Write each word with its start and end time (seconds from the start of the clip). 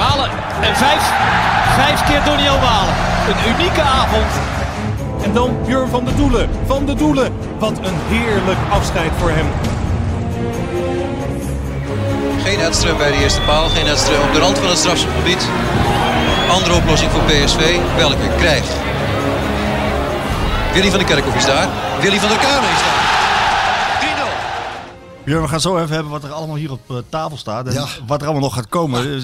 Malen 0.00 0.30
en 0.60 0.76
vijf, 0.76 1.02
vijf 1.76 2.04
keer 2.06 2.24
Doniel 2.24 2.58
Malen. 2.58 2.94
Een 3.28 3.54
unieke 3.54 3.82
avond. 3.82 4.30
En 5.22 5.32
dan 5.32 5.56
Björn 5.66 5.88
van 5.88 6.04
de 6.04 6.14
Doelen. 6.14 6.50
Van 6.66 6.86
de 6.86 6.94
Doelen. 6.94 7.32
Wat 7.58 7.78
een 7.78 7.98
heerlijk 8.08 8.58
afscheid 8.70 9.10
voor 9.18 9.30
hem. 9.30 9.46
Geen 12.44 12.58
Edström 12.58 12.96
bij 12.96 13.10
de 13.10 13.16
eerste 13.22 13.40
paal, 13.40 13.68
geen 13.68 13.86
Edström 13.86 14.22
op 14.28 14.32
de 14.32 14.38
rand 14.40 14.58
van 14.58 14.68
het 14.68 14.78
strafschopgebied. 14.78 15.48
Andere 16.50 16.74
oplossing 16.74 17.10
voor 17.10 17.20
PSV, 17.22 17.76
welke 17.96 18.28
krijgt. 18.38 18.72
Willy 20.72 20.90
van 20.90 20.98
der 20.98 21.08
Kerkhoff 21.08 21.36
is 21.36 21.46
daar, 21.46 21.68
Willy 22.00 22.18
van 22.18 22.28
der 22.28 22.38
Kamer 22.38 22.70
is 22.70 22.82
daar. 22.86 22.98
3-0. 25.20 25.24
Björn, 25.24 25.42
we 25.42 25.48
gaan 25.48 25.60
zo 25.60 25.78
even 25.78 25.94
hebben 25.94 26.12
wat 26.12 26.24
er 26.24 26.32
allemaal 26.32 26.56
hier 26.56 26.70
op 26.70 26.80
eh, 26.90 26.96
tafel 27.08 27.36
staat. 27.36 27.66
En 27.66 27.72
Ja. 27.72 27.86
wat 28.06 28.20
er 28.20 28.26
allemaal 28.26 28.42
nog 28.48 28.54
gaat 28.54 28.68
komen. 28.68 29.22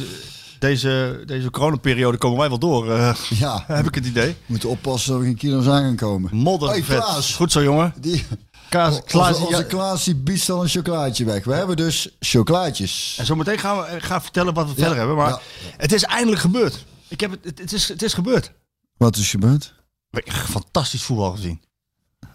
Deze, 0.58 1.22
deze 1.26 1.50
coronaperiode 1.50 2.18
komen 2.18 2.38
wij 2.38 2.48
wel 2.48 2.58
door, 2.58 2.90
eh, 2.90 3.14
Ja, 3.38 3.64
heb 3.66 3.86
ik 3.86 3.94
het 3.94 4.06
idee. 4.06 4.28
we 4.28 4.36
moeten 4.46 4.68
oppassen 4.68 5.10
dat 5.12 5.20
er 5.20 5.26
geen 5.26 5.36
kilo's 5.36 5.66
aan 5.66 5.82
gaan 5.82 5.96
komen. 5.96 6.36
Modder, 6.36 6.68
Hey. 6.68 6.80
Klaas. 6.80 7.34
Goed 7.34 7.52
zo, 7.52 7.62
jongen. 7.62 7.94
Die, 8.00 8.24
Kaas, 8.68 9.02
Klaas, 9.04 9.28
onze, 9.34 9.46
onze 9.46 9.56
ja. 9.56 9.62
Klaas 9.62 10.04
die 10.04 10.14
biedt 10.14 10.50
al 10.50 10.62
een 10.62 10.68
chocolaatje 10.68 11.24
weg. 11.24 11.44
We 11.44 11.54
hebben 11.54 11.76
dus 11.76 12.08
chocolaatjes. 12.20 13.16
En 13.18 13.26
zometeen 13.26 13.58
gaan 13.58 13.76
we 13.76 13.82
eh, 13.84 14.02
gaan 14.02 14.22
vertellen 14.22 14.54
wat 14.54 14.68
we 14.68 14.74
verder 14.74 14.96
hebben. 14.96 15.16
Maar 15.16 15.28
ja. 15.30 15.40
het 15.76 15.92
is 15.92 16.02
eindelijk 16.02 16.40
gebeurd. 16.40 16.84
Ik 17.08 17.20
heb 17.20 17.30
het, 17.30 17.44
het, 17.44 17.58
het 17.58 17.72
is, 17.72 17.88
het 17.88 18.02
is 18.02 18.14
gebeurd. 18.14 18.52
Wat 18.96 19.16
is 19.16 19.30
gebeurd? 19.30 19.74
We 20.10 20.22
Fantastisch 20.32 21.02
voetbal 21.02 21.30
gezien. 21.30 21.62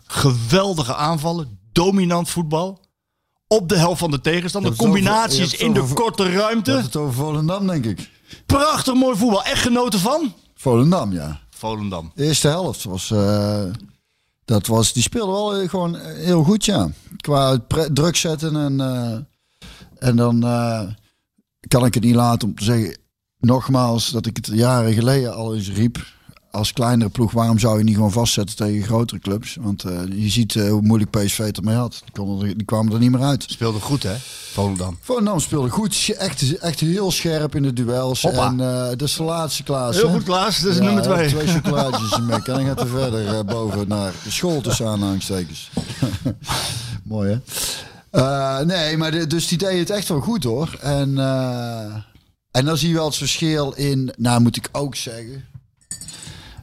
Geweldige 0.06 0.96
aanvallen. 0.96 1.60
Dominant 1.72 2.30
voetbal. 2.30 2.81
Op 3.52 3.70
de 3.70 3.78
helft 3.78 4.00
van 4.00 4.12
de 4.12 4.22
tegenstander. 4.22 4.72
Over- 4.72 4.84
Combinaties 4.84 5.54
in 5.54 5.74
de 5.74 5.82
over- 5.82 5.96
korte 5.96 6.32
ruimte. 6.32 6.72
het 6.72 6.96
over 6.96 7.14
Volendam, 7.14 7.68
denk 7.68 7.86
ik. 7.86 8.10
Prachtig 8.46 8.94
mooi 8.94 9.18
voetbal. 9.18 9.44
Echt 9.44 9.62
genoten 9.62 10.00
van? 10.00 10.34
Volendam, 10.56 11.12
ja. 11.14 11.40
Volendam. 11.50 12.12
De 12.16 12.24
eerste 12.26 12.48
helft 12.48 12.84
was... 12.84 13.12
eh, 13.12 13.64
dat 14.46 14.68
was 14.68 14.94
die 14.94 15.04
speelde 15.04 15.32
wel 15.32 15.56
eh, 15.56 15.70
gewoon 15.70 15.98
eh, 15.98 16.16
heel 16.26 16.44
goed, 16.44 16.66
ja. 16.66 16.90
Qua 17.18 17.58
druk 17.94 18.16
zetten 18.16 18.56
en... 18.56 18.80
en 20.00 20.16
dan 20.16 20.40
kan 21.68 21.86
ik 21.86 21.94
het 21.94 22.04
niet 22.04 22.16
laten 22.16 22.48
om 22.48 22.56
te 22.56 22.64
zeggen... 22.64 22.98
Nogmaals, 23.38 24.10
dat 24.10 24.26
ik 24.26 24.36
het 24.36 24.48
jaren 24.54 24.94
geleden 24.94 25.36
al 25.36 25.56
eens 25.56 25.70
riep... 25.72 25.98
Als 26.52 26.74
kleinere 26.74 27.10
ploeg, 27.10 27.32
waarom 27.32 27.60
zou 27.60 27.78
je 27.78 27.84
niet 27.84 27.96
gewoon 27.96 28.12
vastzetten 28.12 28.56
tegen 28.56 28.84
grotere 28.84 29.20
clubs? 29.20 29.58
Want 29.60 29.84
eh, 29.84 30.00
je 30.16 30.30
ziet 30.30 30.56
eh, 30.56 30.70
hoe 30.70 30.82
moeilijk 30.82 31.12
PSV 31.12 31.38
het 31.38 31.58
ermee 31.58 31.76
had. 31.76 32.02
Die, 32.04 32.14
konden 32.14 32.48
er- 32.50 32.58
die 32.58 32.66
kwamen 32.66 32.94
er 32.94 33.00
niet 33.00 33.12
meer 33.12 33.22
uit. 33.24 33.44
Speelde 33.48 33.80
goed, 33.80 34.04
hè? 34.04 34.16
Volendam. 34.52 34.98
Volendam 35.02 35.40
speelde 35.40 35.70
goed. 35.70 36.14
Echt, 36.18 36.58
echt 36.58 36.80
heel 36.80 37.12
scherp 37.12 37.56
in 37.56 37.64
de 37.64 37.74
duels. 37.74 38.22
Hoppa. 38.22 38.46
En 38.48 38.60
eh 38.60 38.90
dat 38.90 39.02
is 39.02 39.16
de 39.16 39.24
laatste 39.24 39.64
Klaas. 39.64 39.96
Heel 39.96 40.08
hè? 40.08 40.14
goed, 40.14 40.24
Klaas. 40.24 40.60
Dat 40.62 40.72
is 40.72 40.78
Ja, 40.78 40.84
nummer 40.84 41.04
twee. 41.04 41.28
Twee 41.30 41.48
chocolaatjes 41.56 42.12
in 42.18 42.26
mek. 42.26 42.48
En 42.48 42.54
dan 42.54 42.66
gaat 42.66 42.80
hij 42.80 42.88
verder 42.90 43.46
boven 43.46 43.88
naar 43.88 44.12
de 44.24 44.32
school 44.32 44.62
tussen 44.62 44.88
aanhalingstekens. 44.88 45.70
Mooi 47.04 47.42
hè? 48.12 48.66
Nee, 48.66 48.98
maar 48.98 49.12
de, 49.12 49.28
dus 49.28 49.48
die 49.48 49.58
deed 49.58 49.80
het 49.80 49.90
echt 49.90 50.08
wel 50.08 50.20
goed 50.20 50.44
hoor. 50.44 50.78
En, 50.82 51.18
en 52.52 52.66
dan 52.66 52.78
zie 52.78 52.88
je 52.90 52.94
wel 52.96 53.06
het 53.06 53.16
verschil 53.16 53.72
in, 53.72 54.14
nou 54.18 54.42
moet 54.42 54.56
ik 54.58 54.70
ook 54.72 54.96
zeggen. 54.96 55.46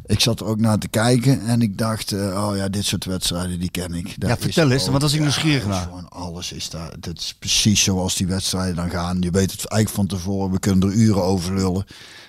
Ik 0.08 0.20
zat 0.20 0.40
er 0.40 0.46
ook 0.46 0.58
naar 0.58 0.78
te 0.78 0.88
kijken 0.88 1.46
en 1.46 1.62
ik 1.62 1.78
dacht, 1.78 2.12
eh, 2.12 2.48
oh 2.48 2.56
ja, 2.56 2.68
dit 2.68 2.84
soort 2.84 3.04
wedstrijden 3.04 3.60
die 3.60 3.70
ken 3.70 3.94
ik. 3.94 4.14
Ja, 4.18 4.36
vertel 4.36 4.70
eens, 4.70 4.88
want 4.88 5.02
als 5.02 5.12
ik 5.12 5.18
ja, 5.18 5.24
nieuwsgierig 5.24 5.66
naar. 5.66 5.82
Gewoon 5.82 6.08
alles 6.08 6.52
is 6.52 6.70
daar. 6.70 6.94
Dat 7.00 7.18
is 7.18 7.34
precies 7.38 7.82
zoals 7.82 8.14
die 8.14 8.26
wedstrijden 8.26 8.76
dan 8.76 8.90
gaan. 8.90 9.20
Je 9.20 9.30
weet 9.30 9.50
het 9.50 9.66
eigenlijk 9.66 9.88
van 9.88 10.18
tevoren. 10.18 10.50
We 10.50 10.58
kunnen 10.58 10.88
er 10.88 10.94
uren 10.94 11.22
over 11.22 11.54
lullen. 11.54 11.84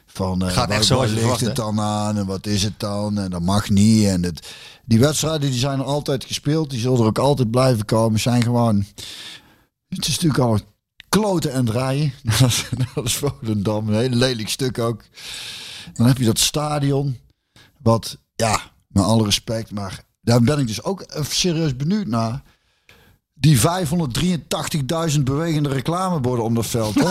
Van, 0.06 0.45
eh, 0.45 0.53
Gaat 0.53 0.69
echt 0.69 0.88
je 0.88 1.00
ligt 1.00 1.13
verwacht, 1.13 1.41
het 1.41 1.56
dan 1.56 1.79
aan 1.79 2.17
en 2.17 2.25
wat 2.25 2.45
is 2.45 2.63
het 2.63 2.79
dan 2.79 3.17
en 3.17 3.29
dat 3.29 3.41
mag 3.41 3.69
niet. 3.69 4.06
En 4.06 4.23
het, 4.23 4.47
die 4.85 5.00
wedstrijden 5.00 5.50
die 5.50 5.59
zijn 5.59 5.79
er 5.79 5.85
altijd 5.85 6.25
gespeeld. 6.25 6.69
Die 6.69 6.79
zullen 6.79 7.00
er 7.00 7.06
ook 7.06 7.17
altijd 7.19 7.51
blijven 7.51 7.85
komen. 7.85 8.19
Zijn 8.19 8.44
gewoon. 8.44 8.85
Het 9.88 10.07
is 10.07 10.19
natuurlijk 10.19 10.40
al 10.40 10.59
kloten 11.09 11.53
en 11.53 11.66
draaien. 11.66 12.13
Dat 12.40 12.50
is, 12.50 12.69
dat 12.96 13.06
is 13.06 13.16
Volendam. 13.16 13.90
Een 13.90 14.00
heel 14.00 14.09
lelijk 14.09 14.50
stuk 14.50 14.79
ook. 14.79 15.03
Dan 15.94 16.07
heb 16.07 16.17
je 16.17 16.25
dat 16.25 16.40
stadion. 16.40 17.17
Wat, 17.81 18.17
ja, 18.35 18.59
met 18.88 19.03
alle 19.03 19.23
respect. 19.23 19.72
Maar 19.72 20.03
daar 20.22 20.41
ben 20.41 20.59
ik 20.59 20.67
dus 20.67 20.84
ook 20.84 21.06
serieus 21.29 21.75
benieuwd 21.75 22.07
naar. 22.07 22.41
Die 23.34 23.59
583.000 23.59 23.63
bewegende 25.23 25.69
reclameborden 25.69 26.45
om 26.45 26.53
dat 26.56 26.66
veld. 26.66 26.95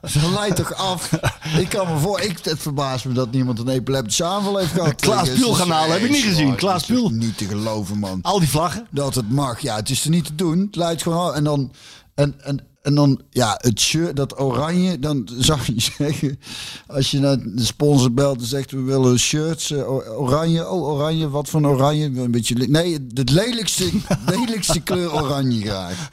Dat 0.00 0.30
leidt 0.34 0.56
toch 0.56 0.74
af. 0.74 1.12
Ik 1.58 1.68
kan 1.68 1.92
me 1.92 1.98
voor. 1.98 2.20
Ik, 2.20 2.38
het 2.44 2.58
verbaast 2.58 3.04
me 3.04 3.12
dat 3.12 3.30
niemand 3.30 3.58
een 3.58 3.68
epileptische 3.68 4.24
aanval 4.24 4.56
heeft 4.56 4.72
gehad. 4.72 5.00
Klaas 5.00 5.32
Piel 5.32 5.54
gaan 5.54 5.70
halen, 5.70 5.92
heb 5.92 6.02
ik 6.02 6.10
niet 6.10 6.24
gezien. 6.24 6.54
Klaas 6.54 6.84
Piel. 6.86 7.08
Niet 7.08 7.38
te 7.38 7.44
geloven, 7.44 7.98
man 7.98 8.22
Al 8.22 8.38
die 8.38 8.48
vlaggen. 8.48 8.86
dat 8.90 9.14
het 9.14 9.30
mag. 9.30 9.60
Ja, 9.60 9.76
het 9.76 9.90
is 9.90 10.04
er 10.04 10.10
niet 10.10 10.24
te 10.24 10.34
doen. 10.34 10.58
Het 10.58 10.76
leidt 10.76 11.02
gewoon. 11.02 11.34
En 11.34 11.44
dan, 11.44 11.72
en, 12.14 12.34
en, 12.40 12.66
en 12.82 12.94
dan, 12.94 13.20
ja, 13.30 13.58
het 13.60 13.80
shirt, 13.80 14.16
dat 14.16 14.40
oranje, 14.40 14.98
dan 14.98 15.28
zou 15.38 15.58
je 15.74 15.80
zeggen, 15.98 16.38
als 16.86 17.10
je 17.10 17.18
naar 17.18 17.36
de 17.38 17.64
sponsor 17.64 18.12
belt 18.12 18.40
en 18.40 18.46
zegt, 18.46 18.70
we 18.70 18.80
willen 18.82 19.18
shirts, 19.18 19.70
eh, 19.70 19.90
oranje, 20.20 20.68
oh, 20.68 20.82
oranje, 20.88 21.28
wat 21.30 21.48
voor 21.48 21.60
een 21.60 21.66
oranje? 21.66 22.04
Een 22.04 22.30
beetje, 22.30 22.54
nee, 22.54 23.06
de 23.06 23.24
lelijkste, 23.32 23.90
lelijkste 24.36 24.80
kleur 24.80 25.12
oranje 25.12 25.60
graag. 25.60 26.08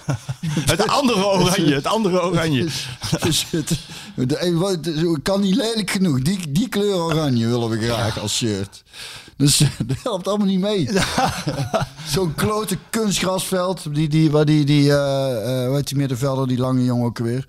Het 0.66 0.88
andere 0.88 1.26
oranje. 1.26 1.74
Het 1.74 1.86
andere 1.86 2.22
oranje. 2.22 2.68
Dus 3.24 3.46
het, 3.50 3.80
wat- 4.54 4.86
het 4.86 5.20
kan 5.24 5.42
niet 5.42 5.56
lelijk 5.56 5.92
genoeg. 5.92 6.22
Die, 6.22 6.52
die 6.52 6.70
kleur 6.70 6.96
oranje 6.96 7.48
willen 7.48 7.70
we 7.70 7.78
graag 7.80 8.20
als 8.20 8.36
shirt. 8.38 8.84
Dus 9.38 9.58
dat 9.86 9.98
helpt 10.04 10.28
allemaal 10.28 10.48
niet 10.48 10.60
mee. 10.60 10.90
Zo'n 12.14 12.36
klote 12.36 12.78
kunstgrasveld. 12.90 13.96
Die, 13.96 14.08
die, 14.10 14.32
waar 14.32 14.46
die, 14.46 14.66
die 14.66 14.92
hoe 14.92 15.72
heet 15.76 15.88
die 15.88 15.98
middenvelder, 15.98 16.48
die 16.48 16.58
lange 16.58 16.84
jongen 16.84 17.06
ook 17.06 17.18
weer. 17.18 17.48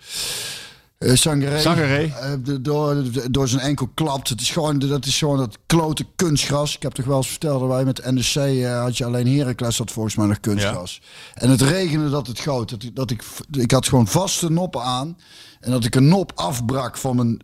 Eh 0.99 1.15
Sangaré. 1.15 1.61
Sangaré. 1.61 2.13
De- 2.45 2.61
door, 2.61 3.03
door 3.31 3.49
zijn 3.49 3.61
enkel 3.63 3.89
klapt. 3.95 4.29
Het 4.29 4.41
is 4.41 4.51
gewoon, 4.51 4.79
dat 4.79 5.07
is 5.07 5.19
gewoon 5.19 5.37
dat 5.39 5.59
klote 5.67 6.05
kunstgras. 6.17 6.77
Ik 6.77 6.83
heb 6.83 6.93
toch 6.93 7.05
wel 7.07 7.17
eens 7.17 7.29
verteld 7.29 7.61
dat 7.61 7.69
wij 7.69 7.85
met 7.85 8.11
NEC 8.11 8.65
had 8.67 8.97
je 8.97 9.05
alleen 9.05 9.37
Heracles 9.39 9.79
had 9.79 9.91
volgens 9.91 10.17
mij 10.17 10.27
nog 10.27 10.41
kunstgras. 10.41 11.01
En 11.35 11.51
het 11.51 11.63
regende 11.63 12.11
dat 12.11 12.27
het 12.27 12.41
goot. 12.41 12.71
Dat, 12.71 12.83
ik- 12.83 12.97
dat 12.97 13.11
ik, 13.11 13.23
ik 13.51 13.71
had 13.71 13.89
gewoon 13.89 14.07
vaste 14.07 14.51
noppen 14.51 14.83
aan. 14.83 15.17
En 15.61 15.71
dat 15.71 15.85
ik 15.85 15.95
een 15.95 16.09
nop 16.09 16.33
afbrak 16.35 16.97
van 16.97 17.17
mijn... 17.17 17.39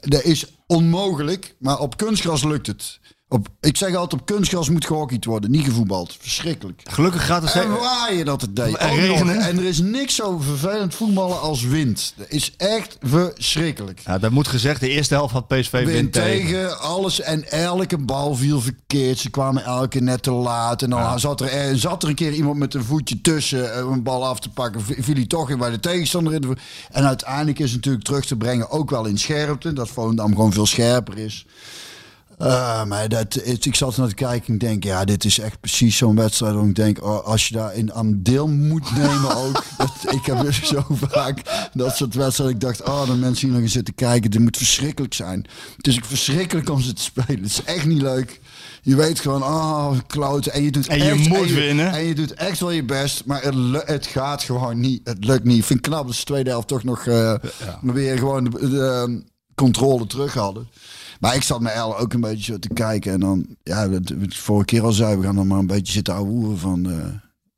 Dat 0.00 0.22
is 0.22 0.44
onmogelijk, 0.66 1.54
maar 1.58 1.78
op 1.78 1.96
kunstgras 1.96 2.44
lukt 2.44 2.66
het. 2.66 3.00
Op, 3.32 3.48
ik 3.60 3.76
zeg 3.76 3.94
altijd, 3.94 4.20
op 4.20 4.26
kunstgras 4.26 4.68
moet 4.68 4.86
gehockeyd 4.86 5.24
worden, 5.24 5.50
niet 5.50 5.64
gevoetbald. 5.64 6.16
Verschrikkelijk. 6.20 6.80
Gelukkig 6.84 7.26
gaat 7.26 7.42
het 7.42 7.52
En 7.52 7.70
waaien 7.70 8.24
dat 8.24 8.40
het 8.40 8.56
deed. 8.56 8.76
En 8.76 8.94
regenen. 8.94 9.38
En 9.40 9.58
er 9.58 9.64
is 9.64 9.80
niks 9.80 10.14
zo 10.14 10.38
vervelend 10.38 10.94
voetballen 10.94 11.40
als 11.40 11.62
wind. 11.62 12.14
Dat 12.16 12.26
is 12.28 12.54
echt 12.56 12.96
verschrikkelijk. 13.00 14.00
Ja, 14.04 14.18
dat 14.18 14.30
moet 14.30 14.48
gezegd. 14.48 14.80
De 14.80 14.88
eerste 14.88 15.14
helft 15.14 15.32
had 15.32 15.48
PSV 15.48 15.70
Wind 15.70 15.86
win 15.86 16.10
tegen. 16.10 16.48
tegen, 16.48 16.80
alles 16.80 17.20
en 17.20 17.50
elke 17.50 17.98
bal 17.98 18.34
viel 18.34 18.60
verkeerd. 18.60 19.18
Ze 19.18 19.30
kwamen 19.30 19.64
elke 19.64 19.88
keer 19.88 20.02
net 20.02 20.22
te 20.22 20.30
laat. 20.30 20.82
En 20.82 20.90
dan 20.90 21.20
zat, 21.20 21.40
er, 21.40 21.52
er, 21.52 21.78
zat 21.78 22.02
er 22.02 22.08
een 22.08 22.14
keer 22.14 22.32
iemand 22.32 22.58
met 22.58 22.74
een 22.74 22.84
voetje 22.84 23.20
tussen 23.20 23.74
eh, 23.74 23.86
om 23.86 23.92
een 23.92 24.02
bal 24.02 24.26
af 24.26 24.40
te 24.40 24.50
pakken. 24.50 24.80
Viel 24.82 25.14
hij 25.14 25.26
toch 25.26 25.50
in 25.50 25.58
bij 25.58 25.70
de 25.70 25.80
tegenstander. 25.80 26.32
in 26.32 26.58
En 26.90 27.04
uiteindelijk 27.04 27.58
is 27.58 27.66
het 27.66 27.76
natuurlijk 27.76 28.04
terug 28.04 28.24
te 28.24 28.36
brengen 28.36 28.70
ook 28.70 28.90
wel 28.90 29.06
in 29.06 29.18
scherpte. 29.18 29.72
Dat 29.72 29.88
Volendam 29.88 30.34
gewoon 30.34 30.52
veel 30.52 30.66
scherper 30.66 31.18
is. 31.18 31.46
Eh, 32.42 32.84
maar 32.84 33.08
dat, 33.08 33.34
het- 33.34 33.64
ik 33.64 33.74
zat 33.74 33.96
naar 33.96 34.08
te 34.08 34.14
kijken 34.14 34.52
en 34.52 34.58
denk, 34.58 34.84
ja, 34.84 35.04
dit 35.04 35.24
is 35.24 35.38
echt 35.38 35.60
precies 35.60 35.96
zo'n 35.96 36.16
wedstrijd 36.16 36.54
waar 36.54 36.64
ik 36.64 36.74
denk, 36.74 37.04
oh, 37.04 37.24
als 37.24 37.48
je 37.48 37.54
daarin 37.54 37.92
aan 37.92 38.20
deel 38.22 38.48
moet 38.48 38.96
nemen 38.96 39.36
ook. 39.44 39.64
dat, 39.78 39.90
ik 40.14 40.26
heb 40.26 40.40
dus 40.40 40.62
zo 40.62 40.84
vaak 40.90 41.68
dat 41.74 41.96
soort 41.96 42.14
wedstrijden. 42.14 42.54
Ik 42.56 42.60
dacht, 42.62 42.82
oh, 42.82 43.06
de 43.06 43.14
mensen 43.14 43.44
hier 43.46 43.54
nog 43.54 43.62
eens 43.64 43.72
zitten 43.72 43.94
kijken, 43.94 44.30
dit 44.30 44.40
moet 44.40 44.56
verschrikkelijk 44.56 45.14
zijn. 45.14 45.46
Het 45.76 45.86
is 45.86 45.98
verschrikkelijk 46.02 46.70
om 46.70 46.80
ze 46.80 46.92
te 46.92 47.02
spelen. 47.02 47.42
Het 47.42 47.50
is 47.50 47.62
echt 47.64 47.86
niet 47.86 48.02
leuk. 48.02 48.40
Je 48.82 48.96
weet 48.96 49.20
gewoon, 49.20 49.42
oh, 49.42 49.92
kloten. 50.06 50.52
En 50.52 50.62
je 50.62 50.70
doet 50.70 50.86
En 50.86 50.98
je 50.98 51.04
echt, 51.10 51.28
moet 51.28 51.48
en 51.48 51.54
winnen. 51.54 51.92
En 51.92 52.04
je 52.04 52.14
doet 52.14 52.34
echt 52.34 52.60
wel 52.60 52.70
je 52.70 52.84
best, 52.84 53.24
maar 53.24 53.42
het, 53.84 54.06
gaat 54.06 54.42
gewoon 54.42 54.80
niet. 54.80 55.00
Het 55.04 55.24
lukt 55.24 55.44
niet. 55.44 55.58
Ik 55.58 55.64
vind 55.64 55.78
het 55.86 55.88
knap 55.94 56.06
dat 56.06 56.14
ze 56.14 56.20
de 56.20 56.26
tweede 56.26 56.50
helft 56.50 56.68
toch 56.68 56.84
nog 56.84 57.06
eh, 57.06 57.34
weer 57.82 58.18
gewoon 58.18 58.44
de, 58.44 58.68
de, 58.70 59.04
eh, 59.08 59.14
controle 59.54 60.06
terug 60.06 60.34
hadden. 60.34 60.68
Maar 61.22 61.34
ik 61.34 61.42
zat 61.42 61.60
met 61.60 61.72
Elle 61.72 61.96
ook 61.96 62.12
een 62.12 62.20
beetje 62.20 62.52
zo 62.52 62.58
te 62.58 62.68
kijken. 62.68 63.12
En 63.12 63.20
dan, 63.20 63.46
ja, 63.62 63.88
wat 63.90 64.10
ik 64.10 64.32
vorige 64.34 64.64
keer 64.64 64.82
al 64.82 64.92
zei, 64.92 65.16
we 65.16 65.22
gaan 65.22 65.34
dan 65.34 65.46
maar 65.46 65.58
een 65.58 65.66
beetje 65.66 65.92
zitten 65.92 66.14
ouwehoeren 66.14 66.58
van... 66.58 66.90
eh 66.90 67.06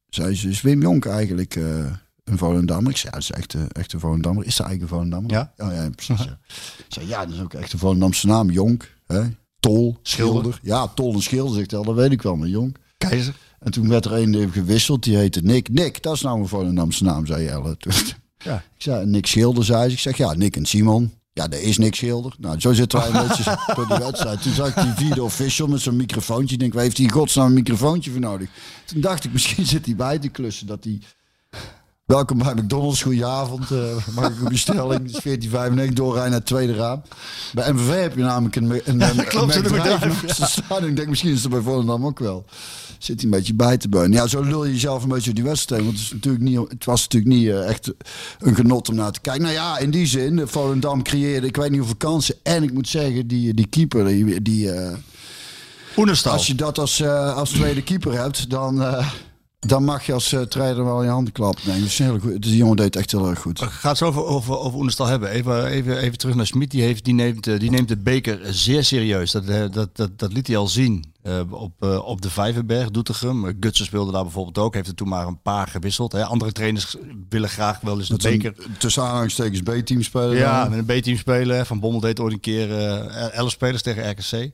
zei 0.09 0.35
ze, 0.35 0.49
is 0.49 0.63
Wim 0.63 0.83
Jonk 0.83 1.07
eigenlijk 1.07 1.57
eh, 1.57 1.65
een 2.25 2.39
Volendammer? 2.39 2.91
Ik 2.91 2.97
zei, 2.97 3.13
ja, 3.13 3.19
dat 3.19 3.31
is 3.31 3.37
echt, 3.37 3.55
eh, 3.55 3.63
echt 3.73 3.93
een 3.93 4.01
Volendammer. 4.01 4.47
Is 4.47 4.57
dat 4.57 4.67
eigenlijk 4.67 4.93
een 4.93 4.99
Volendammer? 4.99 5.31
Ja. 5.31 5.53
Oh 5.67 5.73
ja, 5.73 5.91
precies. 5.97 6.25
Ja. 6.25 6.39
Ik 6.79 6.85
zei, 6.89 7.09
ja, 7.09 7.25
dat 7.27 7.35
is 7.35 7.41
ook 7.41 7.55
echt 7.55 7.73
een 7.73 7.79
Volendamse 7.79 8.27
naam. 8.27 8.51
Jonk, 8.51 8.95
hè? 9.07 9.23
Tol, 9.61 9.99
Schilder. 10.03 10.41
Schilder. 10.43 10.61
Ja, 10.63 10.89
Tol 10.89 11.15
en 11.15 11.23
Schilder, 11.23 11.55
zegt 11.55 11.73
El, 11.73 11.85
dat 11.85 11.95
weet 11.95 12.13
ik 12.13 12.23
wel, 12.23 12.37
maar 12.37 12.49
Jonk. 12.49 12.77
Keizer. 12.99 13.35
En 13.59 13.73
toen 13.73 13.89
werd 13.89 14.05
er 14.05 14.13
een 14.13 14.53
gewisseld, 14.53 15.03
die 15.03 15.17
heette 15.17 15.41
Nick. 15.41 15.69
Nick, 15.69 16.03
dat 16.03 16.15
is 16.15 16.23
nou 16.23 16.41
een 16.41 16.49
Volendamse 16.49 17.05
naam, 17.05 17.27
zei 17.27 17.47
Elle. 17.47 17.77
Ja. 18.39 18.63
Ik 18.77 18.83
zei, 18.83 19.07
Nick 19.07 19.27
Schilder, 19.27 19.65
zei 19.65 19.89
ze. 19.89 19.95
Ik 19.95 20.01
zeg, 20.01 20.17
ja, 20.17 20.33
Nick 20.33 20.57
en 20.57 20.67
Simon. 20.67 21.13
Ja, 21.35 21.49
dat 21.49 21.61
is 21.61 21.79
Nick 21.79 21.95
Schilder. 21.95 22.35
Nou, 22.39 22.61
zo 22.61 22.73
zitten 22.73 22.99
wij 22.99 23.09
een 23.09 23.27
beetje 23.29 23.59
door 23.75 23.87
die 23.87 23.99
wedstrijd. 23.99 24.43
Toen 24.43 24.53
zag 24.53 24.69
ik 24.69 24.83
die 24.83 25.07
video 25.07 25.25
official 25.25 25.69
met 25.69 25.81
zo'n 25.81 25.97
microfoontje. 25.97 26.55
Ik 26.55 26.61
denk, 26.61 26.73
waar 26.73 26.83
heeft 26.83 26.99
hij 26.99 27.09
godsnaam 27.09 27.47
een 27.47 27.53
microfoontje 27.53 28.11
voor 28.11 28.21
nodig? 28.21 28.49
Toen 28.85 29.01
dacht 29.01 29.25
ik, 29.25 29.33
misschien 29.39 29.67
zit 29.67 29.87
hij 29.87 29.97
bij 29.97 30.19
te 30.19 30.29
klussen. 30.29 30.67
Dat 30.67 30.85
hij... 30.85 31.01
Welkom 32.05 32.39
bij 32.39 32.55
McDonald's, 32.55 33.03
goedenavond. 33.03 33.71
eh 33.71 33.79
mag 34.17 34.31
ik 34.31 34.41
een 34.41 34.49
bestelling? 34.49 35.03
Het 35.03 35.17
is 35.17 35.23
1495 35.23 35.95
doorrijden 35.95 36.31
naar 36.31 36.39
het 36.39 36.49
tweede 36.49 36.75
raam. 36.75 37.03
Bij 37.53 37.73
MVV 37.73 38.01
heb 38.01 38.17
je 38.17 38.23
namelijk 38.23 38.57
een, 38.57 38.71
een, 38.71 38.81
een, 38.85 39.03
een, 39.19 39.25
klopt, 39.25 39.55
een. 39.55 40.89
Ik 40.89 40.97
denk, 40.97 41.09
misschien 41.09 41.33
is 41.33 41.43
het 41.43 41.51
bij 41.51 41.61
Volendam 41.61 42.07
ook 42.07 42.19
wel. 42.19 42.45
Zit 42.99 43.17
hij 43.17 43.25
een 43.25 43.37
beetje 43.37 43.55
bij 43.55 43.77
te 43.77 43.89
beunen. 43.89 44.13
Ja, 44.13 44.27
zo 44.27 44.43
lul 44.43 44.65
je 44.65 44.73
jezelf 44.73 45.03
een 45.03 45.09
beetje 45.09 45.31
op 45.31 45.37
die 45.37 45.45
wedstrijd. 45.45 45.85
Want 45.85 45.95
het, 45.95 46.05
is 46.05 46.13
natuurlijk 46.13 46.45
niet, 46.45 46.59
het 46.69 46.85
was 46.85 47.03
natuurlijk 47.03 47.35
niet 47.35 47.49
eh, 47.49 47.69
echt 47.69 47.93
een 48.39 48.55
genot 48.55 48.89
om 48.89 48.95
naar 48.95 49.13
te 49.13 49.21
kijken. 49.21 49.43
Nou 49.43 49.55
ja, 49.55 49.79
in 49.79 49.91
die 49.91 50.07
zin, 50.07 50.49
Volendam 50.49 51.03
creëerde, 51.03 51.47
ik 51.47 51.57
weet 51.57 51.71
niet 51.71 51.79
hoeveel 51.79 51.97
kansen. 51.97 52.35
En 52.43 52.63
ik 52.63 52.73
moet 52.73 52.89
zeggen, 52.89 53.27
die, 53.27 53.55
die 53.55 53.67
keeper, 53.67 54.05
die, 54.07 54.43
die, 54.43 54.71
eh, 54.71 54.97
als 56.25 56.47
je 56.47 56.55
dat 56.55 56.79
als, 56.79 57.05
als 57.07 57.51
tweede 57.51 57.83
keeper 57.83 58.13
hebt, 58.13 58.51
dan, 58.51 58.83
dan 59.67 59.85
mag 59.85 60.07
je 60.07 60.13
als 60.13 60.33
eh, 60.33 60.41
trainer 60.41 60.85
wel 60.85 61.03
je 61.03 61.09
handen 61.09 61.33
klappen. 61.33 61.63
Nee, 61.67 62.39
die 62.39 62.57
jongen 62.57 62.77
deed 62.77 62.97
echt 62.97 63.11
heel 63.11 63.29
erg 63.29 63.41
goed. 63.41 63.61
We 63.61 63.67
gaan 63.67 63.91
het 63.91 63.99
zo 63.99 64.07
over, 64.07 64.25
over, 64.25 64.59
over 64.59 64.79
Oenerstal 64.79 65.07
hebben. 65.07 65.29
Even, 65.29 65.67
even, 65.67 65.99
even 65.99 66.19
terug 66.19 66.35
naar 66.35 66.47
Smit. 66.47 66.71
Die, 66.71 67.03
die, 67.03 67.15
neemt, 67.15 67.47
eh, 67.47 67.59
die 67.59 67.71
neemt 67.71 67.89
de 67.89 67.97
beker 67.97 68.39
zeer 68.51 68.85
serieus. 68.85 69.31
Dat, 69.31 69.45
eh, 69.45 69.65
dat, 69.71 69.97
dat, 69.97 70.19
dat 70.19 70.33
liet 70.33 70.47
hij 70.47 70.57
al 70.57 70.69
zien 70.69 71.05
eh, 71.25 71.41
op, 71.51 71.73
eh, 71.83 72.07
op 72.07 72.23
de 72.23 72.31
Vijverberg, 72.31 72.91
Doetinchem. 72.91 73.47
Eh, 73.47 73.55
Gutsen 73.61 73.85
speelde 73.87 74.13
daar 74.13 74.23
bijvoorbeeld 74.23 74.59
ook. 74.59 74.75
Heeft 74.75 74.89
er 74.89 74.95
toen 74.95 75.09
maar 75.09 75.27
een 75.27 75.43
paar 75.43 75.67
gewisseld. 75.67 76.13
Hè. 76.13 76.25
Andere 76.25 76.53
trainers 76.53 76.97
willen 77.29 77.49
graag 77.49 77.81
wel 77.81 77.99
eens 77.99 78.09
de 78.09 78.17
beker... 78.17 78.55
tussen 78.79 79.03
aanhalingstekens 79.03 79.61
B-team 79.61 80.03
spelen. 80.03 80.37
Ja, 80.37 80.69
met 80.69 80.79
een 80.79 81.01
B-team 81.01 81.17
spelen. 81.17 81.67
Van 81.67 81.81
Bommel 81.81 82.01
deed 82.01 82.21
ooit 82.21 82.33
een 82.33 82.41
keer 82.41 82.79
eh 82.79 83.39
11 83.39 83.51
spelers 83.51 83.83
tegen 83.83 84.11
RKC. 84.11 84.51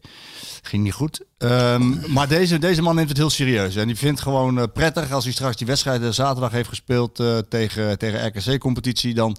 Ging 0.63 0.83
niet 0.83 0.93
goed. 0.93 1.25
Ehm, 1.39 2.13
maar 2.13 2.29
deze, 2.29 2.59
deze 2.59 2.83
man 2.83 2.95
neemt 2.95 3.09
het 3.09 3.19
heel 3.19 3.31
serieus. 3.31 3.77
En 3.77 3.87
die 3.87 3.97
vindt 3.97 4.21
gewoon 4.21 4.73
prettig 4.73 5.13
als 5.13 5.25
hij 5.25 5.33
straks 5.33 5.57
die 5.57 5.67
wedstrijd 5.67 6.15
zaterdag 6.15 6.53
heeft 6.53 6.69
gespeeld 6.69 7.23
tegen, 7.49 7.99
tegen 7.99 8.27
RKC-competitie. 8.27 9.15
Dan 9.15 9.37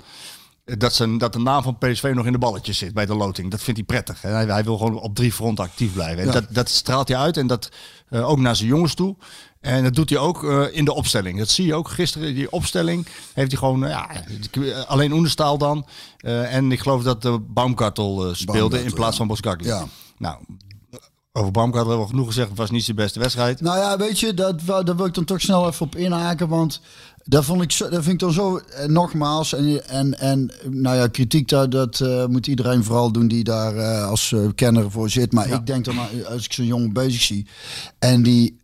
dat, 0.78 0.94
zijn, 0.94 1.18
dat 1.18 1.34
de 1.34 1.40
naam 1.40 1.64
van 1.64 1.78
PSV 1.78 2.12
nog 2.14 2.26
in 2.26 2.32
de 2.32 2.38
balletjes 2.38 2.78
zit 2.78 2.94
bij 2.94 3.06
de 3.06 3.16
loting. 3.16 3.52
Dat 3.52 3.62
vindt 3.62 3.80
hij 3.80 3.88
prettig. 3.88 4.24
En 4.24 4.34
hij, 4.34 4.46
hij 4.46 4.64
wil 4.64 4.78
gewoon 4.78 5.00
op 5.00 5.16
drie 5.16 5.32
fronten 5.32 5.64
actief 5.64 5.94
blijven. 5.94 6.20
En 6.20 6.26
Ja. 6.26 6.32
dat, 6.32 6.46
dat 6.50 6.70
straalt 6.70 7.08
hij 7.08 7.18
uit 7.18 7.38
en 7.38 7.48
dat 7.48 7.70
eh, 8.10 8.30
ook 8.30 8.40
naar 8.40 8.56
zijn 8.56 8.70
jongens 8.70 8.94
toe. 8.94 9.16
En 9.62 9.84
dat 9.84 9.96
doet 9.96 10.10
hij 10.10 10.20
ook 10.20 10.44
eh, 10.44 10.64
in 10.72 10.86
de 10.86 10.94
opstelling. 10.94 11.38
Dat 11.38 11.50
zie 11.50 11.66
je 11.66 11.76
ook 11.76 11.90
gisteren. 11.90 12.34
Die 12.34 12.52
opstelling 12.52 13.08
heeft 13.34 13.52
hij 13.52 13.60
gewoon, 13.60 13.86
eh, 13.86 13.90
ja, 13.90 14.86
alleen 14.88 15.12
Oenestaal 15.12 15.58
dan. 15.58 15.86
En 16.18 16.72
ik 16.72 16.80
geloof 16.80 17.04
dat 17.04 17.22
de 17.22 17.40
Baumgartel 17.40 18.28
eh, 18.28 18.34
speelde 18.34 18.60
Baumgartel, 18.60 18.88
in 18.88 18.94
plaats 18.94 19.12
ja. 19.12 19.18
van 19.18 19.28
Boskakli. 19.28 19.68
Ja. 19.68 19.86
Nou, 20.18 20.38
over 21.32 21.52
Baumgartel 21.52 21.90
hebben 21.90 22.06
we 22.08 22.12
genoeg 22.14 22.28
gezegd. 22.28 22.50
Het 22.50 22.58
was 22.58 22.72
niet 22.72 22.84
zijn 22.84 22.96
beste 22.96 23.20
wedstrijd. 23.20 23.62
Nou 23.62 23.78
ja, 23.78 23.98
weet 23.98 24.20
je, 24.20 24.34
dat, 24.34 24.62
daar 24.66 24.96
wil 24.96 25.06
ik 25.06 25.14
dan 25.14 25.26
toch 25.26 25.42
snel 25.42 25.68
even 25.68 25.86
op 25.86 25.96
inhaken. 25.96 26.48
Want 26.48 26.82
dat, 27.24 27.46
vond 27.46 27.62
ik 27.62 27.78
dat 27.78 27.92
vind 27.92 28.08
ik 28.08 28.20
dan 28.20 28.32
zo, 28.32 28.58
eh, 28.58 28.86
nogmaals, 28.86 29.54
en, 29.54 29.88
en, 29.90 30.20
en 30.20 30.52
nou 30.70 30.96
ja, 30.96 31.08
kritiek, 31.08 31.48
dat, 31.48 31.72
dat 31.72 32.00
eh, 32.00 32.26
moet 32.26 32.48
iedereen 32.48 32.84
vooral 32.84 33.12
doen 33.12 33.28
die 33.28 33.44
daar 33.44 33.78
eh, 33.78 34.08
als 34.08 34.36
kenner 34.56 34.92
voor 34.92 35.10
zit. 35.10 35.32
Maar 35.32 35.50
ik 35.50 35.66
denk 35.66 35.86
dan, 35.86 35.98
als 36.30 36.46
ik 36.46 36.54
zo'n 36.54 36.66
jongen 36.66 36.94
bezig 36.94 37.22
zie, 37.22 37.48
en 38.00 38.24
die, 38.24 38.60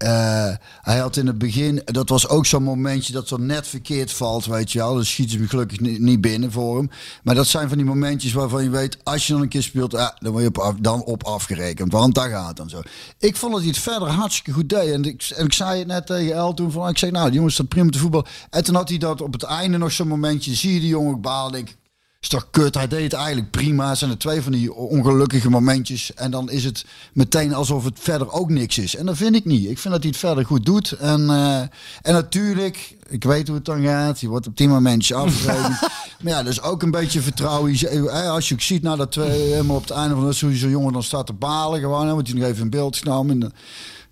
hij 0.82 0.98
had 0.98 1.18
in 1.18 1.28
het 1.28 1.38
begin, 1.38 1.82
dat 1.86 2.10
was 2.10 2.28
ook 2.28 2.46
zo'n 2.46 2.64
momentje 2.64 3.14
dat 3.14 3.28
zo 3.28 3.38
net 3.38 3.68
verkeerd 3.68 4.12
valt, 4.12 4.46
weet 4.46 4.72
je 4.72 4.80
wel. 4.80 4.94
Dus 4.96 5.10
schiet 5.10 5.32
ze 5.32 5.48
gelukkig 5.48 5.80
niet, 5.80 6.00
niet 6.00 6.22
binnen 6.22 6.52
voor 6.52 6.78
hem. 6.78 6.90
Maar 7.24 7.36
dat 7.36 7.48
zijn 7.48 7.68
van 7.68 7.78
die 7.78 7.86
momentjes 7.86 8.34
waarvan 8.34 8.64
je 8.64 8.70
weet, 8.70 8.98
als 9.04 9.28
je 9.28 9.34
dan 9.34 9.42
een 9.42 9.48
keer 9.48 9.64
speelt, 9.64 9.92
ja, 9.92 10.16
dan 10.20 10.32
word 10.32 10.44
je 10.44 10.50
op, 10.50 10.58
af- 10.58 10.76
dan 10.80 11.04
op 11.04 11.24
afgerekend. 11.24 11.92
Want 11.92 12.16
daar 12.16 12.30
gaat 12.30 12.58
dan 12.58 12.70
zo. 12.70 12.82
Ik 13.20 13.36
vond 13.36 13.52
dat 13.52 13.62
hij 13.62 13.70
het 13.70 13.80
verder 13.80 14.08
hartstikke 14.08 14.52
goed 14.52 14.70
deed. 14.70 14.92
En 14.92 15.04
ik, 15.04 15.32
en 15.36 15.46
ik 15.46 15.54
zei 15.54 15.80
het 15.80 15.88
net 15.88 16.06
tegen 16.06 16.34
El 16.34 16.54
toen, 16.54 16.72
van, 16.72 16.90
ik 16.90 16.98
zei, 16.98 17.12
nou, 17.12 17.26
die 17.26 17.36
jongen 17.36 17.52
staat 17.52 17.68
prima 17.68 17.90
te 17.90 18.00
voetbal. 18.00 18.26
En 18.50 18.64
toen 18.64 18.76
had 18.76 18.90
hij 18.90 18.98
dat 18.98 19.22
op 19.22 19.34
het 19.34 19.44
einde 19.44 19.78
nog 19.78 19.92
zo'n 19.92 20.08
momentje, 20.08 20.54
zie 20.54 20.74
je 20.74 20.80
die 20.80 20.90
jongen 20.90 21.22
balen, 21.22 21.52
denk 21.52 21.70
ik, 21.70 21.78
is 22.20 22.28
toch 22.30 22.48
kut, 22.52 22.76
hij 22.76 22.88
deed 22.88 23.04
het 23.04 23.14
eigenlijk 23.14 23.52
prima. 23.52 23.90
Het 23.90 23.98
zijn 23.98 24.12
er 24.12 24.18
twee 24.18 24.42
van 24.42 24.52
die 24.52 24.74
ongelukkige 24.74 25.50
momentjes. 25.50 26.14
En 26.14 26.32
dan 26.32 26.50
is 26.50 26.64
het 26.64 26.86
meteen 27.14 27.54
alsof 27.54 27.84
het 27.84 28.00
verder 28.00 28.32
ook 28.32 28.50
niks 28.50 28.78
is. 28.78 28.96
En 28.96 29.06
dat 29.06 29.18
vind 29.18 29.36
ik 29.36 29.46
niet. 29.46 29.70
Ik 29.70 29.80
vind 29.80 29.94
dat 29.94 30.04
hij 30.04 30.12
het 30.12 30.20
verder 30.20 30.46
goed 30.46 30.66
doet. 30.66 30.92
En, 30.92 31.30
eh, 31.30 31.60
en 32.02 32.14
natuurlijk, 32.14 32.96
ik 33.08 33.24
weet 33.24 33.48
hoe 33.48 33.56
het 33.56 33.66
dan 33.66 33.84
gaat. 33.84 34.20
Je 34.20 34.28
wordt 34.28 34.48
op 34.48 34.58
die 34.58 34.68
momentjes 34.68 35.18
afgerekend. 35.18 35.80
maar 36.22 36.34
ja, 36.34 36.44
dus 36.44 36.62
ook 36.62 36.84
een 36.84 36.92
beetje 36.92 37.22
vertrouwen. 37.22 37.74
Eh, 37.74 38.30
Als 38.30 38.48
je 38.48 38.54
ook 38.54 38.62
ziet, 38.62 38.82
nou 38.82 38.98
dat 38.98 39.12
twee 39.12 39.42
helemaal 39.42 39.76
op 39.76 39.82
het 39.82 39.92
einde 39.92 40.16
van 40.16 40.26
de 40.26 40.34
zo'n 40.34 40.70
jongen 40.70 40.94
dan 40.94 41.04
staat 41.04 41.26
te 41.26 41.34
balen 41.34 41.80
gewoon. 41.80 42.08
Hè, 42.08 42.14
want 42.14 42.28
hij 42.28 42.38
nog 42.40 42.48
even 42.48 42.64
in 42.64 42.70
beeld 42.70 42.98
genomen. 42.98 43.54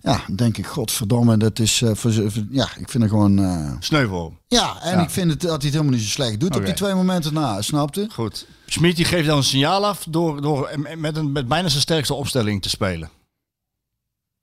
Ja, 0.06 0.20
denk 0.32 0.56
ik, 0.58 0.66
godverdomme, 0.66 1.36
dat 1.36 1.58
is 1.58 1.78
voor, 1.78 2.12
voor- 2.12 2.46
ja, 2.50 2.64
ik 2.76 2.88
vind 2.90 3.02
het 3.02 3.12
gewoon. 3.12 3.76
Sneu 3.80 4.06
voor 4.08 4.24
hem. 4.24 4.38
ja, 4.48 4.82
en 4.82 4.96
Ja. 4.98 5.02
ik 5.02 5.10
vind 5.10 5.30
het, 5.30 5.40
dat 5.40 5.50
hij 5.50 5.60
het 5.60 5.72
helemaal 5.72 5.92
niet 5.92 6.02
zo 6.02 6.08
slecht 6.08 6.40
doet 6.40 6.56
op 6.56 6.64
die 6.64 6.74
twee 6.74 6.94
momenten 6.94 7.34
na, 7.34 7.62
snapte? 7.62 8.08
Goed. 8.12 8.46
Die 8.80 9.04
geeft 9.04 9.26
dan 9.26 9.36
een 9.36 9.44
signaal 9.44 9.86
af 9.86 10.04
door, 10.08 10.40
door 10.42 10.70
met, 10.96 11.16
een, 11.16 11.32
met 11.32 11.48
bijna 11.48 11.68
zijn 11.68 11.80
sterkste 11.82 12.14
opstelling 12.14 12.62
te 12.62 12.68
spelen. 12.68 13.10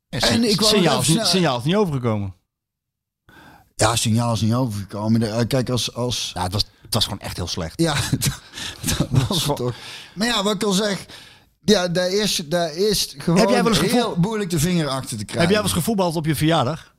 En, 0.10 0.22
En 0.22 0.44
ik 0.44 0.62
signaal, 0.62 0.80
even 0.80 0.96
niet- 0.96 1.06
snel- 1.06 1.26
signaal 1.26 1.58
is 1.58 1.64
niet 1.64 1.76
overgekomen. 1.76 2.34
Ja, 3.76 3.96
signaal 3.96 4.34
is 4.34 4.42
niet 4.42 4.54
overgekomen. 4.54 5.22
Eh, 5.38 5.48
Kijk, 5.48 5.70
als... 5.70 5.94
als 5.96 6.32
Ja, 6.34 6.44
het 6.44 6.54
was, 6.54 6.66
het 6.82 6.94
was 6.94 7.04
gewoon 7.04 7.20
echt 7.20 7.38
heel 7.38 7.48
slecht. 7.48 7.80
ja, 7.82 7.96
dat 8.98 9.08
was 9.28 9.46
het 9.46 9.56
toch. 9.56 9.74
Maar 10.14 10.28
ja, 10.28 10.44
wat 10.44 10.54
ik 10.56 10.64
al 10.64 10.72
zeg... 10.72 11.06
Ja, 11.66 11.88
daar 11.88 12.10
is, 12.12 12.42
daar 12.46 12.76
is 12.76 13.16
gewoon 13.18 13.40
Heb 13.40 13.50
jij 13.50 13.64
wel 13.64 13.72
eens 13.72 13.82
heel 13.82 13.90
gevoel- 13.90 14.16
moeilijk 14.20 14.50
de 14.50 14.60
vinger 14.60 14.88
achter 14.88 15.18
te 15.18 15.26
krijgen. 15.26 15.40
Heb 15.40 15.50
jij 15.50 15.58
wel 15.58 15.64
eens 15.64 15.74
gevoetbald 15.74 16.16
op 16.16 16.26
je 16.26 16.36
verjaardag? 16.36 16.94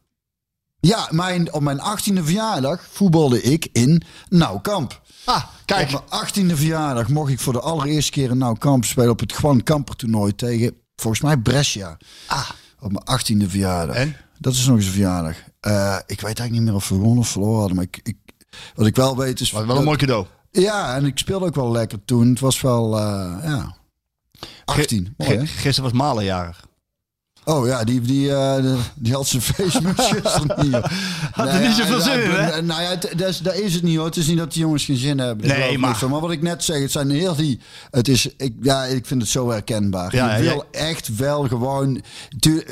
Ja, 0.80 1.08
mijn, 1.10 1.52
op 1.52 1.62
mijn 1.62 1.78
18e 1.78 2.22
verjaardag 2.22 2.86
voetbalde 2.90 3.42
ik 3.42 3.68
in 3.72 4.02
Nauwkamp. 4.28 5.02
Ah, 5.24 5.44
kijk. 5.64 5.92
Op 5.92 6.04
mijn 6.10 6.50
18e 6.52 6.56
verjaardag 6.56 7.08
mocht 7.08 7.30
ik 7.30 7.40
voor 7.40 7.52
de 7.52 7.60
allereerste 7.60 8.10
keer 8.12 8.30
in 8.30 8.38
Nauwkamp 8.38 8.84
spelen 8.84 9.10
op 9.10 9.20
het 9.20 9.34
Juan 9.42 9.62
Kamper 9.62 9.96
toernooi 9.96 10.34
tegen, 10.34 10.76
volgens 10.96 11.22
mij, 11.22 11.36
Brescia. 11.36 11.96
Ah. 12.26 12.50
Op 12.80 12.92
mijn 12.92 13.20
18e 13.20 13.50
verjaardag. 13.50 13.96
En? 13.96 14.16
Dat 14.38 14.52
is 14.52 14.66
nog 14.66 14.76
eens 14.76 14.86
een 14.86 14.92
verjaardag. 14.92 15.36
Eh, 15.60 15.96
ik 16.06 16.20
weet 16.20 16.38
eigenlijk 16.38 16.50
niet 16.50 16.62
meer 16.62 16.74
of 16.74 16.88
we 16.88 16.94
gewonnen 16.94 17.18
of 17.18 17.28
verloren 17.28 17.58
hadden. 17.58 17.76
Maar 17.76 17.84
ik, 17.84 18.00
ik, 18.02 18.16
wat 18.74 18.86
ik 18.86 18.96
wel 18.96 19.16
weet 19.16 19.40
is... 19.40 19.50
Was 19.50 19.64
wel 19.64 19.76
een 19.76 19.84
mooi 19.84 19.98
cadeau. 19.98 20.26
Ja, 20.50 20.94
en 20.94 21.04
ik 21.04 21.18
speelde 21.18 21.46
ook 21.46 21.54
wel 21.54 21.70
lekker 21.70 22.04
toen. 22.04 22.28
Het 22.28 22.40
was 22.40 22.60
wel, 22.60 22.98
eh, 22.98 23.36
ja... 23.42 23.76
18. 24.64 25.14
Mooi, 25.16 25.36
hè? 25.36 25.46
Gisteren 25.46 25.90
was 25.90 26.00
Malen 26.00 26.24
jarig. 26.24 26.64
Oh 27.46 27.66
ja, 27.66 27.84
die, 27.84 28.00
die, 28.00 28.34
eh, 28.34 28.74
die 28.94 29.12
had 29.12 29.26
zijn 29.26 29.42
feestmus 29.42 29.94
gisteren 30.10 30.64
niet. 30.64 30.72
joh. 30.72 30.84
Had 31.32 31.48
er 31.48 31.60
niet 31.60 31.76
ja, 31.76 31.86
zoveel 31.86 32.00
zin 32.00 32.22
in, 32.22 32.30
hè? 32.30 32.62
Nou 32.62 32.82
ja, 32.82 32.96
dat 32.96 33.28
is, 33.28 33.38
dat 33.38 33.54
is 33.54 33.74
het 33.74 33.82
niet 33.82 33.96
hoor. 33.96 34.04
Het 34.06 34.16
is 34.16 34.26
niet 34.26 34.38
dat 34.38 34.52
die 34.52 34.60
jongens 34.62 34.84
geen 34.84 34.96
zin 34.96 35.18
hebben. 35.18 35.46
Nee, 35.46 35.78
maar- 35.78 36.08
maar 36.08 36.20
wat 36.20 36.30
ik 36.30 36.42
net 36.42 36.64
zeg, 36.64 36.80
het 36.80 36.92
zijn 36.92 37.10
heel 37.10 37.34
die... 37.34 37.60
Het 37.90 38.08
is, 38.08 38.28
ik, 38.36 38.54
ja, 38.62 38.84
ik 38.84 39.06
vind 39.06 39.20
het 39.22 39.30
zo 39.30 39.50
herkenbaar. 39.50 40.14
Ja, 40.16 40.36
je 40.36 40.42
wil 40.42 40.64
echt 40.70 41.16
wel 41.16 41.48
gewoon... 41.48 42.02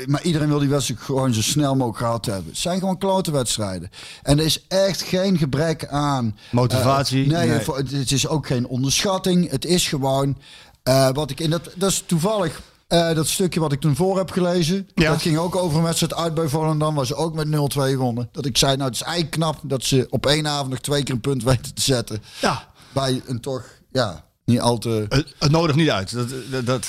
maar 0.05 0.23
iedereen 0.23 0.47
wil 0.47 0.59
die 0.59 0.69
wedstrijd 0.69 0.99
gewoon 1.01 1.33
zo 1.33 1.41
snel 1.41 1.75
mogelijk 1.75 1.97
gehad 1.97 2.25
hebben. 2.25 2.45
Het 2.51 2.57
zijn 2.57 2.79
gewoon 2.79 2.97
klote 2.97 3.31
wedstrijden. 3.31 3.89
En 4.23 4.39
er 4.39 4.45
is 4.45 4.65
echt 4.67 5.01
geen 5.01 5.37
gebrek 5.37 5.87
aan... 5.87 6.37
Motivatie, 6.51 7.23
eh, 7.23 7.29
nee, 7.31 7.47
nee. 7.47 7.99
het 7.99 8.11
is 8.11 8.27
ook 8.27 8.47
geen 8.47 8.67
onderschatting. 8.67 9.49
Het 9.49 9.65
is 9.65 9.87
gewoon... 9.87 10.37
eh, 10.83 11.09
wat 11.13 11.29
ik 11.29 11.39
in 11.39 11.49
dat, 11.49 11.69
dat 11.75 11.91
is 11.91 12.03
toevallig... 12.05 12.61
Eh, 12.87 13.15
dat 13.15 13.27
stukje 13.27 13.59
wat 13.59 13.71
ik 13.71 13.79
toen 13.79 13.95
voor 13.95 14.17
heb 14.17 14.31
gelezen. 14.31 14.89
Ja. 14.95 15.11
Dat 15.11 15.21
ging 15.21 15.37
ook 15.37 15.55
over 15.55 15.77
een 15.77 15.83
wedstrijd 15.83 16.15
uit 16.15 16.33
bij 16.33 16.47
Volendam. 16.47 16.95
Waar 16.95 17.05
ze 17.05 17.15
ook 17.15 17.33
met 17.33 17.47
0-2 17.93 17.97
wonnen. 17.97 18.29
Dat 18.31 18.45
ik 18.45 18.57
zei, 18.57 18.75
nou 18.75 18.89
het 18.89 18.99
is 18.99 19.01
eigenlijk 19.01 19.35
knap 19.35 19.59
dat 19.63 19.83
ze 19.83 20.07
op 20.09 20.25
één 20.25 20.47
avond 20.47 20.69
nog 20.69 20.79
twee 20.79 21.03
keer 21.03 21.13
een 21.13 21.21
punt 21.21 21.43
weten 21.43 21.73
te 21.73 21.81
zetten. 21.81 22.23
Ja, 22.41 22.67
Bij 22.91 23.21
een 23.25 23.39
toch, 23.39 23.63
ja, 23.91 24.25
niet 24.45 24.59
al 24.59 24.77
te... 24.77 25.05
het, 25.09 25.33
het 25.39 25.51
nodigt 25.51 25.77
niet 25.77 25.89
uit. 25.89 26.13
Dat, 26.13 26.29
dat, 26.51 26.65
dat, 26.65 26.87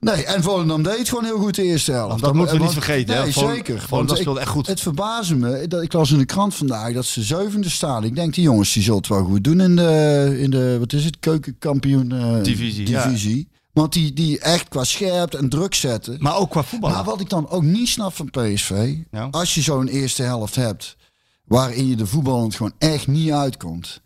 Nee, 0.00 0.24
en 0.24 0.42
Volendam 0.42 0.82
deed 0.82 0.98
het 0.98 1.08
gewoon 1.08 1.24
heel 1.24 1.38
goed 1.38 1.54
de 1.54 1.62
eerste 1.62 1.92
helft. 1.92 2.20
Dat 2.22 2.34
moeten 2.34 2.56
we 2.56 2.62
niet 2.62 2.72
vergeten, 2.72 3.16
hè. 3.16 3.22
Nee, 3.22 3.32
Vol- 3.32 3.48
zeker. 3.48 3.80
Volendam 3.80 4.16
speelde 4.16 4.40
echt 4.40 4.48
goed. 4.48 4.66
Het 4.66 4.80
verbaasde 4.80 5.34
me. 5.36 5.66
Dat, 5.68 5.82
ik 5.82 5.92
las 5.92 6.10
in 6.10 6.18
de 6.18 6.24
krant 6.24 6.54
vandaag 6.54 6.92
dat 6.92 7.04
ze 7.04 7.22
zevende 7.22 7.68
staan. 7.70 8.04
Ik 8.04 8.14
denk, 8.14 8.34
die 8.34 8.42
jongens 8.42 8.72
die 8.72 8.82
zullen 8.82 8.98
het 8.98 9.08
wel 9.08 9.24
goed 9.24 9.44
doen 9.44 9.60
in 9.60 9.76
de, 9.76 10.36
in 10.40 10.50
de 10.50 10.76
wat 10.78 10.92
is 10.92 11.04
het, 11.04 11.18
keukenkampioen 11.20 12.12
eh, 12.12 12.42
Divisie, 12.42 12.88
ja. 12.88 13.04
divisie. 13.06 13.48
Want 13.72 13.92
die, 13.92 14.12
die 14.12 14.38
echt 14.40 14.68
qua 14.68 14.84
scherpte 14.84 15.36
en 15.38 15.48
druk 15.48 15.74
zetten. 15.74 16.16
maar 16.20 16.36
ook 16.36 16.50
qua 16.50 16.62
voetbal. 16.62 16.90
Maar 16.90 17.04
wat 17.04 17.20
ik 17.20 17.28
dan 17.28 17.48
ook 17.48 17.62
niet 17.62 17.88
snap 17.88 18.14
van 18.14 18.30
PSV, 18.30 18.94
Ja. 19.10 19.28
als 19.30 19.54
je 19.54 19.62
zo'n 19.62 19.88
eerste 19.88 20.22
helft 20.22 20.54
hebt 20.54 20.96
waarin 21.44 21.88
je 21.88 21.96
de 21.96 22.06
voetballend 22.06 22.54
gewoon 22.54 22.72
echt 22.78 23.06
niet 23.06 23.30
uitkomt. 23.30 24.00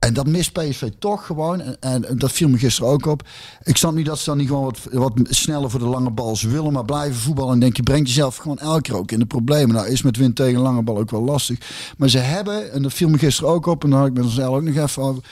En 0.00 0.14
dat 0.14 0.26
mist 0.26 0.52
PSV 0.52 0.88
toch 0.98 1.26
gewoon. 1.26 1.60
En, 1.60 1.76
en, 1.80 2.18
dat 2.18 2.32
viel 2.32 2.48
me 2.48 2.58
gisteren 2.58 2.90
ook 2.90 3.06
op. 3.06 3.22
Ik 3.62 3.76
snap 3.76 3.94
niet 3.94 4.06
dat 4.06 4.18
ze 4.18 4.24
dan 4.24 4.36
niet 4.36 4.48
gewoon 4.48 4.64
wat, 4.64 4.78
wat 4.92 5.12
sneller 5.22 5.70
voor 5.70 5.80
de 5.80 5.86
lange 5.86 6.10
bal 6.10 6.36
ze 6.36 6.48
willen, 6.48 6.72
maar 6.72 6.84
blijven 6.84 7.20
voetballen. 7.20 7.52
En 7.52 7.60
denk 7.60 7.76
je 7.76 7.82
brengt 7.82 8.08
jezelf 8.08 8.36
gewoon 8.36 8.58
elke 8.58 8.80
keer 8.80 8.96
ook 8.96 9.12
in 9.12 9.18
de 9.18 9.26
problemen. 9.26 9.74
Nou 9.74 9.88
is 9.88 10.02
met 10.02 10.16
wind 10.16 10.36
tegen 10.36 10.60
lange 10.60 10.82
bal 10.82 10.98
ook 10.98 11.10
wel 11.10 11.22
lastig. 11.22 11.58
Maar 11.96 12.08
ze 12.08 12.18
hebben, 12.18 12.72
en 12.72 12.82
dat 12.82 12.92
viel 12.92 13.08
me 13.08 13.18
gisteren 13.18 13.50
ook 13.50 13.66
op, 13.66 13.84
en 13.84 13.90
daar 13.90 13.98
had 13.98 14.08
ik 14.08 14.14
met 14.14 14.24
onszelf 14.24 14.56
ook 14.56 14.62
nog 14.62 14.76
even 14.76 15.02
over. 15.02 15.22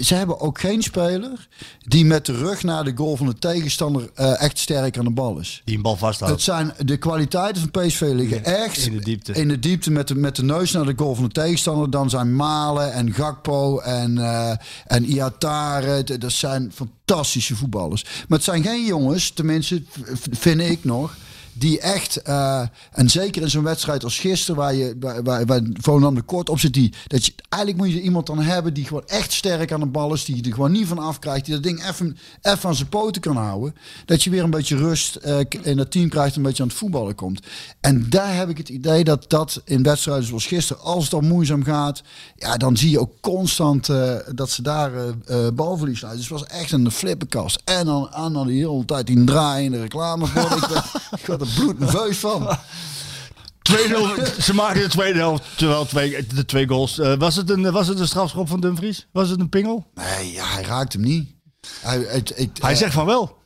Ze 0.00 0.14
hebben 0.14 0.40
ook 0.40 0.60
geen 0.60 0.82
speler 0.82 1.48
die 1.86 2.04
met 2.04 2.26
de 2.26 2.32
rug 2.32 2.62
naar 2.62 2.84
de 2.84 2.92
goal 2.94 3.16
van 3.16 3.26
de 3.26 3.38
tegenstander 3.38 4.10
eh, 4.14 4.42
echt 4.42 4.58
sterk 4.58 4.98
aan 4.98 5.04
de 5.04 5.10
bal 5.10 5.38
is. 5.38 5.62
Die 5.64 5.76
een 5.76 5.82
bal 5.82 5.96
vasthoudt. 5.96 6.32
Het 6.34 6.42
zijn 6.42 6.72
de 6.84 6.96
kwaliteiten 6.96 7.62
van 7.62 7.82
PSV 7.82 8.00
liggen 8.00 8.44
echt 8.44 8.86
in 8.86 8.92
de 8.92 9.04
diepte. 9.04 9.32
in 9.32 9.48
de 9.48 9.58
diepte 9.58 9.90
met 9.90 10.08
de, 10.08 10.14
met 10.14 10.36
de 10.36 10.44
neus 10.44 10.72
naar 10.72 10.86
de 10.86 10.94
goal 10.96 11.14
van 11.14 11.24
de 11.24 11.30
tegenstander. 11.30 11.90
Dan 11.90 12.10
zijn 12.10 12.36
Malen 12.36 12.92
en 12.92 13.12
Gakpo 13.12 13.78
en, 13.78 14.07
eh 14.16 14.50
en 14.86 15.04
Iatare. 15.04 16.18
Dat 16.18 16.32
zijn 16.32 16.72
fantastische 16.74 17.56
voetballers. 17.56 18.02
Maar 18.02 18.38
het 18.38 18.44
zijn 18.44 18.62
geen 18.62 18.84
jongens, 18.84 19.30
tenminste 19.30 19.82
vind 20.30 20.60
ik 20.60 20.84
nog. 20.84 21.16
Die 21.58 21.80
echt, 21.80 22.16
eh, 22.16 22.62
en 22.92 23.10
zeker 23.10 23.42
in 23.42 23.50
zo'n 23.50 23.62
wedstrijd 23.62 24.04
als 24.04 24.18
gisteren, 24.18 24.56
waar 24.56 24.74
je 24.74 24.96
waar, 25.00 25.22
waar, 25.22 25.46
waar 25.46 25.60
Volendam 25.72 26.14
de 26.14 26.22
kort 26.22 26.48
op 26.48 26.58
zit, 26.58 26.72
die, 26.72 26.92
dat 27.06 27.26
je, 27.26 27.32
eigenlijk 27.48 27.82
moet 27.82 27.92
je 27.92 28.02
iemand 28.02 28.26
dan 28.26 28.38
hebben 28.38 28.74
die 28.74 28.84
gewoon 28.84 29.06
echt 29.06 29.32
sterk 29.32 29.72
aan 29.72 29.80
de 29.80 29.86
bal 29.86 30.12
is, 30.12 30.24
die 30.24 30.36
je 30.36 30.42
er 30.42 30.52
gewoon 30.52 30.72
niet 30.72 30.86
van 30.86 30.98
afkrijgt, 30.98 31.44
die 31.44 31.54
dat 31.54 31.62
ding 31.62 31.88
even, 31.88 32.18
even 32.42 32.68
aan 32.68 32.74
zijn 32.74 32.88
poten 32.88 33.20
kan 33.20 33.36
houden. 33.36 33.74
Dat 34.04 34.22
je 34.22 34.30
weer 34.30 34.42
een 34.42 34.50
beetje 34.50 34.76
rust 34.76 35.14
eh, 35.16 35.38
in 35.62 35.78
het 35.78 35.90
team 35.90 36.08
krijgt, 36.08 36.36
een 36.36 36.42
beetje 36.42 36.62
aan 36.62 36.68
het 36.68 36.78
voetballen 36.78 37.14
komt. 37.14 37.40
En 37.80 38.10
daar 38.10 38.34
heb 38.34 38.48
ik 38.48 38.58
het 38.58 38.68
idee 38.68 39.04
dat 39.04 39.30
dat 39.30 39.62
in 39.64 39.82
wedstrijden 39.82 40.24
zoals 40.24 40.46
gisteren, 40.46 40.82
als 40.82 41.02
het 41.02 41.10
dan 41.10 41.26
moeizaam 41.26 41.64
gaat, 41.64 42.02
ja, 42.36 42.56
dan 42.56 42.76
zie 42.76 42.90
je 42.90 43.00
ook 43.00 43.12
constant 43.20 43.88
eh, 43.88 44.14
dat 44.34 44.50
ze 44.50 44.62
daar 44.62 44.92
balverlies 45.54 46.04
uit. 46.04 46.16
Dus 46.16 46.28
het 46.28 46.40
was 46.40 46.48
echt 46.48 46.72
een 46.72 46.90
flippenkast. 46.90 47.62
En 47.64 47.86
dan 47.86 48.10
aan 48.10 48.46
die 48.46 48.66
hele 48.66 48.84
tijd 48.84 49.06
die 49.06 49.24
draaiende 49.24 49.80
reclame 49.80 50.26
ik, 50.26 50.82
ik 51.20 51.26
werd 51.26 51.40
bloednerveus 51.54 52.16
van. 52.18 52.48
2-0, 53.72 53.74
ze 54.40 54.54
maken 54.54 54.80
de 54.80 54.88
tweede 54.88 55.18
helft, 55.18 55.42
terwijl 55.56 55.84
twee, 55.86 56.26
de 56.34 56.44
twee 56.44 56.68
goals. 56.68 56.98
Eh, 56.98 57.14
was, 57.18 57.36
het 57.36 57.50
een, 57.50 57.70
was 57.72 57.86
het 57.88 58.00
een 58.00 58.06
strafschop 58.06 58.48
van 58.48 58.60
Dumfries? 58.60 59.06
Was 59.12 59.28
het 59.28 59.40
een 59.40 59.48
pingel? 59.48 59.86
Nee, 59.94 60.32
ja, 60.32 60.46
hij 60.46 60.62
raakt 60.62 60.92
hem 60.92 61.02
niet. 61.02 61.34
Hij, 61.80 61.98
het, 62.08 62.34
Hij 62.60 62.74
zegt 62.74 62.92
van 62.92 63.06
wel. 63.06 63.36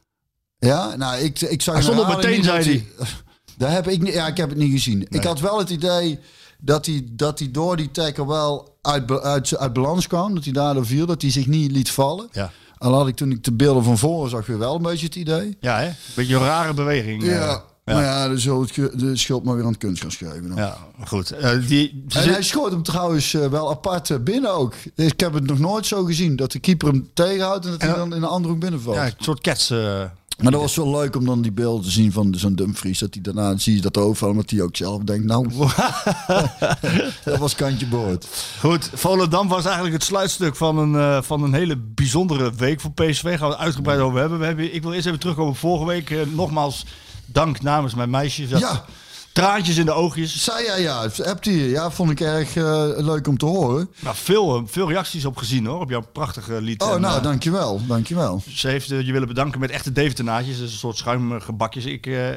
Ja, 0.58 0.96
nou, 0.96 1.18
ik, 1.20 1.40
ik 1.40 1.62
zag 1.62 1.74
Hij 1.74 1.82
stond 1.82 2.00
op 2.00 2.06
meteen, 2.06 2.44
zei 2.44 2.86
dat 2.98 3.08
Daar 3.58 3.72
heb 3.72 3.88
ik 3.88 4.02
niet. 4.02 4.12
Ja, 4.14 4.26
ik 4.26 4.36
heb 4.36 4.48
het 4.48 4.58
niet 4.58 4.72
gezien. 4.72 5.06
Ik 5.08 5.24
had 5.24 5.40
wel 5.40 5.58
het 5.58 5.70
idee 5.70 6.18
dat 6.58 6.86
hij, 6.86 7.06
dat 7.10 7.38
hij 7.38 7.50
door 7.50 7.76
die 7.76 7.90
tackle 7.90 8.26
wel 8.26 8.78
uit, 8.82 9.10
uit, 9.20 9.56
uit 9.56 9.72
balans 9.72 10.06
kwam. 10.06 10.34
Dat 10.34 10.44
hij 10.44 10.52
daardoor 10.52 10.86
viel. 10.86 11.06
Dat 11.06 11.22
hij 11.22 11.30
zich 11.30 11.46
niet 11.46 11.70
liet 11.72 11.90
vallen. 11.90 12.28
Ja. 12.32 12.50
Al 12.78 12.94
had 12.94 13.08
ik 13.08 13.16
toen 13.16 13.30
ik 13.30 13.44
de 13.44 13.52
beelden 13.52 13.84
van 13.84 13.98
voren 13.98 14.30
zag 14.30 14.46
weer 14.46 14.58
wel 14.58 14.74
een 14.74 14.82
beetje 14.82 15.06
het 15.06 15.14
idee. 15.14 15.56
Ja, 15.60 15.78
hè? 15.78 15.90
Beetje 16.14 16.34
een 16.34 16.42
rare 16.42 16.74
beweging. 16.74 17.22
eh. 17.22 17.56
Ja. 17.84 17.94
Maar 17.94 18.02
ja, 18.02 18.28
de 18.28 18.38
schuld, 18.38 18.74
de 18.74 19.16
schuld 19.16 19.44
maar 19.44 19.54
weer 19.54 19.64
aan 19.64 19.70
het 19.70 19.80
kunstgras 19.80 20.16
geven. 20.16 20.48
dan. 20.48 20.56
Ja, 20.56 20.76
goed. 21.06 21.30
Eh, 21.30 21.50
die, 21.68 22.04
En 22.08 22.28
hij 22.32 22.42
schoot 22.42 22.70
hem 22.70 22.82
trouwens 22.82 23.34
eh, 23.34 23.46
wel 23.46 23.70
apart 23.70 24.10
eh, 24.10 24.18
binnen 24.18 24.54
ook. 24.54 24.74
Ik 24.94 25.20
heb 25.20 25.32
het 25.34 25.46
nog 25.46 25.58
nooit 25.58 25.86
zo 25.86 26.04
gezien. 26.04 26.36
Dat 26.36 26.52
de 26.52 26.58
keeper 26.58 26.88
hem 26.88 27.10
tegenhoudt 27.14 27.64
en 27.64 27.70
dat 27.70 27.82
hij 27.82 27.94
dan 27.94 28.14
in 28.14 28.22
een 28.22 28.28
andere 28.28 28.52
hoek 28.52 28.60
binnenvalt. 28.62 28.96
ja, 28.96 29.06
een 29.06 29.12
soort 29.18 29.40
kets. 29.40 29.70
eh, 29.70 30.02
Maar 30.38 30.52
dat 30.52 30.60
was 30.60 30.76
wel 30.76 30.90
leuk 30.90 31.16
om 31.16 31.24
dan 31.24 31.42
die 31.42 31.52
beelden 31.52 31.84
te 31.84 31.90
zien 31.90 32.12
van 32.12 32.34
zo'n 32.36 32.54
Dumfries. 32.54 32.98
Dat 32.98 33.14
hij 33.14 33.22
daarna 33.22 33.56
zie 33.58 33.74
je 33.74 33.80
dat 33.80 33.96
overvallen, 33.96 34.34
omdat 34.34 34.50
hij 34.50 34.60
ook 34.60 34.76
zelf 34.76 35.02
denkt, 35.02 35.24
nou, 35.24 35.48
dat 37.24 37.38
was 37.38 37.54
kantje 37.54 37.86
boord. 37.86 38.26
Goed, 38.60 38.90
Volendam 38.94 39.48
was 39.48 39.64
eigenlijk 39.64 39.94
het 39.94 40.04
sluitstuk 40.04 40.56
van 40.56 40.78
een, 40.78 41.22
van 41.24 41.42
een 41.42 41.54
hele 41.54 41.76
bijzondere 41.76 42.52
week 42.56 42.80
voor 42.80 42.92
PSV. 42.92 43.38
Gaan 43.38 43.48
we 43.48 43.54
het 43.54 43.64
uitgebreid 43.64 44.00
over 44.00 44.20
hebben. 44.20 44.38
We 44.38 44.44
hebben. 44.44 44.74
Ik 44.74 44.82
wil 44.82 44.92
eerst 44.92 45.06
even 45.06 45.18
terugkomen 45.18 45.50
op 45.52 45.58
vorige 45.58 45.86
week. 45.86 46.26
Nogmaals, 46.34 46.84
dank 47.26 47.62
namens 47.62 47.94
mijn 47.94 48.10
meisje. 48.10 48.48
Ja. 48.58 48.84
Traantjes 49.32 49.76
in 49.76 49.84
de 49.84 49.92
oogjes. 49.92 50.44
Zei 50.44 50.64
jij 50.64 50.80
ja, 50.80 51.08
hebt 51.16 51.44
hij, 51.44 51.54
ja, 51.54 51.90
vond 51.90 52.10
ik 52.10 52.20
erg 52.20 52.56
eh, 52.56 52.90
leuk 52.96 53.26
om 53.28 53.38
te 53.38 53.46
horen. 53.46 53.90
Nou, 54.00 54.16
veel, 54.16 54.56
eh, 54.56 54.62
veel 54.66 54.88
reacties 54.88 55.24
op 55.24 55.36
gezien 55.36 55.66
hoor, 55.66 55.80
op 55.80 55.90
jouw 55.90 56.00
prachtige 56.12 56.60
lied. 56.60 56.82
Oh, 56.82 56.94
En, 56.94 57.00
nou, 57.00 57.16
eh, 57.16 57.22
dankjewel, 57.22 57.86
dankjewel. 57.86 58.42
Ze 58.48 58.68
heeft 58.68 58.90
eh, 58.90 59.00
je 59.06 59.12
willen 59.12 59.28
bedanken 59.28 59.60
met 59.60 59.70
echte 59.70 59.92
Deventernaadjes. 59.92 60.58
Dus 60.58 60.72
een 60.72 60.78
soort 60.78 60.96
schuimgebakjes. 60.96 61.84
Ik, 61.84 62.06
eh 62.06 62.30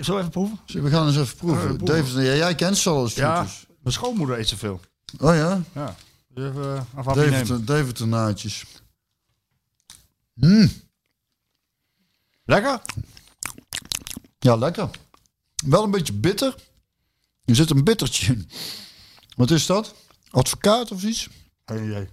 zo 0.00 0.18
even 0.18 0.30
proeven? 0.30 0.58
We 0.66 0.90
gaan 0.90 1.06
eens 1.06 1.16
even 1.16 1.36
proeven. 1.36 1.76
Proeven. 1.76 2.22
Ja, 2.24 2.34
jij 2.34 2.54
kent 2.54 2.76
ze 2.76 2.90
al 2.90 3.08
Ja, 3.14 3.42
is. 3.42 3.66
mijn 3.80 3.94
schoonmoeder 3.94 4.38
eet 4.38 4.48
zoveel. 4.48 4.80
Oh 5.20 5.34
ja, 5.34 5.62
Ja. 5.74 5.94
Even 6.34 6.54
uh, 6.64 6.80
afhapje 6.94 7.20
nemen. 7.30 7.46
David, 7.46 7.66
David 7.66 7.96
de 7.98 8.06
naadjes. 8.06 8.64
Mm, 10.34 10.70
Lekker? 12.44 12.80
Ja, 14.44 14.56
lekker. 14.56 14.90
Wel 15.66 15.82
een 15.84 15.90
beetje 15.90 16.12
bitter. 16.12 16.54
Er 17.44 17.54
zit 17.54 17.70
een 17.70 17.84
bittertje 17.84 18.26
in. 18.32 18.50
Wat 19.36 19.50
is 19.50 19.66
dat? 19.66 19.94
Advocaat 20.30 20.90
of 20.92 21.02
iets? 21.02 21.28
Idee. 21.72 22.08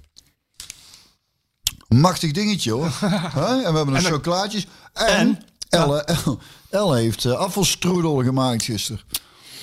Een 1.87 1.99
machtig 1.99 2.31
dingetje 2.31 2.71
hoor. 2.71 2.85
En 3.01 3.31
we 3.33 3.63
hebben 3.63 3.87
een 3.87 3.95
En 3.95 4.01
dan- 4.03 4.11
chocolaatjes. 4.11 4.67
En, 4.93 5.05
En? 5.07 5.43
Elle, 5.69 6.01
Elle, 6.03 6.37
Elle 6.69 6.97
heeft 6.97 7.23
uh, 7.23 7.33
afvalstroedel 7.33 8.23
gemaakt 8.23 8.63
gisteren. 8.63 9.01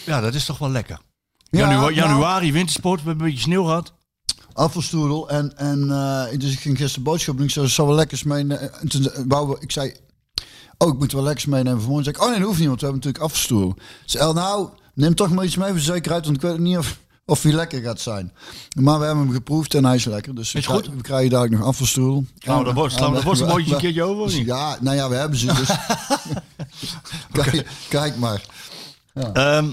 Ja, 0.06 0.20
dat 0.20 0.34
is 0.34 0.44
toch 0.44 0.58
wel 0.58 0.70
lekker. 0.70 1.00
Ja, 1.50 1.70
nou- 1.70 1.92
januari, 1.94 2.52
wintersport, 2.52 3.00
we 3.02 3.06
hebben 3.08 3.24
een 3.26 3.30
beetje 3.32 3.46
sneeuw 3.46 3.64
gehad. 3.64 3.92
Afvalstroedel. 4.52 5.28
En, 5.28 5.56
en 5.56 5.90
eh, 5.90 6.38
dus 6.38 6.52
ik 6.52 6.58
ging 6.60 6.76
gisteren 6.76 7.04
boodschappen 7.04 7.36
doen. 7.36 7.46
Ik 7.46 7.52
zei, 7.52 7.68
zal 7.68 7.86
wel. 7.86 8.00
En 8.00 8.88
toen 8.88 9.10
wou 9.28 9.48
we- 9.48 9.56
ik 9.60 9.72
zei, 9.72 9.94
oh, 10.78 10.88
ik 10.88 10.98
moet 10.98 11.12
wel 11.12 11.22
lekkers 11.22 11.46
meenemen 11.46 11.80
voor 11.80 11.88
morgen. 11.90 12.04
Zei 12.04 12.16
ik, 12.16 12.22
oh 12.22 12.28
nee, 12.28 12.38
dat 12.38 12.46
hoeft 12.46 12.58
niet, 12.58 12.68
want 12.68 12.80
we 12.80 12.86
hebben 12.86 13.04
natuurlijk 13.04 13.32
afvalstroedel. 13.32 13.74
Ze 14.04 14.18
El, 14.18 14.32
nou, 14.32 14.68
neem 14.94 15.14
toch 15.14 15.30
maar 15.30 15.44
iets 15.44 15.56
mee 15.56 15.70
voor 15.70 15.78
zekerheid, 15.78 16.24
want 16.24 16.36
ik 16.36 16.42
weet 16.42 16.58
niet 16.58 16.78
of, 16.78 16.98
of 17.26 17.42
hij 17.42 17.52
lekker 17.52 17.82
gaat 17.82 18.00
zijn. 18.00 18.32
Maar 18.80 18.98
we 18.98 19.04
hebben 19.04 19.24
hem 19.24 19.34
geproefd 19.34 19.74
en 19.74 19.84
hij 19.84 19.94
is 19.94 20.04
lekker. 20.04 20.34
Dus 20.34 20.52
we, 20.52 20.58
Is 20.58 20.64
krijgen- 20.64 20.86
goed? 20.86 20.96
we 20.96 21.02
krijgen 21.02 21.30
dadelijk 21.30 21.58
nog 21.58 21.68
afvalstroedel. 21.68 22.24
Nou, 22.46 22.64
dat 22.64 22.74
wordt- 22.74 22.94
we- 22.94 23.00
dat 23.00 23.22
wordt 23.22 23.40
een 23.40 23.46
mooitje 23.46 23.74
een 23.74 23.80
keertje 23.80 24.02
over, 24.02 24.36
niet? 24.36 24.46
Ja, 24.46 24.76
nou 24.80 24.96
ja, 24.96 25.08
we 25.08 25.14
hebben 25.14 25.38
ze 25.38 25.46
dus. 25.46 25.68
kijk, 27.32 27.66
kijk 27.88 28.16
maar. 28.16 28.42
Ehm, 29.32 29.72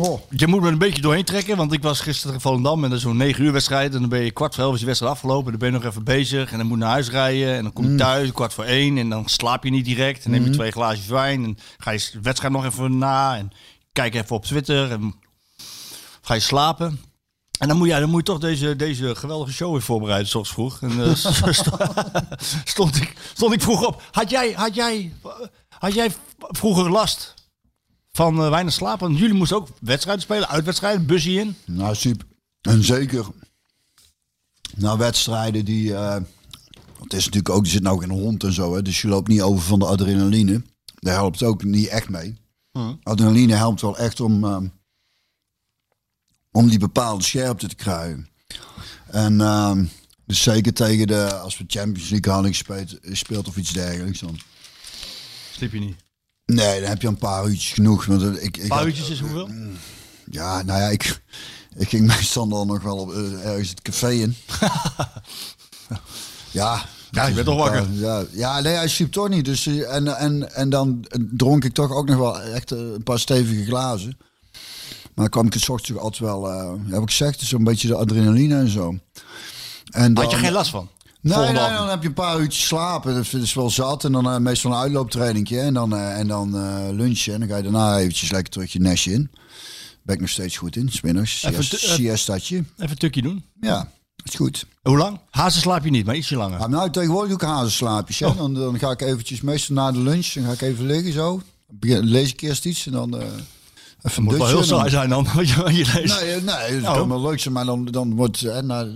Oh. 0.00 0.20
je 0.30 0.46
moet 0.46 0.60
me 0.60 0.68
een 0.68 0.78
beetje 0.78 1.02
doorheen 1.02 1.24
trekken, 1.24 1.56
want 1.56 1.72
ik 1.72 1.82
was 1.82 2.00
gisteren 2.00 2.34
in 2.34 2.40
Volendam 2.40 2.82
en 2.84 2.88
dat 2.88 2.98
is 2.98 3.04
zo'n 3.04 3.16
9 3.16 3.44
uur 3.44 3.52
wedstrijd. 3.52 3.94
En 3.94 4.00
dan 4.00 4.08
ben 4.08 4.20
je 4.20 4.30
kwart 4.30 4.54
voor 4.54 4.64
elf 4.64 4.74
is 4.74 4.80
de 4.80 4.86
wedstrijd 4.86 5.12
afgelopen. 5.12 5.50
Dan 5.50 5.58
ben 5.58 5.68
je 5.72 5.78
nog 5.78 5.84
even 5.84 6.04
bezig 6.04 6.52
en 6.52 6.58
dan 6.58 6.66
moet 6.66 6.78
je 6.78 6.84
naar 6.84 6.92
huis 6.92 7.10
rijden. 7.10 7.54
En 7.54 7.62
dan 7.62 7.72
kom 7.72 7.84
je 7.84 7.90
Mm. 7.90 7.96
thuis, 7.96 8.32
kwart 8.32 8.54
voor 8.54 8.64
één. 8.64 8.98
En 8.98 9.08
dan 9.08 9.28
slaap 9.28 9.64
je 9.64 9.70
niet 9.70 9.84
direct. 9.84 10.22
Dan 10.22 10.32
neem 10.32 10.44
je 10.44 10.50
twee 10.50 10.70
glaasjes 10.70 11.06
wijn 11.06 11.44
en 11.44 11.58
ga 11.78 11.90
je 11.90 12.08
de 12.12 12.20
wedstrijd 12.22 12.52
nog 12.52 12.64
even 12.64 12.98
na. 12.98 13.36
En 13.36 13.50
kijk 13.92 14.14
even 14.14 14.36
op 14.36 14.44
Twitter 14.44 14.90
en 14.90 15.14
ga 16.22 16.34
je 16.34 16.40
slapen. 16.40 17.00
En 17.58 17.68
dan 17.68 17.76
moet, 17.76 17.88
je, 17.88 18.00
dan 18.00 18.10
moet 18.10 18.26
je 18.26 18.32
toch 18.32 18.40
deze, 18.40 18.76
deze 18.76 19.14
geweldige 19.14 19.52
show 19.52 19.72
weer 19.72 19.82
voorbereiden, 19.82 20.28
zoals 20.28 20.50
vroeg. 20.52 20.82
En 20.82 21.02
eh, 21.04 21.14
stond, 22.64 22.96
ik, 22.96 23.14
stond 23.34 23.52
ik 23.52 23.62
vroeg 23.62 23.86
op. 23.86 24.02
Had 24.10 24.30
jij, 24.30 24.52
had, 24.52 24.74
jij, 24.74 25.12
had 25.78 25.94
jij 25.94 26.12
vroeger 26.38 26.90
last 26.90 27.34
van 28.18 28.42
eh, 28.42 28.50
weinig 28.50 28.72
slaap? 28.72 29.00
Want 29.00 29.18
jullie 29.18 29.34
moesten 29.34 29.56
ook 29.56 29.68
wedstrijden 29.80 30.22
spelen, 30.22 30.48
uitwedstrijden, 30.48 31.06
busje 31.06 31.32
in. 31.32 31.56
Nou, 31.64 31.94
super. 31.94 32.26
En 32.60 32.84
zeker. 32.84 33.26
Nou, 34.76 34.98
wedstrijden 34.98 35.64
die. 35.64 35.94
eh 35.94 36.16
het 36.98 37.12
is 37.12 37.24
natuurlijk 37.24 37.54
ook, 37.54 37.64
er 37.64 37.70
zit 37.70 37.82
nou 37.82 38.00
geen 38.00 38.10
hond 38.10 38.44
en 38.44 38.52
zo, 38.52 38.74
hè, 38.74 38.82
dus 38.82 39.00
je 39.00 39.08
loopt 39.08 39.28
niet 39.28 39.42
over 39.42 39.62
van 39.62 39.78
de 39.78 39.86
adrenaline. 39.86 40.62
Daar 40.94 41.14
helpt 41.14 41.42
ook 41.42 41.64
niet 41.64 41.86
echt 41.86 42.08
mee. 42.08 42.36
Adrenaline 43.02 43.54
helpt 43.54 43.80
wel 43.80 43.98
echt 43.98 44.20
om, 44.20 44.44
eh, 44.44 44.60
om 46.50 46.68
die 46.68 46.78
bepaalde 46.78 47.24
scherpte 47.24 47.68
te 47.68 47.74
krijgen. 47.74 48.28
En 49.06 49.38
dus 50.26 50.42
zeker 50.42 50.72
tegen 50.72 51.06
de, 51.06 51.34
als 51.34 51.58
we 51.58 51.64
Champions 51.66 52.10
League 52.10 52.32
hadden 52.32 52.50
gespeeld, 52.54 52.98
speelt 53.02 53.48
of 53.48 53.56
iets 53.56 53.72
dergelijks, 53.72 54.20
dan 54.20 54.38
Sliep 55.52 55.72
je 55.72 55.78
niet? 55.78 56.07
Nee, 56.54 56.80
dan 56.80 56.88
heb 56.88 57.02
je 57.02 57.08
een 57.08 57.16
paar 57.18 57.46
uurtjes 57.48 57.72
genoeg. 57.72 58.04
Want 58.04 58.22
ik, 58.22 58.42
ik, 58.42 58.56
Een 58.62 58.68
paar 58.68 58.78
had- 58.78 58.86
uurtjes 58.86 59.08
is 59.10 59.20
hoeveel? 59.20 59.48
Ja, 60.30 60.62
nou 60.62 60.80
ja, 60.80 60.88
ik, 60.88 61.20
ik 61.76 61.88
ging 61.88 62.06
meestal 62.06 62.48
dan 62.48 62.66
nog 62.66 62.82
wel 62.82 62.96
op, 62.96 63.12
eh, 63.12 63.46
ergens 63.46 63.68
het 63.68 63.82
café 63.82 64.10
in. 64.10 64.36
ja. 66.50 66.84
Ja, 67.10 67.26
je 67.26 67.34
bent 67.34 67.46
toch 67.46 67.56
wakker. 67.58 67.86
Ja, 67.92 68.24
ja, 68.32 68.60
nee, 68.60 68.74
hij 68.74 68.88
sliep 68.88 69.12
toch 69.12 69.28
niet. 69.28 69.44
Dus, 69.44 69.66
eh, 69.66 69.94
en, 69.94 70.16
en, 70.16 70.54
en 70.54 70.70
dan 70.70 71.04
dronk 71.30 71.64
ik 71.64 71.72
toch 71.74 71.92
ook 71.92 72.06
nog 72.08 72.16
wel 72.16 72.40
echt 72.40 72.72
eh, 72.72 72.78
een 72.78 73.02
paar 73.02 73.18
stevige 73.18 73.64
glazen. 73.64 74.16
Maar 75.02 75.26
dan 75.26 75.28
kwam 75.28 75.46
ik 75.46 75.52
het 75.52 75.62
's 75.62 75.68
ochtends 75.68 76.00
altijd 76.02 76.22
wel, 76.22 76.50
eh 76.50 76.72
heb 76.86 77.02
ik 77.02 77.08
gezegd, 77.08 77.40
zo'n 77.40 77.64
beetje 77.64 77.88
de 77.88 77.94
adrenaline 77.94 78.56
en 78.58 78.68
zo. 78.68 78.98
En 79.90 80.16
Had 80.16 80.24
je 80.24 80.30
dan- 80.30 80.40
geen 80.44 80.52
last 80.52 80.70
van? 80.70 80.88
Nee, 81.20 81.52
dan 81.52 81.88
heb 81.88 82.02
je 82.02 82.08
een 82.08 82.14
paar 82.14 82.40
uurtjes 82.40 82.66
slapen. 82.66 83.14
Dat 83.14 83.32
is 83.32 83.54
wel 83.54 83.70
zat. 83.70 84.04
En 84.04 84.12
dan 84.12 84.30
eh, 84.30 84.36
meestal 84.38 84.70
een 84.72 84.78
uitlooptrainingje. 84.78 85.60
En 85.60 85.74
dan, 85.74 85.94
eh, 85.96 86.18
en 86.18 86.26
dan 86.28 86.56
eh, 86.56 86.88
lunchen. 86.90 87.32
En 87.34 87.40
dan 87.40 87.48
ga 87.48 87.56
je 87.56 87.62
daarna 87.62 87.98
eventjes 87.98 88.30
lekker 88.30 88.52
terug 88.52 88.72
je 88.72 88.80
nestje 88.80 89.12
in. 89.12 89.30
Ben 90.02 90.14
ik 90.14 90.20
nog 90.20 90.30
steeds 90.30 90.56
goed 90.56 90.76
in. 90.76 90.88
Smiddags. 90.88 91.42
Even 91.42 91.64
Siest- 91.64 91.82
te- 91.84 91.90
Siestatje. 91.92 92.56
Even 92.56 92.90
een 92.90 92.96
tukje 92.96 93.22
doen. 93.22 93.44
Ja, 93.60 93.88
is 94.24 94.34
goed. 94.34 94.66
Hoe 94.82 94.96
lang? 94.96 95.20
Hazen 95.30 95.60
slaap 95.60 95.84
je 95.84 95.90
niet, 95.90 96.06
maar 96.06 96.14
ietsje 96.16 96.36
langer. 96.36 96.68
Nou, 96.70 96.90
tegenwoordig 96.90 97.28
doe 97.38 97.48
ik 97.48 97.54
hazenslaapjes. 97.54 98.22
Oh. 98.22 98.30
Hè. 98.30 98.36
Dan, 98.36 98.54
dan 98.54 98.78
ga 98.78 98.90
ik 98.90 99.00
eventjes, 99.02 99.40
meestal 99.40 99.74
na 99.74 99.92
de 99.92 99.98
lunch, 99.98 100.26
dan 100.32 100.44
ga 100.44 100.52
ik 100.52 100.60
even 100.60 100.86
liggen 100.86 101.12
zo. 101.12 101.42
Lees 101.80 102.32
ik 102.32 102.40
eerst 102.40 102.64
iets 102.64 102.86
en 102.86 102.92
dan 102.92 103.18
eh 103.20 103.26
even 104.02 104.22
moet 104.22 104.36
wel 104.36 104.46
heel 104.46 104.62
saai 104.64 104.90
zijn 104.90 105.08
dan, 105.08 105.26
wat 105.34 105.48
je, 105.48 105.62
leest. 105.94 106.20
Nee, 106.20 106.40
nee, 106.40 106.80
dat 106.80 106.90
Oh. 106.90 106.96
kan 106.96 107.08
wel 107.08 107.20
leuk 107.22 107.40
zijn. 107.40 107.54
Maar 107.54 107.64
dan, 107.64 107.84
dan 107.84 108.14
wordt 108.14 108.62
na, 108.62 108.86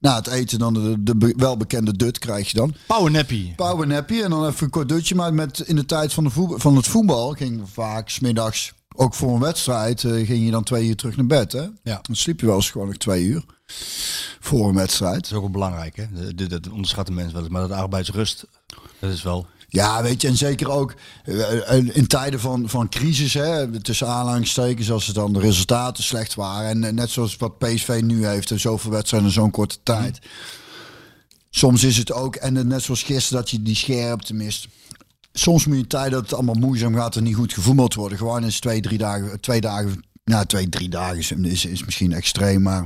na 0.00 0.16
het 0.16 0.26
eten 0.26 0.58
dan 0.58 0.74
de, 0.74 1.02
de 1.02 1.16
be- 1.16 1.34
welbekende 1.36 1.96
dut 1.96 2.18
krijg 2.18 2.50
je 2.50 2.56
dan. 2.56 2.74
Power 2.86 3.10
nappy. 3.10 3.54
Power 3.54 3.86
nappy 3.86 4.20
en 4.22 4.30
dan 4.30 4.46
even 4.46 4.64
een 4.64 4.70
kort 4.70 4.88
dutje. 4.88 5.14
Maar 5.14 5.34
met, 5.34 5.58
in 5.58 5.76
de 5.76 5.84
tijd 5.86 6.12
van, 6.12 6.24
de 6.24 6.30
voetbal, 6.30 6.58
van 6.58 6.76
het 6.76 6.86
voetbal 6.86 7.32
ging 7.32 7.62
vaak 7.72 8.08
smiddags, 8.08 8.72
ook 8.94 9.14
voor 9.14 9.34
een 9.34 9.40
wedstrijd, 9.40 10.04
eh, 10.04 10.26
ging 10.26 10.44
je 10.44 10.50
dan 10.50 10.64
twee 10.64 10.88
uur 10.88 10.96
terug 10.96 11.16
naar 11.16 11.26
bed. 11.26 11.52
Hè? 11.52 11.66
Ja. 11.82 11.98
Dan 12.02 12.16
sliep 12.16 12.40
je 12.40 12.46
wel 12.46 12.54
eens 12.54 12.70
gewoon 12.70 12.86
nog 12.86 12.96
twee 12.96 13.24
uur 13.24 13.44
voor 14.40 14.68
een 14.68 14.74
wedstrijd. 14.74 15.14
Dat 15.14 15.24
is 15.24 15.32
ook 15.32 15.40
wel 15.40 15.50
belangrijk, 15.50 15.96
hè? 15.96 16.34
Dat 16.48 16.68
onderschatten 16.70 17.14
mensen 17.14 17.32
wel 17.34 17.42
eens. 17.42 17.52
Maar 17.52 17.68
dat 17.68 17.70
arbeidsrust, 17.78 18.46
dat 18.98 19.12
is 19.12 19.22
wel... 19.22 19.46
Ja, 19.70 20.02
weet 20.02 20.22
je, 20.22 20.28
en 20.28 20.36
zeker 20.36 20.70
ook 20.70 20.94
eh, 21.24 21.76
eh, 21.76 21.96
in 21.96 22.06
tijden 22.06 22.40
van, 22.40 22.68
van 22.68 22.88
crisis, 22.88 23.34
hè, 23.34 23.80
tussen 23.80 24.08
aanhalingstekens, 24.08 24.90
als 24.90 25.06
het 25.06 25.14
dan 25.14 25.32
de 25.32 25.40
resultaten 25.40 26.04
slecht 26.04 26.34
waren. 26.34 26.68
En 26.68 26.84
eh, 26.84 26.92
net 26.92 27.10
zoals 27.10 27.36
wat 27.36 27.58
PSV 27.58 28.00
nu 28.04 28.26
heeft, 28.26 28.50
en 28.50 28.60
zoveel 28.60 28.90
wedstrijden 28.90 29.28
in 29.28 29.34
zo'n 29.34 29.50
korte 29.50 29.78
tijd. 29.82 30.18
Soms 31.50 31.84
is 31.84 31.96
het 31.96 32.12
ook, 32.12 32.36
en 32.36 32.66
net 32.68 32.82
zoals 32.82 33.02
gisteren, 33.02 33.40
dat 33.40 33.50
je 33.50 33.62
die 33.62 33.76
scherpte 33.76 34.34
mist. 34.34 34.68
Soms 35.32 35.66
moet 35.66 35.76
je 35.76 35.82
in 35.82 35.88
tijden 35.88 36.12
dat 36.12 36.22
het 36.22 36.34
allemaal 36.34 36.54
moeizaam 36.54 36.94
gaat 36.94 37.16
en 37.16 37.22
niet 37.22 37.34
goed 37.34 37.52
gevoetbald 37.52 37.94
worden. 37.94 38.18
Gewoon 38.18 38.44
eens 38.44 38.60
twee, 38.60 38.80
drie 38.80 38.98
dagen, 38.98 39.40
twee 39.40 39.60
dagen, 39.60 40.04
nou 40.24 40.46
twee, 40.46 40.68
drie 40.68 40.88
dagen 40.88 41.18
is, 41.18 41.32
is, 41.32 41.64
is 41.64 41.84
misschien 41.84 42.12
extreem, 42.12 42.62
maar 42.62 42.82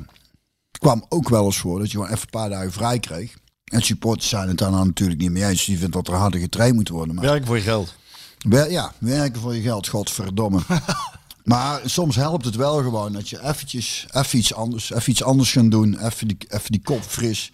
het 0.71 0.79
kwam 0.79 1.05
ook 1.09 1.29
wel 1.29 1.45
eens 1.45 1.59
voor 1.59 1.79
dat 1.79 1.91
je 1.91 1.97
gewoon 1.97 2.12
even 2.12 2.23
een 2.23 2.31
paar 2.31 2.49
dagen 2.49 2.73
vrij 2.73 2.99
kreeg. 2.99 3.41
En 3.73 3.83
supporters 3.83 4.29
zijn 4.29 4.49
het 4.49 4.61
nou 4.61 4.87
natuurlijk 4.87 5.21
niet 5.21 5.31
mee 5.31 5.45
eens. 5.45 5.64
Die 5.64 5.79
vindt 5.79 5.93
dat 5.93 6.09
er 6.09 6.14
harder 6.14 6.41
getraind 6.41 6.75
moet 6.75 6.88
worden. 6.88 7.14
Maar 7.14 7.25
Werken 7.25 7.47
voor 7.47 7.57
je 7.57 7.62
geld. 7.62 7.95
Wer- 8.38 8.71
ja, 8.71 8.93
werken 8.99 9.41
voor 9.41 9.55
je 9.55 9.61
geld, 9.61 9.88
godverdomme. 9.88 10.61
maar 11.45 11.81
soms 11.85 12.17
helpt 12.17 12.45
het 12.45 12.57
wel 12.57 12.83
gewoon 12.83 13.12
dat 13.12 13.29
je 13.29 13.43
eventjes, 13.43 14.07
even 14.11 14.38
iets 14.38 14.55
anders, 14.55 14.93
even 14.93 15.11
iets 15.11 15.23
anders 15.23 15.52
gaan 15.52 15.69
doen. 15.69 16.07
Even 16.07 16.29
die, 16.29 16.37
even 16.49 16.73
die 16.73 16.83
kop 16.83 17.02
fris. 17.02 17.52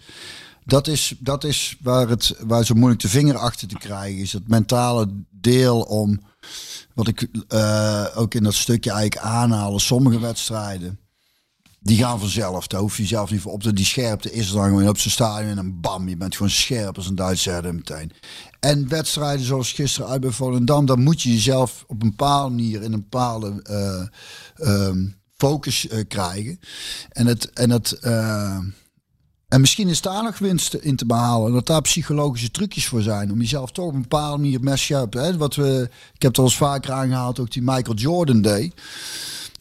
Dat 0.65 0.87
is, 0.87 1.15
dat 1.19 1.43
is 1.43 1.77
waar 1.81 2.09
het 2.09 2.35
waar 2.39 2.65
zo 2.65 2.73
moeilijk 2.73 3.01
de 3.01 3.09
vinger 3.09 3.37
achter 3.37 3.67
te 3.67 3.77
krijgen 3.77 4.21
is. 4.21 4.33
Het 4.33 4.47
mentale 4.47 5.07
deel 5.31 5.81
om, 5.81 6.21
wat 6.93 7.07
ik 7.07 7.27
eh, 7.47 8.05
ook 8.15 8.33
in 8.33 8.43
dat 8.43 8.53
stukje 8.53 8.91
eigenlijk 8.91 9.25
aanhalen. 9.25 9.79
Sommige 9.79 10.19
wedstrijden, 10.19 10.99
die 11.79 11.97
gaan 11.97 12.19
vanzelf. 12.19 12.67
Daar 12.67 12.81
hoef 12.81 12.97
je 12.97 13.05
zelf 13.05 13.31
niet 13.31 13.41
voor 13.41 13.51
op 13.51 13.63
te. 13.63 13.73
Die 13.73 13.85
scherpte 13.85 14.31
is 14.31 14.47
er 14.49 14.55
dan 14.55 14.63
gewoon 14.63 14.87
op 14.87 14.97
zijn 14.97 15.13
stadion 15.13 15.57
en 15.57 15.79
bam, 15.79 16.09
je 16.09 16.17
bent 16.17 16.35
gewoon 16.35 16.51
scherp 16.51 16.95
als 16.95 17.07
een 17.07 17.15
Duitse 17.15 17.49
herder 17.49 17.75
meteen. 17.75 18.11
En 18.59 18.87
wedstrijden 18.87 19.45
zoals 19.45 19.71
gisteren 19.71 20.09
uit 20.09 20.25
Volendam, 20.27 20.85
dan 20.85 21.03
moet 21.03 21.21
je 21.21 21.29
jezelf 21.29 21.83
op 21.87 22.01
een 22.01 22.09
bepaalde 22.09 22.55
manier 22.55 22.81
in 22.81 22.93
een 22.93 23.05
bepaalde 23.09 23.61
eh, 23.63 24.07
ehm, 24.67 25.07
focus 25.35 25.87
eh, 25.87 25.99
krijgen. 26.07 26.59
En 27.09 27.27
het, 27.27 27.49
en 27.49 27.69
het 27.69 27.91
eh, 27.91 28.57
en 29.47 29.61
misschien 29.61 29.87
is 29.87 30.01
daar 30.01 30.23
nog 30.23 30.37
winst 30.37 30.73
in 30.73 30.95
te 30.95 31.05
behalen. 31.05 31.53
Dat 31.53 31.65
daar 31.65 31.81
psychologische 31.81 32.51
trucjes 32.51 32.87
voor 32.87 33.01
zijn. 33.01 33.31
Om 33.31 33.39
jezelf 33.39 33.71
toch 33.71 33.85
op 33.85 33.93
een 33.93 34.01
bepaalde 34.01 34.41
manier 34.41 34.59
mes 34.61 34.81
scherp. 34.81 35.13
Hè? 35.13 35.37
Wat 35.37 35.55
we, 35.55 35.89
ik 36.13 36.21
heb 36.21 36.31
het 36.31 36.37
al 36.37 36.43
eens 36.43 36.57
vaker 36.57 36.91
aangehaald, 36.91 37.39
ook 37.39 37.51
die 37.51 37.61
Michael 37.61 37.95
Jordan 37.95 38.41
Day. 38.41 38.71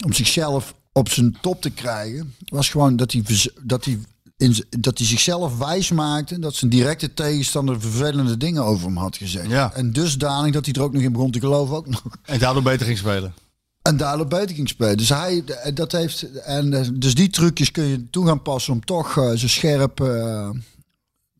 Om 0.05 0.13
zichzelf 0.13 0.75
op 0.93 1.09
zijn 1.09 1.37
top 1.41 1.63
te 1.63 1.71
krijgen. 1.71 2.35
Was 2.49 2.69
gewoon 2.71 2.97
dat 2.97 3.13
hij, 3.13 3.23
dat 3.63 3.85
hij, 3.85 3.99
in, 4.37 4.65
dat 4.79 4.99
hij 4.99 5.07
zichzelf 5.07 5.59
wijs 5.59 5.91
maakte. 5.91 6.39
Dat 6.39 6.55
zijn 6.55 6.71
directe 6.71 7.15
tegenstander 7.15 7.81
vervelende 7.81 8.37
dingen 8.37 8.65
over 8.65 8.87
hem 8.87 8.97
had 8.97 9.17
gezegd. 9.17 9.49
Ja. 9.49 9.73
En 9.75 9.93
dusdanig 9.93 10.53
dat 10.53 10.65
hij 10.65 10.75
er 10.75 10.83
ook 10.83 10.93
nog 10.93 11.03
in 11.03 11.13
begon 11.13 11.31
te 11.31 11.41
geloven. 11.41 11.77
Ook 11.77 11.89
nog. 11.89 12.03
En 12.23 12.39
daardoor 12.39 12.63
beter 12.63 12.87
ging 12.87 12.99
spelen. 12.99 13.35
En 13.83 13.97
daardoor 13.97 14.27
beter 14.27 14.55
ging 14.55 14.69
spelen. 14.69 14.97
Dus 14.97 15.09
hij, 15.09 15.45
dat 15.75 15.93
heeft, 15.93 16.41
en 16.41 16.73
eh, 16.75 16.89
dus 16.93 17.15
die 17.15 17.31
trucjes 17.31 17.71
kun 17.71 17.85
je 17.85 18.11
toe 18.11 18.27
gaan 18.27 18.43
passen 18.43 18.73
om 18.73 18.85
toch 18.85 19.17
eh, 19.19 19.33
zo 19.33 19.49
scherp, 19.49 20.01
eh, 20.01 20.51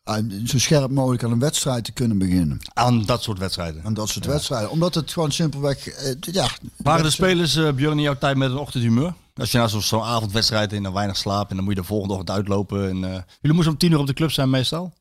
aan- 0.05 0.43
zo 0.47 0.59
scherp 0.59 0.91
mogelijk 0.91 1.23
aan 1.25 1.31
een 1.33 1.39
wedstrijd 1.39 1.85
te 1.85 1.93
kunnen 1.93 2.19
beginnen. 2.19 2.59
Aan 2.75 3.05
dat 3.05 3.23
soort 3.23 3.39
wedstrijden. 3.39 3.85
Aan 3.85 3.95
dat 3.95 4.09
soort 4.09 4.27
wedstrijden. 4.27 4.71
Omdat 4.71 4.95
het 4.95 5.13
gewoon 5.13 5.33
simpelweg, 5.33 5.89
eh, 5.89 6.15
ja. 6.21 6.49
Waren 6.77 7.05
de 7.05 7.11
spelers, 7.11 7.57
eh 7.57 7.73
Björn, 7.73 7.97
in 7.97 8.03
jouw 8.03 8.19
tijd 8.19 8.37
met 8.37 8.51
een 8.51 8.57
ochtendhumeur? 8.57 9.15
Als 9.39 9.51
je 9.51 9.59
nou 9.59 9.71
zo- 9.71 9.81
zo'n 9.81 10.03
avondwedstrijd 10.03 10.73
in 10.73 10.85
en 10.87 10.93
weinig 10.93 11.17
slaap 11.17 11.51
en 11.51 11.57
dan 11.57 11.65
moet 11.65 11.75
je 11.75 11.81
de 11.81 11.87
volgende 11.87 12.13
ochtend 12.15 12.31
uitlopen. 12.37 12.89
En, 12.89 13.05
eh, 13.05 13.23
jullie 13.41 13.57
moesten 13.57 13.73
om 13.73 13.79
tien 13.79 13.93
uur 13.93 13.99
op 13.99 14.07
de 14.07 14.13
club 14.13 14.31
zijn 14.31 14.51
meestal? 14.51 14.93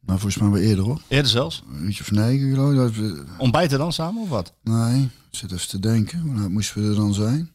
Nou, 0.00 0.18
volgens 0.18 0.42
mij 0.42 0.50
wel 0.50 0.60
eerder 0.60 0.84
hoor. 0.84 1.00
Eerder 1.08 1.30
zelfs? 1.30 1.62
Een 1.72 1.84
uurtje 1.84 2.02
of 2.02 2.10
negen 2.10 2.54
geloof 2.54 2.96
ik. 2.96 3.24
Ontbijten 3.38 3.78
dan 3.78 3.92
samen 3.92 4.22
of 4.22 4.28
wat? 4.28 4.52
Nee, 4.62 5.02
ik 5.02 5.10
zit 5.38 5.52
even 5.52 5.68
te 5.68 5.78
denken. 5.78 6.34
Laat 6.40 6.48
moesten 6.50 6.82
we 6.82 6.88
er 6.88 6.94
dan 6.94 7.14
zijn? 7.14 7.50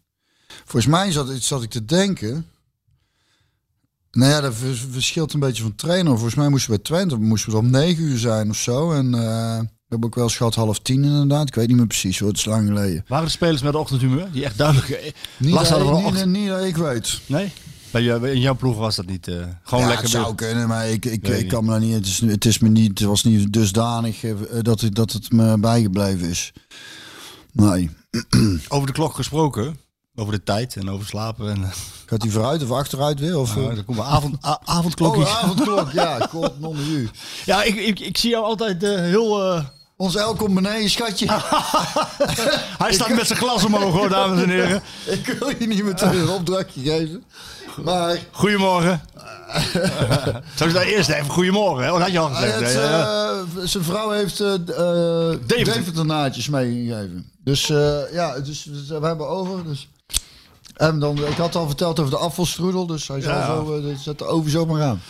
Volgens 0.48 0.86
mij 0.86 1.12
zat, 1.12 1.30
zat 1.41 1.63
ik 1.63 1.70
te 1.70 1.86
denken. 1.86 2.46
Nou 4.12 4.32
ja, 4.32 4.41
dat 4.41 4.56
vers- 4.56 4.86
verschilt 4.91 5.34
een 5.34 5.39
beetje 5.39 5.63
van 5.63 5.76
trainer. 5.76 6.13
Volgens 6.13 6.36
mij 6.36 6.50
moesten 6.50 6.72
we 6.72 6.76
bij 6.76 6.86
Twente 6.86 7.15
moesten 7.15 7.52
we 7.52 7.58
om 7.58 7.70
negen 7.70 8.04
uur 8.04 8.17
zijn 8.17 8.50
of 8.50 8.56
zo. 8.58 8.91
En 8.91 9.13
eh, 9.13 9.60
hebben 9.89 10.08
ook 10.10 10.15
wel 10.15 10.23
eens 10.23 10.36
gehad 10.38 10.56
half 10.56 10.80
tien 10.80 11.04
inderdaad. 11.04 11.47
Ik 11.47 11.56
weet 11.56 11.67
niet 11.67 11.78
meer 11.78 11.88
precies 11.88 12.19
hoor, 12.19 12.28
het 12.30 12.38
is 12.38 12.45
lang 12.45 12.67
geleden. 12.67 13.04
Waren 13.08 13.26
de 13.26 13.32
spelers 13.32 13.62
met 13.62 13.76
ochtendhumeur? 13.76 14.32
Die 14.32 14.43
echt 14.45 14.58
duidelijk... 14.58 14.89
eh, 14.89 15.12
Niet, 15.38 15.54
last 15.54 15.69
hadden 15.69 15.88
van 15.88 15.97
niet, 15.97 16.06
ochtend- 16.06 16.32
niet 16.32 16.47
dat 16.47 16.63
ik 16.63 16.78
weet. 16.78 17.19
Nee? 17.26 17.52
Bij 17.91 18.02
jou, 18.02 18.30
in 18.30 18.39
jouw 18.39 18.56
ploeg 18.56 18.78
was 18.78 18.95
dat 18.95 19.06
niet... 19.06 19.28
eh, 19.28 19.36
gewoon 19.63 19.84
ja, 19.84 19.88
lekker... 19.89 20.04
het 20.06 20.13
zou 20.13 20.26
weer- 20.26 20.36
kunnen, 20.36 20.67
maar 20.67 20.89
ik, 20.89 21.06
ik, 21.06 21.28
Nee. 21.28 21.39
ik 21.39 21.47
kan 21.47 21.63
me 21.65 21.69
daar 21.71 21.80
niet... 21.80 21.93
Het, 21.93 22.06
is, 22.06 22.19
het, 22.21 22.45
is 22.45 22.60
me 22.60 22.69
niet, 22.69 23.00
het 23.00 23.08
was 23.08 23.23
niet 23.23 23.54
dusdanig 23.54 24.23
eh, 24.23 24.34
dat, 24.62 24.82
het- 24.82 24.95
dat 24.95 25.12
het 25.12 25.32
me 25.32 25.58
bijgebleven 25.60 26.30
is. 26.30 26.54
Nee. 27.52 27.89
Over 28.67 28.88
de 28.88 28.93
klok 28.93 29.15
gesproken. 29.15 29.78
Over 30.15 30.34
de 30.34 30.43
tijd 30.43 30.76
en 30.76 30.89
over 30.89 31.08
slapen. 31.08 31.50
En, 31.52 31.71
Gaat 32.06 32.21
hij 32.21 32.32
vooruit 32.32 32.63
of 32.63 32.71
achteruit 32.71 33.19
weer? 33.19 33.38
Of, 33.39 33.56
Nou, 33.56 33.76
dan 33.76 33.86
komen 33.86 34.04
we 34.04 34.10
avond. 34.10 34.34
Oh, 34.45 34.56
avondklok, 34.65 35.15
ja. 35.91 36.28
God, 36.30 36.60
non 36.60 36.78
u. 36.89 37.10
Ja, 37.45 37.63
ik, 37.63 37.76
ik, 37.76 38.00
ik 38.00 38.17
zie 38.17 38.30
jou 38.30 38.43
altijd 38.45 38.82
heel... 38.82 39.41
Ons 39.97 40.15
El 40.15 40.36
komt 40.36 40.53
beneden, 40.53 40.89
schatje. 40.89 41.25
hij 42.83 42.93
staat 42.93 43.10
met 43.10 43.27
zijn 43.27 43.39
glas 43.39 43.63
omhoog, 43.65 43.93
hoor, 43.93 44.10
dames 44.10 44.43
en 44.43 44.49
heren. 44.49 44.81
ik 45.05 45.25
wil 45.39 45.49
je 45.60 45.67
niet 45.67 45.83
meteen 45.83 46.17
een 46.17 46.29
opdrachtje 46.29 46.81
geven. 46.81 47.23
Maar 47.83 48.19
Goedemorgen. 48.31 49.01
Zou 50.55 50.69
je 50.69 50.73
daar 50.75 50.83
eerst 50.86 51.10
even 51.10 51.29
goedemorgen, 51.29 51.83
hè? 51.86 51.91
Wat 51.91 52.01
had 52.01 52.12
je 52.12 52.19
al 52.19 52.29
gezegd? 52.33 52.75
eh, 52.75 53.39
zijn 53.63 53.83
vrouw 53.83 54.10
heeft 54.10 54.39
eh 54.39 54.53
eh, 54.53 55.38
Deventer 55.45 56.05
naadjes 56.05 56.49
meegegeven. 56.49 57.31
Dus 57.43 57.69
eh, 57.69 57.97
ja, 58.13 58.39
dus, 58.39 58.63
dus 58.63 58.88
we 58.88 59.05
hebben 59.05 59.27
over. 59.27 59.63
Dus. 59.65 59.88
En 60.75 60.99
dan, 60.99 61.17
ik 61.25 61.38
had 61.38 61.55
al 61.55 61.67
verteld 61.67 61.99
over 61.99 62.12
de 62.12 62.17
afvalstroedel, 62.17 62.86
dus 62.86 63.07
hij 63.07 63.21
zal 63.21 63.31
Ja. 63.33 63.45
zo, 63.45 63.75
eh, 63.77 63.81
dus 63.83 64.03
zet 64.03 64.17
de 64.17 64.25
oven 64.25 64.51
zomaar 64.51 64.81
aan. 64.83 65.01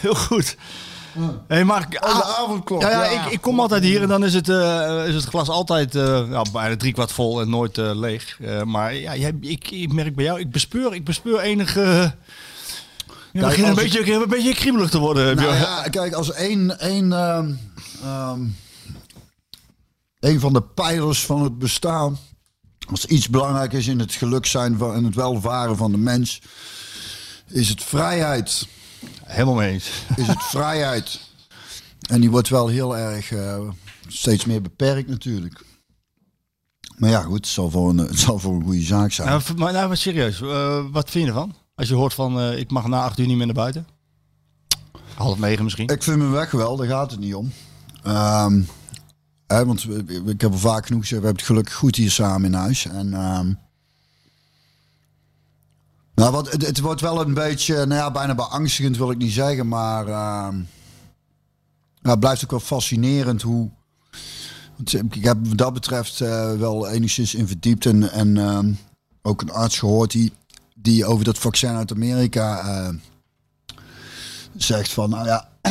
Heel 0.00 0.14
goed. 0.14 0.56
Hey, 1.48 1.64
maar, 1.64 1.88
Oh, 2.00 2.16
de 2.16 2.24
avondklok. 2.24 2.82
ja, 2.82 2.90
ja, 2.90 3.04
ja. 3.04 3.24
Ik, 3.26 3.32
ik 3.32 3.40
kom 3.40 3.60
altijd 3.60 3.82
hier 3.82 4.02
en 4.02 4.08
dan 4.08 4.24
is 4.24 4.34
het, 4.34 4.48
eh, 4.48 5.02
is 5.06 5.14
het 5.14 5.24
glas 5.24 5.48
altijd 5.48 5.94
uh, 5.94 6.30
ja, 6.30 6.42
bijna 6.52 6.76
drie 6.76 6.92
kwart 6.92 7.12
vol 7.12 7.40
en 7.40 7.48
nooit 7.48 7.78
eh, 7.78 7.90
leeg. 7.94 8.40
Eh, 8.40 8.62
maar 8.62 8.94
ja, 8.94 9.16
jij, 9.16 9.36
ik, 9.40 9.70
ik 9.70 9.92
merk 9.92 10.14
bij 10.14 10.24
jou, 10.24 10.40
ik 10.40 10.50
bespeur, 10.50 10.94
ik 10.94 11.04
bespeur 11.04 11.40
enige... 11.40 12.14
begin 13.32 13.64
een 13.64 13.74
beetje, 13.74 14.12
een 14.12 14.28
beetje 14.28 14.54
kriebelig 14.54 14.90
te 14.90 14.98
worden. 14.98 15.36
Nou 15.36 15.54
ja, 15.54 15.82
kijk, 15.90 16.12
als 16.12 16.32
één, 16.32 16.78
één, 16.78 17.12
ehm, 17.12 17.52
ehm, 18.02 18.40
een 20.20 20.40
van 20.40 20.52
de 20.52 20.62
pijlers 20.62 21.26
van 21.26 21.42
het 21.42 21.58
bestaan, 21.58 22.18
als 22.90 23.04
iets 23.04 23.28
belangrijk 23.28 23.72
is 23.72 23.86
in 23.86 23.98
het 23.98 24.12
geluk 24.12 24.46
zijn 24.46 24.78
van, 24.78 24.94
en 24.94 25.04
het 25.04 25.14
welvaren 25.14 25.76
van 25.76 25.90
de 25.90 25.98
mens, 25.98 26.40
is 27.46 27.68
het 27.68 27.82
vrijheid. 27.82 28.66
Helemaal 29.24 29.54
mee 29.54 29.72
eens. 29.72 29.90
Is 30.16 30.26
het 30.26 30.42
vrijheid. 30.42 31.20
En 32.08 32.20
die 32.20 32.30
wordt 32.30 32.48
wel 32.48 32.68
heel 32.68 32.96
erg, 32.96 33.32
eh, 33.32 33.68
steeds 34.08 34.44
meer 34.44 34.62
beperkt 34.62 35.08
natuurlijk. 35.08 35.64
Maar 36.96 37.10
ja, 37.10 37.22
goed, 37.22 37.36
het 37.36 37.46
zal 37.46 37.70
voor 37.70 37.88
een, 37.88 37.98
het 37.98 38.18
zal 38.18 38.38
voor 38.38 38.54
een 38.54 38.62
goede 38.62 38.82
zaak 38.82 39.12
zijn. 39.12 39.28
Nou, 39.28 39.42
maar, 39.56 39.72
nou, 39.72 39.88
maar 39.88 39.96
serieus, 39.96 40.40
eh, 40.40 40.84
wat 40.92 41.10
vind 41.10 41.24
je 41.24 41.30
ervan? 41.30 41.54
Als 41.74 41.88
je 41.88 41.94
hoort 41.94 42.14
van, 42.14 42.40
eh, 42.40 42.58
ik 42.58 42.70
mag 42.70 42.86
na 42.86 43.02
acht 43.02 43.18
uur 43.18 43.26
niet 43.26 43.36
meer 43.36 43.46
naar 43.46 43.54
buiten. 43.54 43.86
Half 45.14 45.38
negen 45.38 45.64
misschien. 45.64 45.88
Ik 45.88 46.02
vind 46.02 46.18
mijn 46.18 46.30
weg 46.30 46.50
wel, 46.50 46.76
daar 46.76 46.86
gaat 46.86 47.10
het 47.10 47.20
niet 47.20 47.34
om. 47.34 47.52
Ehm, 48.02 48.62
hè, 49.46 49.66
want 49.66 49.86
ik 50.26 50.40
heb 50.40 50.52
al 50.52 50.58
vaak 50.58 50.86
genoeg 50.86 51.00
gezegd, 51.00 51.20
we 51.20 51.26
hebben 51.26 51.42
het 51.42 51.52
gelukkig 51.52 51.74
goed 51.74 51.96
hier 51.96 52.10
samen 52.10 52.44
in 52.44 52.58
huis. 52.58 52.86
En, 52.86 53.14
ehm, 53.14 53.52
nou, 56.20 56.32
wat, 56.32 56.52
het, 56.52 56.80
wordt 56.80 57.00
wel 57.00 57.20
een 57.20 57.34
beetje, 57.34 57.74
nou 57.74 57.94
ja, 57.94 58.10
bijna 58.10 58.34
beangstigend 58.34 58.96
wil 58.96 59.10
ik 59.10 59.18
niet 59.18 59.32
zeggen, 59.32 59.68
maar 59.68 60.06
ehm, 60.06 60.56
ja, 62.02 62.10
het 62.10 62.20
blijft 62.20 62.44
ook 62.44 62.50
wel 62.50 62.60
fascinerend 62.60 63.42
hoe... 63.42 63.70
want 64.76 65.14
Ik 65.14 65.24
heb 65.24 65.46
wat 65.46 65.58
dat 65.58 65.72
betreft 65.72 66.20
eh, 66.20 66.52
wel 66.52 66.88
enigszins 66.88 67.34
in 67.34 67.46
verdiept 67.46 67.86
en, 67.86 68.10
en 68.12 68.36
ehm, 68.36 68.72
ook 69.22 69.42
een 69.42 69.50
arts 69.50 69.78
gehoord 69.78 70.10
die, 70.10 70.32
die 70.74 71.04
over 71.04 71.24
dat 71.24 71.38
vaccin 71.38 71.70
uit 71.70 71.92
Amerika 71.92 72.58
eh, 72.58 72.94
zegt 74.56 74.92
van, 74.92 75.10
nou 75.10 75.26
ja, 75.26 75.48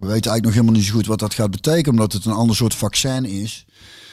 we 0.00 0.06
weten 0.06 0.30
eigenlijk 0.30 0.44
nog 0.44 0.52
helemaal 0.52 0.74
niet 0.74 0.84
zo 0.84 0.94
goed 0.94 1.06
wat 1.06 1.18
dat 1.18 1.34
gaat 1.34 1.50
betekenen, 1.50 1.90
omdat 1.90 2.12
het 2.12 2.24
een 2.24 2.32
ander 2.32 2.56
soort 2.56 2.74
vaccin 2.74 3.24
is. 3.24 3.66
eh, 3.70 4.07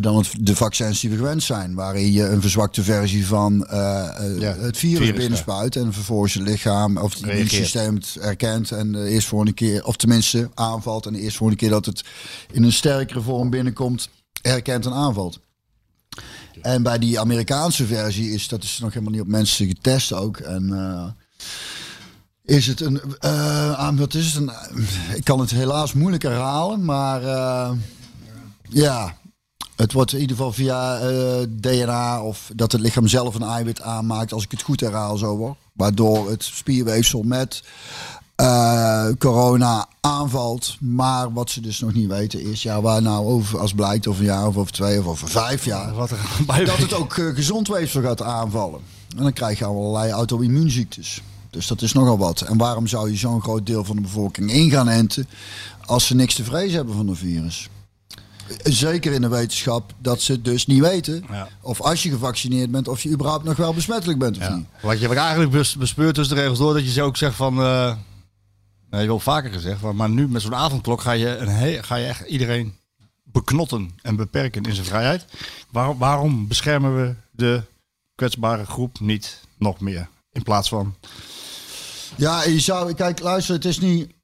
dan 0.00 0.16
het, 0.16 0.30
de 0.40 0.56
vaccins 0.56 1.00
die 1.00 1.10
we 1.10 1.16
gewend 1.16 1.42
zijn, 1.42 1.74
waarin 1.74 2.12
je 2.12 2.22
een 2.22 2.40
verzwakte 2.40 2.82
versie 2.82 3.26
van 3.26 3.66
eh, 3.66 4.08
eh, 4.18 4.40
Ja, 4.40 4.54
het 4.54 4.76
virus, 4.76 4.98
virus, 4.98 5.16
binnenspuit 5.16 5.76
en 5.76 5.92
vervolgens 5.92 6.34
het 6.34 6.42
lichaam 6.42 6.96
of 6.96 7.14
het 7.14 7.22
immuunsysteem 7.22 7.94
het 7.94 8.16
herkent 8.20 8.70
en 8.70 8.92
de 8.92 9.08
eerst 9.08 9.28
voor 9.28 9.46
een 9.46 9.54
keer, 9.54 9.84
of 9.84 9.96
tenminste 9.96 10.50
aanvalt 10.54 11.06
en 11.06 11.12
de 11.12 11.20
eerst 11.20 11.36
voor 11.36 11.50
een 11.50 11.56
keer 11.56 11.70
dat 11.70 11.86
het 11.86 12.04
in 12.52 12.62
een 12.62 12.72
sterkere 12.72 13.20
vorm 13.20 13.50
binnenkomt, 13.50 14.08
herkent 14.42 14.86
en 14.86 14.92
aanvalt. 14.92 15.40
En 16.62 16.82
bij 16.82 16.98
die 16.98 17.20
Amerikaanse 17.20 17.86
versie 17.86 18.30
is 18.30 18.48
dat 18.48 18.62
is 18.62 18.78
nog 18.78 18.92
helemaal 18.92 19.12
niet 19.12 19.22
op 19.22 19.28
mensen 19.28 19.66
getest 19.66 20.12
ook. 20.12 20.36
En 20.36 20.72
eh, 20.72 21.06
is 22.56 22.66
het 22.66 22.80
een, 22.80 23.00
eh, 23.18 23.72
aan 23.72 23.96
wat 23.96 24.14
is 24.14 24.32
het 24.32 24.42
een, 24.42 24.50
ik 25.14 25.24
kan 25.24 25.40
het 25.40 25.50
helaas 25.50 25.92
moeilijk 25.92 26.22
herhalen, 26.22 26.84
maar 26.84 27.22
eh, 27.22 27.70
ja, 28.68 29.16
het 29.76 29.92
wordt 29.92 30.12
in 30.12 30.20
ieder 30.20 30.36
geval 30.36 30.52
via 30.52 30.98
eh, 30.98 31.46
DNA 31.48 32.22
of 32.22 32.50
dat 32.54 32.72
het 32.72 32.80
lichaam 32.80 33.08
zelf 33.08 33.34
een 33.34 33.42
eiwit 33.42 33.80
aanmaakt, 33.80 34.32
als 34.32 34.44
ik 34.44 34.50
het 34.50 34.62
goed 34.62 34.80
herhaal 34.80 35.16
zo 35.16 35.36
hoor. 35.36 35.56
Waardoor 35.72 36.30
het 36.30 36.44
spierweefsel 36.44 37.22
met 37.22 37.62
eh, 38.36 39.06
corona 39.18 39.86
aanvalt. 40.00 40.76
Maar 40.80 41.32
wat 41.32 41.50
ze 41.50 41.60
dus 41.60 41.80
nog 41.80 41.94
niet 41.94 42.08
weten 42.08 42.42
is, 42.42 42.62
ja, 42.62 42.80
waar 42.80 43.02
nou 43.02 43.26
over, 43.26 43.58
als 43.58 43.72
blijkt 43.72 44.06
over 44.06 44.20
een 44.20 44.26
jaar 44.26 44.46
of 44.46 44.56
over 44.56 44.72
twee 44.72 44.98
of 44.98 45.06
over 45.06 45.28
vijf 45.28 45.64
jaar, 45.64 45.94
Wat 45.94 46.10
er 46.10 46.64
dat 46.64 46.76
het 46.76 46.94
ook 46.94 47.16
eh, 47.16 47.34
gezond 47.34 47.68
weefsel 47.68 48.02
gaat 48.02 48.22
aanvallen. 48.22 48.80
En 49.16 49.22
dan 49.22 49.32
krijg 49.32 49.58
je 49.58 49.64
allerlei 49.64 50.10
auto-immuunziektes. 50.10 51.22
Dus 51.50 51.66
dat 51.66 51.82
is 51.82 51.92
nogal 51.92 52.18
wat. 52.18 52.40
En 52.40 52.56
waarom 52.56 52.86
zou 52.86 53.10
je 53.10 53.16
zo'n 53.16 53.42
groot 53.42 53.66
deel 53.66 53.84
van 53.84 53.96
de 53.96 54.02
bevolking 54.02 54.52
in 54.52 54.70
gaan 54.70 54.88
enten 54.88 55.28
als 55.84 56.06
ze 56.06 56.14
niks 56.14 56.34
te 56.34 56.44
vrezen 56.44 56.76
hebben 56.76 56.94
van 56.94 57.08
een 57.08 57.16
virus? 57.16 57.68
Zeker 58.62 59.12
in 59.12 59.20
de 59.20 59.28
wetenschap 59.28 59.92
dat 59.98 60.20
ze 60.20 60.32
het 60.32 60.44
dus 60.44 60.66
niet 60.66 60.80
weten. 60.80 61.24
Ja. 61.30 61.48
Of 61.60 61.80
als 61.80 62.02
je 62.02 62.10
gevaccineerd 62.10 62.70
bent, 62.70 62.88
of 62.88 63.02
je 63.02 63.10
überhaupt 63.10 63.44
nog 63.44 63.56
wel 63.56 63.74
besmettelijk 63.74 64.18
bent 64.18 64.36
of 64.36 64.42
Ja. 64.42 64.54
niet. 64.56 64.66
Wat 64.82 65.00
je 65.00 65.08
eigenlijk 65.08 65.50
bes- 65.50 65.76
bespeurt 65.76 66.14
tussen 66.14 66.34
de 66.36 66.40
regels 66.42 66.58
door, 66.58 66.74
dat 66.74 66.84
je 66.84 66.90
ze 66.90 67.02
ook 67.02 67.16
zegt 67.16 67.36
van... 67.36 67.54
nou, 67.54 67.96
je 68.90 68.96
hebt 68.96 69.06
wel 69.06 69.20
vaker 69.20 69.52
gezegd, 69.52 69.80
maar, 69.80 69.94
maar 69.94 70.10
nu 70.10 70.28
met 70.28 70.42
zo'n 70.42 70.54
avondklok 70.54 71.00
ga 71.00 71.12
je, 71.12 71.36
een 71.36 71.84
ga 71.84 71.94
je 71.96 72.06
echt 72.06 72.28
iedereen 72.28 72.74
beknotten 73.24 73.90
en 74.02 74.16
beperken 74.16 74.62
in 74.62 74.74
zijn 74.74 74.86
vrijheid. 74.86 75.24
Waarom, 75.70 75.98
waarom 75.98 76.48
beschermen 76.48 76.96
we 76.96 77.14
de 77.30 77.62
kwetsbare 78.14 78.64
groep 78.66 79.00
niet 79.00 79.40
nog 79.58 79.80
meer? 79.80 80.08
In 80.32 80.42
plaats 80.42 80.68
van... 80.68 80.94
Ja, 82.16 82.44
je 82.44 82.60
zou, 82.60 82.94
kijk, 82.94 83.20
luister, 83.20 83.54
het 83.54 83.64
is 83.64 83.80
niet. 83.80 84.14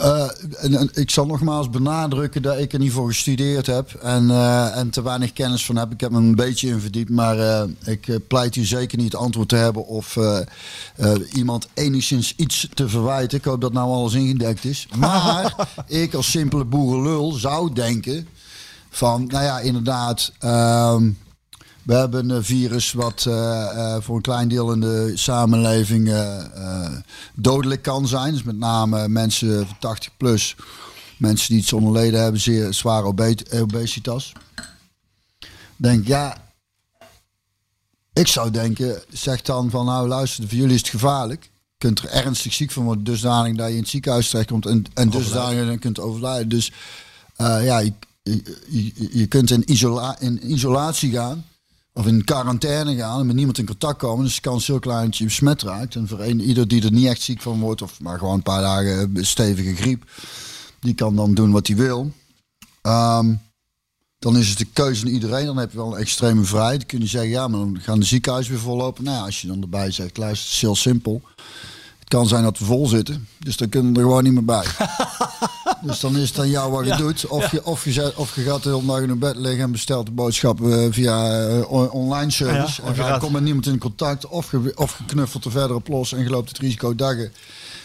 Eh, 0.00 0.30
en, 0.64 0.74
en 0.74 0.90
ik 0.94 1.10
zal 1.10 1.26
nogmaals 1.26 1.70
benadrukken 1.70 2.42
dat 2.42 2.58
ik 2.58 2.72
er 2.72 2.78
niet 2.78 2.92
voor 2.92 3.08
gestudeerd 3.08 3.66
heb 3.66 3.94
en, 3.94 4.30
eh, 4.30 4.76
en 4.76 4.90
te 4.90 5.02
weinig 5.02 5.32
kennis 5.32 5.64
van 5.64 5.76
heb. 5.76 5.92
Ik 5.92 6.00
heb 6.00 6.10
me 6.10 6.18
een 6.18 6.34
beetje 6.34 6.68
in 6.68 6.80
verdiept, 6.80 7.10
maar 7.10 7.38
eh, 7.38 7.62
ik 7.84 8.18
pleit 8.28 8.54
hier 8.54 8.66
zeker 8.66 8.98
niet 8.98 9.12
het 9.12 9.20
antwoord 9.20 9.48
te 9.48 9.56
hebben 9.56 9.86
of 9.86 10.18
iemand 11.32 11.68
enigszins 11.74 12.32
iets 12.36 12.68
te 12.74 12.88
verwijten. 12.88 13.38
Ik 13.38 13.44
hoop 13.44 13.60
dat 13.60 13.72
nou 13.72 13.90
alles 13.90 14.14
ingedekt 14.14 14.64
is. 14.64 14.88
Maar 14.98 15.68
ik 15.86 16.14
als 16.14 16.30
simpele 16.30 16.64
boerenlul 16.64 17.32
zou 17.32 17.72
denken 17.72 18.28
van, 18.90 19.26
nou 19.26 19.44
ja, 19.44 19.58
inderdaad. 19.58 20.32
ehm, 20.38 21.10
we 21.82 21.94
hebben 21.94 22.30
een 22.30 22.44
virus 22.44 22.92
wat 22.92 23.24
eh, 23.28 23.94
eh, 23.94 24.02
voor 24.02 24.16
een 24.16 24.22
klein 24.22 24.48
deel 24.48 24.72
in 24.72 24.80
de 24.80 25.12
samenleving 25.14 26.08
eh, 26.08 26.92
dodelijk 27.34 27.82
kan 27.82 28.08
zijn. 28.08 28.32
Dus 28.32 28.42
met 28.42 28.56
name 28.58 29.08
mensen 29.08 29.66
van 29.66 29.76
80 29.78 30.16
plus, 30.16 30.56
mensen 31.16 31.48
die 31.48 31.58
iets 31.62 31.72
onderleden 31.72 32.20
hebben, 32.22 32.40
zeer 32.40 32.74
zware 32.74 33.06
obe- 33.06 33.36
obesitas. 33.60 34.32
Denk 35.76 36.06
ja, 36.06 36.36
ik 38.12 38.26
zou 38.26 38.50
denken, 38.50 39.02
zeg 39.08 39.42
dan 39.42 39.70
van 39.70 39.84
nou 39.86 40.08
luister, 40.08 40.48
voor 40.48 40.58
jullie 40.58 40.74
is 40.74 40.80
het 40.80 40.88
gevaarlijk. 40.90 41.42
Je 41.42 41.86
kunt 41.86 41.98
er 41.98 42.08
ernstig 42.08 42.52
ziek 42.52 42.70
van 42.70 42.84
worden, 42.84 43.04
dusdanig 43.04 43.56
dat 43.56 43.66
je 43.68 43.74
in 43.74 43.80
het 43.80 43.88
ziekenhuis 43.88 44.28
terechtkomt 44.30 44.66
en, 44.66 44.84
en 44.94 45.10
dusdanig 45.10 45.64
dat 45.64 45.72
je 45.72 45.78
kunt 45.78 45.98
overlijden. 46.00 46.48
Dus 46.48 46.72
ja, 47.36 47.78
je- 47.78 47.92
je 49.12 49.26
kunt 49.28 49.50
in, 49.50 49.70
isola 49.72 50.18
in 50.18 50.52
isolatie 50.52 51.10
gaan. 51.12 51.44
Of 52.00 52.06
in 52.06 52.24
quarantaine 52.24 52.96
gaan 52.96 53.20
en 53.20 53.26
met 53.26 53.36
niemand 53.36 53.58
in 53.58 53.66
contact 53.66 53.98
komen. 53.98 54.24
Dus 54.24 54.34
de 54.34 54.40
kans 54.40 54.66
heel 54.66 54.78
klein 54.78 55.04
dat 55.04 55.16
je 55.16 55.24
besmet 55.24 55.62
raakt. 55.62 55.94
En 55.94 56.08
voor 56.08 56.24
ieder 56.26 56.68
die 56.68 56.84
er 56.84 56.92
niet 56.92 57.06
echt 57.06 57.22
ziek 57.22 57.42
van 57.42 57.60
wordt, 57.60 57.82
of 57.82 58.00
maar 58.00 58.18
gewoon 58.18 58.34
een 58.34 58.42
paar 58.42 58.62
dagen 58.62 59.26
stevige 59.26 59.74
griep, 59.74 60.04
die 60.80 60.94
kan 60.94 61.16
dan 61.16 61.34
doen 61.34 61.50
wat 61.50 61.66
hij 61.66 61.76
wil. 61.76 62.12
Ehm, 62.82 63.34
dan 64.18 64.36
is 64.36 64.48
het 64.48 64.58
de 64.58 64.66
keuze 64.72 65.00
van 65.00 65.10
iedereen. 65.10 65.46
Dan 65.46 65.56
heb 65.56 65.70
je 65.70 65.76
wel 65.76 65.92
een 65.92 66.00
extreme 66.00 66.44
vrijheid. 66.44 66.78
Dan 66.78 66.86
kun 66.86 67.00
je 67.00 67.06
zeggen, 67.06 67.30
ja, 67.30 67.48
maar 67.48 67.60
dan 67.60 67.78
gaan 67.80 68.00
de 68.00 68.06
ziekenhuizen 68.06 68.52
weer 68.52 68.62
vollopen. 68.62 69.04
Nou 69.04 69.16
ja, 69.16 69.24
als 69.24 69.40
je 69.40 69.46
dan 69.46 69.62
erbij 69.62 69.90
zegt, 69.90 70.16
luister, 70.16 70.46
het 70.46 70.54
is 70.54 70.60
heel 70.60 70.76
simpel. 70.76 71.22
Kan 72.10 72.26
zijn 72.28 72.42
dat 72.42 72.58
we 72.58 72.64
vol 72.64 72.86
zitten. 72.86 73.28
Dus 73.38 73.56
dan 73.56 73.68
kunnen 73.68 73.92
we 73.92 73.98
er 73.98 74.04
gewoon 74.04 74.22
niet 74.24 74.32
meer 74.32 74.44
bij. 74.44 74.64
dus 75.86 76.00
dan 76.00 76.16
is 76.16 76.28
het 76.28 76.38
aan 76.38 76.50
jou 76.50 76.70
wat 76.72 76.86
je 76.86 76.96
doet. 76.96 77.26
Of, 77.26 77.50
je, 77.50 77.64
of, 77.66 77.84
je, 77.84 77.92
zet- 77.92 78.14
of 78.14 78.34
je 78.34 78.42
gaat 78.42 78.62
de 78.62 78.68
hele 78.70 78.86
dag 78.86 79.00
in 79.00 79.18
bed 79.18 79.36
liggen 79.36 79.62
en 79.62 79.72
bestelt 79.72 80.06
de 80.06 80.12
boodschappen 80.12 80.84
eh, 80.84 80.86
via 80.92 81.40
eh, 81.48 81.70
on- 81.72 81.90
online 81.90 82.30
service. 82.30 82.82
Ja, 82.82 82.88
en 82.88 82.94
gaat- 82.94 83.20
komt 83.20 83.32
met 83.32 83.42
niemand 83.42 83.66
in 83.66 83.78
contact. 83.78 84.26
Of 84.26 84.50
je, 84.50 84.72
of 84.74 84.98
je 84.98 85.04
knuffelt 85.04 85.44
er 85.44 85.50
verder 85.50 85.76
op 85.76 85.88
los 85.88 86.12
en 86.12 86.22
je 86.22 86.30
loopt 86.30 86.48
het 86.48 86.58
risico 86.58 86.94
dat 86.94 87.16
je 87.16 87.30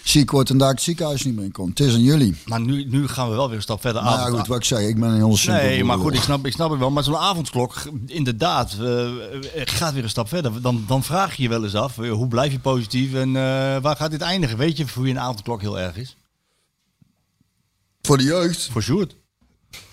ziek 0.03 0.31
wordt 0.31 0.49
en 0.49 0.57
daar 0.57 0.69
het 0.69 0.81
ziekenhuis 0.81 1.23
niet 1.23 1.35
meer 1.35 1.43
in 1.45 1.51
komt. 1.51 1.77
Het 1.77 1.87
is 1.87 1.93
aan 1.93 2.01
jullie. 2.01 2.35
Maar 2.45 2.61
nu, 2.61 2.85
nu 2.89 3.07
gaan 3.07 3.29
we 3.29 3.35
wel 3.35 3.47
weer 3.47 3.55
een 3.55 3.61
stap 3.61 3.81
verder 3.81 4.03
Maar 4.03 4.11
ja, 4.13 4.19
avond- 4.19 4.37
goed, 4.37 4.47
wat 4.47 4.57
ik 4.57 4.63
zeg, 4.63 4.79
ik 4.79 4.99
ben 4.99 5.09
een 5.09 5.15
heel 5.15 5.37
simpel. 5.37 5.63
Nee, 5.63 5.83
maar 5.83 5.97
goed, 5.97 6.13
ik 6.13 6.21
snap, 6.21 6.45
ik 6.45 6.51
snap 6.53 6.69
het 6.69 6.79
wel. 6.79 6.91
Maar 6.91 7.03
zo'n 7.03 7.15
avondklok, 7.17 7.75
inderdaad, 8.05 8.75
eh, 8.81 9.05
gaat 9.65 9.93
weer 9.93 10.03
een 10.03 10.09
stap 10.09 10.27
verder. 10.27 10.61
Dan, 10.61 10.83
dan 10.87 11.03
vraag 11.03 11.35
je 11.35 11.43
je 11.43 11.49
wel 11.49 11.63
eens 11.63 11.75
af, 11.75 11.95
hoe 11.95 12.27
blijf 12.27 12.51
je 12.51 12.59
positief 12.59 13.13
en 13.13 13.33
waar 13.81 13.95
gaat 13.95 14.11
dit 14.17 14.27
eindigen? 14.27 14.57
Weet 14.57 14.77
je 14.77 14.87
voor 14.87 15.05
je 15.05 15.11
een 15.13 15.19
avondklok 15.19 15.61
heel 15.61 15.79
erg 15.79 15.95
is? 15.95 16.15
Voor 18.01 18.17
de 18.17 18.23
jeugd, 18.23 18.69
Voor 18.71 18.81
Sjoerd. 18.81 19.15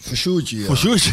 voor 0.00 0.16
Sjoerdje, 0.16 0.58
ja. 0.58 0.66
Voor 0.66 0.76
Sjoerd. 0.76 1.11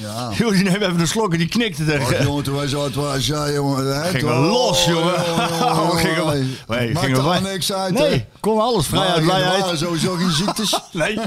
Ja. 0.00 0.28
Die 0.36 0.62
neemt 0.62 0.82
even 0.82 1.00
een 1.00 1.06
slok 1.08 1.32
en 1.32 1.38
die 1.38 1.48
knikte 1.48 1.84
tegen. 1.84 2.22
Jongen, 2.24 2.44
toen 2.44 2.54
wij 2.56 2.66
zo 2.68 2.82
uit 2.82 2.94
was, 2.94 3.26
ja, 3.26 3.50
jongen. 3.50 4.02
hè, 4.02 4.08
Gingen 4.10 4.40
we 4.42 4.46
los, 4.48 4.84
jongen. 4.84 5.14
Oh, 5.14 5.90
gingen 5.96 6.14
we- 6.16 6.20
jongen. 6.20 6.38
Nee, 6.68 6.92
Maakt 6.92 7.04
gingen 7.04 7.16
we- 7.22 7.28
allemaal 7.30 7.50
niks 7.52 7.72
uit, 7.72 7.94
Nee, 7.94 8.26
kon 8.40 8.60
alles. 8.60 8.88
Er 8.88 8.94
waren 8.94 9.22
blijheid. 9.22 9.78
sowieso 9.78 10.14
geen 10.16 10.30
ziektes. 10.30 10.80
Nee. 10.92 11.18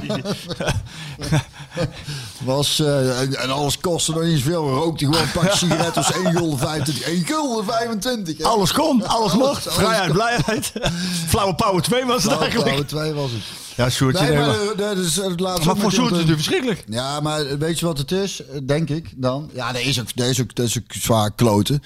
Was, 2.44 2.80
eh, 2.80 3.20
en, 3.22 3.36
en 3.36 3.50
alles 3.52 3.80
kostte 3.80 4.12
nog 4.12 4.24
niet 4.24 4.42
veel. 4.42 4.66
We 4.66 4.74
rookten 4.74 5.08
gewoon 5.08 5.22
een 5.22 5.32
pak 5.32 5.52
sigaretten. 5.58 6.02
was 6.02 6.12
1 6.12 6.32
gulden 6.36 6.60
25. 6.60 7.08
1 7.08 7.26
gulden 7.26 7.66
25. 7.66 8.38
hè. 8.38 8.44
Alles 8.44 8.72
kon, 8.72 9.08
alles 9.08 9.34
mocht. 9.34 9.68
alles 9.68 9.80
Vrijheid, 9.80 10.08
kon. 10.08 10.16
blijheid. 10.16 10.72
Flauwe 11.30 11.56
Power 11.56 11.82
2 11.82 12.06
was 12.06 12.24
het 12.24 12.40
eigenlijk. 12.40 12.70
Power 12.70 12.88
2 12.88 13.14
was 13.14 13.32
het. 13.32 13.65
Ja. 13.76 13.88
Nee, 14.00 14.12
nee, 14.12 14.38
maar, 14.38 14.50
eh, 14.50 14.78
dat 14.78 14.98
is 14.98 15.16
het 15.16 15.40
laatste 15.40 15.68
maar 15.68 15.78
voor 15.78 15.92
Sjoerd 15.92 16.12
is 16.12 16.18
het 16.18 16.28
verschrikkelijk. 16.28 16.84
Ja, 16.90 17.20
maar 17.20 17.58
weet 17.58 17.80
je 17.80 17.86
wat 17.86 17.98
het 17.98 18.12
is? 18.12 18.42
Denk 18.64 18.90
ik 18.90 19.14
dan. 19.16 19.50
Ja, 19.54 19.72
dat 19.72 19.82
is 19.82 20.00
ook, 20.00 20.16
dat 20.16 20.28
is 20.28 20.42
ook, 20.42 20.56
dat 20.56 20.66
is 20.66 20.78
ook 20.78 20.94
zwaar 20.94 21.32
kloten. 21.32 21.82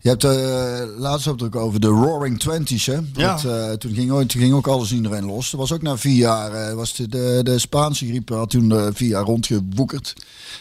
Je 0.00 0.08
hebt 0.08 0.24
eh 0.24 0.82
laatst 0.98 1.28
ook 1.28 1.56
over 1.56 1.80
de 1.80 1.86
Roaring 1.86 2.38
Twenties, 2.40 2.86
hè? 2.86 2.98
Ja. 3.14 3.34
Dat, 3.34 3.44
eh, 3.44 3.72
toen, 3.72 3.94
ging, 3.94 4.10
toen 4.10 4.40
ging 4.40 4.54
ook 4.54 4.66
alles 4.66 4.92
iedereen 4.92 5.24
los. 5.24 5.50
Dat 5.50 5.60
was 5.60 5.72
ook 5.72 5.82
na 5.82 5.96
vier 5.96 6.16
jaar. 6.16 6.74
was 6.74 6.94
de, 6.94 7.08
de, 7.08 7.40
de 7.42 7.58
Spaanse 7.58 8.06
griep 8.06 8.28
had 8.28 8.50
toen 8.50 8.94
vier 8.94 9.08
jaar 9.08 9.24
rondgewoekerd. 9.24 10.14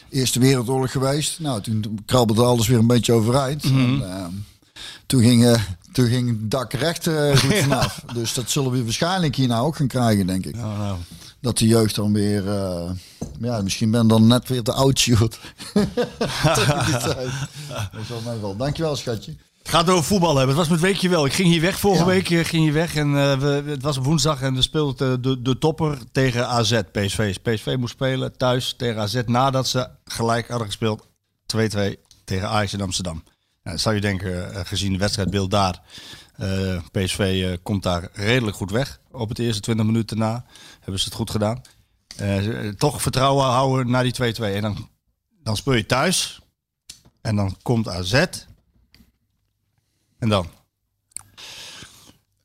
Eerste 0.09 0.39
Wereldoorlog 0.39 0.91
geweest. 0.91 1.39
Nou, 1.39 1.61
toen 1.61 1.99
krabbelde 2.05 2.43
alles 2.43 2.67
weer 2.67 2.77
een 2.77 2.87
beetje 2.87 3.13
overeind. 3.13 3.63
En, 3.63 4.01
eh, 4.03 4.25
toen 5.05 5.21
ging, 5.21 5.45
eh, 5.45 5.61
toen 5.91 6.07
ging 6.07 6.29
het 6.29 6.51
dak 6.51 6.73
recht 6.73 7.07
eh, 7.07 7.37
goed 7.37 7.55
vanaf. 7.67 8.03
dus 8.13 8.33
dat 8.33 8.49
zullen 8.49 8.71
we 8.71 8.83
waarschijnlijk 8.83 9.35
hier 9.35 9.47
nou 9.47 9.65
ook 9.65 9.75
gaan 9.75 9.87
krijgen, 9.87 10.27
denk 10.27 10.45
ik. 10.45 10.55
Nou, 10.55 10.77
nou. 10.77 10.97
dat 11.41 11.57
de 11.57 11.67
jeugd 11.67 11.95
dan 11.95 12.13
weer... 12.13 12.47
eh, 12.49 12.89
ja, 13.39 13.61
misschien 13.61 13.91
ben 13.91 14.07
dan 14.07 14.27
net 14.27 14.47
weer 14.47 14.63
te 14.63 14.73
oud, 14.73 14.99
Sjoerd. 14.99 15.39
Dat 16.43 16.57
is 18.01 18.07
wel 18.07 18.21
mij 18.25 18.39
wel. 18.41 18.55
Dankjewel, 18.57 18.95
schatje. 18.95 19.35
Gaat 19.63 19.89
over 19.89 20.03
voetbal 20.03 20.35
hebben. 20.37 20.47
Het 20.47 20.57
was 20.57 20.67
met 20.67 20.79
weekje 20.79 21.09
wel. 21.09 21.25
Ik 21.25 21.33
ging 21.33 21.47
hier 21.47 21.61
weg. 21.61 21.79
Vorige 21.79 22.01
Ja. 22.01 22.07
week 22.09 22.29
eh, 22.29 22.45
ging 22.45 22.63
hier 22.63 22.73
weg. 22.73 22.95
En 22.95 23.11
we, 23.39 23.63
het 23.65 23.81
was 23.81 23.97
op 23.97 24.03
woensdag 24.03 24.41
en 24.41 24.53
we 24.55 24.61
speelden 24.61 25.21
de, 25.21 25.41
de 25.41 25.57
topper 25.57 25.97
tegen 26.11 26.47
AZ. 26.47 26.79
PSV. 26.91 27.35
PSV 27.43 27.75
moest 27.79 27.93
spelen 27.93 28.37
thuis 28.37 28.73
tegen 28.77 29.01
AZ 29.01 29.21
nadat 29.25 29.67
ze 29.67 29.87
gelijk 30.05 30.47
hadden 30.47 30.67
gespeeld. 30.67 31.07
2-2 31.57 31.57
tegen 32.25 32.49
Ajax 32.49 32.73
in 32.73 32.81
Amsterdam. 32.81 33.23
Dan 33.63 33.79
zou 33.79 33.95
je 33.95 34.01
denken, 34.01 34.53
eh, 34.53 34.65
gezien 34.65 34.91
de 34.91 34.97
wedstrijdbeeld 34.97 35.51
daar. 35.51 35.81
eh, 36.35 36.81
PSV 36.91 37.19
eh, 37.19 37.57
komt 37.63 37.83
daar 37.83 38.09
redelijk 38.13 38.57
goed 38.57 38.71
weg. 38.71 38.99
Op 39.11 39.29
het 39.29 39.39
eerste 39.39 39.61
20 39.61 39.85
minuten 39.85 40.17
na 40.17 40.45
hebben 40.79 40.99
ze 40.99 41.05
het 41.05 41.13
goed 41.17 41.29
gedaan. 41.31 41.61
Toch 42.77 43.01
vertrouwen 43.01 43.45
houden 43.45 43.89
naar 43.89 44.03
die 44.03 44.11
2-2. 44.13 44.55
En 44.55 44.61
dan, 44.61 44.89
dan 45.43 45.57
speel 45.57 45.73
je 45.73 45.85
thuis. 45.85 46.41
En 47.21 47.35
dan 47.35 47.57
komt 47.61 47.87
AZ. 47.87 48.13
En 50.19 50.29
dan? 50.29 50.47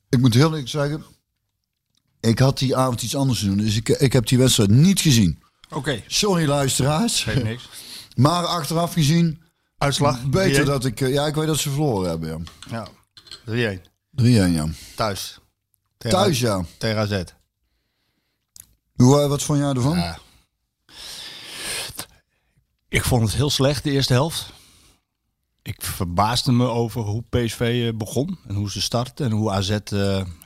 Ik 0.09 0.19
moet 0.19 0.33
heel 0.33 0.45
eerlijk 0.49 0.67
zeggen, 0.67 1.03
ik 2.19 2.39
had 2.39 2.57
die 2.57 2.75
avond 2.75 3.01
iets 3.01 3.15
anders 3.15 3.39
te 3.39 3.45
doen. 3.45 3.57
Dus 3.57 3.75
ik, 3.75 3.89
ik 3.89 4.13
heb 4.13 4.27
die 4.27 4.37
wedstrijd 4.37 4.69
niet 4.69 5.01
gezien. 5.01 5.43
Oké. 5.69 6.03
Sorry 6.07 6.47
luisteraars. 6.47 7.23
Geeft 7.23 7.43
niks. 7.43 7.69
Maar 8.15 8.45
achteraf 8.45 8.93
gezien, 8.93 9.41
Uitslag? 9.85 10.25
beter 10.29 10.63
3-1. 10.63 10.65
dat 10.65 10.85
ik... 10.85 11.01
eh, 11.01 11.13
Ja, 11.13 11.25
ik 11.25 11.35
weet 11.35 11.47
dat 11.47 11.57
ze 11.57 11.69
verloren 11.69 12.09
hebben, 12.09 12.45
ja. 12.69 12.87
Ja. 13.45 13.77
3-1. 13.77 13.81
3-1, 14.21 14.23
ja. 14.53 14.67
Thuis. 14.95 15.39
Tegen- 15.97 16.17
Thuis, 16.17 16.39
ja. 16.39 16.65
Tegen 16.77 16.97
AZ. 16.97 17.23
Hoe, 18.95 19.21
eh, 19.21 19.27
wat 19.27 19.43
vond 19.43 19.59
jij 19.59 19.69
ervan? 19.69 19.97
Ja. 19.97 20.17
Ik 22.89 23.03
vond 23.03 23.21
het 23.23 23.33
heel 23.35 23.49
slecht, 23.49 23.83
de 23.83 23.91
eerste 23.91 24.13
helft. 24.13 24.53
Ik 25.61 25.81
verbaasde 25.81 26.51
me 26.51 26.67
over 26.67 27.01
hoe 27.01 27.23
PSV 27.29 27.89
eh, 27.91 27.97
begon 27.97 28.39
en 28.47 28.55
hoe 28.55 28.71
ze 28.71 28.81
startten 28.81 29.25
en 29.25 29.31
hoe 29.31 29.51
AZ 29.51 29.77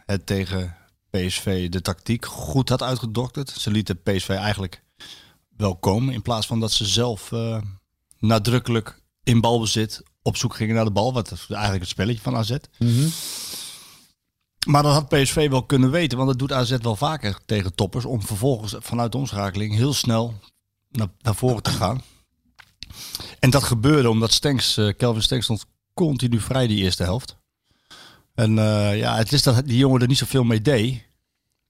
het 0.06 0.26
tegen 0.26 0.76
PSV 1.10 1.70
de 1.70 1.82
tactiek 1.82 2.26
goed 2.26 2.70
had 2.70 2.82
uitgedokterd. 2.84 3.50
Ze 3.50 3.72
lieten 3.72 4.02
PSV 4.02 4.30
eigenlijk 4.30 4.84
wel 5.58 5.76
komen 5.78 6.14
in 6.14 6.22
plaats 6.22 6.48
van 6.48 6.60
dat 6.60 6.72
ze 6.72 6.86
zelf 6.86 7.32
eh, 7.32 7.62
nadrukkelijk 8.20 9.00
in 9.24 9.42
balbezit 9.42 10.04
op 10.22 10.38
zoek 10.38 10.56
gingen 10.56 10.76
naar 10.76 10.86
de 10.86 10.92
bal. 10.92 11.14
Wat 11.14 11.46
eigenlijk 11.50 11.80
het 11.80 11.90
spelletje 11.90 12.22
van 12.22 12.36
AZ. 12.36 12.56
Maar 14.68 14.84
dat 14.84 14.94
had 14.94 15.10
PSV 15.10 15.50
wel 15.50 15.64
kunnen 15.64 15.92
weten, 15.92 16.18
want 16.18 16.30
dat 16.30 16.40
doet 16.40 16.52
AZ 16.52 16.78
wel 16.82 16.96
vaker 16.96 17.40
tegen 17.46 17.76
toppers. 17.76 18.06
Om 18.06 18.22
vervolgens 18.22 18.76
vanuit 18.80 19.12
de 19.12 19.18
omschakeling 19.18 19.76
heel 19.76 19.94
snel 19.94 20.34
naar, 20.90 21.08
naar 21.22 21.36
voren 21.36 21.64
te 21.64 21.70
gaan. 21.70 22.02
En 23.40 23.50
dat 23.50 23.64
gebeurde 23.64 24.10
omdat 24.10 24.32
Stenks, 24.32 24.78
eh, 24.78 24.94
Kelvin 24.98 25.22
Stenks 25.22 25.44
stond 25.44 25.66
continu 25.94 26.40
vrij 26.40 26.68
die 26.68 26.84
eerste 26.84 27.04
helft. 27.04 27.38
En 28.36 28.60
eh, 28.60 28.98
ja, 28.98 29.16
het 29.16 29.32
is 29.32 29.44
dat 29.44 29.66
die 29.66 29.78
jongen 29.78 30.02
er 30.02 30.08
niet 30.08 30.18
zoveel 30.18 30.44
mee 30.44 30.62
deed. 30.62 31.08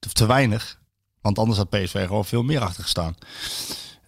Of 0.05 0.13
te 0.13 0.25
weinig. 0.25 0.79
Want 1.21 1.39
anders 1.39 1.57
had 1.57 1.69
PSV 1.69 2.05
gewoon 2.05 2.25
veel 2.25 2.43
meer 2.43 2.61
achter 2.61 2.83
gestaan. 2.83 3.15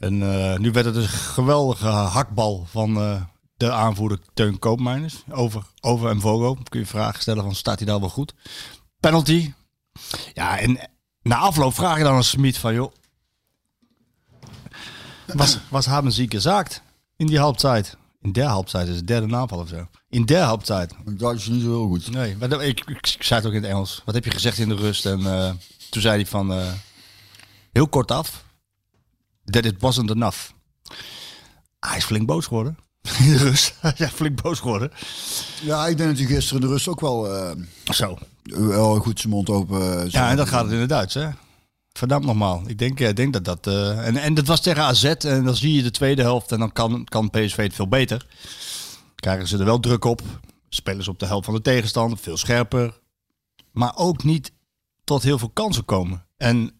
En 0.01 0.21
eh, 0.33 0.57
nu 0.59 0.71
werd 0.71 0.85
het 0.85 0.93
dus 0.95 1.03
een 1.03 1.09
geweldige 1.19 1.87
hakbal 1.87 2.65
van 2.69 2.97
eh, 2.97 3.21
de 3.57 3.71
aanvoerder 3.71 4.19
Teun 4.33 4.59
Koopmeiners. 4.59 5.23
Over, 5.29 5.63
over 5.81 6.09
en 6.09 6.21
Vogo. 6.21 6.57
Kun 6.69 6.79
je 6.79 6.85
vragen 6.85 7.21
stellen 7.21 7.43
van 7.43 7.55
staat 7.55 7.77
hij 7.79 7.87
daar 7.87 7.99
wel 7.99 8.09
goed? 8.09 8.33
Penalty. 8.99 9.53
Ja, 10.33 10.59
en 10.59 10.89
na 11.21 11.35
afloop 11.37 11.73
vraag 11.73 11.97
je 11.97 12.03
dan 12.03 12.13
aan 12.15 12.23
Smit 12.23 12.57
van 12.57 12.73
joh. 12.73 12.93
Was, 15.33 15.57
was 15.69 15.85
Haben 15.85 16.11
ziek 16.11 16.33
gezaakt 16.33 16.81
in 17.15 17.27
die 17.27 17.39
halbtijd? 17.39 17.97
In 18.21 18.31
der 18.31 18.45
halbtijd 18.45 18.87
is 18.87 18.95
het 18.95 19.07
derde 19.07 19.35
aanval 19.35 19.59
of 19.59 19.67
zo. 19.67 19.87
In 20.09 20.25
der. 20.25 20.57
Ik 21.05 21.19
dacht 21.19 21.43
je 21.43 21.51
niet 21.51 21.61
zo 21.61 21.67
heel 21.67 21.87
goed. 21.87 22.11
Nee, 22.11 22.35
maar 22.37 22.49
dat- 22.49 22.61
ik, 22.61 22.79
ik, 22.79 23.07
ik 23.17 23.23
zei 23.23 23.39
het 23.39 23.49
ook 23.49 23.55
in 23.55 23.61
het 23.61 23.71
Engels. 23.71 24.01
Wat 24.05 24.15
heb 24.15 24.23
je 24.23 24.31
gezegd 24.31 24.57
in 24.57 24.69
de 24.69 24.75
rust? 24.75 25.05
En 25.05 25.25
eh, 25.25 25.51
toen 25.89 26.01
zei 26.01 26.15
hij 26.15 26.25
van 26.25 26.51
heel 27.71 27.87
kort 27.87 28.11
af. 28.11 28.43
That 29.45 29.65
it 29.65 29.75
wasn't 29.79 30.09
enough. 30.09 30.37
Hij 31.79 31.97
is 31.97 32.03
flink 32.05 32.25
boos 32.25 32.45
geworden. 32.45 32.77
In 33.19 33.31
de 33.31 33.37
rust. 33.37 33.73
ja, 33.95 34.07
flink 34.09 34.41
boos 34.41 34.59
geworden. 34.59 34.91
Ja, 35.61 35.87
ik 35.87 35.97
denk 35.97 36.09
dat 36.09 36.17
hij 36.17 36.27
gisteren 36.35 36.61
in 36.61 36.67
de 36.67 36.73
rust 36.73 36.87
ook 36.87 36.99
wel, 36.99 37.35
eh, 37.35 37.51
Zo. 37.93 38.17
wel 38.43 38.95
goed 38.99 39.19
zijn 39.19 39.33
mond 39.33 39.49
open... 39.49 40.01
eh, 40.03 40.09
Ja, 40.09 40.29
en 40.29 40.37
dan 40.37 40.47
gaat 40.47 40.63
het 40.63 40.73
in 40.73 40.79
het 40.79 40.89
Duits, 40.89 41.13
hè? 41.13 41.29
Verdammt 41.93 42.25
nogmaal. 42.25 42.63
Ik 42.67 42.77
denk, 42.77 42.99
ik 42.99 43.15
denk 43.15 43.33
dat 43.33 43.45
dat... 43.45 43.67
eh, 43.67 44.07
en, 44.07 44.17
en 44.17 44.33
dat 44.33 44.47
was 44.47 44.61
tegen 44.61 44.83
AZ. 44.83 45.03
En 45.03 45.43
dan 45.43 45.55
zie 45.55 45.73
je 45.73 45.83
de 45.83 45.91
tweede 45.91 46.21
helft. 46.21 46.51
En 46.51 46.59
dan 46.59 46.71
kan, 46.71 47.03
kan 47.05 47.29
PSV 47.29 47.55
het 47.57 47.73
veel 47.73 47.87
beter. 47.87 48.25
Krijgen 49.15 49.47
ze 49.47 49.57
er 49.57 49.65
wel 49.65 49.79
druk 49.79 50.05
op. 50.05 50.21
Spelen 50.69 51.03
ze 51.03 51.09
op 51.09 51.19
de 51.19 51.25
helft 51.25 51.45
van 51.45 51.53
de 51.53 51.61
tegenstander. 51.61 52.17
Veel 52.17 52.37
scherper. 52.37 52.99
Maar 53.71 53.91
ook 53.95 54.23
niet 54.23 54.51
tot 55.03 55.23
heel 55.23 55.37
veel 55.39 55.49
kansen 55.49 55.85
komen. 55.85 56.25
En 56.37 56.71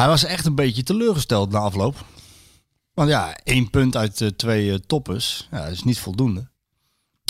hij 0.00 0.08
was 0.08 0.24
echt 0.24 0.46
een 0.46 0.54
beetje 0.54 0.82
teleurgesteld 0.82 1.50
na 1.50 1.58
afloop. 1.58 2.04
Want 2.94 3.08
ja, 3.08 3.36
één 3.36 3.70
punt 3.70 3.96
uit 3.96 4.20
eh, 4.20 4.28
twee 4.28 4.72
eh, 4.72 4.78
toppers. 4.86 5.48
Ja, 5.50 5.64
is 5.64 5.82
niet 5.82 5.98
voldoende 5.98 6.48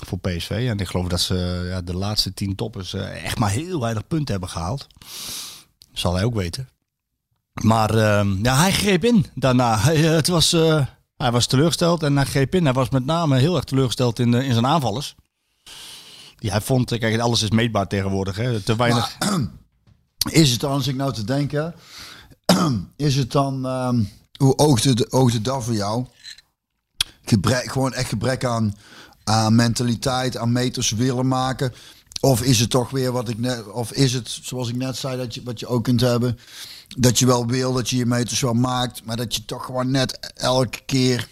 voor 0.06 0.18
PSV. 0.18 0.50
En 0.50 0.78
ik 0.78 0.88
geloof 0.88 1.08
dat 1.08 1.20
ze 1.20 1.66
ja, 1.68 1.80
de 1.80 1.94
laatste 1.94 2.34
tien 2.34 2.54
toppers 2.54 2.94
eh, 2.94 3.24
echt 3.24 3.38
maar 3.38 3.50
heel 3.50 3.80
weinig 3.80 4.06
punten 4.06 4.30
hebben 4.30 4.48
gehaald. 4.48 4.86
Zal 5.92 6.14
hij 6.14 6.24
ook 6.24 6.34
weten. 6.34 6.68
Maar 7.52 7.94
ehm, 7.94 8.44
ja, 8.44 8.56
hij 8.56 8.72
greep 8.72 9.04
in 9.04 9.26
daarna. 9.34 9.78
Hij, 9.84 9.96
het 9.96 10.28
was, 10.28 10.50
hij 11.16 11.30
was 11.32 11.46
teleurgesteld 11.46 12.02
en 12.02 12.16
hij 12.16 12.24
greep 12.24 12.54
in. 12.54 12.64
Hij 12.64 12.72
was 12.72 12.90
met 12.90 13.04
name 13.04 13.38
heel 13.38 13.56
erg 13.56 13.64
teleurgesteld 13.64 14.18
in, 14.18 14.34
in 14.34 14.52
zijn 14.52 14.66
aanvallers. 14.66 15.14
Die 16.36 16.50
hij 16.50 16.60
vond, 16.60 16.98
kijk, 16.98 17.20
alles 17.20 17.42
is 17.42 17.50
meetbaar 17.50 17.86
tegenwoordig. 17.86 18.36
Hè? 18.36 18.60
Te 18.60 18.76
weinig. 18.76 19.16
Is 20.30 20.50
het 20.50 20.64
als 20.64 20.86
ik 20.86 20.96
nou 20.96 21.12
te 21.12 21.24
denken, 21.24 21.74
is 22.96 23.16
het 23.16 23.32
dan, 23.32 23.66
ehm, 23.66 24.02
hoe 24.36 24.56
oogt 24.56 24.84
het, 24.84 25.12
oogt 25.12 25.34
het 25.34 25.44
dan 25.44 25.62
voor 25.62 25.74
jou? 25.74 26.06
Gebrek, 27.22 27.72
gewoon 27.72 27.92
echt 27.92 28.08
gebrek 28.08 28.44
aan, 28.44 28.74
aan 29.24 29.54
mentaliteit, 29.54 30.36
aan 30.36 30.52
meters 30.52 30.90
willen 30.90 31.28
maken? 31.28 31.72
Of 32.20 32.42
is 32.42 32.60
het 32.60 32.70
toch 32.70 32.90
weer 32.90 33.12
wat 33.12 33.28
ik 33.28 33.38
net, 33.38 33.70
of 33.72 33.92
is 33.92 34.12
het 34.12 34.38
zoals 34.42 34.68
ik 34.68 34.76
net 34.76 34.96
zei, 34.96 35.16
dat 35.16 35.34
je, 35.34 35.42
wat 35.44 35.60
je 35.60 35.66
ook 35.66 35.84
kunt 35.84 36.00
hebben, 36.00 36.38
dat 36.96 37.18
je 37.18 37.26
wel 37.26 37.46
wil, 37.46 37.72
dat 37.72 37.90
je 37.90 37.96
je 37.96 38.06
meters 38.06 38.40
wel 38.40 38.54
maakt, 38.54 39.04
maar 39.04 39.16
dat 39.16 39.34
je 39.34 39.44
toch 39.44 39.64
gewoon 39.64 39.90
net 39.90 40.32
elke 40.34 40.80
keer, 40.86 41.28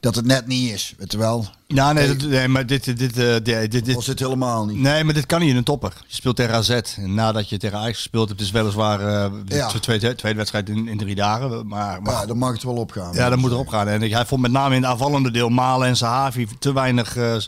dat 0.00 0.14
het 0.14 0.24
net 0.26 0.46
niet 0.46 0.72
is, 0.72 0.94
wel? 1.16 1.46
Ja, 1.66 1.92
nee, 1.92 2.06
dat- 2.16 2.28
nee 2.28 2.48
maar 2.48 2.66
dit, 2.66 2.84
dit, 2.84 2.98
dit, 2.98 3.16
eh, 3.18 3.34
dit, 3.42 3.70
dit, 3.84 3.94
Was 3.94 4.06
het 4.06 4.18
helemaal 4.18 4.66
niet. 4.66 4.76
Nee, 4.78 5.04
maar 5.04 5.14
dit 5.14 5.26
kan 5.26 5.40
niet 5.40 5.50
in 5.50 5.56
een 5.56 5.64
topper. 5.64 5.92
Je 6.06 6.14
speelt 6.14 6.36
tegen 6.36 6.54
AZ. 6.54 6.70
En 6.70 7.14
nadat 7.14 7.48
je 7.48 7.56
tegen 7.58 7.78
Ajax 7.78 7.96
gespeeld 7.96 8.28
hebt, 8.28 8.40
is 8.40 8.50
weliswaar 8.50 9.00
eh 9.00 9.30
de 9.46 9.54
Ja. 9.54 9.66
tweede, 9.66 10.14
tweede 10.14 10.38
wedstrijd 10.38 10.68
in, 10.68 10.88
in 10.88 10.98
drie 10.98 11.14
dagen. 11.14 11.66
Maar, 11.66 12.02
maar 12.02 12.12
Ja, 12.12 12.26
dan 12.26 12.38
mag 12.38 12.52
het 12.52 12.62
wel 12.62 12.74
opgaan. 12.74 13.14
Ja, 13.14 13.28
dat 13.28 13.38
moet 13.38 13.50
erop 13.50 13.68
gaan. 13.68 13.88
En 13.88 14.00
hij 14.10 14.26
vond 14.26 14.40
met 14.40 14.50
name 14.52 14.74
in 14.74 14.82
het 14.82 14.90
aanvallende 14.90 15.30
deel 15.30 15.48
Malen 15.48 15.88
en 15.88 15.96
Sahavi 15.96 16.46
te 16.58 16.72
weinig 16.72 17.16
eh, 17.16 17.34
eh, 17.34 17.40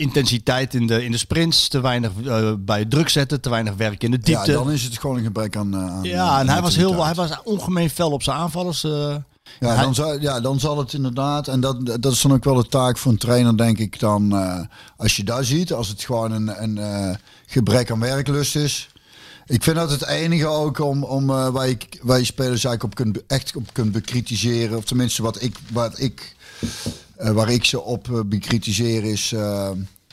intensiteit 0.00 0.74
in 0.74 0.86
de, 0.86 1.04
in 1.04 1.10
de 1.10 1.18
sprints, 1.18 1.68
te 1.68 1.80
weinig 1.80 2.10
eh, 2.26 2.52
bij 2.58 2.78
het 2.78 2.90
druk 2.90 3.08
zetten, 3.08 3.40
te 3.40 3.50
weinig 3.50 3.74
werk 3.74 4.02
in 4.02 4.10
de 4.10 4.16
Ja, 4.20 4.22
diepte. 4.24 4.50
Ja, 4.50 4.56
dan 4.58 4.70
is 4.70 4.82
het 4.82 4.98
gewoon 4.98 5.16
een 5.16 5.24
gebrek 5.24 5.56
aan. 5.56 5.74
eh, 5.74 5.80
aan 5.80 6.04
en 6.04 6.18
aan 6.20 6.48
hij 6.48 6.60
was, 6.62 6.76
heel, 6.76 7.04
hij 7.04 7.14
was 7.14 7.30
ongemeen 7.44 7.90
fel 7.90 8.10
op 8.10 8.22
zijn 8.22 8.36
aanvallers. 8.36 8.86
Ja, 9.60 9.74
hij- 9.74 9.84
dan 9.84 9.94
zal, 9.94 10.20
ja, 10.20 10.40
dan 10.40 10.60
zal 10.60 10.78
het 10.78 10.92
inderdaad. 10.92 11.48
En 11.48 11.60
dat, 11.60 11.86
dat 12.00 12.12
is 12.12 12.20
dan 12.20 12.32
ook 12.32 12.44
wel 12.44 12.54
de 12.54 12.68
taak 12.68 12.98
voor 12.98 13.12
een 13.12 13.18
trainer, 13.18 13.56
denk 13.56 13.78
ik. 13.78 14.00
Dan, 14.00 14.36
eh, 14.36 14.60
als 14.96 15.16
je 15.16 15.24
daar 15.24 15.44
ziet, 15.44 15.72
als 15.72 15.88
het 15.88 16.02
gewoon 16.04 16.32
een, 16.32 16.62
een 16.62 16.78
eh, 16.78 17.14
gebrek 17.46 17.90
aan 17.90 18.00
werklust 18.00 18.56
is. 18.56 18.88
Ik 19.46 19.62
vind 19.62 19.76
dat 19.76 19.90
het 19.90 20.06
enige 20.06 20.46
ook 20.46 20.78
om, 20.78 21.04
om 21.04 21.30
eh, 21.30 21.48
waar, 21.48 21.68
je, 21.68 21.76
waar 22.02 22.18
je 22.18 22.24
spelers 22.24 22.64
eigenlijk 22.64 22.82
op 22.82 22.94
kunt, 22.94 23.26
echt 23.26 23.56
op 23.56 23.72
kunt 23.72 23.92
bekritiseren. 23.92 24.76
Of 24.76 24.84
tenminste, 24.84 25.22
wat 25.22 25.42
ik, 25.42 25.56
wat 25.72 25.98
ik, 26.00 26.36
waar 27.16 27.50
ik 27.50 27.64
ze 27.64 27.80
op 27.80 28.22
bekritiseer 28.26 29.04
is. 29.04 29.34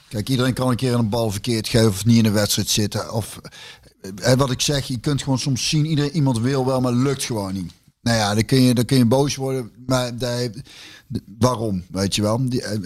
kijk, 0.07 0.29
iedereen 0.29 0.53
kan 0.53 0.69
een 0.69 0.75
keer 0.75 0.93
een 0.93 1.09
bal 1.09 1.31
verkeerd 1.31 1.67
geven 1.67 1.89
of 1.89 2.05
niet 2.05 2.17
in 2.17 2.25
een 2.25 2.33
wedstrijd 2.33 2.69
zitten. 2.69 3.13
Of 3.13 3.39
wat 4.37 4.51
ik 4.51 4.61
zeg, 4.61 4.87
je 4.87 4.97
kunt 4.99 5.23
gewoon 5.23 5.39
soms 5.39 5.69
zien, 5.69 5.85
iedereen, 5.85 6.11
iemand 6.15 6.39
wil 6.39 6.65
wel, 6.65 6.81
maar 6.81 6.93
lukt 6.93 7.23
gewoon 7.23 7.53
niet. 7.53 7.71
Nou 8.03 8.17
ja, 8.17 8.33
dan 8.33 8.45
kun 8.45 8.61
je, 8.61 8.73
dan 8.73 8.85
kun 8.85 8.97
je 8.97 9.05
boos 9.05 9.35
worden, 9.35 9.71
maar 9.85 10.17
daar 10.17 10.49
waarom, 11.39 11.83
weet 11.91 12.15
je 12.15 12.21
wel. 12.21 12.49
Die, 12.49 12.61
eh, 12.63 12.79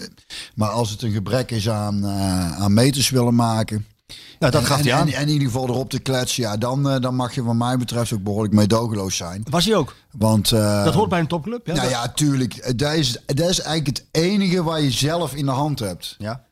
maar 0.54 0.68
als 0.68 0.90
het 0.90 1.02
een 1.02 1.12
gebrek 1.12 1.50
is 1.50 1.68
aan, 1.68 2.04
eh, 2.04 2.52
aan 2.62 2.74
meters 2.74 3.10
willen 3.10 3.34
maken... 3.34 3.86
Nou, 4.38 4.52
dat 4.52 4.60
en, 4.60 4.66
gaf 4.66 4.78
en, 4.78 4.84
hij 4.84 4.94
aan. 4.94 5.06
En, 5.06 5.12
en 5.14 5.22
in 5.22 5.28
ieder 5.28 5.46
geval 5.46 5.68
erop 5.68 5.90
te 5.90 5.98
kletsen, 5.98 6.42
ja, 6.42 6.56
dan, 6.56 6.90
eh, 6.90 7.00
dan 7.00 7.14
mag 7.14 7.34
je 7.34 7.42
wat 7.42 7.54
mij 7.54 7.76
betreft 7.78 8.12
ook 8.12 8.22
behoorlijk 8.22 8.54
meedogenloos 8.54 9.16
zijn. 9.16 9.42
Was 9.50 9.64
hij 9.64 9.74
ook? 9.74 9.96
Want, 10.10 10.48
Dat 10.48 10.94
hoort 10.94 11.08
bij 11.08 11.20
een 11.20 11.26
topclub. 11.26 11.66
Ja, 11.66 11.72
nou 11.72 11.84
dat- 11.84 11.94
ja, 11.94 12.08
tuurlijk. 12.08 12.78
Dat 12.78 12.94
is, 12.94 13.12
dat 13.26 13.48
is 13.48 13.60
eigenlijk 13.60 13.96
het 13.96 14.06
enige 14.10 14.62
waar 14.62 14.80
je 14.80 14.90
zelf 14.90 15.34
in 15.34 15.44
de 15.44 15.50
hand 15.50 15.78
hebt. 15.78 16.16
ja. 16.18 16.46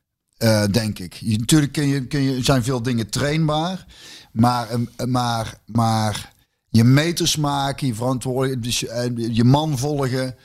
Denk 0.70 0.98
ik. 0.98 1.12
Je, 1.12 1.38
natuurlijk 1.38 1.72
kun 1.72 1.86
je, 1.86 2.06
kun 2.06 2.20
je, 2.20 2.44
zijn 2.44 2.64
veel 2.64 2.82
dingen 2.82 3.10
trainbaar. 3.10 3.86
Maar, 4.32 4.66
maar, 5.06 5.54
maar 5.66 6.32
je 6.76 6.84
meters 6.84 7.36
maken, 7.36 7.86
je 7.86 7.94
verantwoordelijk, 7.94 8.62
dus 8.62 8.80
je, 8.80 8.88
eh, 8.88 9.34
je 9.34 9.44
man 9.44 9.78
volgen, 9.78 10.36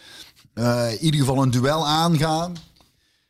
eh, 0.53 0.91
in 0.91 0.99
ieder 1.03 1.19
geval 1.19 1.41
een 1.41 1.51
duel 1.51 1.87
aangaan. 1.87 2.53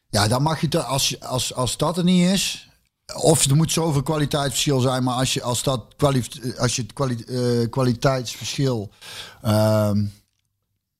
Ja, 0.09 0.27
dan 0.27 0.41
mag 0.41 0.61
je 0.61 0.67
te- 0.67 0.83
als, 0.83 1.19
als, 1.19 1.53
als 1.53 1.77
dat 1.77 1.97
er 1.97 2.03
niet 2.03 2.29
is. 2.29 2.69
Of 3.15 3.45
er 3.45 3.55
moet 3.55 3.71
zoveel 3.71 4.03
kwaliteitsverschil 4.03 4.79
zijn, 4.79 5.03
maar 5.03 5.13
als 5.15 5.33
je, 5.33 5.41
als 5.43 5.63
dat 5.63 5.85
kwali 5.97 6.23
als 6.57 6.75
je 6.75 6.81
het 6.81 6.93
kwali 6.93 7.15
eh, 7.27 7.69
kwaliteitsverschil 7.69 8.89
ehm, 9.41 10.05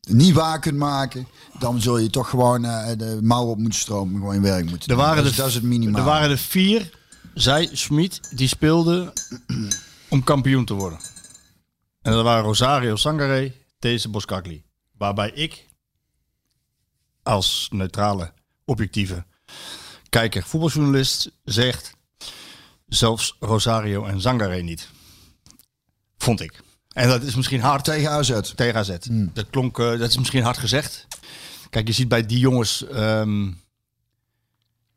niet 0.10 0.34
waar 0.34 0.60
kunt 0.60 0.78
maken, 0.78 1.28
dan 1.60 1.82
zul 1.82 1.98
je 1.98 2.10
toch 2.10 2.30
gewoon 2.30 2.62
de 2.98 3.20
mouwen 3.22 3.52
op 3.52 3.58
moeten 3.58 3.80
stromen, 3.80 4.16
gewoon 4.20 4.34
je 4.36 4.42
werk 4.42 4.64
moeten 4.70 4.82
Er 4.82 4.88
doen. 4.96 4.98
waren 5.06 5.24
dat, 5.24 5.32
is, 5.32 5.38
dat 5.38 5.48
is 5.48 5.54
het 5.54 5.64
minimaal. 5.64 6.00
Er 6.02 6.08
waren 6.08 6.30
er 6.30 6.38
vier, 6.38 6.98
zij, 7.34 7.70
Schmid, 7.74 8.20
die 8.36 8.48
speelden 8.48 9.14
om 10.10 10.24
kampioen 10.24 10.66
te 10.66 10.74
worden. 10.74 11.00
En 12.02 12.12
dat 12.12 12.24
waren 12.24 12.44
Rosario 12.44 12.96
Sangare, 12.96 13.54
deze 13.80 14.10
Boskakli. 14.10 14.64
Waarbij 14.98 15.32
ik 15.32 15.70
als 17.24 17.68
neutrale, 17.72 18.34
objectieve 18.66 19.26
kijker, 20.12 20.44
voetbaljournalist 20.44 21.32
zegt, 21.44 21.96
zelfs 22.88 23.36
Rosario 23.40 24.06
en 24.06 24.22
Sangare 24.22 24.62
niet. 24.62 24.90
Vond 26.18 26.42
ik. 26.42 26.62
En 26.88 27.08
dat 27.08 27.24
is 27.24 27.36
misschien 27.36 27.62
hard 27.62 27.84
tegen 27.84 28.12
AZ. 28.12 28.42
tegen 28.56 28.80
AZ. 28.80 28.98
Dat 29.10 29.50
klonk, 29.50 29.80
eh, 29.80 29.86
dat 29.86 30.10
is 30.10 30.18
misschien 30.18 30.44
hard 30.44 30.58
gezegd. 30.58 31.08
Kijk, 31.70 31.88
je 31.88 31.94
ziet 31.94 32.08
bij 32.08 32.26
die 32.26 32.40
jongens, 32.40 32.88
ehm, 32.88 33.52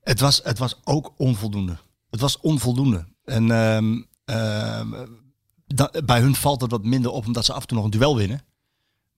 het, 0.00 0.20
was, 0.20 0.40
het 0.44 0.58
was 0.58 0.80
ook 0.84 1.14
onvoldoende. 1.16 1.76
Het 2.10 2.20
was 2.20 2.40
onvoldoende. 2.40 3.06
En 3.24 3.50
ehm, 3.50 4.02
ehm, 4.24 5.06
bij 6.04 6.20
hun 6.20 6.34
valt 6.34 6.60
het 6.60 6.70
wat 6.70 6.84
minder 6.84 7.10
op, 7.10 7.26
omdat 7.26 7.44
ze 7.44 7.52
af 7.52 7.60
en 7.60 7.66
toe 7.66 7.76
nog 7.76 7.86
een 7.86 7.92
duel 7.92 8.16
winnen. 8.16 8.44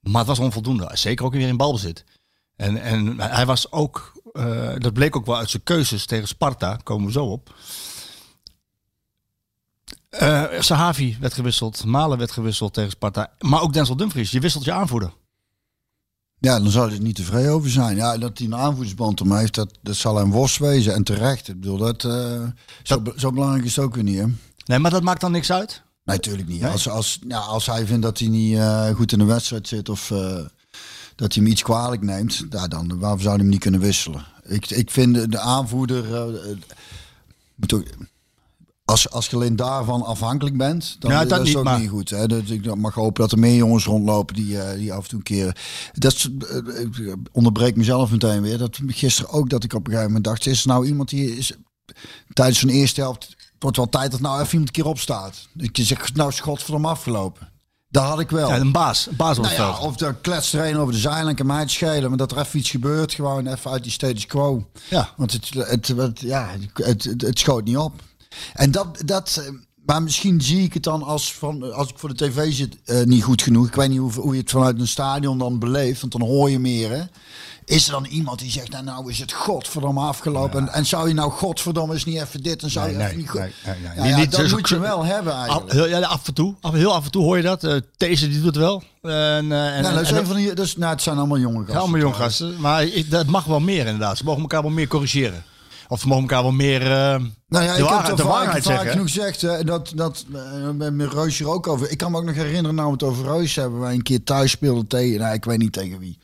Maar 0.01 0.19
het 0.19 0.27
was 0.27 0.39
onvoldoende. 0.39 0.91
Zeker 0.93 1.25
ook 1.25 1.33
weer 1.33 1.49
in 1.49 1.57
balbezit. 1.57 2.05
En, 2.57 2.83
en 2.83 3.21
hij 3.21 3.47
was 3.47 3.73
ook, 3.73 4.21
eh, 4.33 4.75
dat 4.79 4.93
bleek 4.93 5.17
ook 5.17 5.27
wel 5.27 5.37
uit 5.37 5.51
zijn 5.51 5.63
keuzes 5.63 6.07
tegen 6.07 6.29
Sparta, 6.29 6.77
komen 6.83 7.07
we 7.07 7.13
zo 7.13 7.25
op. 7.25 7.55
Eh 10.09 10.45
Sahavi 10.59 11.17
werd 11.21 11.35
gewisseld, 11.35 11.85
Malen 11.85 12.19
werd 12.19 12.31
gewisseld 12.31 12.73
tegen 12.73 12.91
Sparta. 12.91 13.33
Maar 13.39 13.63
ook 13.63 13.73
Denzel 13.73 13.97
Dumfries, 13.97 14.31
je 14.31 14.41
wisselt 14.41 14.65
je 14.65 14.73
aanvoerder. 14.73 15.13
Ja, 16.39 16.59
dan 16.59 16.71
zou 16.71 16.89
hij 16.89 16.97
er 16.97 17.03
niet 17.03 17.17
tevreden 17.17 17.53
over 17.53 17.71
zijn. 17.71 17.97
Ja, 17.97 18.19
dat 18.19 18.39
hij 18.39 18.47
een 18.47 18.55
aanvoersband 18.55 19.21
om 19.21 19.33
heeft, 19.33 19.55
dat, 19.55 19.79
dat 19.83 19.97
zal 19.97 20.17
hem 20.17 20.31
worst 20.31 20.59
wezen. 20.59 20.95
En 20.95 21.05
terecht. 21.05 21.49
Ik 21.49 21.61
bedoel, 21.61 21.77
dat, 21.77 22.05
eh, 22.05 22.43
zo, 22.83 23.03
zo 23.17 23.31
belangrijk 23.31 23.65
is 23.65 23.77
het 23.77 23.85
ook 23.85 23.95
weer 23.95 24.05
niet, 24.05 24.19
hè? 24.19 24.27
Nee, 24.65 24.79
maar 24.79 24.91
dat 24.91 25.03
maakt 25.03 25.21
dan 25.21 25.33
niks 25.33 25.53
uit. 25.53 25.83
Nee, 26.07 26.16
natuurlijk 26.16 26.49
niet. 26.49 26.61
Nee? 26.61 26.71
Als, 26.71 26.88
als, 26.88 27.19
ja, 27.29 27.38
als 27.38 27.66
hij 27.66 27.87
vindt 27.87 28.03
dat 28.03 28.19
hij 28.19 28.29
niet 28.29 28.57
eh, 28.57 28.90
goed 28.95 29.12
in 29.12 29.19
de 29.19 29.25
wedstrijd 29.25 29.69
zit 29.69 29.88
of 29.88 30.11
eh, 30.11 30.19
dat 31.16 31.35
hij 31.35 31.42
hem 31.42 31.47
iets 31.47 31.62
kwalijk 31.62 32.03
neemt, 32.03 32.45
ja, 32.51 32.69
dan 32.69 32.99
waarom 32.99 33.19
zou 33.21 33.31
hij 33.35 33.40
hem 33.42 33.49
niet 33.53 33.61
kunnen 33.61 33.81
wisselen? 33.81 34.25
Ik, 34.45 34.71
ik 34.71 34.90
vind 34.90 35.14
de, 35.14 35.29
de 35.29 35.38
aanvoerder. 35.38 36.14
eh, 36.14 36.57
moet 37.55 37.73
ook, 37.73 37.85
als, 38.85 39.11
als 39.11 39.27
je 39.27 39.37
alleen 39.37 39.57
daarvan 39.57 40.03
afhankelijk 40.03 40.57
bent, 40.57 40.97
dan 40.99 41.11
Ja, 41.11 41.21
dat 41.21 41.29
dat 41.29 41.40
is 41.40 41.47
niet, 41.47 41.57
ook 41.57 41.64
maar- 41.64 41.81
niet 41.81 41.88
goed. 41.88 42.11
Hè? 42.11 42.27
Dat, 42.27 42.49
ik 42.49 42.75
mag 42.75 42.95
hopen 42.95 43.21
dat 43.23 43.33
er 43.33 43.38
meer 43.38 43.57
jongens 43.57 43.85
rondlopen 43.85 44.35
die, 44.35 44.59
die 44.77 44.92
af 44.92 45.03
en 45.03 45.09
toe 45.09 45.19
een 45.19 45.25
keer. 45.25 45.57
Dat 45.92 46.31
ik 46.97 47.16
onderbreek 47.33 47.77
mezelf 47.77 48.11
meteen 48.11 48.42
weer. 48.42 48.59
Dat 48.59 48.79
gisteren 48.87 49.31
ook 49.31 49.51
dat 49.51 49.64
ik 49.64 49.73
op 49.73 49.81
een 49.81 49.87
gegeven 49.92 50.07
moment 50.07 50.25
dacht: 50.25 50.47
is 50.47 50.61
er 50.62 50.69
nou 50.69 50.87
iemand 50.87 51.09
die 51.09 51.37
is 51.37 51.53
tijdens 52.33 52.59
zo'n 52.59 52.69
eerste 52.71 53.01
helft. 53.01 53.36
Het 53.57 53.64
wordt 53.64 53.77
wel 53.77 53.88
tijd 53.88 54.11
dat 54.11 54.21
nou 54.21 54.40
even 54.40 54.51
iemand 54.53 54.69
een 54.69 54.83
keer 54.83 54.90
opstaat. 54.90 55.49
Ik 55.57 55.71
zeg, 55.73 56.14
nou 56.14 56.29
is 56.29 56.40
godverdomme 56.40 56.88
afgelopen. 56.88 57.49
Daar 57.88 58.07
had 58.07 58.21
ik 58.21 58.31
wel. 58.31 58.49
Ja, 58.49 58.59
een 58.59 58.73
baas. 58.73 59.07
Een 59.07 59.16
baas 59.16 59.37
Nou 59.37 59.49
ja, 59.49 59.55
veld. 59.55 59.79
of 59.79 60.01
er 60.01 60.14
kletst 60.14 60.55
er 60.55 60.66
een 60.66 60.77
over 60.77 60.92
de 60.92 61.01
zijlijn, 61.01 61.37
kan 61.37 61.47
mij 61.47 61.61
het 61.61 61.71
schelen. 61.71 62.09
Maar 62.09 62.19
dat 62.19 62.33
er 62.33 62.38
even 62.38 62.59
iets 62.59 62.71
gebeurt, 62.71 63.14
gewoon 63.14 63.47
even 63.47 63.71
uit 63.71 63.83
die 63.83 63.92
status 63.92 64.27
quo. 64.27 64.71
Ja. 64.90 65.11
Want 65.16 65.33
het, 65.33 65.55
het, 65.55 65.88
het, 65.88 66.21
ja, 66.21 66.55
het, 66.75 67.05
het, 67.05 67.23
het 67.23 67.38
schoot 67.38 67.64
niet 67.64 67.77
op. 67.77 67.92
En 68.55 68.71
dat, 68.71 69.03
dat, 69.05 69.42
eh, 69.45 69.53
maar 69.87 70.03
misschien 70.03 70.40
zie 70.40 70.62
ik 70.62 70.75
het 70.75 70.83
dan 70.83 71.03
als, 71.03 71.35
van, 71.35 71.73
als 71.73 71.88
ik 71.88 71.99
voor 71.99 72.14
de 72.14 72.27
tv 72.27 72.53
zit 72.53 72.77
eh, 72.85 73.03
niet 73.03 73.23
goed 73.23 73.42
genoeg. 73.42 73.66
Ik 73.66 73.75
weet 73.75 73.88
niet 73.88 73.99
hoe, 73.99 74.12
hoe 74.12 74.35
je 74.35 74.40
het 74.40 74.51
vanuit 74.51 74.81
een 74.81 74.88
stadion 74.88 75.38
dan 75.38 75.59
beleeft, 75.59 76.01
want 76.01 76.12
dan 76.12 76.23
hoor 76.23 76.51
je 76.51 76.59
meer. 76.59 76.90
Hè? 76.90 77.03
Is 77.66 77.87
er 77.87 77.92
dan 77.92 78.05
iemand 78.05 78.38
die 78.38 78.50
zegt, 78.50 78.70
nou, 78.70 78.85
nou 78.85 79.11
is 79.11 79.18
het 79.18 79.33
godverdomme 79.33 80.00
afgelopen. 80.00 80.61
En, 80.61 80.72
en 80.72 80.87
zou 80.87 81.09
je 81.09 81.14
nou 81.14 81.31
godverdomme 81.31 81.94
eens 81.94 82.05
niet 82.05 82.20
even 82.20 82.42
dit 82.42 82.62
en 82.62 82.70
zou 82.70 82.87
Nee, 82.87 82.96
je 82.96 83.02
nee, 83.02 83.16
niet 83.16 83.29
goed... 83.29 83.40
nee. 83.40 83.52
Ja, 83.96 84.05
ja, 84.05 84.16
niet 84.16 84.31
dat 84.31 84.50
moet 84.50 84.68
je 84.68 84.79
wel 84.79 85.05
hebben 85.05 85.33
Af, 85.33 85.38
eigenlijk. 85.38 85.72
heel, 85.72 86.05
af 86.05 86.26
en 86.26 86.35
toe. 86.35 86.55
Af, 86.61 86.72
heel 86.72 86.94
af 86.94 87.05
en 87.05 87.11
toe 87.11 87.22
hoor 87.22 87.37
je 87.37 87.42
dat. 87.42 87.61
Deze 87.96 88.29
die 88.29 88.37
doet 88.37 88.46
het 88.46 88.57
wel. 88.57 88.83
En, 89.02 89.12
en, 89.12 89.83
nou, 89.83 89.94
dat 89.94 90.26
van 90.26 90.37
die, 90.37 90.52
nou, 90.76 90.92
het 90.92 91.02
zijn 91.02 91.18
allemaal 91.18 91.38
jonge 91.38 91.59
gasten. 91.59 91.76
Allemaal 91.76 92.00
jong 92.00 92.14
trouwens. 92.14 92.40
gasten. 92.40 92.61
Maar 92.61 92.85
ik, 92.85 93.11
dat 93.11 93.26
mag 93.26 93.44
wel 93.44 93.61
meer 93.61 93.87
inderdaad. 93.87 94.16
Ze 94.16 94.24
mogen 94.24 94.40
elkaar 94.42 94.62
wel 94.62 94.70
meer 94.70 94.88
corrigeren. 94.88 95.44
Of 95.88 96.00
ze 96.00 96.07
mogen 96.07 96.22
elkaar 96.22 96.42
wel 96.42 96.52
meer 96.52 96.83
eh, 96.83 96.88
Nou 97.48 97.64
ja, 97.64 97.76
de, 97.76 97.83
ik 97.83 97.88
heb 97.88 98.16
de 98.16 98.22
vaak, 98.22 98.33
waarheid 98.33 98.64
vaak 98.64 98.90
genoeg 98.90 99.07
gezegd. 99.07 99.66
Dat, 99.66 99.92
dat, 99.94 100.24
met 100.74 100.94
met 100.94 101.12
Reus 101.12 101.38
hier 101.38 101.48
ook 101.48 101.66
over. 101.66 101.90
Ik 101.90 101.98
kan 101.98 102.11
me 102.11 102.18
ook 102.18 102.24
nog 102.24 102.35
herinneren, 102.35 102.74
nou 102.74 102.87
we 102.87 102.92
het 102.92 103.02
over 103.02 103.24
Reus 103.24 103.55
hebben. 103.55 103.81
Wij 103.81 103.94
een 103.94 104.02
keer 104.02 104.22
thuis 104.22 104.50
speelden 104.50 104.87
tegen, 104.87 105.20
nou, 105.20 105.35
ik 105.35 105.44
weet 105.44 105.59
niet 105.59 105.72
tegen 105.72 105.98
wie. 105.98 106.18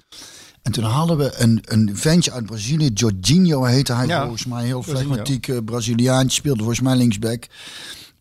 En 0.62 0.72
toen 0.72 0.84
hadden 0.84 1.16
we 1.16 1.32
een, 1.40 1.62
een 1.64 1.90
ventje 1.96 2.32
uit 2.32 2.46
Brazilië, 2.46 2.90
Jorginho 2.94 3.64
heette 3.64 3.92
hij 3.92 4.06
Ja, 4.06 4.20
volgens 4.22 4.46
mij. 4.46 4.64
Heel 4.64 4.82
flegmatiek 4.82 5.48
eh, 5.48 5.56
Braziliaantje, 5.64 6.36
speelde 6.36 6.58
volgens 6.58 6.80
mij 6.80 6.96
linksback. 6.96 7.46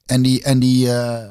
En 0.05 0.21
die, 0.21 0.43
en 0.43 0.59
die, 0.59 0.91
eh, 0.93 1.23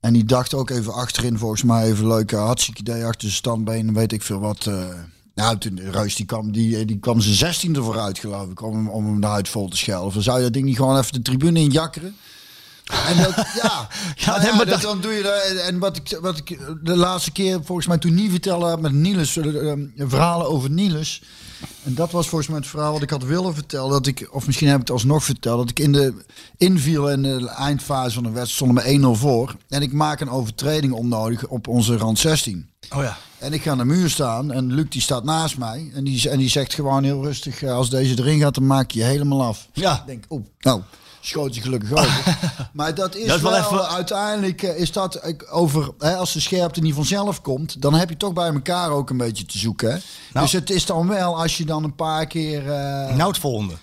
en 0.00 0.12
die 0.12 0.24
dacht 0.24 0.54
ook 0.54 0.70
even 0.70 0.92
achterin, 0.94 1.38
volgens 1.38 1.62
mij 1.62 1.84
even 1.90 2.06
leuk, 2.06 2.32
eh, 2.32 2.44
hartstikke 2.44 2.80
idee 2.80 3.04
achter 3.04 3.20
zijn 3.20 3.32
standbeen, 3.32 3.94
weet 3.94 4.12
ik 4.12 4.22
veel 4.22 4.38
wat. 4.40 4.66
eh. 4.66 4.84
nou, 5.34 5.58
toen 5.58 5.80
Reus 5.90 6.14
die 6.16 6.26
kwam, 6.26 6.52
die, 6.52 6.84
die 6.84 6.98
kwam 6.98 7.20
zijn 7.20 7.34
zestiende 7.34 7.82
vooruit, 7.82 8.18
geloof 8.18 8.50
ik, 8.50 8.62
om, 8.62 8.74
hem- 8.74 8.88
om 8.88 9.04
hem 9.06 9.20
de 9.20 9.26
huid 9.26 9.48
vol 9.48 9.68
te 9.68 9.76
schelden. 9.76 10.16
Of 10.16 10.22
zou 10.22 10.36
je 10.38 10.42
dat 10.44 10.52
ding 10.52 10.64
niet 10.64 10.76
gewoon 10.76 10.98
even 10.98 11.12
de 11.12 11.22
tribune 11.22 11.60
in 11.60 11.70
jakkeren? 11.70 12.14
En 12.84 13.16
dat, 13.22 13.34
ja, 13.62 13.88
ja, 14.16 14.38
nee, 14.42 14.50
maar 14.52 14.58
dat, 14.58 14.68
dat- 14.68 14.80
dan 14.82 15.00
doe 15.00 15.12
je 15.12 15.22
dat. 15.22 15.42
En- 15.66 15.78
wat 15.78 15.96
ik, 15.96 16.18
wat 16.20 16.38
ik 16.38 16.58
de 16.82 16.96
laatste 16.96 17.30
keer 17.32 17.60
volgens 17.64 17.86
mij 17.86 17.98
toen 17.98 18.14
niet 18.14 18.30
vertelde 18.30 18.64
had 18.66 18.80
met 18.80 18.92
Niels, 18.92 19.36
eh, 19.36 19.70
eh, 19.72 19.78
verhalen 19.96 20.46
over 20.48 20.70
Niels. 20.70 21.22
En 21.84 21.94
dat 21.94 22.10
was 22.10 22.28
volgens 22.28 22.50
mij 22.50 22.58
het 22.58 22.68
verhaal 22.68 22.92
wat 22.92 23.02
ik 23.02 23.10
had 23.10 23.24
willen 23.24 23.54
vertellen. 23.54 23.90
Dat 23.90 24.06
ik, 24.06 24.28
of 24.30 24.46
misschien 24.46 24.66
heb 24.68 24.74
ik 24.76 24.80
het 24.82 24.90
alsnog 24.90 25.24
verteld, 25.24 25.58
dat 25.58 25.70
ik 25.70 25.78
in 25.78 25.92
de 25.92 26.14
inviel 26.56 27.10
in 27.10 27.22
de 27.22 27.48
eindfase 27.48 28.14
van 28.14 28.22
de 28.22 28.30
wedstrijd 28.30 28.74
stonden 28.74 29.12
we 29.12 29.16
1-0 29.16 29.20
voor. 29.20 29.56
En 29.68 29.82
ik 29.82 29.92
maak 29.92 30.20
een 30.20 30.30
overtreding 30.30 30.92
onnodig 30.92 31.46
op 31.46 31.68
onze 31.68 31.96
rand 31.96 32.18
16. 32.18 32.68
Oh 32.94 33.02
ja. 33.02 33.16
En 33.38 33.52
ik 33.52 33.62
ga 33.62 33.70
aan 33.70 33.78
de 33.78 33.84
muur 33.84 34.10
staan 34.10 34.52
en 34.52 34.72
Luc 34.74 34.86
die 34.88 35.00
staat 35.02 35.24
naast 35.24 35.58
mij. 35.58 35.90
En 35.94 36.04
die, 36.04 36.30
en 36.30 36.38
die 36.38 36.48
zegt 36.48 36.74
gewoon 36.74 37.04
heel 37.04 37.24
rustig, 37.24 37.62
eh, 37.62 37.72
als 37.72 37.90
deze 37.90 38.18
erin 38.18 38.40
gaat, 38.40 38.54
dan 38.54 38.66
maak 38.66 38.90
je 38.90 38.98
je 38.98 39.04
helemaal 39.04 39.42
af. 39.42 39.68
Ja. 39.72 39.94
Ik 39.94 40.06
denk, 40.06 40.24
oh, 40.28 40.44
nou, 40.60 40.80
schoot 41.24 41.56
gelukkig 41.56 41.92
over. 41.92 42.36
maar 42.72 42.94
dat 42.94 43.14
is 43.16 43.26
Dat 43.26 43.36
is 43.36 43.42
wel 43.42 43.50
wel, 43.52 43.60
even- 43.60 43.88
uiteindelijk 43.88 44.62
eh, 44.62 44.78
is 44.80 44.92
dat 44.92 45.14
eh, 45.14 45.34
over, 45.50 45.90
hè, 45.98 46.16
als 46.16 46.32
de 46.32 46.40
scherpte 46.40 46.80
niet 46.80 46.94
vanzelf 46.94 47.40
komt, 47.40 47.82
dan 47.82 47.94
heb 47.94 48.08
je 48.08 48.16
toch 48.16 48.32
bij 48.32 48.52
elkaar 48.52 48.90
ook 48.90 49.10
een 49.10 49.16
beetje 49.16 49.44
te 49.44 49.58
zoeken. 49.58 49.90
Hè? 49.92 49.96
Nou. 50.32 50.44
dus 50.46 50.52
het 50.52 50.70
is 50.70 50.86
dan 50.86 51.08
wel, 51.08 51.40
als 51.40 51.56
je 51.56 51.64
dan 51.64 51.84
een 51.84 51.94
paar 51.94 52.26
keer... 52.26 52.58
eh, 52.72 53.14
Nou, 53.16 53.28
het 53.28 53.38
volgende. 53.38 53.74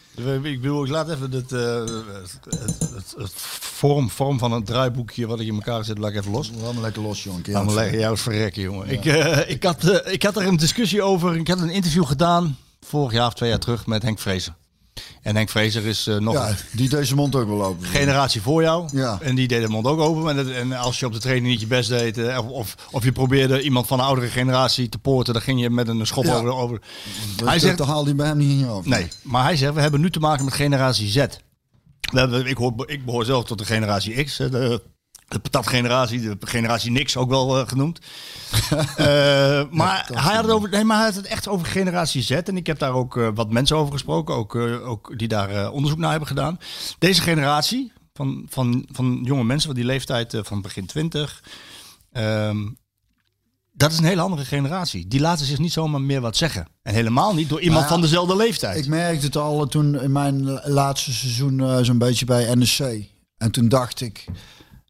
Ik 0.44 0.62
bedoel, 0.62 0.84
ik 0.84 0.90
laat 0.92 1.10
even 1.10 1.32
het, 1.32 1.50
het, 1.50 3.14
het, 3.18 3.32
vorm, 3.60 4.10
vorm 4.10 4.40
van 4.40 4.52
het 4.52 4.66
draaiboekje 4.66 5.28
wat 5.28 5.40
ik 5.40 5.48
in 5.48 5.54
elkaar 5.54 5.84
zet, 5.84 5.98
laat 5.98 6.10
ik 6.12 6.18
even 6.18 6.32
los. 6.32 6.52
Laat 6.62 6.74
me 6.74 6.82
lekker 6.82 7.02
los, 7.02 7.24
jongen. 7.24 7.42
Laat 7.52 7.66
me 7.66 7.74
leggen, 7.74 8.00
jou 8.00 8.18
verrekken, 8.18 8.62
jongen. 8.62 8.90
Ik, 8.90 9.06
ik, 9.48 9.64
had, 9.64 10.06
ik 10.06 10.24
had 10.24 10.36
er 10.36 10.48
een 10.48 10.58
discussie 10.58 11.02
over. 11.02 11.36
Ik 11.36 11.48
had 11.48 11.60
een 11.60 11.70
interview 11.70 12.06
gedaan, 12.06 12.58
vorig 12.82 13.12
jaar 13.12 13.28
of 13.28 13.34
twee 13.34 13.50
jaar 13.50 13.60
terug, 13.60 13.86
met 13.86 14.04
Henk 14.04 14.20
Vrezer. 14.20 14.54
En 15.22 15.36
Henk 15.36 15.50
Vrezer 15.50 15.86
is 15.86 16.08
eh, 16.08 16.18
nog 16.18 16.34
Ja, 16.34 16.56
die 16.72 16.90
deze 16.90 17.16
mond 17.16 17.36
ook 17.36 17.48
wel 17.48 17.64
open. 17.66 17.88
generatie 17.88 18.42
voor 18.42 18.62
jou. 18.62 18.90
Ja. 18.92 19.18
En 19.22 19.36
die 19.36 19.48
deed 19.48 19.62
de 19.62 19.68
mond 19.70 19.86
ook 19.88 20.00
open. 20.00 20.30
En, 20.30 20.36
dat- 20.36 20.48
en 20.56 20.74
als 20.74 21.00
je 21.00 21.06
op 21.06 21.14
de 21.14 21.20
training 21.20 21.48
niet 21.48 21.60
je 21.62 21.68
best 21.68 21.90
deed, 21.90 22.18
eh, 22.18 22.50
of, 22.52 22.76
of, 22.92 23.04
je 23.04 23.12
probeerde 23.12 23.62
iemand 23.62 23.88
van 23.88 23.98
de 23.98 24.04
oudere 24.04 24.28
generatie 24.28 24.90
te 24.90 24.98
poorten, 24.98 25.34
dan 25.34 25.42
ging 25.42 25.62
je 25.62 25.70
met 25.70 25.88
een 25.88 26.08
schop 26.08 26.26
Ja. 26.26 26.36
over. 26.36 26.52
over. 26.54 26.82
Dat, 27.36 27.48
Hij 27.48 27.60
zegt, 27.60 27.80
haal 27.80 28.04
die 28.04 28.14
bij 28.16 28.28
hem 28.28 28.38
niet 28.38 28.50
in 28.50 28.60
je 28.60 28.66
hoofd. 28.66 28.88
Nee, 28.88 29.08
maar 29.22 29.44
hij 29.44 29.56
zegt, 29.58 29.74
we 29.74 29.82
hebben 29.82 30.02
nu 30.02 30.10
te 30.12 30.20
maken 30.20 30.46
met 30.46 30.54
generatie 30.54 31.08
Z. 31.08 31.16
We 32.12 32.20
hebben, 32.20 32.46
ik, 32.46 32.58
hoor, 32.58 32.74
ik 32.86 33.06
behoor 33.06 33.26
zelf 33.26 33.44
tot 33.46 33.58
de 33.58 33.66
generatie 33.66 34.24
X, 34.24 34.38
hè, 34.38 34.50
de, 34.50 34.82
de 35.30 35.40
patatgeneratie, 35.40 36.22
de 36.22 36.38
generatie 36.40 36.92
niks 36.92 37.18
ook 37.18 37.30
wel 37.30 37.60
eh, 37.60 37.68
genoemd. 37.68 38.00
Eh, 38.96 39.64
maar, 39.72 40.10
hij 40.14 40.36
had 40.36 40.44
het 40.44 40.54
over, 40.54 40.70
nee, 40.70 40.84
maar 40.84 40.98
hij 40.98 41.06
had 41.06 41.16
het 41.16 41.26
echt 41.26 41.48
over 41.48 41.68
generatie 41.68 42.22
Z. 42.22 42.32
En 42.32 42.58
ik 42.58 42.68
heb 42.68 42.80
daar 42.80 42.94
ook 42.94 43.18
eh, 43.18 43.28
wat 43.34 43.52
mensen 43.52 43.78
over 43.78 43.92
gesproken, 43.94 44.36
ook, 44.36 44.56
ook 44.86 45.14
die 45.18 45.28
daar 45.28 45.72
onderzoek 45.72 46.00
naar 46.00 46.10
hebben 46.10 46.28
gedaan. 46.28 46.60
Deze 47.00 47.22
generatie 47.22 47.92
van, 48.14 48.46
van, 48.50 48.88
van 48.92 49.20
jonge 49.24 49.44
mensen 49.44 49.68
van 49.68 49.76
die 49.76 49.86
leeftijd 49.86 50.38
van 50.42 50.62
begin 50.62 50.86
20... 50.86 51.44
ehm, 52.12 52.68
dat 53.72 53.92
is 53.92 53.98
een 53.98 54.04
hele 54.04 54.22
andere 54.22 54.46
generatie. 54.46 55.08
Die 55.08 55.20
laten 55.20 55.46
zich 55.46 55.60
niet 55.60 55.74
zomaar 55.74 56.02
meer 56.02 56.22
wat 56.22 56.38
zeggen. 56.38 56.68
En 56.82 56.94
helemaal 56.94 57.34
niet 57.34 57.50
door 57.50 57.62
iemand 57.62 57.80
Nou 57.80 57.90
ja, 57.90 57.94
van 57.94 58.02
dezelfde 58.02 58.36
leeftijd. 58.36 58.78
Ik 58.78 58.88
merkte 58.88 59.26
het 59.26 59.38
al 59.38 59.68
toen 59.68 60.02
in 60.02 60.12
mijn 60.12 60.44
laatste 60.64 61.14
seizoen 61.14 61.86
zo'n 61.86 61.98
beetje 61.98 62.26
bij 62.26 62.56
NEC. 62.56 63.10
En 63.38 63.52
toen 63.52 63.70
dacht 63.70 64.02
ik, 64.02 64.26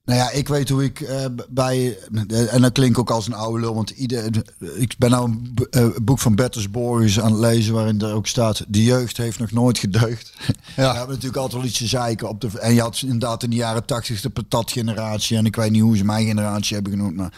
Nou 0.09 0.21
ja, 0.21 0.31
ik 0.31 0.47
weet 0.47 0.69
hoe 0.69 0.83
ik 0.83 1.09
b- 1.35 1.47
bij... 1.49 1.97
eh, 2.27 2.53
en 2.53 2.61
dat 2.61 2.71
klinkt 2.71 2.97
ook 2.97 3.09
als 3.09 3.27
een 3.27 3.33
oude 3.33 3.59
lul, 3.59 3.75
want 3.75 3.89
ieder, 3.89 4.43
ik 4.75 4.95
ben 4.97 5.09
nou 5.09 5.29
een 5.29 5.67
eh, 5.69 5.87
boek 6.01 6.19
van 6.19 6.35
Bertus 6.35 6.71
Borges 6.71 7.19
aan 7.19 7.31
het 7.31 7.39
lezen... 7.39 7.73
waarin 7.73 8.01
er 8.01 8.13
ook 8.13 8.27
staat, 8.27 8.63
de 8.67 8.83
jeugd 8.83 9.17
heeft 9.17 9.39
nog 9.39 9.51
nooit 9.51 9.77
gedeugd. 9.77 10.33
Ja. 10.75 10.91
We 10.91 10.97
hebben 10.97 11.15
natuurlijk 11.15 11.41
altijd 11.41 11.61
wel 11.61 11.69
iets 11.69 11.77
te 11.77 11.87
zeiken. 11.87 12.29
Op 12.29 12.41
de, 12.41 12.59
en 12.59 12.73
je 12.73 12.81
had 12.81 13.01
inderdaad 13.01 13.43
in 13.43 13.49
de 13.49 13.55
jaren 13.55 13.85
tachtig 13.85 14.21
de 14.21 14.29
patatgeneratie... 14.29 15.37
en 15.37 15.45
ik 15.45 15.55
weet 15.55 15.71
niet 15.71 15.81
hoe 15.81 15.97
ze 15.97 16.05
mijn 16.05 16.25
generatie 16.27 16.73
hebben 16.73 16.93
genoemd. 16.93 17.15
Maar 17.15 17.33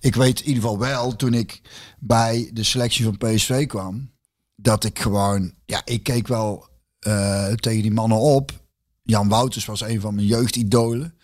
ik 0.00 0.14
weet 0.14 0.40
in 0.40 0.46
ieder 0.46 0.62
geval 0.62 0.78
wel, 0.78 1.16
toen 1.16 1.34
ik 1.34 1.60
bij 1.98 2.50
de 2.52 2.62
selectie 2.62 3.04
van 3.04 3.16
PSV 3.18 3.66
kwam... 3.66 4.10
dat 4.56 4.84
ik 4.84 4.98
gewoon... 4.98 5.52
Ja, 5.66 5.82
ik 5.84 6.02
keek 6.02 6.28
wel 6.28 6.68
tegen 7.54 7.82
die 7.82 7.92
mannen 7.92 8.18
op. 8.18 8.52
Jan 9.02 9.28
Wouters 9.28 9.64
was 9.64 9.80
een 9.80 10.00
van 10.00 10.14
mijn 10.14 10.26
jeugdidolen 10.26 11.14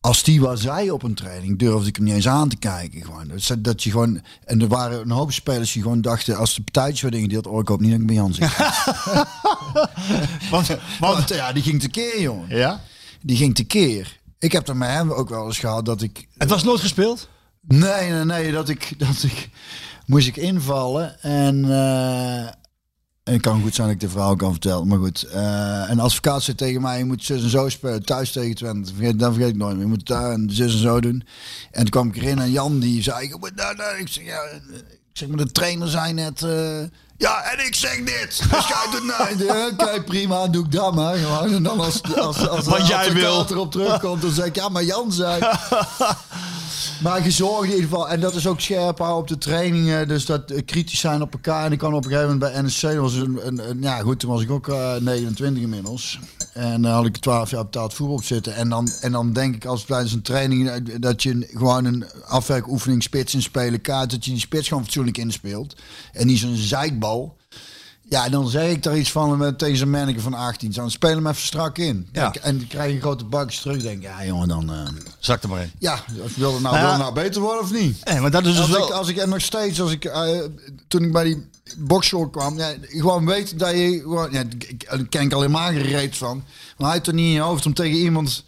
als 0.00 0.22
die 0.22 0.40
wat 0.40 0.60
zei 0.60 0.90
op 0.90 1.02
een 1.02 1.14
training, 1.14 1.58
durfde 1.58 1.88
ik 1.88 1.96
hem 1.96 2.04
niet 2.04 2.14
eens 2.14 2.28
aan 2.28 2.48
te 2.48 2.56
kijken. 2.56 3.04
Gewoon. 3.04 3.28
Dat, 3.28 3.64
dat 3.64 3.82
je 3.82 3.90
gewoon, 3.90 4.22
en 4.44 4.60
er 4.60 4.68
waren 4.68 5.00
een 5.00 5.10
hoop 5.10 5.32
spelers 5.32 5.72
die 5.72 5.82
gewoon 5.82 6.00
dachten, 6.00 6.36
als 6.36 6.54
de 6.54 6.62
partijtjes 6.62 7.00
werden 7.00 7.20
ingedeeld, 7.20 7.46
oh, 7.46 7.60
ik 7.60 7.68
hoop 7.68 7.80
niet 7.80 7.90
dat 7.90 8.00
ik 8.00 8.06
bij 8.06 8.14
Jan 8.14 8.34
zit. 8.34 8.56
Want, 10.50 10.76
Want 11.00 11.28
ja, 11.28 11.52
die 11.52 11.62
ging 11.62 11.80
tekeer, 11.80 12.20
jongen. 12.20 12.56
ja? 12.56 12.80
Die 13.22 13.36
ging 13.36 13.54
tekeer. 13.54 14.18
Ik 14.38 14.52
heb 14.52 14.68
er 14.68 14.76
met 14.76 14.88
hem 14.88 15.10
ook 15.12 15.28
wel 15.28 15.46
eens 15.46 15.58
gehad 15.58 15.84
dat 15.84 16.02
ik... 16.02 16.28
Het 16.38 16.50
was 16.50 16.62
nooit 16.62 16.80
gespeeld? 16.80 17.28
Nee, 17.60 18.10
nee, 18.10 18.24
nee, 18.24 18.52
dat 18.52 18.68
ik, 18.68 18.94
dat 18.98 19.22
ik 19.22 19.48
moest 20.06 20.26
ik 20.26 20.36
invallen 20.36 21.20
en... 21.22 21.64
eh, 21.64 22.52
en 23.30 23.36
het 23.36 23.44
kan 23.44 23.62
goed 23.62 23.74
zijn 23.74 23.86
dat 23.86 23.96
ik 23.96 24.02
de 24.02 24.08
verhaal 24.08 24.36
kan 24.36 24.50
vertellen, 24.50 24.86
maar 24.86 24.98
goed. 24.98 25.22
eh, 25.22 25.84
een 25.88 26.00
advocaat 26.00 26.42
zei 26.42 26.56
tegen 26.56 26.82
mij, 26.82 26.98
je 26.98 27.04
moet 27.04 27.24
zus 27.24 27.42
en 27.42 27.50
zo 27.50 27.68
spelen, 27.68 28.04
thuis 28.04 28.32
tegen 28.32 28.54
Twente. 28.54 28.94
Vergeet, 28.94 29.18
dan 29.18 29.32
vergeet 29.32 29.50
ik 29.50 29.56
nooit 29.56 29.72
meer. 29.72 29.84
Je 29.84 29.88
moet 29.88 30.06
daar 30.06 30.32
en 30.32 30.48
zus 30.50 30.72
en 30.72 30.78
zo 30.78 31.00
doen. 31.00 31.24
En 31.70 31.80
toen 31.80 31.90
kwam 31.90 32.08
ik 32.08 32.16
erin 32.16 32.38
en 32.38 32.50
Jan 32.50 32.78
die 32.80 33.02
zei, 33.02 33.24
ik 33.24 33.38
moet. 33.38 33.52
Ik 33.98 34.08
zeg, 34.08 34.24
ja, 34.24 34.42
ik 34.72 34.96
zeg 35.12 35.28
maar 35.28 35.36
de 35.36 35.52
trainer 35.52 35.88
zei 35.88 36.12
net, 36.12 36.42
eh, 36.42 36.82
ja, 37.20 37.42
en 37.42 37.66
ik 37.66 37.74
zeg 37.74 37.96
dit. 37.96 38.38
Dus 38.50 38.64
ga 38.64 38.82
je 38.90 39.12
het. 39.18 39.38
Ja, 39.46 39.66
Oké, 39.86 40.02
prima, 40.02 40.48
doe 40.48 40.64
ik 40.64 40.72
dat 40.72 40.94
maar. 40.94 41.16
Gewoon. 41.16 41.52
En 41.54 41.62
dan 41.62 41.80
als, 41.80 42.00
als, 42.16 42.48
als, 42.48 42.64
de 42.64 42.82
jij 42.86 43.10
erop 43.14 43.70
terugkomt, 43.70 44.22
dan 44.22 44.30
zeg 44.30 44.44
ik, 44.44 44.54
ja, 44.56 44.68
maar 44.68 44.84
Jan 44.84 45.12
zei... 45.12 45.40
Maar 47.02 47.20
gezorgd 47.22 47.62
in 47.64 47.68
ieder 47.74 47.82
geval. 47.88 48.08
En 48.08 48.20
dat 48.20 48.34
is 48.34 48.46
ook 48.46 48.60
scherp 48.60 48.98
houden 48.98 49.20
op 49.20 49.28
de 49.28 49.38
trainingen. 49.38 50.08
Dus 50.08 50.26
dat 50.26 50.50
eh, 50.50 50.64
kritisch 50.64 51.00
zijn 51.00 51.22
op 51.22 51.32
elkaar. 51.32 51.64
En 51.64 51.72
ik 51.72 51.78
kan 51.78 51.94
op 51.94 52.04
een 52.04 52.10
gegeven 52.10 52.32
moment 52.32 52.52
bij 52.52 52.62
NSC 52.62 52.82
was 52.98 53.14
een, 53.14 53.40
een, 53.46 53.68
een- 53.70 53.82
ja 53.82 53.98
goed, 54.00 54.20
toen 54.20 54.30
was 54.30 54.42
ik 54.42 54.50
ook 54.50 54.68
eh, 54.68 54.94
29 54.94 55.62
inmiddels. 55.62 56.18
En 56.52 56.82
dan 56.82 56.92
had 56.92 57.06
ik 57.06 57.16
12 57.16 57.50
jaar 57.50 57.64
betaald 57.64 57.94
voetbal 57.94 58.16
op 58.16 58.24
zitten. 58.24 58.54
En 58.54 58.68
dan, 58.68 58.90
en 59.00 59.12
dan 59.12 59.32
denk 59.32 59.54
ik 59.54 59.64
als 59.64 59.84
tijdens 59.84 60.12
een 60.12 60.22
training 60.22 60.68
eh, 60.68 60.80
dat 60.98 61.22
je 61.22 61.48
gewoon 61.52 61.84
een 61.84 62.04
afwerkoefening 62.26 63.02
spits 63.02 63.34
inspelen 63.34 63.80
kaart. 63.80 64.10
Dat 64.10 64.24
je 64.24 64.30
die 64.30 64.40
spits 64.40 64.68
gewoon 64.68 64.82
fatsoenlijk 64.82 65.18
inspeelt. 65.18 65.74
En 66.12 66.26
niet 66.26 66.38
zo'n 66.38 66.56
zeikbal. 66.56 67.38
Ja, 68.08 68.24
en 68.24 68.30
dan 68.30 68.48
zeg 68.48 68.70
ik 68.70 68.82
daar 68.82 68.98
iets 68.98 69.10
van 69.12 69.38
met 69.38 69.58
tegen 69.58 69.76
zo'n 69.76 69.90
manneke 69.90 70.20
van 70.20 70.34
18. 70.34 70.72
Zo, 70.72 70.88
speel 70.88 71.10
hem 71.14 71.26
even 71.26 71.42
strak 71.42 71.78
in. 71.78 72.08
Ja. 72.12 72.32
En 72.42 72.58
dan 72.58 72.66
krijg 72.66 72.88
je 72.88 72.94
een 72.94 73.00
grote 73.00 73.24
bakjes 73.24 73.60
terug. 73.60 73.82
Denk 73.82 73.96
ik, 73.96 74.02
ja 74.02 74.24
jongen, 74.24 74.48
dan... 74.48 74.72
eh, 74.72 74.78
Zak 75.18 75.42
er 75.42 75.48
maar 75.48 75.62
in. 75.62 75.70
ja, 75.78 76.04
wil 76.36 76.52
het 76.52 76.62
nou, 76.62 76.74
Nou 76.74 76.76
ja. 76.76 76.96
nou 76.96 77.14
beter 77.14 77.40
worden 77.40 77.62
of 77.62 77.72
niet? 77.72 78.04
Nee, 78.04 78.20
maar 78.20 78.30
dat 78.30 78.46
is 78.46 78.50
dus 78.56 78.58
Als 78.60 78.68
ik, 78.68 78.74
wel... 78.76 78.92
als 78.92 79.08
ik 79.08 79.16
en 79.16 79.28
nog 79.28 79.40
steeds, 79.40 79.80
als 79.80 79.92
ik 79.92 80.04
eh, 80.04 80.38
toen 80.88 81.02
ik 81.02 81.12
bij 81.12 81.24
die 81.24 81.48
boxshort 81.78 82.30
kwam, 82.30 82.58
gewoon 82.82 83.26
weet 83.26 83.58
dat 83.58 83.70
je 83.70 83.98
gewoon, 84.00 84.32
ja, 84.32 84.44
daar 84.88 85.04
ken 85.04 85.22
ik 85.22 85.32
alleen 85.32 85.50
maar 85.50 85.72
gereed 85.72 86.16
van. 86.16 86.42
Maar 86.76 86.86
hij 86.86 86.96
heeft 86.96 87.06
er 87.06 87.14
niet 87.14 87.26
in 87.26 87.32
je 87.32 87.40
hoofd 87.40 87.66
om 87.66 87.74
tegen 87.74 87.98
iemand 87.98 88.44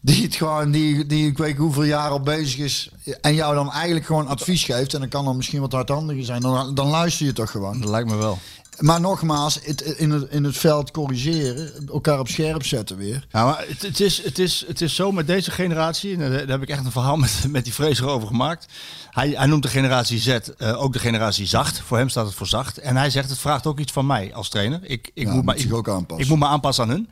die 0.00 0.22
het 0.22 0.34
gewoon, 0.34 0.70
die, 0.70 1.06
die 1.06 1.28
ik 1.28 1.38
weet 1.38 1.56
hoeveel 1.56 1.82
jaar 1.82 2.10
al 2.10 2.20
bezig 2.20 2.58
is 2.58 2.90
en 3.20 3.34
jou 3.34 3.54
dan 3.54 3.72
eigenlijk 3.72 4.06
gewoon 4.06 4.26
advies 4.26 4.64
geeft 4.64 4.94
en 4.94 5.00
dan 5.00 5.08
kan 5.08 5.24
dan 5.24 5.36
misschien 5.36 5.60
wat 5.60 5.72
hardhandiger 5.72 6.24
zijn, 6.24 6.40
dan, 6.40 6.74
dan 6.74 6.88
luister 6.88 7.26
je 7.26 7.32
toch 7.32 7.50
gewoon. 7.50 7.80
Dat 7.80 7.90
lijkt 7.90 8.08
me 8.08 8.16
wel. 8.16 8.38
Maar 8.78 9.00
nogmaals, 9.00 9.58
het, 9.62 9.80
in, 9.80 10.10
het, 10.10 10.30
in 10.30 10.44
het 10.44 10.56
veld 10.56 10.90
corrigeren, 10.90 11.88
elkaar 11.88 12.18
op 12.18 12.28
scherp 12.28 12.66
zetten 12.66 12.96
weer. 12.96 13.26
Ja, 13.30 13.44
maar 13.44 13.64
het, 13.68 13.82
het, 13.82 14.00
is, 14.00 14.22
het, 14.22 14.38
is, 14.38 14.64
het 14.66 14.80
is 14.80 14.94
zo 14.94 15.12
met 15.12 15.26
deze 15.26 15.50
generatie, 15.50 16.12
en 16.12 16.30
daar 16.30 16.46
heb 16.48 16.62
ik 16.62 16.68
echt 16.68 16.84
een 16.84 16.90
verhaal 16.92 17.16
met, 17.16 17.44
met 17.48 17.64
die 17.64 17.72
Fraser 17.72 18.06
over 18.06 18.26
gemaakt. 18.28 18.66
Hij, 19.10 19.28
hij 19.28 19.46
noemt 19.46 19.62
de 19.62 19.68
generatie 19.68 20.18
Z 20.18 20.28
eh, 20.28 20.82
ook 20.82 20.92
de 20.92 20.98
generatie 20.98 21.46
zacht. 21.46 21.80
Voor 21.80 21.96
hem 21.96 22.08
staat 22.08 22.26
het 22.26 22.34
voor 22.34 22.46
zacht. 22.46 22.78
En 22.78 22.96
hij 22.96 23.10
zegt, 23.10 23.28
het 23.30 23.38
vraagt 23.38 23.66
ook 23.66 23.78
iets 23.78 23.92
van 23.92 24.06
mij 24.06 24.34
als 24.34 24.48
trainer. 24.48 24.80
Ik, 24.82 25.10
ik, 25.14 25.26
Ja, 25.26 25.34
moet, 25.34 25.44
maar, 25.44 25.56
ik, 25.56 25.74
ook 25.74 25.88
aanpassen. 25.88 26.24
ik 26.24 26.30
moet 26.30 26.38
me 26.38 26.46
aanpassen 26.46 26.84
aan 26.84 26.90
hun. 26.90 27.10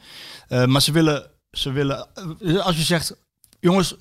Eh, 0.49 0.65
maar 0.65 0.83
ze 0.83 0.93
willen, 0.93 1.31
ze 1.51 1.71
willen 1.73 2.07
eh, 2.41 2.67
als 2.67 2.77
je 2.77 2.83
zegt, 2.83 3.17
jongens, 3.61 3.95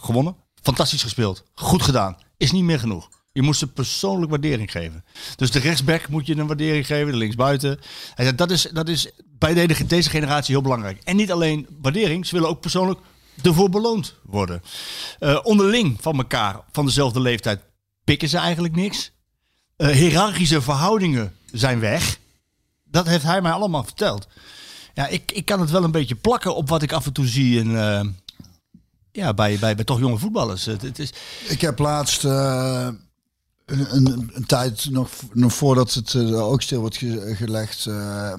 gewonnen, 0.00 0.36
fantastisch 0.62 1.02
gespeeld, 1.02 1.44
goed 1.54 1.82
gedaan, 1.82 2.16
is 2.36 2.52
niet 2.52 2.64
meer 2.64 2.78
genoeg. 2.78 3.08
Je 3.32 3.42
moet 3.42 3.56
ze 3.56 3.66
persoonlijk 3.66 4.30
waardering 4.30 4.70
geven. 4.70 5.04
Dus 5.36 5.50
de 5.50 5.58
rechtsback 5.58 6.08
moet 6.08 6.26
je 6.26 6.36
een 6.36 6.46
waardering 6.46 6.86
geven, 6.86 7.12
de 7.12 7.18
linksbuiten. 7.18 7.78
Hij 8.14 8.34
dat 8.34 8.50
is, 8.50 8.62
dat 8.72 8.88
is 8.88 9.10
bij 9.38 9.54
de- 9.66 9.86
deze 9.86 10.10
generatie 10.10 10.54
heel 10.54 10.62
belangrijk. 10.62 11.00
En 11.04 11.16
niet 11.16 11.32
alleen 11.32 11.66
waardering, 11.80 12.26
ze 12.26 12.34
willen 12.34 12.48
ook 12.48 12.60
persoonlijk 12.60 13.00
ervoor 13.42 13.70
beloond 13.70 14.14
worden. 14.22 14.62
Eh, 15.18 15.38
onderling 15.42 15.96
van 16.00 16.16
elkaar, 16.16 16.60
van 16.72 16.84
dezelfde 16.86 17.20
leeftijd, 17.20 17.60
pikken 18.04 18.28
ze 18.28 18.38
eigenlijk 18.38 18.74
niks. 18.74 19.10
Eh 19.76 19.88
hiërarchische 19.88 20.62
verhoudingen 20.62 21.34
zijn 21.52 21.80
weg. 21.80 22.18
Dat 22.84 23.06
heeft 23.06 23.22
hij 23.24 23.40
mij 23.42 23.52
allemaal 23.52 23.84
verteld. 23.84 24.28
Ja, 24.94 25.06
ik, 25.06 25.32
ik 25.32 25.44
kan 25.44 25.60
het 25.60 25.70
wel 25.70 25.84
een 25.84 25.90
beetje 25.90 26.14
plakken 26.14 26.54
op 26.54 26.68
wat 26.68 26.82
ik 26.82 26.92
af 26.92 27.06
en 27.06 27.12
toe 27.12 27.26
zie 27.26 27.58
in, 27.58 27.76
eh, 27.76 28.00
ja, 29.12 29.34
bij, 29.34 29.58
bij, 29.58 29.74
bij 29.74 29.84
toch 29.84 29.98
jonge 29.98 30.18
voetballers. 30.18 30.64
Het, 30.64 30.82
het 30.82 30.98
is, 30.98 31.12
Ik 31.48 31.60
heb 31.60 31.78
laatst 31.78 32.24
een, 33.70 34.06
een, 34.34 34.46
tijd 34.46 34.90
nog, 34.90 35.10
nog 35.32 35.52
voordat 35.52 35.94
het 35.94 36.14
eh, 36.14 36.48
ook 36.48 36.62
stil 36.62 36.80
wordt 36.80 36.96
ge- 36.96 37.34
gelegd, 37.36 37.86
eh, 37.86 38.34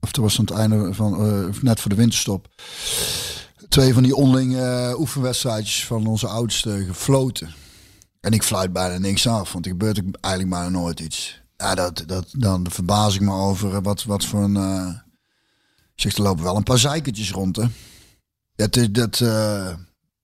of 0.00 0.16
er 0.16 0.22
was 0.22 0.38
aan 0.38 0.44
het 0.44 0.54
einde 0.54 0.94
van 0.94 1.16
of 1.48 1.62
net 1.62 1.80
voor 1.80 1.90
de 1.90 1.96
winterstop, 1.96 2.48
twee 3.68 3.92
van 3.94 4.02
die 4.02 4.14
onderling 4.14 4.56
eh, 4.56 4.92
oefenwedstrijdjes 4.98 5.86
van 5.86 6.06
onze 6.06 6.26
oudste 6.26 6.84
gefloten. 6.84 7.54
En 8.20 8.32
ik 8.32 8.42
fluit 8.42 8.72
bijna 8.72 8.98
niks 8.98 9.26
af, 9.26 9.52
want 9.52 9.64
er 9.64 9.70
gebeurt 9.70 10.02
eigenlijk 10.20 10.54
bijna 10.54 10.68
nooit 10.78 11.00
iets. 11.00 11.40
Ja, 11.56 11.74
dat, 11.74 12.02
dat, 12.06 12.26
dan 12.32 12.66
verbaas 12.70 13.14
ik 13.14 13.20
me 13.20 13.32
over 13.32 13.82
wat, 13.82 14.04
wat 14.04 14.24
voor 14.24 14.42
een... 14.42 14.56
ik 15.94 16.00
zeg, 16.02 16.16
er 16.16 16.22
lopen 16.22 16.44
wel 16.44 16.56
een 16.56 16.62
paar 16.62 16.78
zeikertjes 16.78 17.30
rond, 17.30 17.56
hè. 17.56 17.64
Dat, 18.56 18.88
dat, 18.90 19.20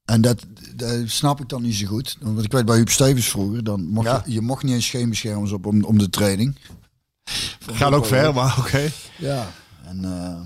en 0.05 0.21
dat, 0.21 0.47
dat 0.77 1.01
snap 1.05 1.41
ik 1.41 1.49
dan 1.49 1.63
niet 1.63 1.75
zo 1.75 1.87
goed. 1.87 2.17
Want 2.21 2.45
ik 2.45 2.53
weet 2.53 2.65
bij 2.65 2.77
Huub 2.77 2.89
Stevens 2.91 3.29
vroeger, 3.29 3.65
dan 3.65 3.87
mocht 3.89 4.07
Ja. 4.07 4.23
je, 4.27 4.33
je 4.33 4.41
mocht 4.41 4.63
niet 4.63 4.75
eens 4.75 4.87
scheenbeschermers 4.87 5.53
op 5.53 5.67
om, 5.67 5.85
om 5.85 5.99
de 5.99 6.11
training. 6.11 6.57
gaat 7.73 7.93
ook 7.93 8.07
ver, 8.07 8.35
maar 8.35 8.57
oké. 8.59 8.91
Ja. 9.19 9.51
En 9.85 10.05
eh, 10.05 10.41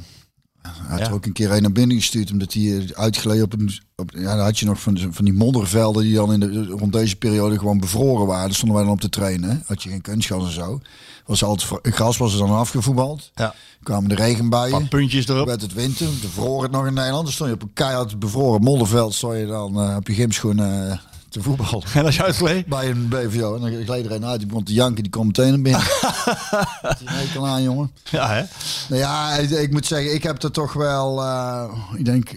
hij 0.63 0.73
had 0.89 0.99
Ja. 0.99 1.07
er 1.07 1.13
ook 1.13 1.27
een 1.27 1.33
keer 1.33 1.53
een 1.53 1.63
naar 1.63 1.73
binnen 1.73 1.97
gestuurd, 1.97 2.31
omdat 2.31 2.53
hij 2.53 2.63
eh, 2.79 2.85
uitgeleden 2.95 3.45
op 3.45 3.53
een. 3.53 3.71
Op, 3.97 4.11
ja, 4.15 4.37
dan 4.37 4.45
had 4.45 4.59
je 4.59 4.67
nog 4.67 4.81
van, 4.81 4.99
van 5.11 5.25
die 5.25 5.35
moddervelden 5.35 6.03
die 6.03 6.15
dan 6.15 6.33
in 6.33 6.41
de, 6.41 6.65
rond 6.65 6.93
deze 6.93 7.17
periode 7.17 7.59
gewoon 7.59 7.79
bevroren 7.79 8.27
waren. 8.27 8.45
Daar 8.47 8.55
stonden 8.55 8.77
wij 8.77 8.85
dan 8.87 8.95
op 8.95 9.01
te 9.01 9.09
trainen. 9.09 9.51
Hè. 9.51 9.57
Had 9.67 9.83
je 9.83 9.89
geen 9.89 10.01
kunstgas 10.01 10.45
en 10.45 10.53
zo. 10.53 10.81
Was 11.27 11.45
altijd, 11.45 11.71
gras 11.95 12.17
was 12.17 12.33
er 12.33 12.39
dan 12.39 12.51
afgevoetbald. 12.51 13.31
Ja. 13.35 13.55
Kwamen 13.83 14.09
de 14.09 14.15
regenbuien. 14.15 14.71
Wat 14.71 14.89
puntjes 14.89 15.29
erop. 15.29 15.47
werd 15.47 15.61
het 15.63 15.73
winter, 15.75 16.07
de 16.21 16.29
vroor 16.29 16.63
het 16.63 16.73
nog 16.73 16.87
in 16.87 16.95
Nederland. 16.95 17.25
Dan 17.25 17.33
stond 17.33 17.49
je 17.51 17.55
op 17.57 17.63
een 17.63 17.73
keihard 17.73 18.19
bevroren 18.19 18.63
modderveld, 18.63 19.15
stond 19.15 19.37
je 19.39 19.47
dan 19.47 19.81
eh, 19.81 19.97
op 19.97 20.07
je 20.07 20.15
gymschoenen 20.15 20.91
eh, 20.91 20.99
te 21.29 21.43
voetballen. 21.43 21.87
En 21.95 22.05
als 22.05 22.16
je 22.16 22.22
uitgeleed? 22.22 22.66
Bij 22.76 22.91
een 22.91 23.09
BVO. 23.09 23.55
En 23.55 23.61
dan 23.61 23.85
gleed 23.85 24.05
er 24.05 24.12
een 24.12 24.24
uit, 24.24 24.39
die 24.39 24.49
begon 24.49 24.64
te 24.64 24.72
janken, 24.72 25.03
die 25.03 25.12
kwam 25.12 25.26
meteen 25.26 25.49
naar 25.49 25.61
binnen. 25.61 25.83
Die 26.99 27.09
hekel 27.09 27.47
aan, 27.47 27.62
jongen. 27.62 27.91
Ja, 28.11 28.29
hè? 28.29 28.43
Nou 28.89 29.01
ja, 29.01 29.35
ik, 29.35 29.51
ik 29.51 29.70
moet 29.70 29.87
zeggen, 29.87 30.14
ik 30.14 30.22
heb 30.22 30.43
er 30.43 30.51
toch 30.51 30.72
wel, 30.72 31.22
eh, 31.22 31.72
ik 31.95 32.05
denk, 32.05 32.31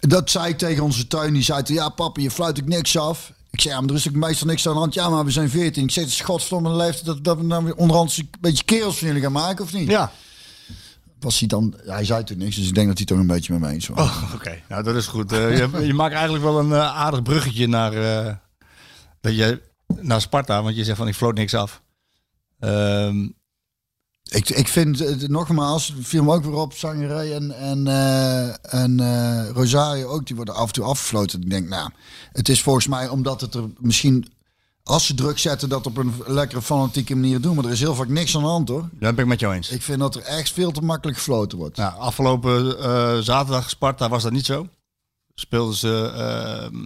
dat 0.00 0.30
zei 0.30 0.48
ik 0.48 0.58
tegen 0.58 0.82
onze 0.82 1.06
tuin. 1.06 1.32
Die 1.32 1.42
zei, 1.42 1.62
toen, 1.62 1.74
ja 1.74 1.88
papa, 1.88 2.20
je 2.20 2.30
fluit 2.30 2.60
ook 2.60 2.68
niks 2.68 2.98
af. 2.98 3.32
Ik 3.50 3.60
zei, 3.60 3.74
ja, 3.74 3.80
maar 3.80 3.90
er 3.90 3.96
is 3.96 4.08
ook 4.08 4.14
meestal 4.14 4.46
niks 4.46 4.66
aan 4.66 4.72
de 4.72 4.78
hand. 4.78 4.94
Ja, 4.94 5.08
maar 5.08 5.24
we 5.24 5.30
zijn 5.30 5.50
14. 5.50 5.82
Ik 5.82 5.90
zeg, 5.90 6.04
het 6.04 6.12
is 6.12 6.20
godverdomme 6.20 6.76
leeftijd 6.76 7.04
dat, 7.04 7.24
dat 7.24 7.36
we 7.36 7.42
nou 7.42 7.64
weer 7.64 7.74
onderhand 7.74 8.16
een 8.16 8.30
beetje 8.40 8.64
kerels 8.64 8.98
van 8.98 9.06
jullie 9.06 9.22
gaan 9.22 9.32
maken, 9.32 9.64
of 9.64 9.72
niet? 9.72 9.88
Ja. 9.88 10.12
Was 11.22 11.38
hij 11.38 11.48
dan, 11.48 11.74
hij 11.84 12.04
zei 12.04 12.24
toen 12.24 12.38
niks, 12.38 12.56
dus 12.56 12.68
ik 12.68 12.74
denk 12.74 12.88
dat 12.88 12.96
hij 12.96 13.06
toch 13.06 13.18
een 13.18 13.26
beetje 13.26 13.52
met 13.52 13.62
me 13.62 13.68
eens 13.68 13.88
was. 13.88 13.98
Oh, 13.98 14.34
oké. 14.34 14.62
Nou, 14.68 14.82
dat 14.82 14.94
is 14.94 15.06
goed. 15.06 15.32
Eh, 15.32 15.58
je, 15.58 15.68
je 15.86 15.94
maakt 15.94 16.14
eigenlijk 16.14 16.44
wel 16.44 16.58
een 16.58 16.72
eh, 16.72 16.96
aardig 16.96 17.22
bruggetje 17.22 17.66
naar, 17.66 17.92
eh, 17.92 18.34
dat 19.20 19.36
je, 19.36 19.62
naar 20.00 20.20
Sparta, 20.20 20.62
want 20.62 20.76
je 20.76 20.84
zegt 20.84 20.98
van 20.98 21.08
ik 21.08 21.14
floot 21.14 21.34
niks 21.34 21.54
af. 21.54 21.82
Ehm, 22.58 23.28
Ik, 24.22 24.50
ik 24.50 24.68
vind, 24.68 25.28
nogmaals, 25.28 25.94
viel 26.00 26.24
me 26.24 26.34
ook 26.34 26.44
weer 26.44 26.54
op, 26.54 26.72
Zangerij 26.72 27.34
en, 27.34 27.50
en, 27.56 27.86
en 28.62 29.48
Rosario 29.48 30.08
ook, 30.08 30.26
die 30.26 30.36
worden 30.36 30.54
af 30.54 30.66
en 30.66 30.72
toe 30.72 30.84
afgefloten. 30.84 31.40
Ik 31.42 31.50
denk, 31.50 31.68
nou, 31.68 31.90
het 32.32 32.48
is 32.48 32.62
volgens 32.62 32.86
mij 32.86 33.08
omdat 33.08 33.40
het 33.40 33.54
er 33.54 33.64
misschien, 33.78 34.32
als 34.84 35.06
ze 35.06 35.14
druk 35.14 35.38
zetten, 35.38 35.68
dat 35.68 35.86
op 35.86 35.96
een 35.96 36.14
lekkere 36.26 36.62
fanatieke 36.62 37.14
manier 37.16 37.40
doen. 37.40 37.54
Maar 37.54 37.64
er 37.64 37.70
is 37.70 37.80
heel 37.80 37.94
vaak 37.94 38.08
niks 38.08 38.36
aan 38.36 38.42
de 38.42 38.48
hand 38.48 38.68
hoor. 38.68 38.88
dat 38.92 39.14
ben 39.14 39.24
ik 39.24 39.30
met 39.30 39.40
jou 39.40 39.54
eens. 39.54 39.68
Ik 39.70 39.82
vind 39.82 39.98
dat 39.98 40.14
er 40.14 40.22
echt 40.22 40.52
veel 40.52 40.70
te 40.72 40.80
makkelijk 40.80 41.16
gefloten 41.18 41.58
wordt. 41.58 41.76
Nou, 41.76 41.94
afgelopen 41.98 42.78
eh, 42.82 43.18
zaterdag 43.18 43.70
Sparta 43.70 44.08
was 44.08 44.22
dat 44.22 44.32
niet 44.32 44.46
zo. 44.46 44.66
speelden 45.34 45.74
ze 45.74 46.12
eh, 46.16 46.78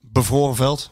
bevroren 0.00 0.56
veld, 0.56 0.90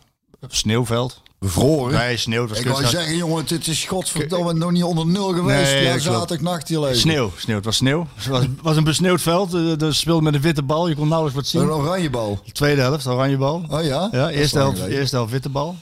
sneeuwveld. 0.49 1.23
Bevroren. 1.39 1.99
Nee, 1.99 2.17
sneeuw. 2.17 2.43
Ik 2.45 2.49
wou 2.51 2.63
kunstgras. 2.63 2.91
zeggen, 2.91 3.17
jongen, 3.17 3.47
dit 3.47 3.67
is 3.67 3.85
godverdomme 3.85 4.53
nog 4.53 4.71
niet 4.71 4.83
onder 4.83 5.07
nul 5.07 5.33
geweest. 5.33 5.73
Nee, 5.73 5.85
ja, 5.85 5.99
zaterdagnacht 5.99 6.69
hier 6.69 6.81
leven. 6.81 6.97
Sneeuw, 6.99 7.31
sneeuw. 7.37 7.57
Het 7.57 7.65
was 7.65 7.77
sneeuw. 7.77 8.07
Het 8.15 8.27
was, 8.27 8.45
was 8.63 8.77
een 8.77 8.85
besneeuwd 8.85 9.21
veld. 9.23 9.55
Eh, 9.55 9.77
Dus 9.77 9.99
speelde 9.99 10.23
met 10.23 10.35
een 10.35 10.41
witte 10.41 10.63
bal. 10.63 10.89
Je 10.89 10.95
kon 10.95 11.09
nauwelijks 11.09 11.37
wat 11.53 11.63
Een 11.63 11.69
zien. 11.69 11.77
oranje 11.79 12.11
bal. 12.11 12.41
Tweede 12.53 12.81
helft, 12.81 13.07
oranje 13.07 13.37
bal. 13.37 13.65
Oh 13.71 13.85
ja? 13.85 14.09
Ja, 14.13 14.31
eerste 14.31 14.59
helft, 14.59 14.81
eerste 14.87 15.17
helft 15.17 15.33
witte 15.33 15.49
bal. 15.49 15.77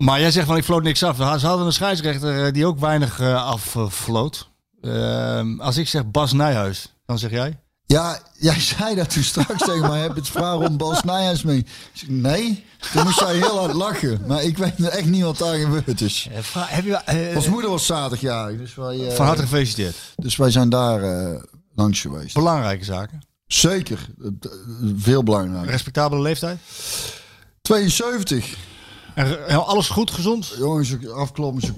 Maar 0.00 0.20
jij 0.20 0.30
zegt 0.30 0.46
van 0.46 0.56
ik 0.56 0.64
floot 0.64 0.82
niks 0.82 1.02
af. 1.02 1.16
Ze 1.16 1.46
hadden 1.46 1.66
een 1.66 1.72
scheidsrechter 1.72 2.46
eh, 2.46 2.52
die 2.52 2.66
ook 2.66 2.78
weinig 2.78 3.20
eh, 3.20 3.44
afvloot. 3.44 4.48
Ehm, 4.80 5.60
als 5.60 5.76
ik 5.76 5.88
zeg 5.88 6.10
Bas 6.10 6.32
Nijhuis, 6.32 6.94
dan 7.06 7.18
zeg 7.18 7.30
jij? 7.30 7.58
Ja, 7.86 8.18
jij 8.38 8.60
zei 8.78 8.94
dat 8.94 9.10
toen 9.12 9.22
straks 9.22 9.64
tegen 9.64 9.88
mij. 9.88 10.00
Heb 10.00 10.14
het 10.14 10.28
vraag 10.28 10.56
om 10.56 10.76
Bas 10.76 11.02
Nijhuis 11.02 11.42
mee? 11.42 11.66
Nee, 12.06 12.64
toen 12.92 13.02
moest 13.02 13.20
jij 13.20 13.34
heel 13.34 13.58
hard 13.58 13.74
lachen. 13.74 14.22
Maar 14.26 14.42
ik 14.42 14.58
weet 14.58 14.88
echt 14.88 15.06
niet 15.06 15.22
wat 15.22 15.38
daar 15.38 15.58
gebeurd 15.58 16.00
is. 16.00 16.28
heb 16.54 16.84
je, 16.84 16.94
eh, 16.94 17.36
Ons 17.36 17.48
moeder 17.48 17.70
was 17.70 17.86
zaterdag 17.86 18.20
jarig, 18.20 18.58
dus 18.58 18.74
wij, 18.74 19.10
van 19.10 19.26
harte 19.26 19.42
gefeliciteerd. 19.42 19.96
dus 20.16 20.36
wij 20.36 20.50
zijn 20.50 20.68
daar 20.68 21.02
eh, 21.02 21.42
langs 21.74 22.00
geweest. 22.00 22.34
Belangrijke 22.34 22.84
zaken. 22.84 23.20
Zeker, 23.46 24.08
veel 24.96 25.22
belangrijk. 25.22 25.70
Respectabele 25.70 26.22
leeftijd. 26.22 26.58
72. 27.62 28.56
En, 29.20 29.48
en 29.48 29.66
alles 29.66 29.88
goed, 29.88 30.10
gezond? 30.10 30.54
Jongens, 30.58 30.90
ik 30.90 31.06
afkloppen, 31.06 31.62
zo, 31.62 31.72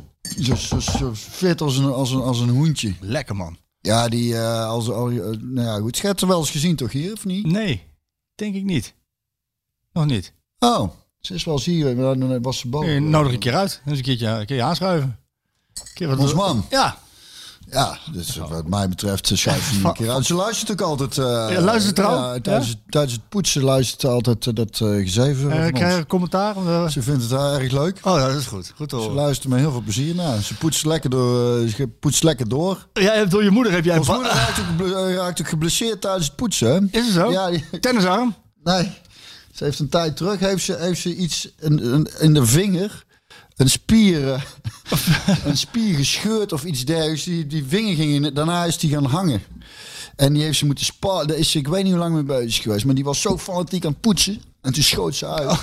zo, 0.55 0.57
zo, 0.57 0.80
zo 0.80 1.14
fit 1.14 1.61
als 1.61 1.76
een, 1.76 1.93
als, 1.93 2.11
een, 2.11 2.20
als 2.20 2.40
een 2.40 2.49
hoentje. 2.49 2.95
Lekker 3.01 3.36
man. 3.36 3.57
Ja, 3.80 4.09
die, 4.09 4.36
eh, 4.36 4.66
als, 4.66 4.90
al, 4.90 5.11
eh, 5.11 5.16
nou 5.40 5.66
ja, 5.66 5.78
goed. 5.78 6.03
Er 6.03 6.26
wel 6.26 6.38
eens 6.38 6.51
gezien 6.51 6.76
toch 6.76 6.93
hier, 6.93 7.12
of 7.12 7.24
niet? 7.24 7.47
Nee, 7.47 7.82
denk 8.34 8.55
ik 8.55 8.64
niet. 8.64 8.95
Nog 9.93 10.07
niet. 10.07 10.32
Oh, 10.59 10.90
ze 11.18 11.34
is 11.34 11.45
wel 11.45 11.55
eens 11.55 11.64
hier, 11.64 11.97
maar 11.97 12.18
dan 12.18 12.43
was 12.43 12.59
ze 12.59 12.68
boven. 12.68 12.88
Eh, 12.88 13.01
nodig 13.01 13.32
een 13.32 13.38
keer 13.38 13.55
uit. 13.55 13.82
Dus 13.84 13.99
een 13.99 14.05
keertje, 14.05 14.26
een 14.26 14.47
keer 14.47 14.62
aanschuiven. 14.62 15.18
Een 15.74 15.95
keer 15.95 16.09
wat 16.09 16.18
Ons 16.18 16.34
man. 16.34 16.64
Ja. 16.70 16.99
Ja, 17.70 17.98
dus 18.12 18.36
wat 18.36 18.66
mij 18.68 18.88
betreft 18.88 19.26
ze 19.26 19.36
schuift 19.36 19.84
een 19.84 19.92
keer 19.92 20.10
uit. 20.10 20.26
Ze 20.26 20.34
luistert 20.34 20.70
ook 20.70 20.80
altijd. 20.80 21.18
eh, 21.18 21.24
Ja, 21.50 21.60
luistert 21.60 21.96
trouw? 21.96 22.14
Ja, 22.34 22.40
tijdens, 22.40 22.68
Het, 22.68 22.78
tijdens 22.88 23.12
het 23.12 23.28
poetsen 23.28 23.62
luistert 23.62 24.04
altijd 24.12 24.46
eh, 24.46 24.54
dat 24.54 24.80
eh, 24.80 24.88
gezeven 24.88 25.50
Eh, 25.52 25.62
van 25.62 25.72
krijg 25.72 25.96
een 25.96 26.06
commentaar? 26.06 26.54
Ze 26.90 27.02
vindt 27.02 27.22
het 27.22 27.32
erg 27.32 27.72
leuk. 27.72 27.98
Oh, 28.02 28.26
dat 28.26 28.34
is 28.36 28.46
goed. 28.46 28.72
Goed 28.76 28.88
te 28.88 29.00
Ze 29.02 29.10
luistert 29.10 29.48
met 29.48 29.58
heel 29.58 29.70
veel 29.70 29.80
plezier 29.82 30.14
naar. 30.14 30.40
Ze 30.42 30.54
poetst 30.54 30.84
lekker 30.84 31.10
door. 31.10 31.68
Ze 31.68 31.88
poetst 32.00 32.22
lekker 32.22 32.48
door. 32.48 32.86
Jij 32.92 33.16
hebt 33.16 33.30
door 33.30 33.42
je 33.44 33.50
moeder 33.50 33.72
heb 33.72 33.84
jij 33.84 33.98
Ons 33.98 34.08
moeder 34.08 34.32
raakt 34.32 34.60
ook, 34.80 34.88
raakt 35.16 35.40
ook 35.40 35.48
geblesseerd 35.48 36.00
tijdens 36.00 36.26
het 36.26 36.36
poetsen. 36.36 36.88
Is 36.90 37.04
het 37.04 37.14
zo? 37.14 37.30
Ja, 37.30 37.50
die- 37.50 37.80
Tennisarm? 37.80 38.34
nee. 38.64 38.90
Ze 39.52 39.64
heeft 39.64 39.78
een 39.78 39.88
tijd 39.88 40.16
terug 40.16 40.40
heeft 40.40 40.64
ze, 40.64 40.76
heeft 40.78 41.00
ze 41.00 41.16
iets 41.16 41.48
in, 41.60 41.82
in, 41.82 42.08
in 42.18 42.34
de 42.34 42.46
vinger. 42.46 43.04
Een 43.62 43.70
spier, 43.70 44.32
eh, 44.32 44.42
een 45.44 45.56
spier 45.56 45.96
gescheurd 45.96 46.52
of 46.52 46.64
iets 46.64 46.84
dergelijks. 46.84 47.24
Die, 47.24 47.46
die 47.46 47.64
vinger 47.68 47.94
ging 47.94 48.12
in. 48.12 48.34
Daarna 48.34 48.64
is 48.64 48.78
die 48.78 48.90
gaan 48.90 49.04
hangen. 49.04 49.42
En 50.16 50.32
die 50.32 50.42
heeft 50.42 50.58
ze 50.58 50.66
moeten 50.66 50.84
sparen. 50.84 51.26
Daar 51.26 51.36
is 51.36 51.50
ze, 51.50 51.58
ik 51.58 51.68
weet 51.68 51.82
niet 51.82 51.92
hoe 51.92 52.00
lang 52.00 52.14
mee 52.14 52.22
bezig 52.22 52.62
geweest. 52.62 52.84
Maar 52.84 52.94
die 52.94 53.04
was 53.04 53.20
zo 53.20 53.38
fanatiek 53.38 53.84
aan 53.84 53.90
het 53.90 54.00
poetsen. 54.00 54.42
En 54.60 54.72
toen 54.72 54.82
schoot 54.82 55.14
ze 55.14 55.26
uit. 55.26 55.58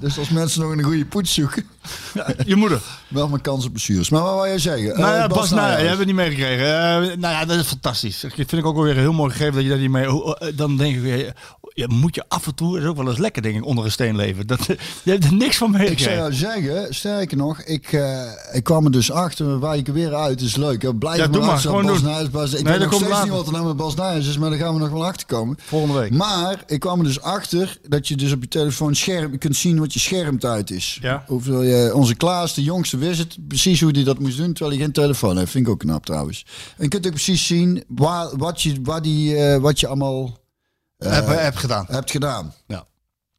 Dus 0.00 0.18
als 0.18 0.28
mensen 0.28 0.60
nog 0.60 0.70
een 0.70 0.82
goede 0.82 1.06
poets 1.06 1.34
zoeken. 1.34 1.66
Je 2.46 2.56
moeder. 2.56 2.82
Wel 3.12 3.28
mijn 3.28 3.40
kans 3.40 3.64
op 3.64 3.70
blessures. 3.70 4.10
Maar 4.10 4.22
wat 4.22 4.34
wou 4.34 4.46
jij 4.48 4.58
zeggen? 4.58 4.88
Nou 5.00 5.14
ja, 5.16 5.22
Eh, 5.22 5.28
Bas, 5.28 5.50
nou, 5.50 5.70
hebt 5.82 5.96
het 5.98 6.06
niet 6.06 6.14
meegekregen. 6.16 6.66
Eh 6.66 6.96
nou 7.18 7.18
ja, 7.34 7.44
dat 7.44 7.58
is 7.58 7.66
fantastisch. 7.66 8.20
Dat 8.20 8.32
vind 8.34 8.52
ik 8.52 8.66
ook 8.66 8.74
wel 8.74 8.84
weer 8.84 8.96
heel 8.96 9.12
mooi 9.12 9.30
gegeven 9.30 9.54
dat 9.54 9.62
je 9.62 9.68
daar 9.68 9.78
niet 9.78 9.90
mee... 9.90 10.06
hoe- 10.06 10.38
eh, 10.38 10.48
Dan 10.56 10.76
denk 10.76 10.94
ik 10.96 11.02
weer, 11.02 11.32
je 11.74 11.88
moet 11.88 12.14
je 12.14 12.24
af 12.28 12.46
en 12.46 12.54
toe, 12.54 12.78
is 12.78 12.84
ook 12.84 12.96
wel 12.96 13.08
eens 13.08 13.18
lekker 13.18 13.42
denk 13.42 13.56
ik, 13.56 13.64
onder 13.64 13.84
een 13.84 13.90
steen 13.90 14.16
leven. 14.16 14.46
Dat, 14.46 14.66
je 15.04 15.10
hebt 15.10 15.24
er 15.24 15.32
niks 15.34 15.56
van 15.56 15.68
Ik 15.74 15.76
zou 15.76 15.88
meegekregen. 15.90 16.34
zeggen, 16.34 16.94
sterker 16.94 17.36
nog, 17.36 17.60
ik, 17.62 17.92
eh, 17.92 18.22
ik 18.52 18.64
kwam 18.64 18.84
er 18.84 18.90
dus 18.90 19.10
achter, 19.10 19.58
waar 19.58 19.76
ik 19.76 19.86
er 19.88 19.92
weer 19.94 20.14
uit, 20.14 20.40
is 20.40 20.56
leuk. 20.56 20.82
hè. 20.82 20.94
Blijf 20.94 21.16
Ja, 21.18 21.26
maar, 21.28 21.40
luisteren 21.40 21.78
gewoon 21.78 22.00
Bas 22.00 22.30
Bas- 22.30 22.52
Ik 22.52 22.62
Nee, 22.64 22.72
weet 22.72 22.80
dat 22.82 22.90
nog 22.90 22.94
steeds 23.00 23.10
later. 23.12 23.24
niet 23.28 23.36
wat 23.36 23.46
er 23.46 23.52
nou 23.52 23.66
met 23.66 23.76
Bas 23.76 23.94
Nijhuis 23.94 24.28
is, 24.28 24.38
maar 24.38 24.50
daar 24.50 24.58
gaan 24.58 24.74
we 24.74 24.80
nog 24.80 24.90
wel 24.90 25.04
achter 25.06 25.26
komen. 25.26 25.58
Volgende 25.62 25.98
week. 25.98 26.10
Maar 26.10 26.62
ik 26.66 26.80
kwam 26.80 26.98
er 26.98 27.04
dus 27.04 27.20
achter 27.20 27.78
dat 27.88 28.08
je 28.08 28.16
dus 28.16 28.32
op 28.32 28.42
je 28.42 28.48
telefoon 28.48 28.94
scherm, 28.94 29.32
je 29.32 29.38
kunt 29.38 29.56
zien 29.56 29.78
wat 29.78 29.92
je 29.92 29.98
schermtijd 30.00 30.70
is. 30.70 30.98
Ja. 31.00 31.24
Hoeveel 31.26 31.62
je, 31.62 31.90
onze 31.94 32.14
Klaas, 32.14 32.54
de 32.54 32.62
jongste, 32.62 32.96
wist 33.02 33.18
het 33.18 33.48
precies 33.48 33.80
hoe 33.80 33.90
hij 33.90 34.04
dat 34.04 34.18
moest 34.18 34.36
doen, 34.36 34.52
terwijl 34.52 34.76
hij 34.76 34.84
geen 34.84 34.92
telefoon 34.92 35.36
heeft. 35.38 35.50
Vind 35.50 35.66
ik 35.66 35.72
ook 35.72 35.78
knap 35.78 36.04
trouwens. 36.06 36.46
En 36.76 36.82
je 36.82 36.88
kunt 36.88 37.06
ook 37.06 37.12
precies 37.12 37.46
zien 37.46 37.84
waar, 37.88 38.36
wat, 38.36 38.62
je, 38.62 38.78
waar 38.82 39.02
die, 39.02 39.36
eh, 39.36 39.60
wat 39.60 39.80
je 39.80 39.86
allemaal 39.86 40.38
heb, 40.98 41.26
heb 41.26 41.56
gedaan. 41.56 41.86
hebt 41.88 42.10
gedaan. 42.10 42.54
Ja. 42.66 42.86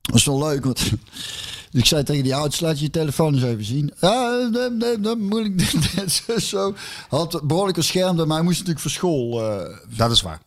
Dat 0.01 0.15
is 0.15 0.25
wel 0.25 0.39
leuk, 0.39 0.63
want 0.65 0.91
ik 1.71 1.85
zei 1.85 2.03
tegen 2.03 2.23
die 2.23 2.35
ouders, 2.35 2.59
laat 2.59 2.77
je 2.79 2.83
je 2.85 2.89
telefoon 2.91 3.33
eens 3.33 3.43
even 3.43 3.65
zien. 3.65 3.93
Ja, 3.99 4.49
nee, 4.51 4.69
nee, 4.69 4.99
dat 4.99 5.17
moeilijk. 5.17 5.73
Zo. 6.41 6.75
Had 7.09 7.41
behoorlijk 7.43 7.77
een 7.77 7.83
scherm, 7.83 8.15
maar 8.15 8.27
hij 8.27 8.41
moest 8.41 8.57
natuurlijk 8.57 8.79
voor 8.79 8.91
school. 8.91 9.41
eh, 9.51 9.77
Dat 9.97 10.11
is 10.11 10.21
waar. 10.21 10.41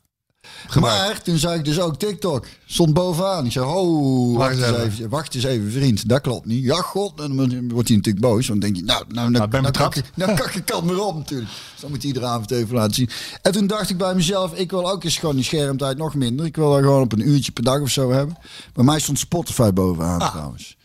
Gebruik. 0.69 0.99
maar 1.09 1.23
toen 1.23 1.37
zag 1.39 1.55
ik 1.55 1.65
dus 1.65 1.81
ook 1.81 1.97
TikTok. 1.99 2.47
Stond 2.67 2.95
bovenaan. 2.95 3.45
Ik 3.47 3.53
zei, 3.53 3.65
oh, 3.67 4.37
wacht, 4.37 4.57
eens 4.57 4.67
eens 4.67 4.77
even. 4.79 5.09
Wacht 5.09 5.35
eens 5.35 5.45
even, 5.45 5.73
vriend. 5.73 6.09
Dat 6.09 6.21
klopt 6.21 6.47
niet. 6.47 6.65
Ja, 6.65 6.75
god. 6.77 7.21
En 7.21 7.37
dan 7.37 7.69
wordt 7.73 7.89
hij 7.89 7.97
natuurlijk 7.97 8.25
boos. 8.27 8.49
Want 8.49 8.61
dan 8.61 8.71
denk 8.73 8.77
je, 8.77 8.93
nou, 8.93 9.05
nou, 9.09 9.31
nou, 9.31 9.49
ben 9.49 9.63
nou, 9.63 9.75
kak 9.75 9.95
ik- 9.95 10.11
nou 10.15 10.35
kak 10.35 10.55
ik 10.55 10.65
kan 10.65 10.85
meer 10.87 11.03
op 11.03 11.17
natuurlijk. 11.17 11.51
Dus 11.51 11.81
dan 11.81 11.91
moet 11.91 11.99
hij 11.99 12.07
iedere 12.09 12.27
avond 12.27 12.51
even 12.51 12.75
laten 12.75 12.95
zien. 12.95 13.11
En 13.43 13.53
toen 13.53 13.67
dacht 13.67 13.91
ik 13.91 13.97
bij 13.99 14.15
mezelf, 14.15 14.55
ik 14.55 14.71
wil 14.71 14.91
ook 14.91 15.05
eens 15.05 15.19
gewoon 15.19 15.35
die 15.35 15.45
schermtijd 15.45 15.97
nog 15.99 16.15
minder. 16.15 16.47
Ik 16.47 16.57
wil 16.57 16.71
dat 16.71 16.81
gewoon 16.81 17.03
op 17.03 17.13
een 17.13 17.29
uurtje 17.29 17.53
per 17.53 17.65
dag 17.65 17.81
of 17.81 17.91
zo 17.91 18.11
hebben. 18.13 18.37
Bij 18.73 18.85
mij 18.85 18.99
stond 19.01 19.19
Spotify 19.19 19.71
bovenaan 19.73 20.21
Ah. 20.21 20.31
trouwens. 20.31 20.76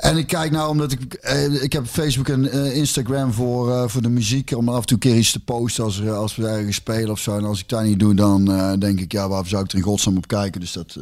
En 0.00 0.16
ik 0.16 0.26
kijk 0.26 0.50
nou, 0.50 0.70
omdat 0.70 0.92
ik, 0.92 1.14
eh, 1.14 1.62
ik 1.62 1.72
heb 1.72 1.86
Facebook 1.86 2.28
en 2.28 2.50
eh, 2.50 2.76
Instagram 2.76 3.32
voor, 3.32 3.72
eh, 3.72 3.88
voor 3.88 4.02
de 4.02 4.08
muziek. 4.08 4.52
Om 4.56 4.68
af 4.68 4.80
en 4.80 4.86
toe 4.86 4.96
een 4.96 5.10
keer 5.10 5.18
iets 5.18 5.32
te 5.32 5.44
posten 5.44 5.84
als, 5.84 6.00
er, 6.00 6.12
als 6.12 6.36
we 6.36 6.46
ergens 6.46 6.76
spelen 6.76 7.10
of 7.10 7.18
zo. 7.18 7.36
En 7.36 7.44
als 7.44 7.60
ik 7.60 7.68
dat 7.68 7.82
niet 7.82 7.98
doe, 7.98 8.14
dan 8.14 8.44
denk 8.78 9.00
ik, 9.00 9.12
ja, 9.12 9.28
waar 9.28 9.46
zou 9.46 9.64
ik 9.64 9.70
er 9.70 9.76
in 9.76 9.82
godsnaam 9.82 10.16
op 10.16 10.26
kijken? 10.26 10.60
Dus, 10.60 10.72
dat, 10.72 10.96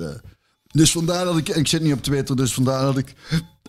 dus 0.68 0.90
vandaar 0.92 1.24
dat 1.24 1.36
ik, 1.36 1.48
ik 1.48 1.68
zit 1.68 1.82
niet 1.82 1.92
op 1.92 2.02
Twitter, 2.02 2.36
dus 2.36 2.54
vandaar 2.54 2.82
dat 2.82 2.98
ik 2.98 3.14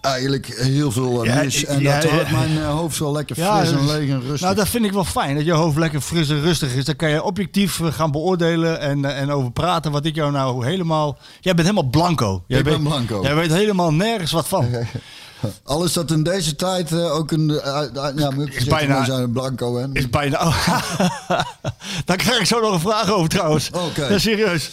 eigenlijk 0.02 0.45
heel 0.56 0.91
veel 0.91 1.24
eh, 1.24 1.36
Ja, 1.36 1.43
mis. 1.43 1.66
En 1.66 1.82
ja, 1.82 2.00
dat 2.00 2.04
ja. 2.04 2.16
houdt 2.16 2.32
mijn 2.32 2.58
eh, 2.58 2.70
hoofd 2.70 3.00
wel 3.00 3.12
lekker 3.12 3.36
fris 3.36 3.72
en 3.72 3.78
dus- 3.78 3.91
leeg 3.91 4.10
en 4.10 4.22
rustig. 4.22 4.41
Nou, 4.41 4.56
dat 4.56 4.68
vind 4.68 4.86
ik 4.86 4.91
wel 4.91 5.04
fijn. 5.04 5.36
Dat 5.36 5.45
je 5.45 5.52
hoofd 5.52 5.78
lekker 5.78 6.02
fris 6.02 6.30
en 6.30 6.41
rustig 6.41 6.74
is. 6.74 6.86
Dan 6.86 6.95
kan 6.95 7.10
je 7.10 7.24
objectief 7.24 7.80
eh, 7.80 7.91
gaan 7.91 8.12
beoordelen 8.12 8.80
en, 8.80 9.06
en 9.06 9.32
over 9.32 9.52
praten. 9.52 9.91
Wat 9.91 10.06
ik 10.06 10.16
jou 10.16 10.32
nou 10.32 10.66
helemaal... 10.66 11.18
Jij 11.39 11.54
bent 11.54 11.68
helemaal 11.68 11.89
blanco. 11.89 12.43
Jij 12.47 12.58
Ik 12.58 12.64
ben 12.64 12.84
blanco. 12.84 13.22
Jij 13.24 13.36
weet 13.36 13.52
helemaal 13.52 13.93
nergens 13.93 14.32
wat 14.32 14.47
van. 14.47 14.68
Al 15.64 15.84
is 15.84 15.93
dat 15.93 16.12
in 16.12 16.24
deze 16.24 16.56
tijd 16.56 16.93
ook 16.93 17.32
een... 17.32 17.47
ja, 17.47 18.12
Is 18.45 18.66
bijna- 18.66 19.06
zijn 19.06 19.22
een 19.22 19.32
blanco, 19.32 19.78
hè? 19.78 19.86
Is 19.93 20.10
bijna... 20.10 20.39
Daar 22.06 22.18
krijg 22.18 22.39
ik 22.39 22.45
zo 22.45 22.60
nog 22.60 22.74
een 22.74 22.80
vraag 22.80 23.12
over 23.12 23.30
trouwens. 23.30 23.70
Oké. 23.72 24.20
Serieus. 24.20 24.72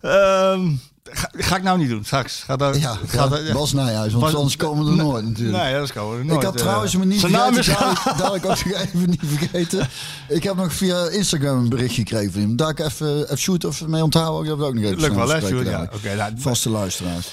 Ehm, 0.00 0.70
ga, 1.10 1.30
ga 1.36 1.56
ik 1.56 1.62
nou 1.62 1.78
niet 1.78 1.88
doen. 1.88 2.04
Straks. 2.04 2.42
Ga 2.46 2.56
daar, 2.56 2.78
Ja, 2.78 2.98
ga 3.06 3.22
ja, 3.22 3.28
daar- 3.28 3.42
ja. 3.44 3.52
Bas 3.52 3.72
Nijhuis, 3.72 4.12
want 4.12 4.24
Bas- 4.24 4.34
anders 4.34 4.56
komen 4.56 4.84
we 4.84 4.90
er 4.90 4.96
nooit 4.96 5.24
natuurlijk. 5.28 5.62
Nee, 5.62 5.74
dat 5.74 5.92
komen 5.92 6.10
we 6.12 6.16
er 6.18 6.24
Ik 6.24 6.30
nooit. 6.30 6.42
had 6.44 6.54
eh. 6.54 6.60
trouwens 6.60 6.96
me 6.96 7.04
niet 7.04 7.20
vergeten, 7.20 7.64
dadelijk, 7.76 8.18
dadelijk 8.18 8.44
ook 8.46 8.56
even 8.94 9.10
niet 9.10 9.20
vergeten. 9.24 9.88
Ik 10.28 10.42
heb 10.42 10.56
nog 10.56 10.72
via 10.72 11.08
Instagram 11.08 11.58
een 11.58 11.68
bericht 11.68 11.94
gekregen 11.94 12.32
van 12.32 12.40
hem. 12.40 12.56
Daar 12.56 12.70
ik 12.70 12.78
even, 12.78 13.22
even 13.24 13.38
shoot 13.38 13.64
of 13.64 13.86
mee 13.86 14.02
onthouden. 14.02 14.42
Ik 14.42 14.48
heb 14.48 14.58
het 14.58 14.66
ook 14.66 14.74
nog 14.74 14.84
even 14.84 14.96
Lukt 14.98 15.12
snel 15.12 15.26
wel, 15.26 15.36
hè, 15.40 15.46
Sjoerd? 15.46 15.66
Ja, 15.66 15.88
oké. 15.94 16.14
nou, 16.14 16.32
Vaste 16.36 16.70
luisteraars. 16.70 17.26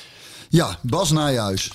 Ja, 0.49 0.77
Bas 0.81 1.11
Nijhuis. 1.11 1.71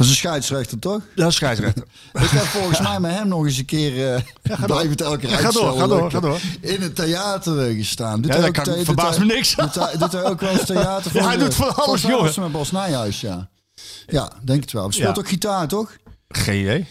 Dat 0.00 0.08
is 0.08 0.14
een 0.14 0.18
scheidsrechter, 0.28 0.78
toch? 0.78 1.00
Dat 1.14 1.28
is 1.28 1.34
scheidsrechter. 1.34 1.82
Ik 2.22 2.28
heb 2.30 2.42
volgens 2.44 2.80
mij 2.80 3.00
met 3.00 3.10
hem 3.12 3.28
nog 3.28 3.44
eens 3.44 3.58
een 3.58 3.64
keer... 3.64 4.14
eh 4.14 4.22
blijf 4.64 4.88
het 4.90 5.00
elke 5.00 5.18
keer 5.18 5.30
Ja, 5.30 5.36
ga 5.36 5.50
door, 5.50 5.78
ga 5.78 5.86
door, 5.86 6.10
ga 6.10 6.20
door. 6.20 6.38
In 6.60 6.80
het 6.82 6.94
theater 6.94 7.68
eh, 7.68 7.76
gestaan. 7.76 8.20
Doet 8.20 8.34
Ja, 8.34 8.40
dat 8.40 8.50
kan- 8.50 8.64
doet 8.64 8.84
verbaast 8.84 9.16
hij- 9.16 9.26
me 9.26 9.32
niks. 9.34 9.54
Doet 9.54 9.74
hij, 9.74 9.96
doet 9.98 10.12
hij 10.12 10.24
ook 10.24 10.40
wel 10.40 10.50
eens 10.50 10.64
theater? 10.64 11.10
Ja, 11.16 11.26
hij 11.26 11.36
de- 11.36 11.44
doet 11.44 11.54
van 11.54 11.74
alles, 11.76 12.02
mij 12.02 12.12
was 12.16 12.34
jongen. 12.34 12.50
met 12.50 12.52
Bas 12.60 12.70
Nijhuis, 12.70 13.20
ja. 13.20 13.48
Ja, 14.06 14.32
denk 14.44 14.60
het 14.62 14.72
wel. 14.72 14.82
Hij 14.82 14.92
speelt 14.92 15.16
Ja. 15.16 15.22
ook 15.22 15.28
gitaar, 15.28 15.68
toch? 15.68 15.96
Geen 16.28 16.60
idee. 16.60 16.86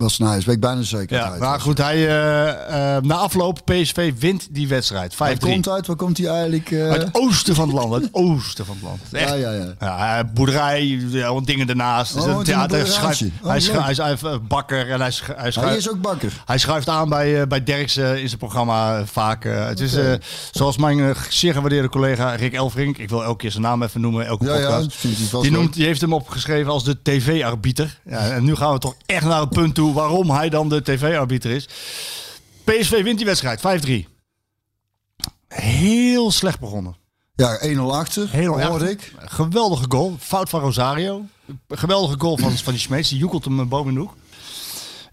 Bas 0.00 0.18
Nijhuis, 0.18 0.44
weet 0.44 0.54
ik 0.54 0.60
bijna 0.60 0.82
zeker. 0.82 1.16
Ja, 1.16 1.30
het 1.30 1.40
maar 1.40 1.60
goed, 1.60 1.78
hij, 1.78 1.96
eh, 2.08 2.96
eh, 2.96 3.02
na 3.02 3.14
afloop, 3.14 3.60
PSV 3.64 4.12
wint 4.18 4.48
die 4.50 4.68
wedstrijd. 4.68 5.14
5-3. 5.14 5.16
Waar 5.18 5.38
komt 5.38 5.68
uit? 5.68 5.86
Waar 5.86 5.96
komt 5.96 6.18
hij 6.18 6.26
eigenlijk? 6.26 6.70
eh? 6.70 6.90
Uit 6.90 7.02
het 7.02 7.14
oosten 7.14 7.54
van 7.54 7.68
het 7.68 7.76
land. 7.76 7.92
Het 7.94 8.08
oosten 8.12 8.66
van 8.66 8.74
het 8.74 8.84
land. 8.84 9.00
Echt. 9.12 9.28
ja, 9.28 9.34
ja, 9.34 9.50
ja. 9.52 9.74
Ja, 9.80 10.24
boerderij, 10.34 10.86
ja, 11.10 11.40
dingen 11.40 11.68
ernaast. 11.68 12.14
Dus 12.14 12.22
Oh, 12.22 12.28
het 12.28 12.32
in 12.32 12.38
een 12.38 12.44
theater 12.44 12.78
Oh, 12.80 12.84
hij, 13.06 13.16
hij 13.42 13.56
is 13.90 13.98
hij 13.98 14.12
is, 14.12 14.20
bakker 14.48 14.90
en 14.90 15.00
hij, 15.00 15.10
sch- 15.10 15.28
hij, 15.36 15.76
is 15.76 15.90
ook 15.90 16.00
bakker. 16.00 16.32
hij 16.44 16.58
schuift 16.58 16.88
aan 16.88 17.08
bij, 17.08 17.46
bij 17.46 17.64
Derks 17.64 17.96
eh, 17.96 18.16
in 18.16 18.26
zijn 18.26 18.38
programma 18.38 19.04
vaak. 19.06 19.44
het 19.44 19.80
is 19.80 19.96
zoals 20.50 20.76
mijn 20.76 21.14
zeer 21.28 21.52
gewaardeerde 21.52 21.88
collega 21.88 22.34
Rick 22.34 22.52
Elfrink. 22.54 22.98
Ik 22.98 23.08
wil 23.08 23.24
elke 23.24 23.36
keer 23.36 23.50
zijn 23.50 23.62
naam 23.62 23.82
even 23.82 24.00
noemen, 24.00 24.26
elke 24.26 24.44
Ja, 24.44 24.56
ja, 24.58 24.66
podcast. 24.78 25.42
die, 25.42 25.50
noemt, 25.50 25.74
die 25.74 25.84
heeft 25.84 26.00
hem 26.00 26.12
opgeschreven 26.12 26.72
als 26.72 26.84
de 26.84 26.96
tv-arbieter. 27.02 28.00
Ja, 28.04 28.18
en 28.30 28.44
nu 28.44 28.54
gaan 28.54 28.72
we 28.72 28.78
toch 28.78 28.94
echt 29.06 29.24
naar 29.24 29.40
het 29.40 29.48
punt 29.50 29.74
toe 29.74 29.89
waarom 29.92 30.30
hij 30.30 30.48
dan 30.48 30.68
de 30.68 30.82
tv-arbieter 30.82 31.50
is. 31.50 31.68
PSV 32.64 33.02
wint 33.02 33.16
die 33.16 33.26
wedstrijd, 33.26 33.60
5-3. 33.60 34.08
Heel 35.48 36.30
slecht 36.30 36.60
begonnen. 36.60 36.96
Ja, 37.34 37.60
1-0 37.76 37.78
achter, 37.80 38.30
Heel 38.30 38.60
hoorde 38.62 38.84
erg. 38.84 38.92
ik. 38.92 39.14
Geweldige 39.18 39.84
goal. 39.88 40.16
Fout 40.18 40.48
van 40.48 40.60
Rosario. 40.60 41.26
Geweldige 41.68 42.20
goal 42.20 42.36
van, 42.36 42.52
van 42.58 42.72
die 42.72 42.82
Smeets. 42.82 43.08
Die 43.08 43.18
joekelt 43.18 43.44
hem 43.44 43.68
boven 43.68 43.94
de 43.94 44.00
hoek. 44.00 44.16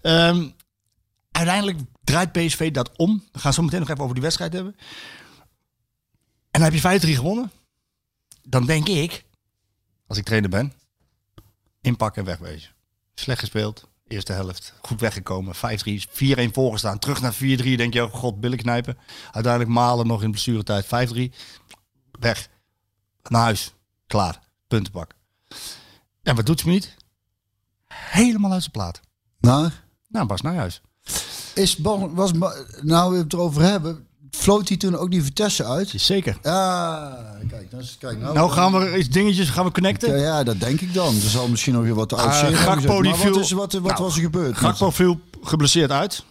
Ehm, 0.02 0.48
uiteindelijk 1.30 1.78
draait 2.04 2.32
PSV 2.32 2.70
dat 2.70 2.96
om. 2.96 3.24
We 3.32 3.38
gaan 3.38 3.52
zo 3.52 3.62
meteen 3.62 3.80
nog 3.80 3.88
even 3.88 4.02
over 4.02 4.14
die 4.14 4.22
wedstrijd 4.22 4.52
hebben. 4.52 4.76
En 6.50 6.60
dan 6.60 6.62
heb 6.62 6.72
je 6.72 6.80
5-3 6.80 7.14
gewonnen. 7.16 7.50
Dan 8.42 8.66
denk 8.66 8.88
ik, 8.88 9.24
als 10.06 10.18
ik 10.18 10.24
trainer 10.24 10.50
ben, 10.50 10.72
inpakken 11.80 12.22
en 12.22 12.28
wegwezen. 12.28 12.70
Slecht 13.14 13.40
gespeeld. 13.40 13.87
Eerste 14.08 14.32
helft. 14.32 14.74
Goed 14.82 15.00
weggekomen. 15.00 15.54
5-3. 15.54 15.58
4-1 16.48 16.52
voorgestaan. 16.52 16.98
Terug 16.98 17.20
naar 17.20 17.34
4-3. 17.34 17.36
Denk 17.36 17.92
je, 17.92 18.04
oh 18.04 18.14
god, 18.14 18.40
billen 18.40 18.58
knijpen. 18.58 18.98
Uiteindelijk 19.32 19.72
malen 19.72 20.06
nog 20.06 20.22
in 20.22 20.30
blessuretijd. 20.30 20.84
5-3. 20.84 20.88
Weg. 22.20 22.48
Naar 23.22 23.42
huis. 23.42 23.74
Klaar. 24.06 24.40
Punten 24.68 24.92
pakken. 24.92 25.18
En 26.22 26.36
wat 26.36 26.46
doet 26.46 26.60
Smit? 26.60 26.96
Helemaal 27.86 28.52
uit 28.52 28.60
zijn 28.60 28.72
plaat. 28.72 29.00
Nou, 29.40 29.70
Nou, 30.08 30.26
Bas 30.26 30.40
Nijhuis. 30.40 30.80
is 31.54 31.76
Bas, 31.76 32.00
was, 32.10 32.32
nou 32.82 33.12
we 33.12 33.18
het 33.18 33.32
erover 33.32 33.62
hebben, 33.62 34.07
floot 34.38 34.68
hij 34.68 34.76
toen 34.76 34.96
ook 34.96 35.10
die 35.10 35.22
Vitesse 35.22 35.64
uit? 35.64 35.92
Zeker. 35.96 36.38
Ja, 36.42 37.18
kijk, 37.48 37.70
nou, 37.72 37.84
kijk 37.98 38.18
nou. 38.20 38.34
Nou 38.34 38.50
gaan 38.50 38.72
we 38.78 38.98
iets 38.98 39.08
dingetjes 39.08 39.48
gaan 39.48 39.64
we 39.64 39.70
connecten. 39.70 40.08
Ja, 40.18 40.22
ja, 40.22 40.42
dat 40.42 40.60
denk 40.60 40.80
ik 40.80 40.94
dan. 40.94 41.14
Er 41.14 41.28
zal 41.30 41.48
misschien 41.48 41.72
nog 41.74 41.82
weer 41.82 41.94
wat 41.94 42.12
oud 42.12 42.26
Ah, 42.28 42.38
zijn. 42.38 42.54
Gakpo 42.54 43.02
die 43.02 43.14
viel- 43.14 43.32
wat, 43.32 43.40
is, 43.44 43.50
wat, 43.50 43.72
wat 43.72 43.82
Nou, 43.82 44.02
was 44.02 44.14
er 44.16 44.22
gebeurd? 44.22 44.56
Gakpo 44.56 44.90
viel 44.90 45.20
geblesseerd 45.42 45.90
uit. 45.90 46.24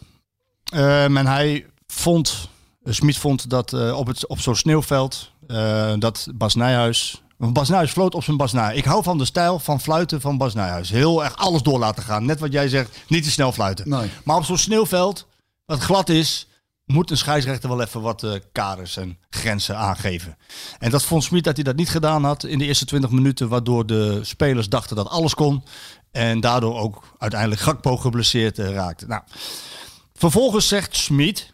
Ehm, 0.63 1.17
en 1.17 1.27
hij 1.27 1.65
vond, 1.87 2.49
uh, 2.83 2.93
Smit 2.93 3.17
vond 3.17 3.49
dat 3.49 3.73
eh, 3.73 3.97
op, 3.97 4.07
het, 4.07 4.27
op 4.27 4.39
zo'n 4.39 4.55
sneeuwveld, 4.55 5.31
eh, 5.47 5.93
dat 5.99 6.27
Bas 6.33 6.55
Nijhuis... 6.55 7.21
Bas 7.37 7.69
Nijhuis 7.69 7.91
floot 7.91 8.15
op 8.15 8.23
zijn 8.23 8.37
Bas 8.37 8.51
Nijhuis. 8.53 8.77
Ik 8.77 8.85
hou 8.85 9.03
van 9.03 9.17
de 9.17 9.25
stijl 9.25 9.59
van 9.59 9.81
fluiten 9.81 10.21
van 10.21 10.37
Bas 10.37 10.53
Nijhuis. 10.53 10.89
Heel 10.89 11.23
erg 11.23 11.35
alles 11.37 11.61
door 11.61 11.79
laten 11.79 12.03
gaan. 12.03 12.25
Net 12.25 12.39
wat 12.39 12.51
jij 12.51 12.69
zegt, 12.69 12.97
niet 13.07 13.23
te 13.23 13.31
snel 13.31 13.51
fluiten. 13.51 13.89
Nee. 13.89 14.09
Maar 14.23 14.37
op 14.37 14.43
zo'n 14.45 14.57
sneeuwveld, 14.57 15.25
wat 15.65 15.79
glad 15.79 16.09
is, 16.09 16.47
moet 16.87 17.11
een 17.11 17.17
scheidsrechter 17.17 17.69
wel 17.69 17.81
even 17.81 18.01
wat 18.01 18.23
eh, 18.23 18.33
kaders 18.51 18.97
en 18.97 19.17
grenzen 19.29 19.77
aangeven. 19.77 20.37
En 20.79 20.91
dat 20.91 21.03
vond 21.03 21.23
Smit 21.23 21.43
dat 21.43 21.55
hij 21.55 21.63
dat 21.63 21.75
niet 21.75 21.89
gedaan 21.89 22.23
had 22.23 22.43
in 22.43 22.57
de 22.57 22.65
eerste 22.65 22.85
20 22.85 23.09
minuten, 23.09 23.49
waardoor 23.49 23.85
de 23.85 24.19
spelers 24.23 24.69
dachten 24.69 24.95
dat 24.95 25.09
alles 25.09 25.33
kon. 25.33 25.63
En 26.11 26.39
daardoor 26.39 26.79
ook 26.79 27.03
uiteindelijk 27.17 27.61
Gakpo 27.61 27.97
geblesseerd 27.97 28.59
eh, 28.59 28.69
raakte. 28.71 29.07
Nou, 29.07 29.21
vervolgens 30.13 30.67
zegt 30.67 30.95
Smit, 30.95 31.53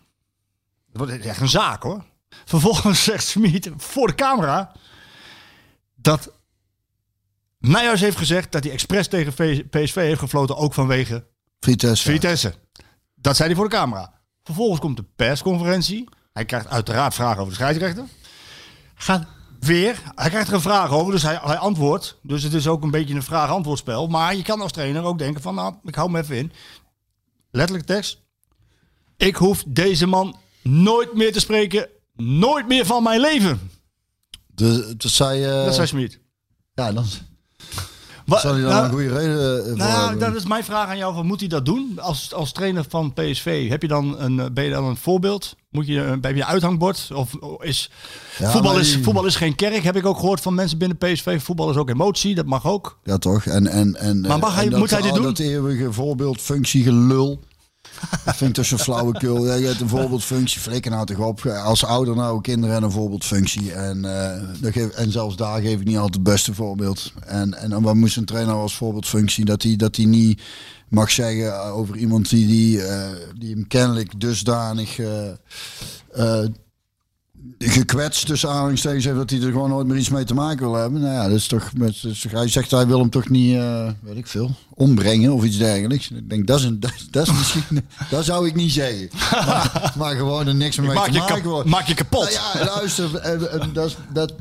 dat 0.92 1.08
wordt 1.08 1.26
echt 1.26 1.42
een 1.42 1.50
zaak 1.50 1.84
hoor. 1.84 2.04
Vervolgens 2.46 3.04
zegt 3.14 3.28
Smit 3.28 3.72
voor 3.78 4.08
de 4.08 4.16
camera 4.16 4.72
dat 5.96 6.32
Nijhuis 7.60 8.02
heeft 8.02 8.18
gezegd 8.18 8.52
dat 8.52 8.64
hij 8.64 8.74
expres 8.74 9.08
tegen 9.08 9.34
PSV 9.70 9.96
heeft 9.96 10.20
gefloten, 10.20 10.58
ook 10.58 10.74
vanwege 10.74 11.28
Vitesse. 11.60 12.12
Vitesse. 12.12 12.54
Dat 13.16 13.36
zei 13.36 13.48
hij 13.48 13.58
voor 13.58 13.70
de 13.70 13.76
camera. 13.76 14.14
Vervolgens 14.44 14.80
komt 14.80 14.98
de 14.98 15.06
persconferentie. 15.16 16.10
Hij 16.34 16.46
krijgt 16.46 16.68
uiteraard 16.68 17.14
vragen 17.14 17.38
over 17.38 17.50
de 17.50 17.56
scheidsrechter. 17.60 18.06
Gaat 18.96 19.26
weer. 19.60 20.02
Hij 20.16 20.30
krijgt 20.30 20.48
er 20.48 20.54
een 20.54 20.62
vraag 20.62 20.92
over, 20.92 21.12
dus 21.12 21.22
hij, 21.24 21.40
hij 21.42 21.58
antwoordt. 21.58 22.20
Dus 22.22 22.44
het 22.44 22.54
is 22.54 22.68
ook 22.68 22.84
een 22.84 22.92
beetje 22.92 23.14
een 23.16 23.24
vraag-antwoordspel. 23.24 24.08
Maar 24.08 24.36
je 24.36 24.44
kan 24.44 24.62
als 24.62 24.72
trainer 24.72 25.04
ook 25.04 25.18
denken 25.18 25.42
van, 25.42 25.56
nou, 25.56 25.76
ik 25.84 25.96
hou 25.96 26.12
me 26.12 26.20
even 26.22 26.38
in. 26.38 26.52
Letterlijk 27.52 27.88
tekst. 27.88 28.22
Ik 29.18 29.36
hoef 29.36 29.64
deze 29.68 30.06
man 30.06 30.36
nooit 30.62 31.14
meer 31.14 31.34
te 31.34 31.40
spreken. 31.40 31.88
Nooit 32.16 32.68
meer 32.68 32.86
van 32.86 33.04
mijn 33.04 33.20
leven. 33.20 33.72
De, 34.48 34.94
dat 34.98 35.12
zei... 35.12 35.44
eh, 35.44 35.66
Dat 35.66 35.76
zei 35.76 35.88
Smit. 35.88 36.20
Ja, 36.74 36.92
dan 36.92 37.06
Wa- 38.26 38.40
zal 38.40 38.54
hij 38.54 38.62
dan 38.62 38.70
nou, 38.72 38.84
een 38.86 38.92
goede 38.92 39.10
reden 39.18 39.60
eh, 39.64 39.68
voor 39.68 39.78
Nou, 39.78 40.02
hebben. 40.10 40.20
dat 40.20 40.36
is 40.42 40.46
mijn 40.48 40.64
vraag 40.64 40.88
aan 40.88 40.98
jou. 40.98 41.14
Wat 41.16 41.24
moet 41.24 41.40
hij 41.40 41.50
dat 41.50 41.66
doen? 41.66 42.00
Als, 42.02 42.34
als 42.34 42.52
trainer 42.52 42.86
van 42.90 43.14
PSV, 43.14 43.70
heb 43.70 43.82
je 43.82 43.88
dan 43.88 44.20
een, 44.20 44.40
eh, 44.40 44.46
ben 44.54 44.64
je 44.64 44.70
dan 44.70 44.84
een 44.84 44.98
voorbeeld? 44.98 45.56
Moet 45.72 45.88
je, 45.88 46.00
een- 46.00 46.20
heb 46.22 46.36
je 46.36 46.42
een 46.42 46.46
uithangbord? 46.46 47.10
Of 47.14 47.32
is, 47.60 47.90
Ja, 48.38 48.52
voetbal, 48.52 48.80
is, 48.80 48.94
die- 48.94 49.04
voetbal 49.04 49.26
is 49.26 49.36
geen 49.36 49.56
kerk, 49.56 49.84
heb 49.84 49.96
ik 49.96 50.06
ook 50.06 50.20
gehoord 50.20 50.42
van 50.42 50.54
mensen 50.56 50.78
binnen 50.78 50.98
PSV. 50.98 51.42
Voetbal 51.42 51.70
is 51.70 51.76
ook 51.76 51.90
emotie, 51.90 52.36
dat 52.36 52.46
mag 52.46 52.66
ook. 52.66 52.98
Ja, 53.04 53.18
toch? 53.18 53.46
En, 53.46 53.68
en, 53.68 53.96
en, 53.96 54.22
Maar 54.22 54.40
mag 54.40 54.50
eh, 54.50 54.56
hij- 54.56 54.70
moet 54.80 54.90
hij 54.90 55.02
dit 55.02 55.14
doen? 55.14 55.24
Dat 55.24 55.40
eeuwige 55.40 55.94
voorbeeldfunctie 55.94 56.84
gelul. 56.84 57.40
Dat 58.26 58.36
vind 58.36 58.50
ik 58.50 58.56
toch 58.56 58.66
zo'n 58.66 58.80
flauwekul. 58.80 59.46
Je 59.46 59.68
hebt 59.68 59.82
een 59.82 59.90
voorbeeldfunctie, 59.90 60.62
flikker 60.62 60.92
nou 60.92 61.06
toch 61.06 61.18
op. 61.18 61.46
Als 61.46 61.86
ouder 61.86 62.16
nou 62.16 62.42
kinderen 62.42 62.76
en 62.76 62.84
een 62.84 62.92
voorbeeldfunctie. 62.92 63.72
En, 63.72 64.06
eh, 64.06 64.72
geef, 64.72 64.90
en 64.90 65.12
zelfs 65.12 65.36
daar 65.36 65.62
geef 65.62 65.80
ik 65.80 65.86
niet 65.86 65.96
altijd 65.96 66.14
het 66.14 66.24
beste 66.24 66.54
voorbeeld. 66.54 67.14
En, 67.26 67.54
en 67.54 67.70
dan 67.70 67.98
moest 67.98 68.18
een 68.18 68.26
trainer 68.26 68.54
als 68.54 68.76
voorbeeldfunctie? 68.76 69.46
Dat 69.46 69.64
hij 69.64 69.76
dat 69.76 69.96
hij 69.96 70.06
niet 70.06 70.42
mag 70.94 71.12
zeggen 71.12 71.64
over 71.64 71.96
iemand 71.98 72.30
die, 72.30 72.48
die, 72.48 72.84
eh, 72.84 73.10
die 73.38 73.54
hem 73.54 73.68
kennelijk 73.68 74.20
dusdanig... 74.20 75.00
eh, 75.00 75.30
eh, 76.12 76.46
gekwetst 77.58 78.26
tussen 78.26 78.50
aanhalingstekens 78.50 79.06
heeft 79.06 79.18
dat 79.18 79.30
hij 79.30 79.42
er 79.42 79.52
gewoon 79.52 79.70
nooit 79.70 79.88
meer 79.88 79.98
iets 79.98 80.10
mee 80.10 80.24
te 80.24 80.34
maken 80.34 80.66
wil 80.66 80.76
hebben. 80.76 81.02
Nou 81.02 81.14
ja, 81.14 81.28
dat 81.28 81.38
is 81.38 81.48
toch, 81.48 81.72
is 82.04 82.22
toch 82.22 82.32
hij 82.32 82.48
zegt 82.48 82.72
hij 82.72 82.88
wil 82.88 83.00
hem 83.00 83.10
toch 83.10 83.30
niet, 83.30 83.56
eh, 83.56 83.90
weet 84.02 84.18
ik 84.18 84.28
veel, 84.28 84.52
ombrengen 84.74 85.34
of 85.34 85.44
iets 85.44 85.58
dergelijks. 85.58 86.12
Ik 86.12 86.30
denk 86.30 86.48
dat 86.48 86.60
is 86.60 86.66
een, 86.66 86.80
dat, 86.80 86.94
dat 87.12 87.28
is 87.28 87.34
misschien, 87.40 87.86
dat 88.10 88.26
zou 88.26 88.48
ik 88.48 88.56
niet 88.56 88.72
zeggen. 88.72 89.10
Maar, 89.32 89.94
maar 89.98 90.16
gewoon 90.16 90.48
er 90.48 90.56
niks 90.56 90.78
meer 90.78 90.88
mee 90.88 90.96
Maak 90.96 91.12
te 91.12 91.20
maken. 91.20 91.70
maak 91.70 91.88
je 91.88 91.94
kapot. 91.94 92.22
Nou 92.22 92.58
ja, 92.58 92.66
luister, 92.76 93.16
eh, 93.16 93.34
eh, 93.34 93.62
dat, 93.74 93.98
dat, 94.14 94.34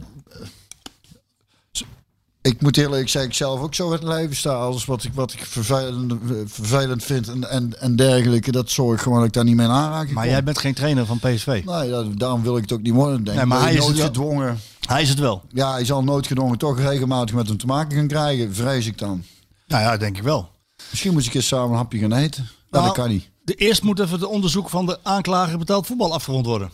ik 2.43 2.61
moet 2.63 2.77
eerlijk 2.77 3.09
zeggen, 3.09 3.31
ik 3.31 3.37
zelf 3.37 3.61
ook 3.61 3.75
zo 3.75 3.87
in 3.87 3.93
het 3.93 4.03
leven 4.03 4.37
sta. 4.37 4.51
Alles 4.53 4.85
wat 4.85 5.05
ik, 5.05 5.11
wat 5.15 5.33
ik 5.33 5.45
vervelend, 5.45 6.15
vervelend 6.47 7.05
vind 7.05 7.29
en, 7.29 7.51
en, 7.51 7.81
en 7.81 7.97
dergelijke, 7.97 8.53
dat 8.53 8.71
zorg 8.71 9.03
gewoon 9.03 9.19
dat 9.19 9.27
ik 9.27 9.33
daar 9.33 9.45
niet 9.45 9.57
mee 9.57 9.67
in 9.67 9.73
aanraking 9.73 10.15
Maar 10.15 10.23
kom. 10.25 10.33
jij 10.33 10.43
bent 10.45 10.59
geen 10.59 10.75
trainer 10.75 11.07
van 11.07 11.19
PSV. 11.19 11.63
Nee, 11.65 11.91
dat, 11.91 12.19
daarom 12.19 12.43
wil 12.43 12.57
ik 12.57 12.63
het 12.63 12.73
ook 12.73 12.83
niet 12.83 12.93
worden. 12.93 13.25
Denk. 13.25 13.37
Nee, 13.37 13.47
maar 13.47 13.61
hij 13.61 13.75
is 13.75 13.87
het 13.87 14.01
gedwongen. 14.01 14.61
Hij 14.81 15.03
is 15.03 15.09
het 15.09 15.19
wel. 15.19 15.43
Ja, 15.49 15.73
hij 15.73 15.85
zal 15.85 16.05
nooit 16.05 16.27
gedwongen 16.27 16.59
toch 16.59 16.79
regelmatig 16.79 17.35
met 17.35 17.49
hem 17.49 17.57
te 17.57 17.67
maken 17.67 17.97
gaan 17.99 18.07
krijgen, 18.09 18.55
vrees 18.55 18.87
ik 18.87 18.99
dan. 18.99 19.25
Nou 19.67 19.83
ja, 19.83 19.97
denk 19.97 20.17
ik 20.17 20.23
wel. 20.23 20.49
Misschien 20.91 21.13
moet 21.13 21.27
ik 21.27 21.35
eens 21.35 21.47
samen 21.47 21.71
een 21.71 21.77
hapje 21.77 21.99
gaan 21.99 22.13
eten. 22.13 22.43
Nou, 22.43 22.55
Nou, 22.71 22.85
dat 22.85 22.95
kan 22.95 23.09
niet. 23.09 23.31
De 23.45 23.55
eerst 23.55 23.83
moet 23.83 23.99
even 24.01 24.13
het 24.13 24.25
onderzoek 24.29 24.69
van 24.69 24.87
de 24.87 24.99
aanklager 25.03 25.59
betaald 25.59 25.87
voetbal 25.87 26.13
afgerond 26.13 26.47
worden. 26.47 26.71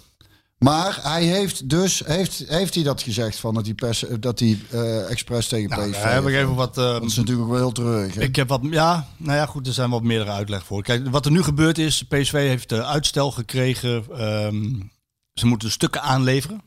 Maar 0.58 0.98
hij 1.02 1.24
heeft 1.24 1.68
dus, 1.70 2.02
heeft, 2.04 2.44
heeft 2.46 2.74
hij 2.74 2.82
dat 2.84 3.02
gezegd 3.02 3.38
van 3.38 3.54
dat 3.54 3.64
hij, 3.64 3.74
pers, 3.74 4.04
dat 4.20 4.38
hij 4.38 4.58
eh 4.70 5.10
expres 5.10 5.48
tegen 5.48 5.68
Nou, 5.70 5.90
PSV 5.90 6.02
heb 6.02 6.26
ik 6.26 6.34
even 6.34 6.54
wat... 6.54 6.78
eh, 6.78 6.84
Dat 6.84 7.02
is 7.04 7.14
natuurlijk 7.16 7.44
ook 7.46 7.50
wel 7.52 7.60
heel 7.62 7.72
terug. 7.72 8.14
hè? 8.14 8.20
Ik 8.22 8.36
heb 8.36 8.48
wat, 8.48 8.60
ja, 8.70 9.06
nou 9.16 9.36
ja, 9.36 9.46
goed, 9.46 9.66
er 9.66 9.72
zijn 9.72 9.90
wat 9.90 10.02
meerdere 10.02 10.30
uitleg 10.30 10.64
voor. 10.64 10.82
Kijk, 10.82 11.08
wat 11.08 11.24
er 11.24 11.30
nu 11.32 11.42
gebeurd 11.42 11.78
is, 11.78 12.02
PSV 12.02 12.32
heeft 12.32 12.72
uh, 12.72 12.90
uitstel 12.90 13.30
gekregen. 13.30 14.04
ehm, 14.16 14.64
ze 15.34 15.46
moeten 15.46 15.70
stukken 15.70 16.02
aanleveren. 16.02 16.62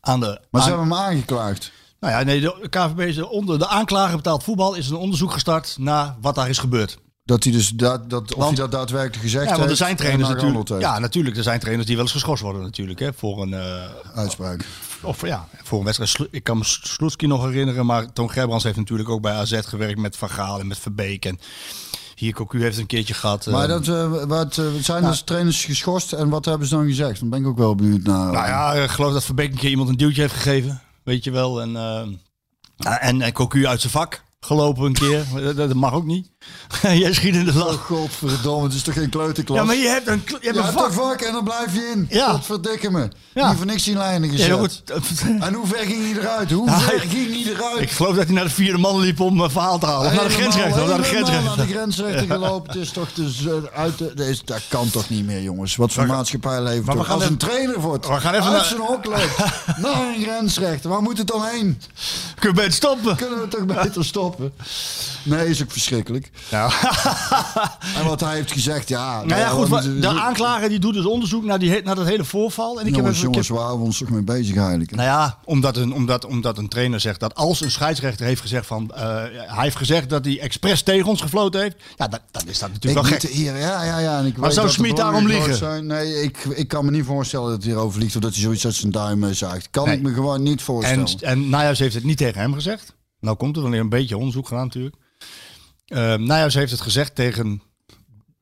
Aan 0.00 0.20
de, 0.20 0.40
maar 0.50 0.62
ze 0.62 0.68
hebben 0.68 0.86
hem 0.88 0.96
aangeklaagd. 0.98 1.72
Nou 2.00 2.12
ja, 2.14 2.22
nee, 2.22 2.40
de 2.40 2.66
KVB 2.70 2.98
is 3.00 3.14
de 3.14 3.28
onder 3.28 3.58
de 3.58 3.66
aanklager 3.68 4.16
betaald 4.16 4.44
voetbal 4.44 4.74
is 4.74 4.88
een 4.88 4.96
onderzoek 4.96 5.32
gestart 5.32 5.76
naar 5.78 6.16
wat 6.20 6.34
daar 6.34 6.48
is 6.48 6.58
gebeurd. 6.58 6.98
Dat 7.30 7.44
hij 7.44 7.52
dus 7.52 7.68
dat, 7.68 8.10
dat, 8.10 8.34
of 8.34 8.46
hij 8.46 8.54
dat 8.54 8.70
daadwerkelijk 8.70 9.22
gezegd 9.22 9.48
Ja, 9.48 9.56
want 9.56 9.70
er 9.70 9.76
zijn 9.76 9.96
trainers 9.96 10.28
natuurlijk. 10.28 10.80
Ja, 10.80 10.98
natuurlijk, 10.98 11.36
er 11.36 11.42
zijn 11.42 11.60
trainers 11.60 11.86
die 11.86 11.96
wel 11.96 12.04
eens 12.04 12.14
geschorst 12.14 12.42
worden 12.42 12.62
natuurlijk, 12.62 12.98
hè, 12.98 13.12
voor 13.12 13.42
een 13.42 13.50
uh, 13.50 13.84
uitspraak. 14.14 14.64
Of 15.02 15.26
ja, 15.26 15.48
voor 15.62 15.78
een 15.78 15.84
wedstrijd. 15.84 16.28
Ik 16.30 16.44
kan 16.44 16.58
me 16.58 16.64
Sloetski 16.64 17.26
nog 17.26 17.44
herinneren, 17.44 17.86
maar 17.86 18.12
Toon 18.12 18.30
Gerbrands 18.30 18.64
heeft 18.64 18.76
natuurlijk 18.76 19.08
ook 19.08 19.20
bij 19.20 19.32
AZ 19.32 19.60
gewerkt 19.62 19.98
met 19.98 20.16
Van 20.16 20.30
Gaal 20.30 20.60
en 20.60 20.66
met 20.66 20.78
Verbeek 20.78 21.24
en 21.24 21.38
hier 22.14 22.34
Cocu 22.34 22.62
heeft 22.62 22.78
een 22.78 22.86
keertje 22.86 23.14
gehad. 23.14 23.46
Maar 23.46 23.62
eh, 23.62 23.68
dat, 23.68 23.86
uh, 23.86 24.22
wat, 24.24 24.56
uh, 24.56 24.66
zijn 24.80 25.00
Nou. 25.00 25.12
dus 25.12 25.22
trainers 25.22 25.64
geschorst 25.64 26.12
en 26.12 26.28
wat 26.28 26.44
hebben 26.44 26.68
ze 26.68 26.74
dan 26.74 26.86
gezegd? 26.86 27.20
Dan 27.20 27.30
ben 27.30 27.40
ik 27.40 27.46
ook 27.46 27.58
wel 27.58 27.74
benieuwd 27.74 28.02
naar. 28.02 28.32
Nou 28.32 28.46
ja, 28.46 28.72
ik 28.72 28.90
geloof 28.90 29.12
dat 29.12 29.24
Verbeek 29.24 29.50
een 29.50 29.58
keer 29.58 29.70
iemand 29.70 29.88
een 29.88 29.96
duwtje 29.96 30.20
heeft 30.20 30.34
gegeven. 30.34 30.80
Weet 31.02 31.24
je 31.24 31.30
wel. 31.30 31.60
En, 31.60 31.70
uh, 31.70 32.00
en, 33.00 33.22
en 33.22 33.32
Cocu 33.32 33.66
uit 33.66 33.80
zijn 33.80 33.92
vak 33.92 34.22
gelopen 34.40 34.84
een 34.84 34.92
keer. 34.92 35.24
dat, 35.34 35.56
dat, 35.56 35.74
mag 35.74 35.92
ook 35.92 36.04
niet. 36.04 36.29
Jij 36.82 37.12
schiet 37.12 37.34
in 37.34 37.44
de 37.44 37.54
lach. 37.54 37.66
Oh, 37.74 37.80
godverdomme, 37.84 38.64
het 38.64 38.74
is 38.74 38.82
toch 38.82 38.94
geen 38.94 39.08
kleuterklas? 39.08 39.58
Ja, 39.58 39.64
maar 39.64 39.76
je 39.76 39.88
hebt 39.88 40.06
een, 40.08 40.22
je 40.26 40.36
hebt 40.40 40.56
een 40.56 40.72
vak. 40.72 40.92
vak 40.92 41.20
en 41.20 41.32
dan 41.32 41.44
blijf 41.44 41.74
je 41.74 41.92
in. 41.94 42.06
Ja. 42.10 42.40
Dat 42.48 42.82
me. 42.90 43.08
Ja. 43.34 43.48
Niet 43.48 43.56
voor 43.56 43.66
niks 43.66 43.88
in 43.88 43.96
lijnen 43.96 44.30
gezet. 44.30 44.46
Ja, 44.46 44.56
goed. 44.56 44.82
En 45.46 45.54
hoe 45.54 45.66
ver 45.66 45.78
ging 45.78 46.12
hij 46.12 46.22
eruit? 46.22 46.50
Hoe 46.50 46.70
ver 46.70 47.00
ging 47.00 47.44
hij 47.44 47.52
eruit? 47.52 47.80
Ik 47.80 47.90
geloof 47.90 48.16
dat 48.16 48.24
hij 48.24 48.34
naar 48.34 48.44
de 48.44 48.50
vierde 48.50 48.78
man 48.78 49.00
liep 49.00 49.20
om 49.20 49.40
een 49.40 49.50
verhaal 49.50 49.78
te 49.78 49.86
halen. 49.86 50.06
Of 50.06 50.14
naar 50.14 50.24
de 50.24 50.30
grensrechter. 50.30 50.82
Of 50.82 50.88
naar 50.88 50.96
de 50.96 51.02
grensrechter. 51.04 51.56
naar 51.56 51.66
de 51.66 51.72
grensrechter 51.72 52.26
gelopen. 52.26 52.72
Het 52.72 52.80
is 52.82 52.90
toch 52.90 53.12
dus, 53.12 53.46
uit 53.74 53.98
de, 53.98 54.12
dat, 54.14 54.26
is, 54.26 54.42
dat 54.44 54.60
kan 54.68 54.90
toch 54.90 55.08
niet 55.08 55.26
meer, 55.26 55.42
jongens. 55.42 55.76
Wat 55.76 55.92
voor 55.92 56.06
maatschappij 56.06 56.62
leven 56.62 56.84
maar 56.84 56.96
we 56.96 57.04
gaan 57.04 57.12
Als 57.14 57.22
even- 57.22 57.32
een 57.32 57.38
trainer 57.38 57.80
wordt, 57.80 58.06
we 58.06 58.20
gaan 58.20 58.34
even 58.34 58.44
uit 58.46 58.52
naar- 58.56 58.64
zijn 58.64 58.80
hok 58.80 59.04
loopt, 59.04 59.36
naar 59.82 60.00
een 60.14 60.22
grensrechter. 60.22 60.90
Waar 60.90 61.02
moet 61.02 61.18
het 61.18 61.26
dan 61.26 61.44
heen? 61.44 61.80
Kun 62.38 62.48
je 62.48 62.54
beter 62.54 62.72
stoppen? 62.72 63.16
Kunnen 63.16 63.40
we 63.40 63.48
toch 63.48 63.64
beter 63.64 64.04
stoppen? 64.04 64.52
Nee, 65.22 65.48
is 65.48 65.62
ook 65.62 65.70
verschrikkelijk. 65.72 66.29
Nou, 66.50 66.72
En 67.98 68.04
wat 68.04 68.20
hij 68.20 68.34
heeft 68.34 68.52
gezegd, 68.52 68.88
ja. 68.88 69.24
nou 69.24 69.40
ja, 69.40 69.48
goed. 69.48 70.00
De 70.02 70.08
aanklager 70.20 70.68
die 70.68 70.78
doet 70.78 70.94
dus 70.94 71.04
onderzoek 71.06 71.44
naar, 71.44 71.58
die, 71.58 71.82
naar 71.82 71.94
dat 71.94 72.06
hele 72.06 72.24
voorval. 72.24 72.80
En 72.80 72.86
ik 72.86 72.94
heb 72.94 73.00
Jongens, 73.04 73.22
ik 73.22 73.34
heb- 73.34 73.46
waar 73.46 73.58
waren 73.58 73.78
we 73.78 73.84
ons 73.84 73.98
toch 73.98 74.08
mee 74.10 74.22
bezig 74.22 74.56
eigenlijk? 74.56 74.90
Nou 74.90 75.02
ja, 75.08 75.38
omdat 75.44 75.76
een, 75.76 75.92
omdat, 75.92 76.24
omdat 76.24 76.58
een 76.58 76.68
trainer 76.68 77.00
zegt 77.00 77.20
dat 77.20 77.34
als 77.34 77.60
een 77.60 77.70
scheidsrechter 77.70 78.26
heeft 78.26 78.40
gezegd 78.40 78.66
van... 78.66 78.90
eh, 78.94 79.02
hij 79.32 79.62
heeft 79.62 79.76
gezegd 79.76 80.10
dat 80.10 80.24
hij 80.24 80.40
expres 80.40 80.82
tegen 80.82 81.06
ons 81.08 81.20
gefloten 81.20 81.60
heeft. 81.60 81.76
Ja, 81.96 82.08
dan, 82.08 82.18
dan 82.30 82.42
is 82.48 82.58
dat 82.58 82.68
Ik 82.68 82.74
natuurlijk 82.74 83.02
wel 83.06 83.12
moet 83.12 83.20
gek. 83.22 83.30
hier, 83.30 83.56
ja, 83.56 83.82
ja, 83.84 83.98
ja. 83.98 84.18
En 84.18 84.26
ik 84.26 84.36
Maar 84.36 84.52
zou 84.52 84.66
dat 84.66 84.74
Smit 84.74 84.96
daarom 84.96 85.26
liegen? 85.26 85.86
Nee, 85.86 86.22
ik, 86.22 86.38
ik 86.44 86.68
kan 86.68 86.84
me 86.84 86.90
niet 86.90 87.04
voorstellen 87.04 87.50
dat 87.50 87.62
hij 87.62 87.72
erover 87.72 88.00
liegt 88.00 88.16
of 88.16 88.22
dat 88.22 88.32
hij 88.32 88.42
zoiets 88.42 88.64
uit 88.64 88.74
zijn 88.74 88.92
duim 88.92 89.24
eh, 89.24 89.30
zaagt. 89.30 89.70
Kan 89.70 89.86
Nee. 89.86 89.96
ik 89.96 90.02
me 90.02 90.12
gewoon 90.12 90.42
niet 90.42 90.62
voorstellen. 90.62 91.06
En, 91.06 91.20
en 91.20 91.48
Nijhuis 91.48 91.78
heeft 91.78 91.94
het 91.94 92.04
niet 92.04 92.18
tegen 92.18 92.40
hem 92.40 92.54
gezegd. 92.54 92.94
Nou 93.20 93.36
komt 93.36 93.56
er 93.56 93.62
wanneer 93.62 93.80
een 93.80 93.88
beetje 93.88 94.16
onderzoek 94.16 94.48
gedaan 94.48 94.64
natuurlijk. 94.64 94.94
Uh, 95.90 96.14
Nijhuis 96.14 96.54
heeft 96.54 96.70
het 96.70 96.80
gezegd 96.80 97.14
tegen 97.14 97.62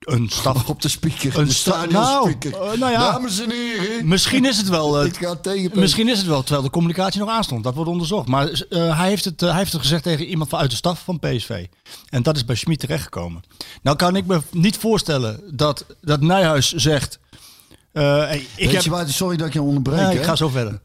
een 0.01 0.29
staf. 0.29 0.69
op 0.69 0.83
de 0.83 0.89
speaker, 0.89 1.39
Een 1.39 1.51
sta- 1.53 1.85
nou, 1.87 2.35
eh, 2.41 2.53
nou 2.53 2.93
ja. 2.93 3.13
Dames 3.13 3.41
en 3.41 3.51
heren, 3.51 4.09
Misschien 4.09 4.45
is 4.45 4.57
het 4.57 4.69
wel. 4.69 5.03
eh, 5.03 5.11
tegen 5.43 5.71
Misschien 5.75 6.09
is 6.09 6.19
het 6.19 6.27
wel, 6.27 6.43
terwijl 6.43 6.63
de 6.63 6.71
communicatie 6.71 7.21
nog 7.21 7.29
aanstond. 7.29 7.65
Dat 7.65 7.75
wordt 7.75 7.91
onderzocht. 7.91 8.29
Maar 8.29 8.49
eh, 8.51 8.99
hij, 8.99 9.09
heeft 9.09 9.25
het, 9.25 9.41
hij 9.41 9.57
heeft 9.57 9.73
het 9.73 9.81
gezegd 9.81 10.03
tegen 10.03 10.27
iemand 10.27 10.51
vanuit 10.51 10.71
de 10.71 10.77
staf 10.77 11.03
van 11.05 11.19
PSV. 11.19 11.67
En 12.09 12.23
dat 12.23 12.37
is 12.37 12.45
bij 12.45 12.57
Schmid 12.57 12.79
terechtgekomen. 12.81 13.43
Nou 13.83 13.97
kan 13.97 14.17
ik 14.17 14.27
me 14.27 14.41
niet 14.51 14.77
voorstellen 14.77 15.41
dat, 15.51 15.85
dat 16.01 16.21
Nijhuis 16.21 16.73
zegt... 16.73 17.19
eh, 17.93 18.03
hey, 18.03 18.39
ik 18.39 18.64
Weet 18.64 18.72
heb, 18.72 18.82
je 18.82 18.91
waar, 18.91 19.09
sorry 19.09 19.36
dat 19.36 19.47
ik 19.47 19.53
je 19.53 19.62
onderbreek. 19.62 19.99
Ja, 19.99 20.11
ik 20.11 20.22
ga 20.22 20.36
zo 20.36 20.49
verder. 20.49 20.80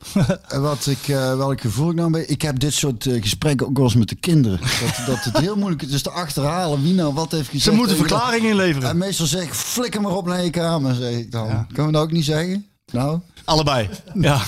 En 0.47 0.61
Wat 0.61 0.85
ik, 0.85 1.07
eh, 1.07 1.35
welk 1.37 1.61
gevoel 1.61 1.89
ik 1.89 1.95
nou 1.95 2.11
ben. 2.11 2.29
Ik 2.29 2.41
heb 2.41 2.59
dit 2.59 2.73
soort 2.73 3.05
eh, 3.05 3.21
gesprekken 3.21 3.67
ook 3.67 3.75
wel 3.75 3.85
eens 3.85 3.95
met 3.95 4.09
de 4.09 4.15
kinderen. 4.15 4.59
Dat, 4.81 5.05
dat 5.05 5.23
het 5.23 5.37
heel 5.37 5.55
moeilijk 5.55 5.81
is 5.81 5.91
dus 5.91 6.01
te 6.01 6.09
achterhalen 6.09 6.81
wie 6.83 6.93
nou 6.93 7.13
wat 7.13 7.31
heeft 7.31 7.49
gezegd. 7.49 7.63
Ze 7.63 7.71
moeten 7.71 7.97
verklaringen 7.97 8.49
inleveren. 8.49 8.89
En 8.89 8.97
meestal 8.97 9.25
zeg 9.25 9.43
ik, 9.43 9.53
flikker 9.53 10.01
maar 10.01 10.15
op 10.15 10.25
naar 10.25 10.43
je 10.43 10.49
kamer, 10.49 10.95
zeg 10.95 11.13
ik 11.13 11.31
dan. 11.31 11.67
Kunnen 11.67 11.85
we 11.85 11.91
dat 11.91 12.01
ook 12.01 12.11
niet 12.11 12.25
zeggen? 12.25 12.67
Nou, 12.91 13.19
Allebei. 13.45 13.89
Ja. 14.13 14.41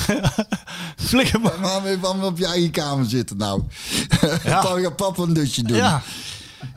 Flikker 0.95 1.39
maar. 1.41 2.23
op 2.23 2.37
je 2.37 2.45
eigen 2.45 2.71
kamer 2.71 3.05
zitten 3.05 3.37
nou. 3.37 3.61
Ja. 4.43 4.61
Dan 4.63 4.81
gaat 4.81 4.95
papa 4.95 5.23
een 5.23 5.33
dutje 5.33 5.63
doen. 5.63 5.77
Ja. 5.77 6.01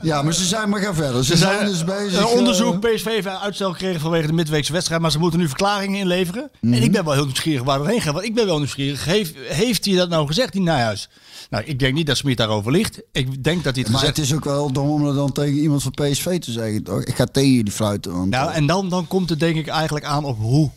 Ja, 0.01 0.21
maar 0.21 0.33
ze 0.33 0.45
zijn 0.45 0.69
maar 0.69 0.81
gaan 0.81 0.95
verder. 0.95 1.23
Ze, 1.23 1.31
Ze 1.31 1.37
zijn, 1.37 1.57
zijn 1.57 1.69
dus 1.69 1.83
bezig. 1.83 2.19
een 2.19 2.27
eh, 2.27 2.35
onderzoek. 2.37 2.79
PSV 2.79 3.05
heeft 3.05 3.27
uitstel 3.27 3.71
gekregen 3.71 3.99
vanwege 4.01 4.27
de 4.27 4.33
midweekse 4.33 4.71
wedstrijd. 4.71 5.01
Maar 5.01 5.11
ze 5.11 5.19
moeten 5.19 5.39
nu 5.39 5.47
verklaringen 5.47 5.99
inleveren. 5.99 6.51
En 6.61 6.73
ik 6.73 6.91
ben 6.91 7.03
wel 7.03 7.13
heel 7.13 7.25
nieuwsgierig 7.25 7.63
waar 7.63 7.77
dat 7.77 7.87
heen 7.87 8.01
gaat. 8.01 8.13
Want 8.13 8.25
ik 8.25 8.35
ben 8.35 8.45
wel 8.45 8.57
nieuwsgierig. 8.57 9.05
Heeft, 9.05 9.33
heeft 9.47 9.85
hij 9.85 9.95
dat 9.95 10.09
nou 10.09 10.27
gezegd, 10.27 10.51
die 10.53 10.61
Nijhuis? 10.61 11.09
Nou, 11.49 11.63
ik 11.63 11.79
denk 11.79 11.93
niet 11.93 12.07
dat 12.07 12.17
Smit 12.17 12.37
daarover 12.37 12.71
ligt. 12.71 13.01
Ik 13.11 13.43
denk 13.43 13.63
dat 13.63 13.73
hij 13.73 13.81
het 13.83 13.91
maar 13.91 13.99
gezegd 13.99 14.17
het 14.17 14.25
is 14.25 14.33
ook 14.33 14.43
wel 14.43 14.71
dom 14.71 14.89
om 14.89 15.03
dat 15.03 15.15
dan 15.15 15.31
tegen 15.31 15.57
iemand 15.57 15.83
van 15.83 15.91
PSV 15.91 16.39
te 16.39 16.51
zeggen. 16.51 16.83
Toch? 16.83 17.03
Ik 17.03 17.15
ga 17.15 17.25
tegen 17.25 17.53
jullie 17.53 17.71
fluiten. 17.71 18.13
Want, 18.13 18.29
Nou, 18.29 18.49
eh, 18.49 18.55
en 18.55 18.65
dan, 18.65 18.89
dan 18.89 19.07
komt 19.07 19.29
het 19.29 19.39
denk 19.39 19.55
ik 19.55 19.67
eigenlijk 19.67 20.05
aan 20.05 20.23
op 20.23 20.37
hoe 20.37 20.69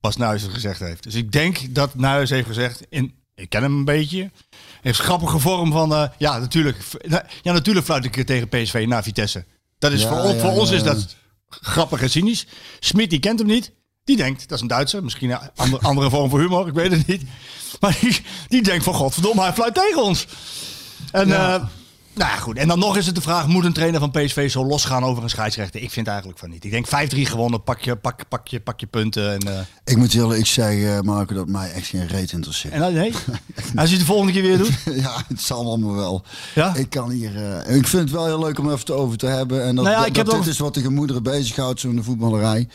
Bas 0.00 0.16
Nijhuis 0.16 0.42
het 0.42 0.52
gezegd 0.52 0.80
heeft. 0.80 1.02
Dus 1.02 1.14
ik 1.14 1.32
denk 1.32 1.74
dat 1.74 1.94
Nijhuis 1.94 2.30
heeft 2.30 2.46
gezegd, 2.46 2.82
in, 2.88 3.12
ik 3.34 3.48
ken 3.48 3.62
hem 3.62 3.76
een 3.76 3.84
beetje, 3.84 4.30
heeft 4.88 5.00
grappige 5.00 5.38
vorm 5.38 5.72
van, 5.72 5.92
eh, 5.94 6.02
ja, 6.18 6.38
natuurlijk, 6.38 6.76
ja, 7.42 7.52
natuurlijk 7.52 7.86
fluit 7.86 8.04
ik 8.04 8.26
tegen 8.26 8.48
PSV 8.48 8.84
naar 8.88 9.02
Vitesse. 9.02 9.44
Dat 9.78 9.92
is 9.92 10.02
Ja, 10.02 10.08
voor, 10.08 10.18
on- 10.18 10.34
ja, 10.34 10.40
voor 10.40 10.50
ons 10.50 10.70
is 10.70 10.82
dat 10.82 11.16
grappig 11.48 12.02
en 12.02 12.10
cynisch. 12.10 12.46
Smit 12.80 13.10
die 13.10 13.18
kent 13.18 13.38
hem 13.38 13.48
niet. 13.48 13.72
Die 14.04 14.16
denkt, 14.16 14.40
dat 14.48 14.56
is 14.56 14.60
een 14.62 14.68
Duitser, 14.68 15.02
misschien 15.04 15.30
een 15.30 15.38
andere, 15.56 15.82
andere 15.88 16.10
vorm 16.10 16.30
voor 16.30 16.40
humor, 16.40 16.66
ik 16.68 16.74
weet 16.74 16.90
het 16.90 17.06
niet. 17.06 17.22
Maar 17.80 17.96
die, 18.00 18.20
die 18.48 18.62
denkt 18.62 18.84
van, 18.84 18.94
godverdomme, 18.94 19.42
hij 19.42 19.52
fluit 19.52 19.74
tegen 19.74 20.02
ons. 20.02 20.26
En 21.12 21.28
Ja. 21.28 21.54
eh, 21.54 21.64
nou 22.18 22.30
ja, 22.30 22.36
goed. 22.36 22.56
En 22.56 22.68
dan 22.68 22.78
nog 22.78 22.96
is 22.96 23.06
het 23.06 23.14
de 23.14 23.20
vraag: 23.20 23.46
moet 23.46 23.64
een 23.64 23.72
trainer 23.72 24.00
van 24.00 24.10
PSV 24.10 24.50
zo 24.50 24.64
losgaan 24.66 25.04
over 25.04 25.22
een 25.22 25.30
scheidsrechter? 25.30 25.82
Ik 25.82 25.90
vind 25.90 26.06
eigenlijk 26.06 26.38
van 26.38 26.50
niet. 26.50 26.64
Ik 26.64 26.70
denk 26.70 26.86
5-3 26.86 27.18
gewonnen, 27.22 27.62
pak 27.62 27.80
je, 27.80 27.96
pak, 27.96 28.28
pak 28.28 28.48
je, 28.48 28.60
pak 28.60 28.80
je 28.80 28.86
punten. 28.86 29.32
En, 29.32 29.38
eh, 29.54 29.60
Ik 29.84 29.96
moet 29.96 30.12
heel 30.12 30.30
eerlijk 30.30 30.46
zeggen, 30.46 31.04
Marco, 31.04 31.34
dat 31.34 31.48
mij 31.48 31.72
echt 31.72 31.86
geen 31.86 32.06
reet 32.06 32.32
interesseert. 32.32 32.72
en 32.74 32.80
dan, 32.80 32.92
nee, 32.92 33.12
als 33.76 33.88
je 33.90 33.96
het 33.96 33.98
de 33.98 34.04
volgende 34.04 34.32
keer 34.32 34.42
weer 34.42 34.58
doet. 34.58 34.78
ja, 35.04 35.22
het 35.28 35.40
zal 35.40 35.64
allemaal 35.64 35.94
wel. 35.94 36.24
Ja? 36.54 36.74
Ik 36.74 36.90
kan 36.90 37.10
hier. 37.10 37.36
eh, 37.64 37.76
ik 37.76 37.86
vind 37.86 38.02
het 38.02 38.10
wel 38.10 38.26
heel 38.26 38.38
leuk 38.40 38.58
om 38.58 38.70
even 38.72 38.96
over 38.96 39.16
te 39.18 39.26
hebben. 39.26 39.64
En 39.64 39.74
dat, 39.74 39.84
Nou 39.84 39.96
ja, 39.96 39.98
dat, 39.98 40.06
ik 40.08 40.14
dat 40.14 40.30
ook- 40.34 40.42
dit 40.44 40.52
is 40.52 40.58
wat 40.58 40.74
de 40.74 40.80
gemoederen 40.80 41.22
bezighoudt, 41.22 41.80
zo'n 41.80 42.04
voetballerij. 42.04 42.68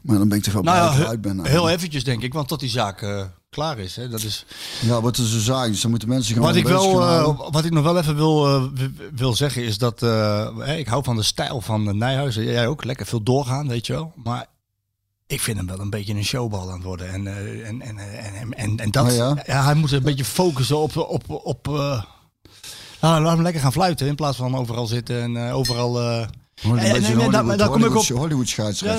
Maar 0.00 0.18
dan 0.18 0.28
ben 0.28 0.38
ik 0.38 0.44
toch 0.44 0.52
wel 0.52 0.62
Nou 0.62 0.76
blij 0.76 0.88
ja, 0.90 0.96
ik 0.96 1.02
eruit 1.04 1.20
ben. 1.20 1.36
nou. 1.36 1.48
heel 1.48 1.68
eventjes 1.70 2.04
denk 2.04 2.22
ik, 2.22 2.32
want 2.32 2.48
tot 2.48 2.60
die 2.60 2.68
zaak 2.68 3.02
eh, 3.02 3.22
klaar 3.50 3.78
is. 3.78 3.96
Hè, 3.96 4.08
dat 4.08 4.22
is 4.22 4.44
Ja, 4.80 5.00
wat 5.00 5.18
is 5.18 5.32
zo 5.32 5.38
zaak. 5.38 5.66
Dus 5.68 5.80
dan 5.80 5.90
moeten 5.90 6.08
mensen 6.08 6.32
gewoon 6.34 6.48
wat, 6.48 6.56
ik 6.58 6.66
wel, 6.66 6.94
gaan 7.00 7.36
eh, 7.38 7.50
wat 7.50 7.64
ik 7.64 7.72
nog 7.72 7.84
wel 7.84 7.98
even 7.98 8.16
wil, 8.16 8.46
eh, 8.46 8.64
wil 9.14 9.34
zeggen 9.34 9.62
is 9.62 9.78
dat 9.78 10.02
eh, 10.02 10.78
ik 10.78 10.86
hou 10.86 11.04
van 11.04 11.16
de 11.16 11.22
stijl 11.22 11.60
van 11.60 11.98
Nijhuizen. 11.98 12.44
Jij 12.44 12.66
ook, 12.68 12.84
lekker 12.84 13.06
veel 13.06 13.22
doorgaan, 13.22 13.68
weet 13.68 13.86
je 13.86 13.92
wel. 13.92 14.12
Maar 14.24 14.46
ik 15.26 15.40
vind 15.40 15.56
hem 15.56 15.66
wel 15.66 15.80
een 15.80 15.90
beetje 15.90 16.14
een 16.14 16.24
showbal 16.24 16.68
aan 16.68 16.74
het 16.74 16.82
worden. 16.82 17.12
En, 17.12 17.26
en, 17.26 17.80
en, 17.82 17.98
en, 17.98 18.54
en, 18.54 18.76
en, 18.78 18.90
dat, 18.90 19.06
Oh 19.10 19.14
ja? 19.16 19.42
ja? 19.46 19.64
hij 19.64 19.74
moet 19.74 19.92
een 19.92 20.02
beetje 20.02 20.24
focussen 20.24 20.78
op, 20.78 20.96
op, 20.96 21.22
op 21.44 21.66
nou, 23.00 23.22
laat 23.22 23.32
hem 23.34 23.42
lekker 23.42 23.60
gaan 23.62 23.72
fluiten 23.72 24.06
in 24.06 24.14
plaats 24.14 24.36
van 24.36 24.56
overal 24.56 24.86
zitten 24.86 25.22
en 25.22 25.52
overal... 25.52 25.92
nee, 25.92 26.26
nee, 26.62 27.00
daar- 27.00 27.12
Hollywood- 27.14 27.58
daar 27.58 27.68
kom 27.68 27.84
ik 27.84 27.96
op. 27.96 28.04
Hollywood- 28.04 28.08
Hollywood 28.08 28.48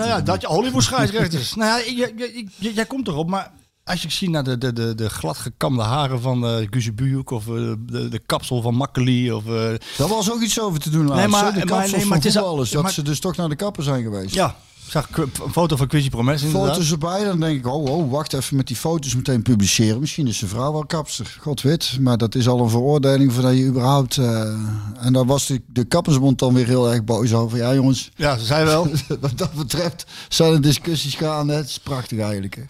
ja, 0.08 0.22
dat 0.22 0.42
je 0.42 0.48
Hollywood 0.48 0.84
scheidsrechters. 0.84 1.56
nou 1.56 1.80
ja, 1.80 1.92
jij, 1.92 2.14
jij, 2.18 2.48
jij- 2.58 2.74
jij 2.74 2.86
komt 2.86 3.08
erop, 3.08 3.30
maar 3.30 3.52
als 3.90 4.02
je 4.02 4.10
ziet 4.12 4.30
naar 4.30 4.44
de, 4.44 4.58
de, 4.58 4.74
de, 4.74 4.96
de 4.96 5.10
gladgekamde 5.10 5.82
haren 5.82 6.22
van 6.22 6.46
Bujuk 6.94 7.32
of 7.32 7.48
eh, 7.48 7.54
de, 7.80 8.10
de 8.10 8.22
kapsel 8.26 8.62
van 8.62 8.76
Makkeli 8.76 9.32
of... 9.32 9.46
eh, 9.46 9.52
Daar 9.98 10.08
was 10.08 10.32
ook 10.32 10.42
iets 10.42 10.60
over 10.62 10.80
te 10.80 10.90
doen 10.90 11.06
laatst. 11.08 11.22
Nee, 11.22 11.28
maar- 11.28 11.52
de 11.54 11.58
maar- 11.58 11.66
kapsels 11.66 11.92
nee, 11.92 12.00
maar 12.00 12.08
van 12.08 12.18
het 12.18 12.26
is 12.26 12.36
al- 12.36 12.42
voetballers. 12.42 12.72
Dat 12.72 12.84
maar- 12.84 12.92
ze 12.92 13.02
dus 13.02 13.20
toch 13.20 13.36
naar 13.36 13.50
de 13.50 13.56
kapper 13.56 13.84
zijn 13.84 14.04
geweest. 14.04 14.34
ja, 14.34 14.56
zag 14.92 15.08
een 15.12 15.52
foto 15.52 15.76
van 15.76 15.88
Quizzy 15.88 16.10
Promes 16.10 16.42
inderdaad. 16.42 16.70
Foto's 16.74 16.92
erbij, 16.92 17.24
dan 17.24 17.40
denk 17.40 17.60
ik, 17.60 17.68
oh, 17.68 17.84
oh, 17.86 18.12
wacht 18.12 18.34
even 18.34 18.56
met 18.56 18.68
die 18.68 18.76
foto's 18.76 19.16
meteen 19.16 19.42
publiceren. 19.42 20.00
Misschien 20.00 20.28
is 20.28 20.40
de 20.40 20.48
vrouw 20.48 20.72
wel 20.72 20.86
kapster, 20.86 21.38
god 21.42 21.62
weet. 21.62 21.98
Maar 22.00 22.18
dat 22.18 22.36
is 22.36 22.48
al 22.48 22.60
een 22.60 22.70
veroordeling 22.70 23.34
voordat 23.34 23.58
je 23.58 23.66
überhaupt... 23.66 24.18
eh, 24.18 24.42
en 25.00 25.14
daar 25.14 25.26
was 25.26 25.46
de, 25.48 25.62
de 25.68 25.84
kappersbond 25.84 26.40
dan 26.40 26.54
weer 26.54 26.66
heel 26.68 26.92
erg 26.92 27.04
boos 27.04 27.34
over. 27.34 27.58
Ja 27.58 27.74
jongens, 27.74 28.10
Ja, 28.16 28.38
ze 28.38 28.46
zei 28.46 28.66
wel. 28.66 28.88
wat 29.22 29.38
dat 29.38 29.54
betreft 29.54 30.06
zijn 30.30 30.54
er 30.54 30.62
discussies 30.62 31.16
gaande. 31.16 31.54
Het 31.54 31.70
is 31.70 31.80
prachtig 31.80 32.20
eigenlijk. 32.20 32.56
Hè. 32.56 32.62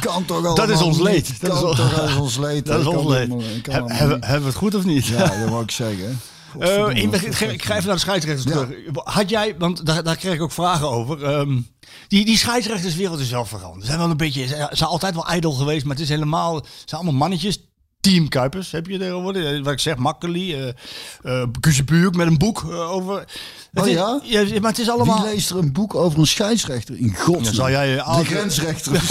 Kan 0.00 0.24
toch 0.24 0.36
allemaal 0.36 0.54
Dat 0.54 0.68
is 0.70 0.82
ons 0.82 0.98
leed. 0.98 1.40
Dat 1.40 1.50
Kan 1.50 1.58
is 1.58 1.64
ons- 1.64 1.76
toch 1.76 1.94
dat 1.94 2.08
is 2.08 2.16
ons 2.16 2.36
leed. 2.38 2.66
Dat 2.66 2.80
is 2.80 2.86
ons 2.86 3.06
leed. 3.06 3.28
hebben 3.92 4.20
we 4.40 4.46
het 4.46 4.54
goed 4.54 4.74
of 4.74 4.84
niet? 4.84 5.06
Ja, 5.06 5.18
dat 5.40 5.48
wou 5.48 5.62
ik 5.62 5.70
zeggen. 5.70 6.20
Eh, 6.58 6.88
ik, 6.88 7.12
ik, 7.12 7.40
ik 7.40 7.62
ga 7.64 7.74
even 7.74 7.86
naar 7.86 7.94
de 7.94 8.00
scheidsrechters 8.00 8.54
terug. 8.54 8.68
Had 9.04 9.28
jij, 9.30 9.54
want 9.58 9.86
daar, 9.86 10.02
daar 10.02 10.16
kreeg 10.16 10.34
ik 10.34 10.42
ook 10.42 10.52
vragen 10.52 10.88
over. 10.90 11.24
ehm, 11.24 11.60
die, 12.08 12.24
die 12.24 12.38
scheidsrechterswereld 12.38 13.20
is 13.20 13.30
wel 13.30 13.44
veranderd. 13.44 13.80
Ze 13.80 13.86
zijn 13.86 13.98
wel 13.98 14.10
een 14.10 14.16
beetje, 14.16 14.46
ze 14.46 14.68
zijn 14.70 14.90
altijd 14.90 15.14
wel 15.14 15.26
ijdel 15.26 15.52
geweest, 15.52 15.84
maar 15.84 15.94
het 15.94 16.04
is 16.04 16.08
helemaal, 16.10 16.54
het 16.54 16.66
zijn 16.84 17.00
allemaal 17.00 17.18
mannetjes. 17.18 17.58
Team 18.02 18.28
Kuipers 18.28 18.70
heb 18.70 18.86
je 18.86 18.98
tegenwoordig. 18.98 19.44
Eh, 19.44 19.62
Wat 19.62 19.72
ik 19.72 19.78
zeg, 19.78 19.96
Makkeli, 19.96 20.72
uh, 21.24 21.42
Buuk 21.84 22.14
met 22.14 22.26
een 22.26 22.38
boek 22.38 22.64
over. 22.64 23.24
Oh 23.74 23.86
is- 23.86 23.92
ja? 23.92 24.20
Maar 24.60 24.70
het 24.70 24.78
is 24.78 24.90
allemaal. 24.90 25.22
Wie 25.22 25.32
leest 25.32 25.50
er 25.50 25.56
een 25.56 25.72
boek 25.72 25.94
over 25.94 26.18
een 26.18 26.26
scheidsrechter? 26.26 26.98
In 26.98 27.14
godsnaam. 27.14 27.42
Dan 27.44 27.54
zal 27.54 27.70
jij, 27.70 27.94
de 27.94 28.24
grensrechter. 28.24 29.02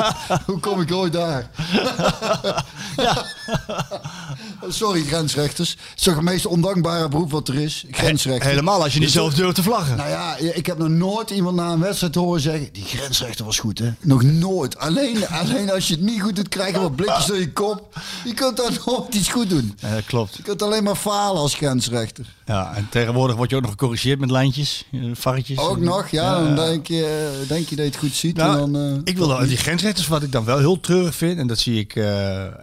Hoe 0.46 0.58
kom 0.60 0.80
ik 0.80 0.92
ooit 0.92 1.12
daar? 1.12 1.50
Sorry, 4.68 5.02
grensrechters. 5.04 5.70
Het 5.70 5.98
is 5.98 6.02
toch 6.02 6.14
het 6.14 6.22
meest 6.22 6.46
ondankbare 6.46 7.08
beroep 7.08 7.30
wat 7.30 7.48
er 7.48 7.54
is? 7.54 7.84
Grensrechter. 7.90 8.48
Helemaal 8.48 8.82
als 8.82 8.92
je 8.92 8.98
niet 8.98 9.08
Dus 9.08 9.16
zelf 9.16 9.34
durft 9.34 9.54
te 9.54 9.62
vlaggen. 9.62 9.96
Nou 9.96 10.08
ja, 10.08 10.36
ik 10.36 10.66
heb 10.66 10.78
nog 10.78 10.88
nooit 10.88 11.30
iemand 11.30 11.56
na 11.56 11.72
een 11.72 11.80
wedstrijd 11.80 12.14
horen 12.14 12.40
zeggen... 12.40 12.68
die 12.72 12.84
grensrechter 12.84 13.44
was 13.44 13.58
goed, 13.58 13.78
hè? 13.78 13.90
Nog 14.00 14.22
nooit. 14.22 14.78
Alleen, 14.78 15.28
alleen 15.28 15.70
als 15.70 15.88
je 15.88 15.94
het 15.94 16.02
niet 16.02 16.20
goed 16.22 16.36
doet, 16.36 16.48
krijg 16.48 16.74
je 16.74 16.80
wat 16.80 16.96
blikjes 16.96 17.26
door 17.26 17.38
je 17.38 17.52
kop. 17.52 17.98
Kunt 18.36 18.56
daar 18.56 18.78
nooit 18.86 19.14
iets 19.14 19.28
goed 19.28 19.50
doen. 19.50 19.74
Ja, 19.78 19.94
dat 19.94 20.04
klopt. 20.04 20.36
Je 20.36 20.42
kunt 20.42 20.62
alleen 20.62 20.82
maar 20.84 20.94
falen 20.96 21.40
als 21.40 21.54
grensrechter. 21.54 22.34
Ja, 22.46 22.74
en 22.74 22.88
tegenwoordig 22.90 23.36
word 23.36 23.50
je 23.50 23.56
ook 23.56 23.62
nog 23.62 23.70
gecorrigeerd 23.70 24.18
met 24.20 24.30
lijntjes, 24.30 24.84
eh, 24.92 25.00
varretjes. 25.12 25.58
Ook 25.58 25.78
nog, 25.78 26.08
ja, 26.08 26.40
dan 26.42 26.54
denk 26.54 26.86
je, 26.86 27.30
eh, 27.42 27.48
denk 27.48 27.68
je 27.68 27.76
dat 27.76 27.84
je 27.84 27.90
het 27.90 28.00
goed 28.00 28.14
ziet. 28.14 28.36
Nou, 28.36 28.62
en 28.62 28.72
dan, 28.72 28.82
eh, 28.92 29.00
ik 29.04 29.16
wil 29.16 29.28
wel- 29.28 29.46
die 29.46 29.56
grensrechters, 29.56 30.06
wat 30.08 30.22
ik 30.22 30.32
dan 30.32 30.44
wel 30.44 30.58
heel 30.58 30.80
treurig 30.80 31.14
vind, 31.14 31.38
en 31.38 31.46
dat 31.46 31.58
zie 31.58 31.78
ik 31.78 31.96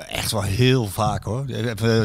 echt 0.07 0.31
wel 0.31 0.41
heel 0.41 0.87
vaak 0.87 1.23
hoor. 1.23 1.49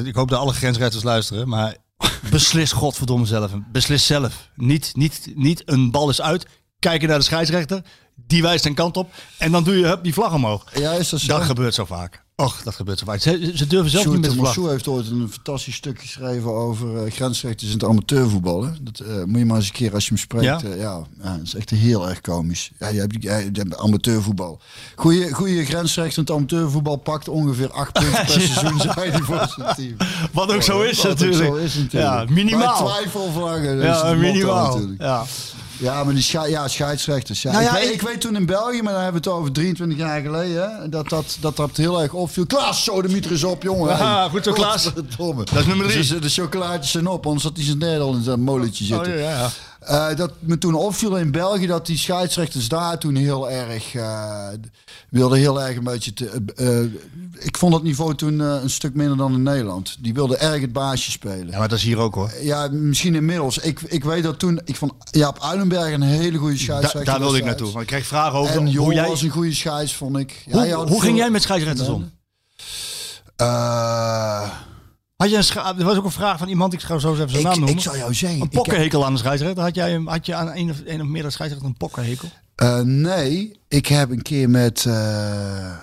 Ik 0.04 0.14
hoop 0.14 0.28
dat 0.28 0.38
alle 0.40 0.52
grensrechters 0.52 1.02
luisteren, 1.02 1.48
maar 1.48 1.76
beslis 2.30 2.72
godverdomme 2.72 3.26
zelf. 3.26 3.50
Beslis 3.72 4.06
zelf. 4.06 4.48
Niet, 4.54 4.92
niet, 4.96 5.32
niet 5.34 5.62
een 5.64 5.90
bal 5.90 6.08
is 6.08 6.20
uit, 6.20 6.46
kijken 6.78 7.08
naar 7.08 7.18
de 7.18 7.24
scheidsrechter, 7.24 7.82
die 8.26 8.42
wijst 8.42 8.64
een 8.64 8.74
kant 8.74 8.96
op 8.96 9.10
en 9.38 9.52
dan 9.52 9.64
doe 9.64 9.78
je 9.78 9.86
hup, 9.86 10.02
die 10.02 10.12
vlag 10.14 10.32
omhoog. 10.34 10.64
Ja, 10.78 10.92
is 10.92 11.08
dat 11.08 11.20
zo? 11.20 11.26
Dat 11.26 11.42
gebeurt 11.42 11.74
zo 11.74 11.84
vaak. 11.84 12.26
Och, 12.43 12.61
dat 12.64 12.74
gebeurt 12.74 12.99
zo 12.99 13.05
vaak. 13.05 13.20
Ze, 13.20 13.53
ze 13.55 13.66
durven 13.66 13.91
zelf 13.91 14.07
niet 14.07 14.24
Sjoerd. 14.24 14.36
Mossou 14.36 14.70
heeft 14.70 14.89
ooit 14.89 15.11
een 15.11 15.28
fantastisch 15.30 15.74
stuk 15.74 16.01
geschreven 16.01 16.51
over 16.53 17.05
uh, 17.07 17.12
grensrechters 17.12 17.70
in 17.70 17.78
het 17.78 17.84
amateurvoetbal. 17.89 18.64
Hè? 18.64 18.70
Dat 18.80 18.99
eh, 19.01 19.24
moet 19.24 19.39
je 19.39 19.45
maar 19.45 19.57
eens 19.57 19.66
een 19.66 19.72
keer 19.72 19.95
als 19.95 20.03
je 20.05 20.09
hem 20.09 20.18
spreekt. 20.18 20.45
Ja? 20.45 20.61
Ja, 20.62 20.74
ja, 20.74 21.03
ja 21.22 21.36
dat 21.36 21.47
is 21.47 21.55
echt 21.55 21.70
heel 21.70 22.09
erg 22.09 22.20
komisch. 22.20 22.70
Ja, 22.78 22.89
je 22.89 23.01
hebt, 23.01 23.22
je 23.22 23.28
hebt 23.53 23.76
amateurvoetbal. 23.76 24.61
Goeie, 24.95 25.32
goeie 25.32 25.64
grensrechter 25.64 26.18
in 26.18 26.24
het 26.24 26.32
amateurvoetbal 26.32 26.97
pakt 26.97 27.28
ongeveer 27.28 27.70
acht 27.70 27.93
punten 28.01 28.24
per 28.24 28.41
seizoen 28.41 28.80
zijn 28.80 29.12
die 29.12 29.22
voor 29.22 29.53
zijn 29.57 29.74
team. 29.74 29.97
Wat 30.32 30.53
ook 30.55 30.62
zo 30.62 30.80
is 30.80 30.97
Wat 30.97 31.07
ook 31.07 31.18
natuurlijk. 31.18 31.45
zo 31.45 31.55
is 31.55 31.74
natuurlijk. 31.74 32.28
Ja, 32.28 32.34
minimaal. 32.34 32.84
Bij 32.84 33.03
is 33.05 33.84
Ja, 33.84 34.03
motto 34.03 34.16
minimaal. 34.16 34.72
natuurlijk. 34.74 35.03
Ja. 35.03 35.24
Ja, 35.78 36.04
maar 36.04 36.14
die 36.14 36.26
ja, 36.48 36.68
scheidsrechters. 36.68 37.42
Ja. 37.42 37.52
Nou 37.52 37.64
ja, 37.64 37.76
ik, 37.76 37.82
weet, 37.84 37.92
ik- 37.94 38.00
weet 38.02 38.20
toen 38.20 38.36
in 38.36 38.46
België, 38.46 38.82
maar 38.82 38.92
dan 38.92 39.02
hebben 39.02 39.22
we 39.22 39.28
het 39.30 39.38
over 39.38 39.52
23 39.52 39.98
jaar 39.98 40.20
geleden, 40.20 40.76
hè, 40.80 40.88
dat, 40.88 41.08
dat, 41.08 41.36
dat 41.40 41.56
dat 41.56 41.76
heel 41.76 42.02
erg 42.02 42.12
opviel. 42.12 42.46
Klaas, 42.46 42.84
zo 42.84 43.02
de 43.02 43.08
mieter 43.08 43.30
is 43.32 43.44
op, 43.44 43.62
jongen. 43.62 43.88
Ja, 43.96 44.18
Hey. 44.20 44.28
goed 44.28 44.44
zo, 44.44 44.52
Klaas. 44.52 44.82
Dat 44.94 44.94
is 45.58 45.66
nummer 45.66 45.86
drie. 45.86 45.96
Dus, 45.98 46.08
de 46.08 46.28
chocolaatjes 46.42 46.90
zijn 46.90 47.06
op, 47.06 47.26
anders 47.26 47.44
had 47.44 47.56
hij 47.56 47.64
zijn 47.64 47.78
derde 47.78 48.04
al 48.04 48.14
in 48.14 48.22
zijn 48.22 48.40
molentje 48.40 48.94
Oh, 48.94 49.04
zitten. 49.04 49.22
ja, 49.22 49.30
ja. 49.30 49.48
Eh, 49.78 50.14
dat 50.16 50.32
me 50.38 50.58
toen 50.58 50.74
opviel 50.74 51.16
in 51.16 51.30
België 51.30 51.66
dat 51.66 51.86
die 51.86 51.98
scheidsrechters 51.98 52.68
daar 52.68 52.98
toen 52.98 53.14
heel 53.14 53.50
erg 53.50 53.94
uh, 53.94 54.48
wilden 55.10 55.38
heel 55.38 55.62
erg 55.62 55.76
een 55.76 55.84
beetje 55.84 56.12
te, 56.12 56.42
uh, 56.56 57.44
ik 57.44 57.56
vond 57.56 57.74
het 57.74 57.82
niveau 57.82 58.14
toen 58.14 58.38
een 58.38 58.70
stuk 58.70 58.94
minder 58.94 59.16
dan 59.16 59.32
in 59.34 59.42
Nederland. 59.42 59.96
Die 60.00 60.14
wilden 60.14 60.40
erg 60.40 60.60
het 60.60 60.72
baasje 60.72 61.10
spelen. 61.10 61.50
ja, 61.50 61.58
maar 61.58 61.68
dat 61.68 61.78
is 61.78 61.84
hier 61.84 61.98
ook 61.98 62.14
hoor. 62.14 62.30
Ja, 62.42 62.68
misschien 62.72 63.14
inmiddels. 63.14 63.58
Ik, 63.58 63.80
ik 63.80 64.04
weet 64.04 64.22
dat 64.22 64.38
toen 64.38 64.60
ik 64.64 64.76
vond 64.76 64.92
Jaap 65.10 65.42
Uilenberg 65.42 65.92
een 65.94 66.02
hele 66.02 66.38
goede 66.38 66.54
Da- 66.54 66.60
scheidsrechter. 66.60 67.04
daar 67.04 67.18
wilde 67.20 67.38
ik 67.38 67.44
naartoe. 67.44 67.66
Want 67.70 67.80
ik 67.80 67.86
kreeg 67.86 68.06
vragen 68.06 68.38
over 68.38 68.54
En 68.56 68.74
hoe 68.74 68.94
jij... 68.94 69.08
was 69.08 69.22
een 69.22 69.30
goede 69.30 69.54
scheids, 69.54 69.94
vond 69.94 70.16
ik. 70.18 70.42
Ja, 70.46 70.52
Hoe, 70.52 70.72
had 70.72 70.88
hoe 70.88 71.00
ging 71.00 71.12
veel- 71.12 71.14
jij 71.22 71.30
met 71.30 71.42
scheidsrechters 71.42 71.88
om? 71.88 72.10
Had 75.18 75.30
je 75.30 75.36
een 75.36 75.44
scha- 75.44 75.76
er 75.78 75.84
was 75.84 75.96
ook 75.96 76.04
een 76.04 76.10
vraag 76.10 76.38
van 76.38 76.48
iemand, 76.48 76.72
ik 76.72 76.80
ga 76.82 76.98
zo 76.98 77.08
eens 77.10 77.18
even 77.18 77.30
zijn 77.30 77.42
naam 77.42 77.52
noemen. 77.58 77.74
ik 77.76 77.80
zou 77.80 77.96
jou 77.96 78.14
zeggen. 78.14 78.38
een 78.40 78.44
heb- 78.44 78.52
pokkenhekel 78.52 79.04
aan 79.04 79.12
de 79.12 79.18
scheidsrechter. 79.18 79.62
Had, 79.62 79.74
jij, 79.74 80.02
had 80.04 80.26
je 80.26 80.34
aan 80.34 80.50
een 80.56 80.70
of, 80.70 80.76
een 80.84 81.00
of 81.00 81.06
meerdere 81.06 81.30
scheidsrechters 81.32 81.72
een 81.72 81.76
pokkenhekel? 81.76 82.28
Eh, 82.54 82.80
nee, 82.80 83.60
ik 83.68 83.86
heb 83.86 84.10
een 84.10 84.22
keer 84.22 84.50
met. 84.50 84.84
eh, 84.86 85.76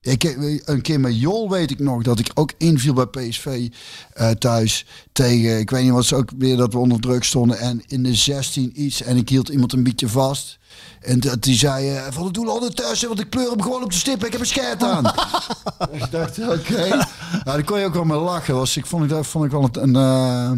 ik 0.00 0.24
een 0.64 0.82
keer 0.82 1.00
met 1.00 1.20
Jol 1.20 1.50
weet 1.50 1.70
ik 1.70 1.78
nog 1.78 2.02
dat 2.02 2.18
ik 2.18 2.30
ook 2.34 2.52
inviel 2.58 2.92
bij 2.92 3.06
PSV 3.06 3.68
eh, 4.12 4.30
thuis 4.30 4.86
tegen. 5.12 5.58
Ik 5.58 5.70
weet 5.70 5.82
niet 5.82 5.92
wat 5.92 6.04
ze 6.04 6.14
ook 6.16 6.30
weer 6.38 6.56
dat 6.56 6.72
we 6.72 6.78
onder 6.78 7.00
druk 7.00 7.24
stonden 7.24 7.58
en 7.58 7.82
in 7.86 8.02
de 8.02 8.14
16 8.14 8.82
iets 8.82 9.02
en 9.02 9.16
ik 9.16 9.28
hield 9.28 9.48
iemand 9.48 9.72
een 9.72 9.82
beetje 9.82 10.08
vast. 10.08 10.58
En 11.00 11.20
dat 11.20 11.42
die 11.42 11.58
zei 11.58 11.90
eh, 11.90 12.02
van 12.10 12.24
de 12.26 12.32
doel 12.32 12.52
ondertussen, 12.54 13.08
want 13.08 13.20
ik 13.20 13.28
pleur 13.30 13.50
hem 13.50 13.62
gewoon 13.62 13.82
op 13.82 13.90
de 13.90 13.96
stip. 13.96 14.24
Ik 14.24 14.32
heb 14.32 14.40
een 14.40 14.46
scherp 14.46 14.82
aan. 14.82 15.04
ik 15.92 16.10
dacht, 16.10 16.38
oké. 16.38 16.88
Nou, 16.88 17.04
daar 17.44 17.64
kon 17.64 17.78
je 17.78 17.84
ook 17.86 17.94
wel 17.94 18.04
mee 18.04 18.18
lachen. 18.18 18.54
Was, 18.54 18.76
ik 18.76 18.86
vond 18.86 19.02
ik 19.04 19.08
dat 19.10 19.26
vond 19.26 19.44
ik 19.44 19.50
wel 19.50 19.68
een. 19.72 19.96
eh, 19.96 20.52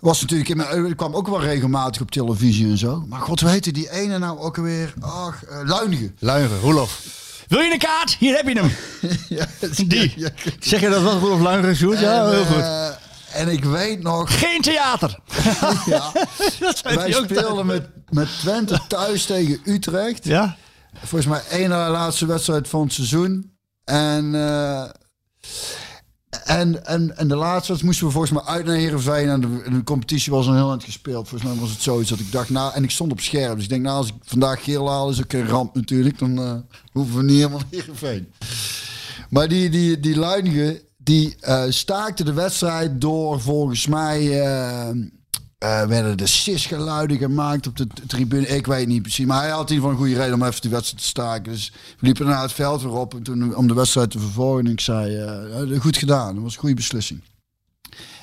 was 0.00 0.20
natuurlijk, 0.20 0.48
in 0.48 0.56
mijn- 0.56 0.86
ik 0.86 0.96
kwam 0.96 1.14
ook 1.14 1.28
wel 1.28 1.40
regelmatig 1.40 2.02
op 2.02 2.10
televisie 2.10 2.66
en 2.70 2.78
zo. 2.78 3.04
Maar 3.08 3.20
god, 3.20 3.40
hoe 3.40 3.50
heette 3.50 3.72
die 3.72 3.90
ene 3.90 4.18
nou 4.18 4.38
ook 4.38 4.56
alweer? 4.56 4.94
Ach, 5.00 5.42
uh, 5.50 5.60
Luinige. 5.64 6.12
Luigen, 6.18 6.60
Roelof. 6.60 7.20
Wil 7.52 7.60
je 7.60 7.72
een 7.72 7.78
kaart? 7.78 8.16
Hier 8.18 8.36
heb 8.36 8.48
je 8.48 8.60
hem. 8.60 8.72
ja, 9.38 9.46
Die. 9.86 10.12
ja. 10.16 10.28
Zeg 10.60 10.80
je 10.80 10.88
dat 10.88 11.02
wel, 11.02 11.18
Roelof 11.18 11.40
Luigen, 11.40 11.76
Sjoerd? 11.76 12.00
Ja, 12.00 12.28
heel 12.30 12.44
goed. 12.44 12.56
eh, 12.56 12.88
en 13.32 13.48
ik 13.48 13.64
weet 13.64 14.02
nog, 14.02 14.38
Geen 14.38 14.60
theater. 14.60 15.18
ja, 15.86 16.12
wij 16.94 17.12
speelden 17.12 17.66
met, 17.66 17.88
met 18.10 18.28
Twente 18.40 18.80
thuis 18.88 19.24
tegen 19.24 19.60
Utrecht. 19.64 20.24
Ja? 20.24 20.56
Volgens 20.98 21.26
mij 21.26 21.42
één 21.58 21.68
na 21.68 21.90
laatste 21.90 22.26
wedstrijd 22.26 22.68
van 22.68 22.82
het 22.82 22.92
seizoen. 22.92 23.56
En, 23.84 24.34
eh, 24.34 24.84
en, 26.44 26.86
en, 26.86 27.16
en 27.16 27.28
de 27.28 27.36
laatste 27.36 27.84
moesten 27.84 28.06
we 28.06 28.12
volgens 28.12 28.32
mij 28.32 28.42
uit 28.42 28.64
naar 28.64 28.76
Heerenveen. 28.76 29.28
En 29.28 29.40
de, 29.40 29.84
competitie 29.84 30.32
was 30.32 30.46
al 30.46 30.54
heel 30.54 30.70
eind 30.70 30.84
gespeeld. 30.84 31.28
Volgens 31.28 31.50
mij 31.50 31.60
was 31.60 31.70
het 31.70 31.82
zoiets 31.82 32.10
dat 32.10 32.18
ik 32.18 32.32
dacht, 32.32 32.50
nou, 32.50 32.74
en 32.74 32.84
ik 32.84 32.90
stond 32.90 33.12
op 33.12 33.20
scherm. 33.20 33.54
Dus 33.54 33.64
ik 33.64 33.70
denk, 33.70 33.82
nou, 33.82 33.96
als 33.96 34.08
ik 34.08 34.14
vandaag 34.22 34.64
geel 34.64 34.90
haal, 34.90 35.10
is 35.10 35.22
ook 35.22 35.32
een 35.32 35.48
ramp 35.48 35.74
natuurlijk. 35.74 36.18
Dan 36.18 36.38
eh, 36.38 36.54
hoeven 36.92 37.16
we 37.16 37.22
niet 37.22 37.36
helemaal 37.36 37.58
naar 37.58 37.68
Heerenveen. 37.70 38.32
Maar 39.28 39.48
die, 39.48 39.70
die, 39.70 40.00
die 40.00 40.80
die 40.96 41.36
eh, 41.40 41.64
staakte 41.68 42.24
de 42.24 42.32
wedstrijd 42.32 43.00
door 43.00 43.40
volgens 43.40 43.86
mij... 43.86 44.40
eh, 44.40 44.88
eh, 45.62 45.86
werden 45.86 46.16
de 46.16 46.26
sisgeluiden 46.26 47.16
gemaakt 47.16 47.66
op 47.66 47.76
de 47.76 47.86
tribune. 48.06 48.46
Ik 48.46 48.66
weet 48.66 48.86
niet 48.86 49.02
precies. 49.02 49.26
Maar 49.26 49.40
hij 49.42 49.50
had 49.50 49.70
in 49.70 49.74
ieder 49.74 49.90
geval 49.90 49.90
een 49.90 49.96
goede 49.96 50.22
reden 50.22 50.34
om 50.34 50.46
even 50.48 50.60
die 50.60 50.70
wedstrijd 50.70 51.02
te 51.02 51.08
staken. 51.08 51.52
Dus 51.52 51.72
we 51.98 52.06
liepen 52.06 52.26
naar 52.26 52.42
het 52.42 52.52
veld 52.52 52.82
weer 52.82 52.92
op. 52.92 53.14
En 53.14 53.22
toen 53.22 53.56
om 53.56 53.66
de 53.66 53.74
wedstrijd 53.74 54.10
te 54.10 54.18
vervolgen. 54.18 54.66
En 54.66 54.72
ik 54.72 54.80
zei, 54.80 55.16
eh, 55.16 55.80
goed 55.80 55.96
gedaan. 55.96 56.34
Dat 56.34 56.42
was 56.42 56.54
een 56.54 56.60
goede 56.60 56.74
beslissing. 56.74 57.20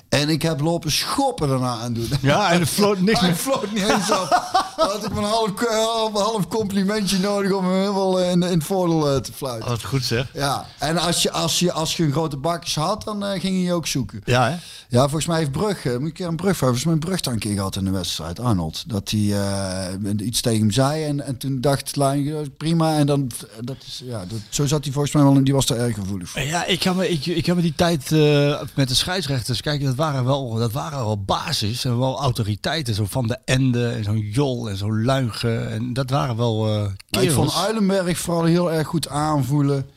En 0.09 0.29
ik 0.29 0.41
heb 0.41 0.61
lopen 0.61 0.91
schoppen 0.91 1.47
daarna 1.47 1.77
aan 1.77 1.93
doen. 1.93 2.09
Ja, 2.21 2.51
en 2.51 2.59
er 2.59 2.65
floot 2.65 2.99
niks 2.99 3.21
meer. 3.29 3.35
floot 3.35 3.71
niet 3.71 3.89
eens 3.89 4.11
op. 4.11 4.47
Dan 4.77 4.89
had 4.89 5.05
ik 5.05 5.15
een 5.15 5.23
half, 5.23 5.51
half, 5.67 6.11
half 6.13 6.47
complimentje 6.47 7.19
nodig 7.19 7.51
om 7.51 7.65
hem 7.65 7.73
helemaal 7.73 8.19
in, 8.19 8.31
in 8.31 8.41
het 8.41 8.63
voordeel 8.63 9.09
eh, 9.11 9.19
te 9.19 9.33
fluiten. 9.33 9.69
Wat 9.69 9.83
goed 9.83 10.03
zeg. 10.03 10.27
Ja, 10.33 10.65
en 10.77 10.97
als 10.97 11.21
je, 11.21 11.31
als 11.31 11.59
je, 11.59 11.71
als 11.71 11.97
je 11.97 12.03
een 12.03 12.11
grote 12.11 12.37
bakjes 12.37 12.75
had, 12.75 13.03
dan 13.03 13.25
eh, 13.25 13.39
ging 13.39 13.55
je 13.55 13.61
je 13.61 13.73
ook 13.73 13.87
zoeken. 13.87 14.21
Ja, 14.25 14.49
hè? 14.49 14.55
Ja, 14.91 15.01
volgens 15.01 15.25
mij 15.25 15.37
heeft 15.37 15.51
Brug, 15.51 15.85
eh, 15.85 15.91
moet 15.91 16.01
ik 16.01 16.05
een 16.07 16.11
keer 16.13 16.27
een 16.27 16.35
Brug, 16.35 16.57
volgens 16.57 16.83
mij 16.83 16.95
Brug 16.95 17.21
daar 17.21 17.33
een 17.33 17.39
keer 17.39 17.53
gehad 17.53 17.75
in 17.75 17.85
de 17.85 17.91
wedstrijd, 17.91 18.39
Arnold. 18.39 18.83
Dat 18.87 19.09
hij 19.09 19.19
eh, 19.19 20.27
iets 20.27 20.41
tegen 20.41 20.59
hem 20.59 20.71
zei 20.71 21.03
en, 21.03 21.25
en 21.25 21.37
toen 21.37 21.61
dacht 21.61 21.95
Lijn, 21.95 22.53
prima. 22.57 22.97
En 22.97 23.05
dan, 23.05 23.31
dat 23.61 23.75
is, 23.87 24.01
ja, 24.05 24.19
dat, 24.19 24.39
zo 24.49 24.65
zat 24.65 24.83
hij 24.83 24.93
volgens 24.93 25.13
mij 25.13 25.23
wel 25.23 25.35
en 25.35 25.43
die 25.43 25.53
was 25.53 25.65
daar 25.65 25.77
erg 25.77 25.95
gevoelig 25.95 26.29
voor. 26.29 26.41
Ja, 26.41 26.65
ik 26.65 26.79
kan 26.79 26.95
me, 26.95 27.09
ik, 27.09 27.25
ik 27.25 27.43
kan 27.43 27.55
me 27.55 27.61
die 27.61 27.73
tijd 27.75 28.11
eh, 28.11 28.61
met 28.73 28.87
de 28.87 28.95
scheidsrechters, 28.95 29.61
kijk, 29.61 29.83
dat 29.83 29.95
waren 29.99 30.25
wel, 30.25 30.53
dat 30.53 30.71
waren 30.71 30.97
wel 30.97 31.23
basis 31.23 31.85
en 31.85 31.99
wel 31.99 32.19
autoriteiten. 32.19 32.93
Zo 32.93 33.05
Van 33.05 33.27
de 33.27 33.37
Ende 33.45 33.89
en 33.89 34.03
zo'n 34.03 34.19
Jol 34.19 34.69
en 34.69 34.77
zo'n 34.77 35.03
Luigen. 35.03 35.69
En 35.69 35.93
dat 35.93 36.09
waren 36.09 36.37
wel 36.37 36.65
Maar 37.09 37.23
ik 37.23 37.31
vond 37.31 37.55
Uilenberg 37.55 38.17
vooral 38.17 38.43
heel 38.43 38.71
erg 38.71 38.87
goed 38.87 39.09
aanvoelen. 39.09 39.89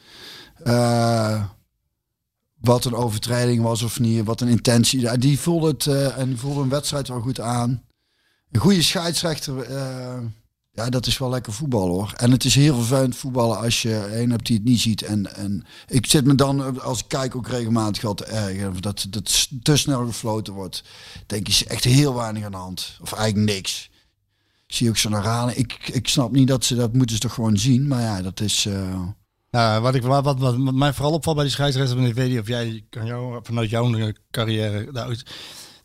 eh, 0.65 1.45
wat 2.63 2.85
een 2.85 2.95
overtreding 2.95 3.63
was 3.63 3.83
of 3.83 4.01
niet, 4.01 4.25
wat 4.25 4.41
een 4.41 4.49
intentie. 4.49 5.19
Die 5.19 5.39
voelde 5.39 5.69
het 5.69 5.87
eh, 5.87 6.19
en 6.19 6.39
voelde 6.39 6.61
een 6.61 6.69
wedstrijd 6.69 7.09
wel 7.09 7.21
goed 7.21 7.41
aan. 7.41 7.83
Een 8.51 8.61
goede 8.61 8.83
scheidsrechter, 8.83 9.63
ja, 10.73 10.89
dat 10.89 11.07
is 11.07 11.19
wel 11.19 11.29
lekker 11.31 11.53
voetbal 11.53 11.89
hoor. 11.89 12.13
En 12.17 12.31
het 12.31 12.45
is 12.45 12.55
heel 12.55 12.75
vervelend 12.75 13.17
voetballen 13.17 13.59
als 13.59 13.83
je 13.83 14.21
een 14.21 14.31
hebt 14.31 14.47
die 14.47 14.57
het 14.57 14.65
niet 14.65 14.81
ziet. 14.81 15.03
En, 15.03 15.35
en 15.37 15.65
ik 15.87 16.07
zit 16.07 16.25
me 16.25 16.35
dan, 16.35 16.81
als 16.83 16.99
ik 16.99 17.05
kijk, 17.09 17.37
ook 17.37 17.49
regelmatig 17.49 18.03
wel 18.03 18.15
te 18.15 18.25
ergeren. 18.25 18.81
Dat, 18.83 19.07
s- 19.23 19.53
te 19.63 19.77
snel 19.77 20.07
gefloten 20.07 20.53
wordt. 20.53 20.83
Denk 21.27 21.47
je, 21.47 21.53
is 21.53 21.65
echt 21.67 21.85
heel 21.85 22.15
weinig 22.15 22.45
aan 22.45 22.51
de 22.51 22.57
hand. 22.57 22.99
Of 23.01 23.13
eigenlijk 23.13 23.53
niks. 23.55 23.91
Zie 24.67 24.89
ook 24.89 24.97
zo'n 24.97 25.13
herhaling. 25.13 25.57
Ik, 25.57 25.89
ik 25.93 26.09
snap 26.09 26.33
niet 26.33 26.49
dat 26.49 26.65
ze 26.65 26.75
dat 26.75 26.93
moeten 26.93 27.17
ze 27.17 27.23
toch 27.23 27.35
gewoon 27.35 27.59
zien. 27.59 27.89
Maar 27.89 28.01
ja, 28.03 28.23
dat 28.23 28.41
is... 28.41 28.67
eh, 28.67 29.01
Nou, 29.51 29.83
wat, 29.83 29.95
ik, 29.95 30.03
wat, 30.03 30.25
wat, 30.25 30.39
wat 30.39 30.57
mij 30.59 30.93
vooral 30.93 31.13
opvalt 31.13 31.37
bij 31.37 31.45
die 31.45 31.55
scheidsrechters, 31.55 32.01
en 32.01 32.07
ik 32.07 32.15
weet 32.15 32.31
niet 32.31 32.41
of 32.41 32.47
jij 32.49 32.85
kan 32.91 33.07
jou, 33.07 33.41
vanuit 33.43 33.71
jouw 33.71 34.13
carrière 34.31 34.93
daaruit. 34.93 35.25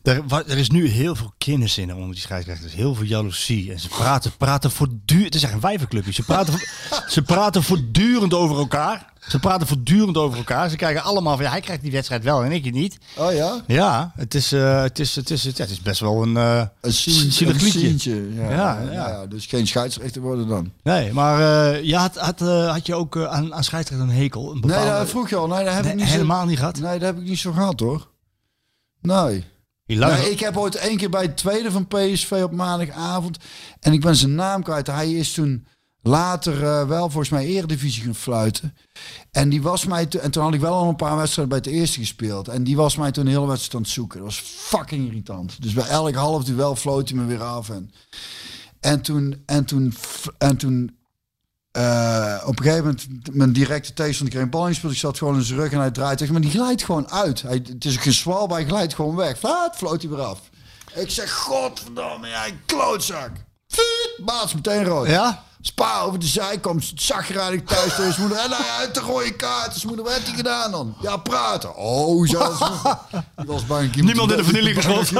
Er, 0.08 0.22
er 0.46 0.58
is 0.58 0.70
nu 0.70 0.86
heel 0.88 1.14
veel 1.14 1.32
kennis 1.38 1.78
in 1.78 1.94
onder 1.94 2.10
die 2.10 2.20
scheidsrechters. 2.20 2.74
Heel 2.74 2.94
veel 2.94 3.04
jaloezie. 3.04 3.72
En 3.72 3.80
ze 3.80 3.88
praten, 3.88 4.36
praten 4.36 4.70
voortdurend. 4.70 5.24
Het 5.24 5.34
is 5.34 5.42
echt 5.42 5.52
een. 5.52 6.14
Ze 6.14 6.22
praten, 6.22 6.54
ze 7.14 7.22
praten 7.22 7.62
voortdurend 7.62 8.34
over 8.34 8.56
elkaar. 8.58 9.12
Ze 9.28 9.38
praten 9.38 9.66
voortdurend 9.66 10.16
over 10.16 10.38
elkaar. 10.38 10.70
Ze 10.70 10.76
kijken 10.76 11.02
allemaal 11.02 11.34
van 11.36 11.44
ja, 11.44 11.50
hij 11.50 11.60
krijgt 11.60 11.82
die 11.82 11.90
wedstrijd 11.92 12.24
wel 12.24 12.44
en 12.44 12.52
ik 12.52 12.62
niet. 12.72 12.98
oh 13.16 13.32
ja? 13.32 13.62
Ja, 13.66 14.12
het 14.16 14.34
is, 14.34 14.52
eh, 14.52 14.82
het 14.82 14.98
is, 14.98 15.16
het 15.16 15.30
is, 15.30 15.44
het, 15.44 15.56
ja, 15.56 15.62
het 15.62 15.72
is 15.72 15.80
best 15.82 16.00
wel 16.00 16.22
een. 16.22 16.36
eh, 16.36 16.62
Een 16.80 16.92
scene- 16.92 17.50
een 17.50 17.58
Ja, 18.34 18.42
Ja, 18.42 18.50
ja, 18.50 18.80
ja. 18.92 19.08
ja. 19.08 19.26
Dus 19.26 19.46
geen 19.46 19.66
scheidsrechter 19.66 20.22
worden 20.22 20.48
dan. 20.48 20.72
Nee, 20.82 21.12
maar 21.12 21.40
je 21.84 21.96
had, 21.96 22.16
had, 22.16 22.40
had 22.40 22.86
je 22.86 22.94
ook 22.94 23.16
aan, 23.16 23.54
aan 23.54 23.64
scheidsrechter 23.64 24.08
een 24.08 24.14
hekel? 24.14 24.50
Een 24.50 24.60
Nee, 24.60 24.84
dat 24.86 25.08
vroeg 25.08 25.28
je 25.28 25.36
al. 25.36 25.46
Nee, 25.48 25.64
dat 25.64 25.74
heb 25.74 25.82
Nee, 25.82 25.92
ik 25.92 25.98
niet 25.98 26.08
helemaal 26.08 26.42
zo, 26.42 26.48
niet 26.48 26.58
gehad. 26.58 26.78
Nee, 26.80 26.98
dat 26.98 27.08
heb 27.08 27.18
ik 27.18 27.28
niet 27.28 27.38
zo 27.38 27.52
gehad 27.52 27.80
hoor. 27.80 28.08
Nee. 29.00 29.44
Ik 30.30 30.40
heb 30.40 30.56
ooit 30.56 30.74
één 30.74 30.96
keer 30.96 31.10
bij 31.10 31.22
het 31.22 31.36
tweede 31.36 31.70
van 31.70 31.86
PSV 31.86 32.40
op 32.44 32.52
maandagavond. 32.52 33.38
En 33.80 33.92
ik 33.92 34.00
ben 34.00 34.16
zijn 34.16 34.34
naam 34.34 34.62
kwijt. 34.62 34.86
Hij 34.86 35.12
is 35.12 35.32
toen 35.32 35.66
later 36.02 36.64
eh, 36.64 36.86
wel 36.88 37.10
volgens 37.10 37.28
mij 37.28 37.46
Eredivisie 37.46 38.02
gaan 38.02 38.14
fluiten. 38.14 38.76
En 39.30 39.48
die 39.48 39.62
was 39.62 39.86
mij 39.86 40.06
toen, 40.06 40.20
en 40.20 40.30
toen 40.30 40.42
had 40.42 40.54
ik 40.54 40.60
wel 40.60 40.74
al 40.74 40.88
een 40.88 40.96
paar 40.96 41.16
wedstrijden 41.16 41.60
bij 41.60 41.70
het 41.72 41.80
eerste 41.80 41.98
gespeeld. 41.98 42.48
En 42.48 42.64
die 42.64 42.76
was 42.76 42.96
mij 42.96 43.10
toen 43.10 43.26
een 43.26 43.32
hele 43.32 43.46
wedstrijd 43.46 43.74
aan 43.74 43.82
het 43.82 43.90
zoeken. 43.90 44.18
Dat 44.18 44.26
was 44.26 44.40
fucking 44.40 45.06
irritant. 45.06 45.62
Dus 45.62 45.72
bij 45.72 45.86
elk 45.86 46.14
half 46.14 46.44
duel 46.44 46.76
floot 46.76 47.08
hij 47.08 47.18
me 47.18 47.24
weer 47.24 47.42
af. 47.42 47.70
En, 47.70 47.90
en 48.80 49.00
toen, 49.00 49.42
en 49.46 49.64
toen, 49.64 49.94
en 50.38 50.56
toen 50.56 50.97
eh, 51.70 52.42
op 52.46 52.58
een 52.58 52.64
gegeven 52.64 52.84
moment, 52.84 53.06
mijn 53.32 53.52
directe 53.52 53.92
tegenstander 53.92 54.34
kreeg 54.34 54.44
een 54.46 54.50
bal 54.58 54.68
inspeeld. 54.68 54.92
Ik 54.92 54.98
zat 54.98 55.18
gewoon 55.18 55.34
in 55.34 55.42
zijn 55.42 55.58
rug 55.58 55.72
en 55.72 55.78
hij 55.78 55.90
draait 55.90 56.18
tegen. 56.18 56.32
Maar 56.32 56.42
die 56.42 56.50
glijdt 56.50 56.84
gewoon 56.84 57.10
uit. 57.10 57.42
Hij, 57.42 57.62
het 57.72 57.84
is 57.84 57.94
een 57.94 58.00
gezwal, 58.02 58.46
maar 58.46 58.58
hij 58.58 58.66
glijdt 58.68 58.94
gewoon 58.94 59.16
weg. 59.16 59.38
Flaat, 59.38 59.76
floot 59.76 60.02
hij 60.02 60.10
weer 60.10 60.20
af. 60.22 60.40
Ik 60.94 61.10
zeg, 61.10 61.32
godverdomme, 61.34 62.28
jij 62.28 62.58
klootzak. 62.66 63.30
Fiet, 63.68 64.24
Baas 64.24 64.54
meteen 64.54 64.84
rood. 64.84 65.06
Ja? 65.06 65.42
Spa 65.60 66.00
over 66.00 66.18
de 66.18 66.26
zijkant, 66.26 66.92
zagrijnig 66.94 67.62
thuis 67.62 67.94
tegen 67.94 68.12
zijn 68.12 68.20
moeder. 68.26 68.38
En 68.44 68.50
nou 68.50 68.62
ja, 68.62 68.76
uit 68.76 68.94
de 68.94 69.00
rode 69.00 69.36
kaart. 69.36 69.74
Zijn 69.74 69.86
moeder, 69.86 70.04
wat 70.04 70.14
heeft 70.14 70.26
hij 70.26 70.36
gedaan 70.36 70.70
dan? 70.70 70.96
Ja, 71.02 71.16
praten. 71.16 71.76
Oh, 71.76 72.28
zo. 72.28 72.38
Die 73.36 73.46
was 73.46 73.66
bang. 73.66 73.94
Niemand 73.94 74.30
in 74.30 74.36
de 74.36 74.44
familie 74.44 74.74
geschoten. 74.74 75.16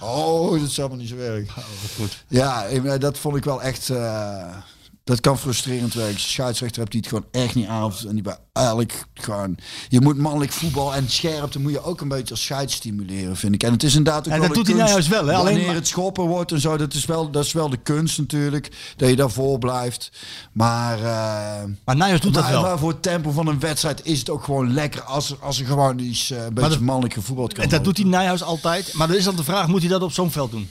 Oh, 0.00 0.50
dat 0.60 0.68
is 0.68 0.78
allemaal 0.78 0.96
niet 0.98 1.08
zo 1.08 1.16
erg. 1.16 1.50
goed. 1.96 2.24
Ja, 2.28 2.64
eh, 2.64 2.98
dat 2.98 3.18
vond 3.18 3.36
ik 3.36 3.44
wel 3.44 3.62
echt... 3.62 3.90
eh, 3.90 4.56
dat 5.04 5.20
kan 5.20 5.38
frustrerend 5.38 5.94
werken. 5.94 6.12
Als 6.14 6.22
je 6.22 6.28
scheidsrechter 6.30 6.78
hebt 6.80 6.92
die 6.92 7.00
het 7.00 7.08
gewoon 7.08 7.26
echt 7.30 7.54
niet 7.54 7.66
aan. 7.66 7.92
En 8.08 8.12
die 8.14 8.22
bij 8.22 8.36
eigenlijk 8.52 9.04
gewoon... 9.14 9.56
Je 9.88 10.00
moet 10.00 10.16
mannelijk 10.18 10.52
voetbal 10.52 10.94
en 10.94 11.08
scherpte 11.10 11.60
moet 11.60 11.72
je 11.72 11.82
ook 11.84 12.00
een 12.00 12.08
beetje 12.08 12.30
als 12.30 12.42
scheids 12.42 12.74
stimuleren, 12.74 13.36
vind 13.36 13.54
ik. 13.54 13.62
En 13.62 13.72
het 13.72 13.82
is 13.82 13.94
inderdaad 13.94 14.26
ook 14.28 14.32
En 14.34 14.40
dat 14.40 14.54
doet 14.54 14.66
hij 14.66 14.76
nou 14.76 14.88
juist 14.90 15.08
wel, 15.08 15.26
hè? 15.26 15.32
Alleen 15.34 15.44
Wanneer 15.44 15.66
maar- 15.66 15.74
het 15.74 15.86
schoppen 15.88 16.24
wordt 16.24 16.52
en 16.52 16.60
zo, 16.60 16.76
dat 16.76 16.94
is 16.94 17.04
wel, 17.04 17.30
dat 17.30 17.44
is 17.44 17.52
wel 17.52 17.68
de 17.70 17.76
kunst 17.76 18.18
natuurlijk. 18.18 18.68
Dat 18.96 19.08
je 19.08 19.16
daarvoor 19.16 19.58
blijft. 19.58 20.10
Maar... 20.52 20.98
eh, 20.98 21.64
Maar 21.84 21.96
Nijers 21.96 22.20
doet 22.20 22.34
dat 22.34 22.48
wel. 22.48 22.62
maar 22.62 22.78
voor 22.78 22.90
het 22.90 23.02
tempo 23.02 23.30
van 23.30 23.46
een 23.46 23.60
wedstrijd 23.60 24.00
is 24.04 24.18
het 24.18 24.30
ook 24.30 24.44
gewoon 24.44 24.72
lekker 24.72 25.02
als 25.02 25.30
er, 25.30 25.36
als 25.40 25.60
er 25.60 25.66
gewoon 25.66 25.98
iets, 25.98 26.30
eh, 26.30 26.44
een 26.44 26.54
beetje 26.54 26.70
dat- 26.70 26.80
mannelijk 26.80 27.14
gevoetbald 27.14 27.52
kan 27.52 27.64
En 27.64 27.70
dat 27.70 27.84
doet 27.84 27.96
hij 27.96 28.06
Nijhuis 28.06 28.42
altijd. 28.42 28.94
Maar 28.94 29.06
dan 29.08 29.16
is 29.16 29.24
dan 29.24 29.36
de 29.36 29.44
vraag, 29.44 29.66
moet 29.66 29.80
hij 29.80 29.88
dat 29.90 30.02
op 30.02 30.12
zo'n 30.12 30.30
veld 30.30 30.50
doen? 30.50 30.68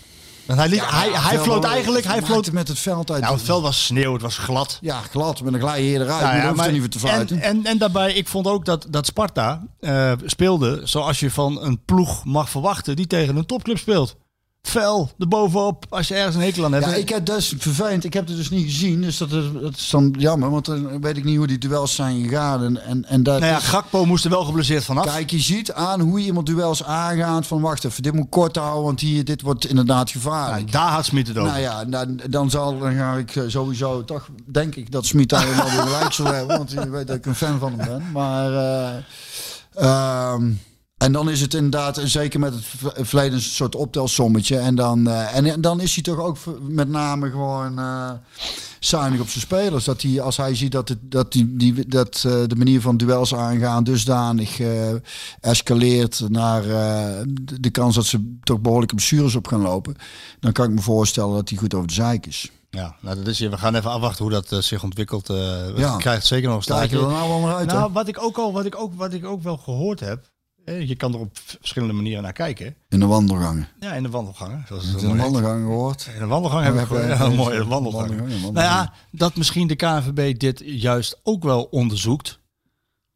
Want 0.50 0.62
hij, 0.62 0.70
liet, 0.70 0.80
Ja, 0.80 0.90
hij, 0.90 1.10
hij 1.12 1.40
floot 1.40 1.64
eigenlijk... 1.64 2.06
Hij 2.06 2.22
floot, 2.22 2.52
met 2.52 2.68
het 2.68 2.80
veld 2.80 3.12
uit. 3.12 3.22
nou, 3.22 3.34
het 3.34 3.44
veld 3.44 3.62
was 3.62 3.86
sneeuw, 3.86 4.14
het 4.14 4.22
was 4.22 4.38
glad. 4.38 4.78
Ja, 4.82 5.02
glad, 5.02 5.42
met 5.42 5.54
een 5.54 5.60
glij 5.60 5.82
hier 5.82 6.02
eruit. 6.02 6.22
Nou 6.22 6.36
ja, 6.36 6.54
maar- 6.54 6.66
er 6.66 6.72
niet 6.72 6.92
te 6.92 7.00
fluiten. 7.00 7.42
en, 7.42 7.50
en, 7.50 7.66
en 7.66 7.78
daarbij, 7.78 8.14
ik 8.14 8.28
vond 8.28 8.48
ook 8.48 8.66
dat, 8.66 8.86
dat 8.90 9.06
Sparta 9.06 9.64
eh, 9.80 10.12
speelde 10.26 10.82
zoals 10.84 11.20
je 11.20 11.32
van 11.32 11.62
een 11.64 11.82
ploeg 11.86 12.26
mag 12.26 12.50
verwachten 12.50 12.96
die 12.96 13.08
tegen 13.08 13.36
een 13.36 13.46
topclub 13.46 13.78
speelt. 13.78 14.16
Fel, 14.62 15.10
erbovenop, 15.20 15.86
als 15.90 16.08
je 16.08 16.16
ergens 16.16 16.36
een 16.36 16.42
hekel 16.42 16.66
aan 16.66 16.72
hebt. 16.74 16.86
Ja, 16.86 16.94
ik 16.94 17.10
heb 17.10 17.26
dus 17.26 17.54
vervelend. 17.58 18.04
Ik 18.04 18.14
heb 18.14 18.28
het 18.28 18.36
dus 18.36 18.50
niet 18.50 18.64
gezien. 18.64 19.02
Dus 19.02 19.18
dat 19.18 19.32
is, 19.32 19.44
dat 19.62 19.76
is 19.76 19.90
dan 19.90 20.16
jammer. 20.18 20.50
Want 20.50 20.66
dan 20.66 21.02
weet 21.02 21.18
ik 21.18 21.24
niet 21.24 21.38
hoe 21.38 21.48
die 21.48 21.58
duels 21.58 21.96
zijn 21.96 22.24
gegaan. 22.24 22.64
En, 22.64 22.84
en, 22.84 23.06
en 23.06 23.24
dat 23.24 23.40
nou 23.40 23.52
ja, 23.52 23.58
is- 23.58 23.64
Gakpo 23.64 24.06
moest 24.06 24.24
er 24.24 24.30
wel 24.30 24.44
geblesseerd 24.44 24.84
vanaf. 24.84 25.06
Kijk, 25.06 25.30
je 25.32 25.40
ziet 25.40 25.72
aan 25.74 26.00
hoe 26.00 26.20
iemand 26.20 26.46
duels 26.46 26.84
aangaat. 26.84 27.48
Van 27.48 27.62
wacht 27.62 27.84
even, 27.86 28.04
dit 28.04 28.14
moet 28.14 28.30
kort 28.30 28.56
houden. 28.56 28.84
Want 28.84 29.00
hier, 29.00 29.24
dit 29.26 29.42
wordt 29.42 29.66
inderdaad 29.66 30.10
gevaarlijk. 30.12 30.60
Nou, 30.60 30.72
daar 30.72 30.92
had 30.92 31.06
Smit 31.06 31.28
het 31.28 31.38
over. 31.38 31.52
Nou 31.52 31.62
ja, 31.64 31.86
dan, 31.86 32.20
dan, 32.30 32.50
zal, 32.50 32.80
dan 32.80 32.94
ga 32.96 33.14
ik 33.16 33.36
eh, 33.36 33.44
sowieso 33.48 34.06
toch, 34.06 34.30
denk 34.46 34.76
ik 34.76 34.92
dat 34.92 35.06
Smit 35.06 35.30
daar 35.30 35.56
wel 35.56 35.64
weer 35.66 35.82
gelijk 35.94 36.14
zal 36.14 36.26
hebben. 36.26 36.58
Want 36.58 36.72
je 36.72 36.90
weet 36.90 37.08
dat 37.08 37.16
ik 37.16 37.26
een 37.26 37.36
fan 37.36 37.60
van 37.60 37.74
hem 37.80 37.88
ben. 37.88 38.12
Maar, 38.12 38.54
eh, 38.54 38.96
ehm, 39.76 40.52
en 41.00 41.12
dan 41.12 41.30
is 41.30 41.42
het 41.42 41.54
inderdaad, 41.54 41.98
en 41.98 42.10
zeker 42.10 42.40
met 42.40 42.54
het 42.54 42.64
verleden, 43.08 43.34
een 43.34 43.42
soort 43.42 43.76
optelsommetje. 43.76 44.58
En 44.58 44.76
dan, 44.76 45.08
eh, 45.08 45.36
en 45.36 45.62
dan 45.62 45.82
is 45.82 45.94
hij 45.94 46.04
toch 46.04 46.20
ook 46.20 46.38
met 46.62 46.90
name 46.90 47.30
gewoon 47.30 47.80
eh 47.80 48.12
zuinig 48.80 49.20
op 49.20 49.30
zijn 49.30 49.44
spelers. 49.44 49.84
Dat 49.86 50.02
hij, 50.02 50.22
als 50.22 50.38
hij 50.38 50.56
ziet 50.56 50.72
dat, 50.72 50.90
het, 50.90 50.98
dat, 51.02 51.32
die, 51.32 51.56
die, 51.58 51.88
dat 51.88 52.16
eh, 52.26 52.32
de 52.48 52.56
manier 52.56 52.82
van 52.82 52.98
duels 52.98 53.36
aangaan 53.36 53.84
dusdanig 53.84 54.60
eh 54.60 54.92
escaleert 55.42 56.30
naar 56.30 56.64
eh, 56.64 57.22
de, 57.30 57.60
de 57.60 57.70
kans 57.70 57.96
dat 57.96 58.06
ze 58.06 58.38
toch 58.44 58.60
behoorlijke 58.60 58.96
blessures 58.96 59.36
op 59.36 59.48
gaan 59.48 59.62
lopen. 59.62 59.96
Dan 60.40 60.52
kan 60.52 60.66
ik 60.66 60.72
me 60.76 60.82
voorstellen 60.82 61.34
dat 61.36 61.50
hij 61.50 61.58
goed 61.58 61.74
over 61.74 61.88
de 61.88 61.94
zeik 61.94 62.26
is. 62.26 62.52
Ja, 62.70 62.96
nou, 63.02 63.16
dat 63.16 63.28
is, 63.28 63.40
we 63.40 63.58
gaan 63.58 63.76
even 63.76 63.92
afwachten 63.92 64.24
hoe 64.26 64.34
dat 64.34 64.64
zich 64.64 64.84
ontwikkelt. 64.84 65.30
eh 65.30 65.36
we 65.36 65.74
Ja. 65.76 65.98
krijgt 65.98 66.26
zeker 66.26 66.48
nog 66.48 66.58
een 66.58 66.64
staartje. 66.64 66.98
er 67.00 67.08
nou 67.08 67.30
wel 67.30 67.40
naar 67.40 67.56
uit, 67.56 67.72
hè? 67.72 67.78
Nou, 67.78 67.92
wat 67.92 68.08
ik 68.08 68.24
ook 68.24 68.38
al, 68.38 68.54
wat 68.54 68.66
ik 68.66 68.76
ook, 68.80 68.94
wat 68.96 69.14
ik 69.14 69.26
ook 69.26 69.44
wel 69.44 69.58
gehoord 69.58 70.00
heb. 70.00 70.30
Je 70.78 70.96
kan 70.96 71.14
er 71.14 71.20
op 71.20 71.30
verschillende 71.34 71.94
manieren 71.94 72.24
naar 72.24 72.34
kijken. 72.34 72.76
In 72.90 73.00
de 73.00 73.06
wandelgangen. 73.06 73.68
Ja, 73.80 73.94
in 73.94 74.04
de 74.04 74.10
wandelgangen. 74.10 74.66
Zoals 74.68 74.94
In 74.94 74.98
de 75.10 75.16
wandelgangen 75.22 75.66
gehoord. 75.68 76.10
In 76.14 76.20
de 76.20 76.26
wandelgang 76.26 76.64
heb 76.64 76.74
ik 76.74 76.80
heb 76.80 76.88
gehoord. 76.88 77.08
jij- 77.08 77.18
Ja, 77.18 77.24
ja, 77.24 77.36
mooi, 77.36 77.58
de 77.58 77.64
ja, 77.64 77.70
wandelgang. 77.70 78.08
wandelgang, 78.10 78.42
ja, 78.44 78.52
Nou 78.52 78.66
ja, 78.66 78.94
dat 79.12 79.36
misschien 79.36 79.68
de 79.68 79.76
KNVB 79.76 80.40
dit 80.40 80.62
juist 80.66 81.20
ook 81.24 81.44
wel 81.44 81.64
onderzoekt. 81.64 82.40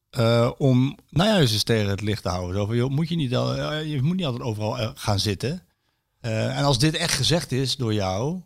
eh, 0.10 0.52
om 0.58 0.98
nou 1.10 1.30
ja, 1.30 1.40
eens 1.40 1.64
tegen 1.64 1.90
het 1.90 2.02
licht 2.02 2.24
te 2.24 2.30
houden. 2.30 2.56
Zo 2.56 2.66
van, 2.66 2.76
joh, 2.76 2.90
moet 2.90 3.10
je, 3.10 3.16
niet 3.16 3.36
al, 3.36 3.56
eh, 3.56 3.92
je 3.92 4.02
moet 4.02 4.16
niet 4.16 4.26
altijd 4.26 4.44
overal 4.44 4.80
eh, 4.80 4.90
gaan 4.96 5.20
zitten. 5.20 5.64
En 6.22 6.64
als 6.64 6.80
dit 6.80 6.96
echt 6.96 7.14
gezegd 7.14 7.52
is 7.52 7.76
door 7.76 7.94
jou, 7.94 8.42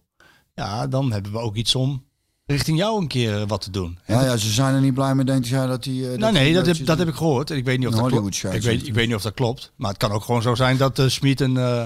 ja, 0.56 0.88
dan 0.88 1.12
hebben 1.12 1.32
we 1.32 1.38
ook 1.40 1.56
iets 1.56 1.76
om 1.76 2.04
richting 2.48 2.78
jou 2.78 3.02
een 3.02 3.08
keer 3.08 3.42
eh, 3.42 3.48
wat 3.48 3.62
te 3.62 3.72
doen. 3.72 4.00
Ja, 4.06 4.24
ja, 4.24 4.38
ze 4.38 4.50
zijn 4.52 4.74
er 4.76 4.82
niet 4.82 4.94
blij 4.94 5.16
mee, 5.16 5.26
denk 5.26 5.46
jij, 5.46 5.66
dat 5.66 5.86
hij... 5.86 6.12
eh, 6.12 6.18
Nou, 6.18 6.34
nee, 6.34 6.54
dat 6.54 6.66
heb, 6.66 6.76
je- 6.76 6.84
dat 6.84 6.98
heb 6.98 7.08
ik 7.08 7.16
gehoord. 7.16 7.52
En 7.52 7.58
ik 7.58 7.66
weet 7.66 7.78
niet 7.80 7.88
of 7.88 7.94
dat 7.96 8.08
klopt. 8.08 8.44
Ik 8.44 8.62
weet, 8.62 8.88
ik 8.88 8.94
weet 8.94 9.08
niet 9.08 9.16
of 9.16 9.22
dat 9.22 9.34
klopt. 9.34 9.72
Maar 9.76 9.90
het 9.90 9.98
kan 10.00 10.12
ook 10.12 10.24
gewoon 10.24 10.42
zo 10.42 10.56
zijn 10.56 10.78
dat 10.78 11.00
uh, 11.00 11.08
Smit 11.08 11.42
een, 11.42 11.58
eh 11.58 11.84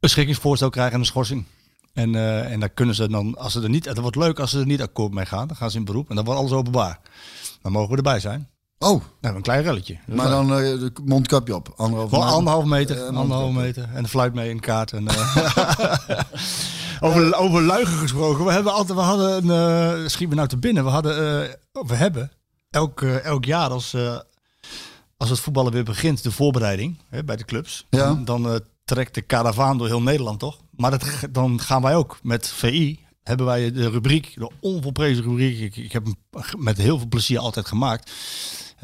een 0.00 0.08
schikkingsvoorstel 0.08 0.70
krijgt 0.70 0.92
en 0.92 0.98
een 0.98 1.06
schorsing. 1.06 1.44
En, 1.92 2.14
eh, 2.14 2.52
en 2.52 2.60
dan 2.60 2.74
kunnen 2.74 2.94
ze 2.94 3.08
dan, 3.08 3.36
als 3.38 3.52
ze 3.52 3.62
er 3.62 3.68
niet, 3.68 3.84
het 3.84 3.98
wordt 3.98 4.16
leuk 4.16 4.38
als 4.38 4.50
ze 4.50 4.58
er 4.60 4.66
niet 4.66 4.82
akkoord 4.82 5.12
mee 5.12 5.26
gaan, 5.26 5.46
dan 5.46 5.56
gaan 5.56 5.70
ze 5.70 5.76
in 5.76 5.84
beroep 5.84 6.08
en 6.10 6.16
dan 6.16 6.24
wordt 6.24 6.40
alles 6.40 6.52
openbaar. 6.52 7.00
Dan 7.62 7.72
mogen 7.72 7.90
we 7.90 7.96
erbij 7.96 8.20
zijn. 8.20 8.48
Oh, 8.78 9.02
een 9.20 9.42
klein 9.42 9.62
relletje. 9.62 9.98
Maar 10.06 10.28
dan 10.28 10.52
eh, 10.52 10.58
de 10.58 10.92
mondkapje 11.04 11.54
op. 11.54 11.72
Anderhalve 11.76 12.16
meter. 12.16 12.32
anderhalf 12.34 12.64
meter, 12.64 12.96
Eh, 12.96 13.16
anderhalf 13.16 13.52
meter 13.52 13.88
en 13.94 14.02
de 14.02 14.08
fluit 14.08 14.34
mee 14.34 14.50
in 14.50 14.60
kaart. 14.60 14.92
En, 14.92 15.08
eh, 15.08 15.36
over, 17.00 17.34
over 17.34 17.62
luigen 17.62 17.98
gesproken. 17.98 18.44
We, 18.44 18.52
hebben 18.52 18.72
altijd, 18.72 18.98
we 18.98 19.04
hadden 19.04 19.50
een, 19.50 20.02
uh, 20.02 20.08
schiet 20.08 20.28
me 20.28 20.34
nou 20.34 20.48
te 20.48 20.56
binnen, 20.56 20.84
we 20.84 20.90
hadden, 20.90 21.12
uh, 21.12 21.84
we 21.86 21.94
hebben 21.94 22.32
elk, 22.70 23.00
uh, 23.00 23.24
elk 23.24 23.44
jaar 23.44 23.70
als, 23.70 23.96
als 25.16 25.30
het 25.30 25.40
voetballen 25.40 25.72
weer 25.72 25.84
begint, 25.84 26.22
de 26.22 26.30
voorbereiding 26.30 26.98
hè, 27.08 27.24
bij 27.24 27.36
de 27.36 27.44
clubs. 27.44 27.86
Ja. 27.90 28.14
Dan, 28.24 28.60
trekt 28.88 29.14
de 29.14 29.22
karavaan 29.22 29.78
door 29.78 29.86
heel 29.86 30.02
Nederland, 30.02 30.38
toch? 30.38 30.56
Maar 30.70 30.90
dat, 30.90 31.04
dan 31.30 31.60
gaan 31.60 31.82
wij 31.82 31.96
ook 31.96 32.18
met 32.22 32.48
VI. 32.48 33.06
Hebben 33.22 33.46
wij 33.46 33.72
de 33.72 33.90
rubriek, 33.90 34.34
de 34.34 34.50
onvolprezen 34.60 35.22
rubriek. 35.22 35.60
Ik, 35.60 35.76
ik 35.76 35.92
heb 35.92 36.04
hem 36.04 36.16
met 36.56 36.76
heel 36.76 36.98
veel 36.98 37.08
plezier 37.08 37.38
altijd 37.38 37.66
gemaakt. 37.66 38.12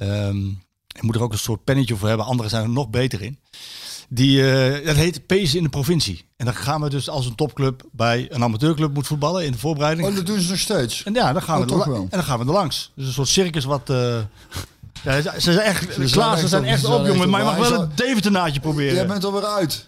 Um, 0.00 0.62
ik 0.94 1.02
moet 1.02 1.14
er 1.14 1.22
ook 1.22 1.32
een 1.32 1.38
soort 1.38 1.64
pennetje 1.64 1.96
voor 1.96 2.08
hebben. 2.08 2.26
Anderen 2.26 2.50
zijn 2.50 2.62
er 2.62 2.70
nog 2.70 2.90
beter 2.90 3.22
in. 3.22 3.38
Die, 4.08 4.38
uh, 4.38 4.86
dat 4.86 4.96
heet 4.96 5.26
Pees 5.26 5.54
in 5.54 5.62
de 5.62 5.68
provincie. 5.68 6.24
En 6.36 6.44
dan 6.44 6.54
gaan 6.54 6.80
we 6.80 6.90
dus 6.90 7.08
als 7.08 7.26
een 7.26 7.34
topclub 7.34 7.82
bij 7.92 8.26
een 8.30 8.42
amateurclub 8.42 8.94
moet 8.94 9.06
voetballen 9.06 9.44
in 9.44 9.52
de 9.52 9.58
voorbereiding. 9.58 10.08
Oh, 10.08 10.14
dat 10.14 10.26
doen 10.26 10.40
ze 10.40 10.50
nog 10.50 10.58
steeds. 10.58 11.02
En 11.02 11.14
ja, 11.14 11.32
dan 11.32 11.42
gaan, 11.42 11.56
oh, 11.56 11.62
we, 11.62 11.68
toch 11.68 11.84
er 11.84 11.90
wel. 11.90 12.00
en 12.00 12.08
dan 12.10 12.24
gaan 12.24 12.38
we 12.38 12.44
er 12.44 12.52
langs. 12.52 12.92
Dus 12.94 13.06
een 13.06 13.12
soort 13.12 13.28
circus 13.28 13.64
wat... 13.64 13.90
Uh, 13.90 13.96
ja, 15.04 15.22
ze 15.22 15.52
zijn 15.52 15.58
echt, 15.58 15.94
Ze 15.94 16.00
klaar, 16.10 16.36
zijn 16.36 16.38
ze 16.38 16.48
zijn 16.48 16.64
echt 16.64 16.84
op, 16.84 17.06
jongen. 17.06 17.30
Maar 17.30 17.40
je 17.40 17.46
mag 17.46 17.68
wel 17.68 17.80
een 17.80 17.90
Deventernaadje 17.94 18.60
proberen. 18.60 18.94
Jij 18.94 19.06
bent 19.06 19.24
alweer 19.24 19.44
uit. 19.44 19.86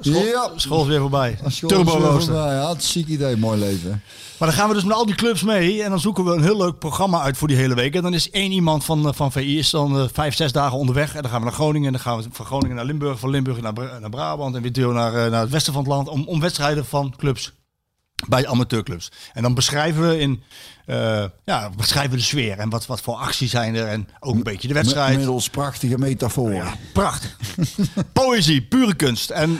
School, 0.00 0.24
ja. 0.24 0.50
school 0.56 0.82
is 0.82 0.88
weer 0.88 1.00
voorbij. 1.00 1.38
Turbo 1.66 1.90
rooster. 1.90 2.34
Ja, 2.34 2.68
het 2.68 2.84
ziek 2.84 3.06
idee, 3.06 3.36
mooi 3.36 3.58
leven. 3.58 4.02
Maar 4.38 4.48
dan 4.48 4.58
gaan 4.58 4.68
we 4.68 4.74
dus 4.74 4.84
met 4.84 4.96
al 4.96 5.06
die 5.06 5.14
clubs 5.14 5.42
mee 5.42 5.82
en 5.82 5.90
dan 5.90 6.00
zoeken 6.00 6.24
we 6.24 6.32
een 6.32 6.42
heel 6.42 6.56
leuk 6.56 6.78
programma 6.78 7.20
uit 7.20 7.36
voor 7.36 7.48
die 7.48 7.56
hele 7.56 7.74
week. 7.74 7.94
En 7.94 8.02
dan 8.02 8.14
is 8.14 8.30
één 8.30 8.52
iemand 8.52 8.84
van, 8.84 9.06
uh, 9.06 9.12
van 9.12 9.32
VI 9.32 9.58
is 9.58 9.70
dan 9.70 9.96
uh, 9.96 10.04
vijf, 10.12 10.34
zes 10.34 10.52
dagen 10.52 10.78
onderweg. 10.78 11.14
En 11.14 11.22
dan 11.22 11.30
gaan 11.30 11.40
we 11.40 11.46
naar 11.46 11.54
Groningen 11.54 11.86
en 11.86 11.92
dan 11.92 12.00
gaan 12.02 12.16
we 12.16 12.28
van 12.30 12.46
Groningen 12.46 12.76
naar 12.76 12.84
Limburg, 12.84 13.18
van 13.18 13.30
Limburg 13.30 13.60
naar, 13.60 13.72
Bra 13.72 13.98
naar 13.98 14.10
Brabant 14.10 14.54
en 14.54 14.62
weer 14.62 14.72
door 14.72 14.94
naar, 14.94 15.14
uh, 15.14 15.30
naar 15.30 15.40
het 15.40 15.50
westen 15.50 15.72
van 15.72 15.82
het 15.82 15.92
land 15.92 16.08
om, 16.08 16.24
om 16.26 16.40
wedstrijden 16.40 16.84
van 16.84 17.14
clubs 17.16 17.52
bij 18.28 18.46
amateurclubs. 18.46 19.10
En 19.32 19.42
dan 19.42 19.54
beschrijven 19.54 20.08
we 20.08 20.18
in 20.18 20.42
uh, 20.86 21.24
ja, 21.44 21.70
beschrijven 21.76 22.16
de 22.16 22.22
sfeer 22.22 22.58
en 22.58 22.70
wat, 22.70 22.86
wat 22.86 23.00
voor 23.00 23.14
acties 23.14 23.50
zijn 23.50 23.74
er 23.74 23.86
en 23.86 24.08
ook 24.20 24.34
een 24.34 24.42
beetje 24.42 24.68
de 24.68 24.74
wedstrijd. 24.74 25.16
Middels 25.16 25.50
prachtige 25.50 25.98
metaforen. 25.98 26.54
Ja, 26.54 26.74
prachtig. 26.92 27.36
Poëzie, 28.12 28.62
pure 28.62 28.94
kunst. 28.94 29.30
En, 29.30 29.50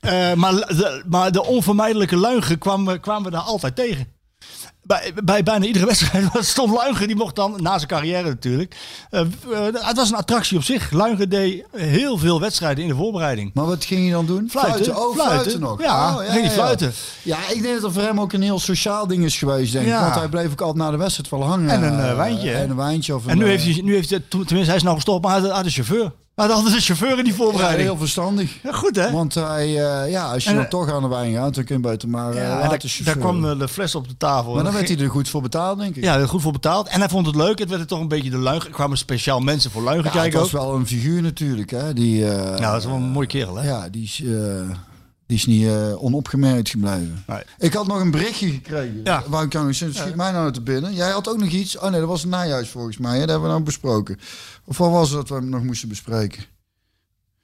uh, 0.00 0.32
maar, 0.32 0.52
de, 0.52 1.02
maar 1.08 1.32
de 1.32 1.44
onvermijdelijke 1.44 2.16
luigen 2.16 2.58
kwamen, 2.58 3.00
kwamen 3.00 3.24
we 3.24 3.30
daar 3.30 3.40
altijd 3.40 3.76
tegen. 3.76 4.15
Bij, 4.86 5.12
bij 5.24 5.42
bijna 5.42 5.64
iedere 5.64 5.86
wedstrijd 5.86 6.28
was 6.32 6.48
stond 6.48 6.72
Luigen, 6.72 7.06
die 7.06 7.16
mocht 7.16 7.36
dan, 7.36 7.54
na 7.56 7.76
zijn 7.76 7.88
carrière 7.88 8.28
natuurlijk. 8.28 8.76
Uh, 9.10 9.20
uh, 9.20 9.58
het 9.72 9.96
was 9.96 10.10
een 10.10 10.16
attractie 10.16 10.56
op 10.56 10.62
zich. 10.62 10.90
Luigen 10.90 11.28
deed 11.28 11.64
heel 11.72 12.18
veel 12.18 12.40
wedstrijden 12.40 12.82
in 12.82 12.90
de 12.90 12.96
voorbereiding. 12.96 13.50
Maar 13.54 13.64
wat 13.64 13.84
ging 13.84 14.04
je 14.04 14.10
dan 14.10 14.26
doen? 14.26 14.48
Fluiten. 14.50 14.84
Fluiten, 14.84 15.06
oh, 15.06 15.14
fluiten. 15.14 15.38
fluiten 15.38 15.60
nog. 15.60 15.82
Ja, 15.82 16.10
oh, 16.10 16.18
ging 16.18 16.44
hij 16.44 16.50
fluiten. 16.50 16.92
Ja. 17.22 17.38
ja, 17.38 17.54
ik 17.54 17.62
denk 17.62 17.74
dat 17.74 17.82
het 17.82 17.92
voor 17.92 18.02
hem 18.02 18.20
ook 18.20 18.32
een 18.32 18.42
heel 18.42 18.58
sociaal 18.58 19.06
ding 19.06 19.24
is 19.24 19.38
geweest, 19.38 19.72
denk 19.72 19.84
ik. 19.84 19.90
Ja. 19.90 20.00
Want 20.00 20.14
hij 20.14 20.28
bleef 20.28 20.50
ook 20.50 20.60
altijd 20.60 20.84
na 20.84 20.90
de 20.90 20.96
wedstrijd 20.96 21.30
wel 21.30 21.44
hangen. 21.44 21.70
En 21.70 21.82
een 21.82 22.10
uh, 22.10 22.16
wijntje. 22.16 22.52
En 22.52 22.70
een 22.70 22.76
wijntje. 22.76 23.14
Of 23.14 23.24
een, 23.24 23.30
en 23.30 23.38
nu 23.38 23.46
heeft 23.46 23.64
hij, 23.64 23.80
nu 23.82 23.94
heeft 23.94 24.10
hij, 24.10 24.22
tenminste 24.28 24.66
hij 24.66 24.76
is 24.76 24.82
nou 24.82 24.94
gestopt, 24.94 25.24
maar 25.24 25.40
hij 25.40 25.50
had 25.50 25.64
een 25.64 25.70
chauffeur. 25.70 26.12
Hij 26.36 26.46
had 26.46 26.54
altijd 26.54 26.74
een 26.74 26.80
chauffeur 26.80 27.18
in 27.18 27.24
die 27.24 27.34
voorbereiding. 27.34 27.82
Ja, 27.82 27.88
heel 27.88 27.96
verstandig. 27.96 28.62
Ja, 28.62 28.72
goed 28.72 28.96
hè? 28.96 29.10
Want 29.10 29.34
hij, 29.34 29.68
uh, 29.68 30.10
ja, 30.10 30.32
als 30.32 30.44
je 30.44 30.50
en, 30.50 30.56
dan 30.56 30.68
toch 30.68 30.92
aan 30.92 31.02
de 31.02 31.08
wijn 31.08 31.34
gaat, 31.34 31.54
dan 31.54 31.64
kun 31.64 31.76
je 31.76 31.82
beter 31.82 32.08
maar 32.08 32.34
ja, 32.34 32.68
daar, 32.68 32.80
daar 33.04 33.16
kwam 33.16 33.44
uh, 33.44 33.58
de 33.58 33.68
fles 33.68 33.94
op 33.94 34.08
de 34.08 34.16
tafel. 34.16 34.54
Maar 34.54 34.64
dan 34.64 34.72
werd 34.72 34.88
hij 34.88 34.98
er 34.98 35.10
goed 35.10 35.28
voor 35.28 35.42
betaald, 35.42 35.78
denk 35.78 35.96
ik. 35.96 36.02
Ja, 36.02 36.16
er 36.16 36.28
goed 36.28 36.42
voor 36.42 36.52
betaald. 36.52 36.88
En 36.88 37.00
hij 37.00 37.08
vond 37.08 37.26
het 37.26 37.36
leuk. 37.36 37.58
Het 37.58 37.68
werd 37.68 37.80
er 37.80 37.86
toch 37.86 38.00
een 38.00 38.08
beetje 38.08 38.30
de 38.30 38.36
luigen. 38.36 38.68
Er 38.68 38.74
kwamen 38.74 38.98
speciaal 38.98 39.40
mensen 39.40 39.70
voor 39.70 39.82
luigen 39.82 40.04
ja, 40.04 40.10
kijken 40.10 40.40
Het 40.40 40.50
was 40.50 40.62
wel 40.62 40.74
een 40.74 40.86
figuur 40.86 41.22
natuurlijk, 41.22 41.70
hè. 41.70 41.92
Die, 41.92 42.16
ja, 42.16 42.56
dat 42.56 42.80
is 42.80 42.86
wel 42.86 42.96
een 42.96 43.02
mooie 43.02 43.26
kerel, 43.26 43.54
hè? 43.54 43.68
Ja, 43.68 43.88
die 43.88 44.02
is... 44.02 44.22
Die 45.26 45.36
is 45.36 45.46
niet 45.46 45.62
uh, 45.62 46.02
onopgemerkt 46.02 46.68
gebleven. 46.68 47.24
Nee. 47.26 47.42
Ik 47.58 47.72
had 47.72 47.86
nog 47.86 48.00
een 48.00 48.10
berichtje 48.10 48.50
gekregen. 48.50 49.00
Ja. 49.04 49.24
Waar 49.28 49.44
ik 49.44 49.50
kan 49.50 49.74
schiet 49.74 49.94
ja. 49.94 50.12
mij 50.14 50.32
nou 50.32 50.52
te 50.52 50.60
binnen. 50.60 50.94
Jij 50.94 51.10
had 51.10 51.28
ook 51.28 51.38
nog 51.38 51.48
iets. 51.48 51.78
Oh 51.78 51.90
nee, 51.90 52.00
dat 52.00 52.08
was 52.08 52.22
een 52.22 52.28
najuist 52.28 52.70
volgens 52.70 52.96
mij. 52.98 53.12
Hè? 53.12 53.20
Dat 53.20 53.28
hebben 53.28 53.48
we 53.48 53.54
nou 53.54 53.62
besproken. 53.62 54.18
Of 54.64 54.78
wat 54.78 54.90
was 54.90 55.10
het 55.10 55.28
dat 55.28 55.40
we 55.40 55.46
nog 55.46 55.62
moesten 55.62 55.88
bespreken? 55.88 56.44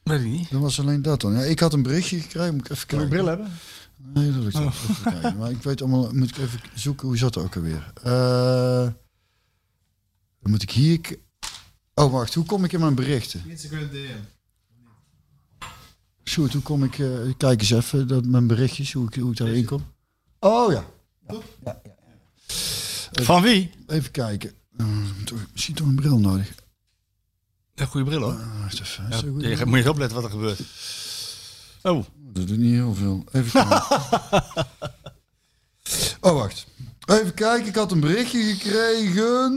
Weet 0.02 0.20
ik 0.20 0.26
niet. 0.26 0.50
Dat 0.50 0.60
was 0.60 0.80
alleen 0.80 1.02
dat 1.02 1.20
dan. 1.20 1.32
Ja, 1.32 1.40
ik 1.40 1.58
had 1.58 1.72
een 1.72 1.82
berichtje 1.82 2.20
gekregen. 2.20 2.54
Moet 2.54 2.64
ik 2.64 2.70
even 2.70 2.86
Kan 2.86 2.98
kijken. 2.98 3.16
ik 3.16 3.22
bril 3.22 3.26
hebben? 3.26 3.52
Nee, 4.14 4.32
dat 4.32 4.42
lukt 4.42 4.58
wel. 4.58 4.66
Even 4.66 5.12
kijken. 5.12 5.36
Maar 5.36 5.50
ik 5.50 5.62
weet 5.62 5.80
allemaal, 5.82 6.10
moet 6.12 6.28
ik 6.28 6.36
even 6.36 6.60
zoeken, 6.74 7.06
hoe 7.06 7.16
zat 7.16 7.34
het 7.34 7.44
ook 7.44 7.56
alweer? 7.56 7.92
Eh, 8.02 8.88
dan 10.40 10.50
moet 10.50 10.62
ik 10.62 10.70
hier... 10.70 11.00
Oh, 11.94 12.12
wacht, 12.12 12.34
hoe 12.34 12.44
kom 12.44 12.64
ik 12.64 12.72
in 12.72 12.80
mijn 12.80 12.94
berichten? 12.94 13.42
Sjoerd, 16.24 16.52
hoe 16.52 16.62
kom 16.62 16.84
ik... 16.84 16.98
eh, 16.98 17.08
kijk 17.36 17.60
eens 17.60 17.70
even, 17.70 18.08
dat, 18.08 18.24
mijn 18.24 18.46
berichtjes, 18.46 18.92
hoe 18.92 19.06
ik, 19.06 19.14
hoe 19.14 19.30
ik 19.30 19.36
daarin 19.36 19.64
kom. 19.64 19.84
Oh 20.38 20.72
ja. 20.72 20.84
Ja, 21.28 21.40
ja, 21.64 21.80
ja. 21.84 23.24
Van 23.24 23.42
wie? 23.42 23.70
Even 23.86 24.10
kijken. 24.10 24.52
Eh, 24.76 24.86
toch, 25.24 25.38
misschien 25.52 25.74
toch 25.74 25.86
een 25.86 25.94
bril 25.94 26.18
nodig. 26.18 26.54
Een 27.74 27.86
goede 27.86 28.06
bril 28.06 28.20
hoor. 28.20 28.32
Ah, 28.32 28.72
even. 28.72 29.40
Ja, 29.40 29.64
moet 29.64 29.82
je 29.82 29.90
opletten 29.90 30.16
wat 30.16 30.24
er 30.24 30.30
gebeurt. 30.30 30.60
Oh, 31.82 32.04
Dat 32.16 32.46
doet 32.48 32.58
niet 32.58 32.72
heel 32.72 32.94
veel. 32.94 33.24
Even 33.32 33.50
kijken. 33.52 33.82
oh, 36.20 36.32
wacht. 36.32 36.66
Even 37.06 37.34
kijken, 37.34 37.66
ik 37.68 37.74
had 37.74 37.92
een 37.92 38.00
berichtje 38.00 38.42
gekregen. 38.42 39.52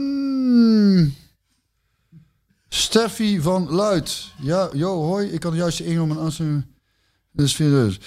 Steffi 2.76 3.40
van 3.40 3.70
Luid. 3.70 4.24
Ja, 4.40 4.68
yo, 4.72 5.02
hoi. 5.04 5.28
Ik 5.28 5.42
had 5.42 5.54
juist 5.54 5.78
de 5.78 5.84
ingang 5.84 6.08
mijn 6.08 6.20
aansluiting. 6.20 6.66
Dus 7.32 7.54
serieus. 7.54 7.98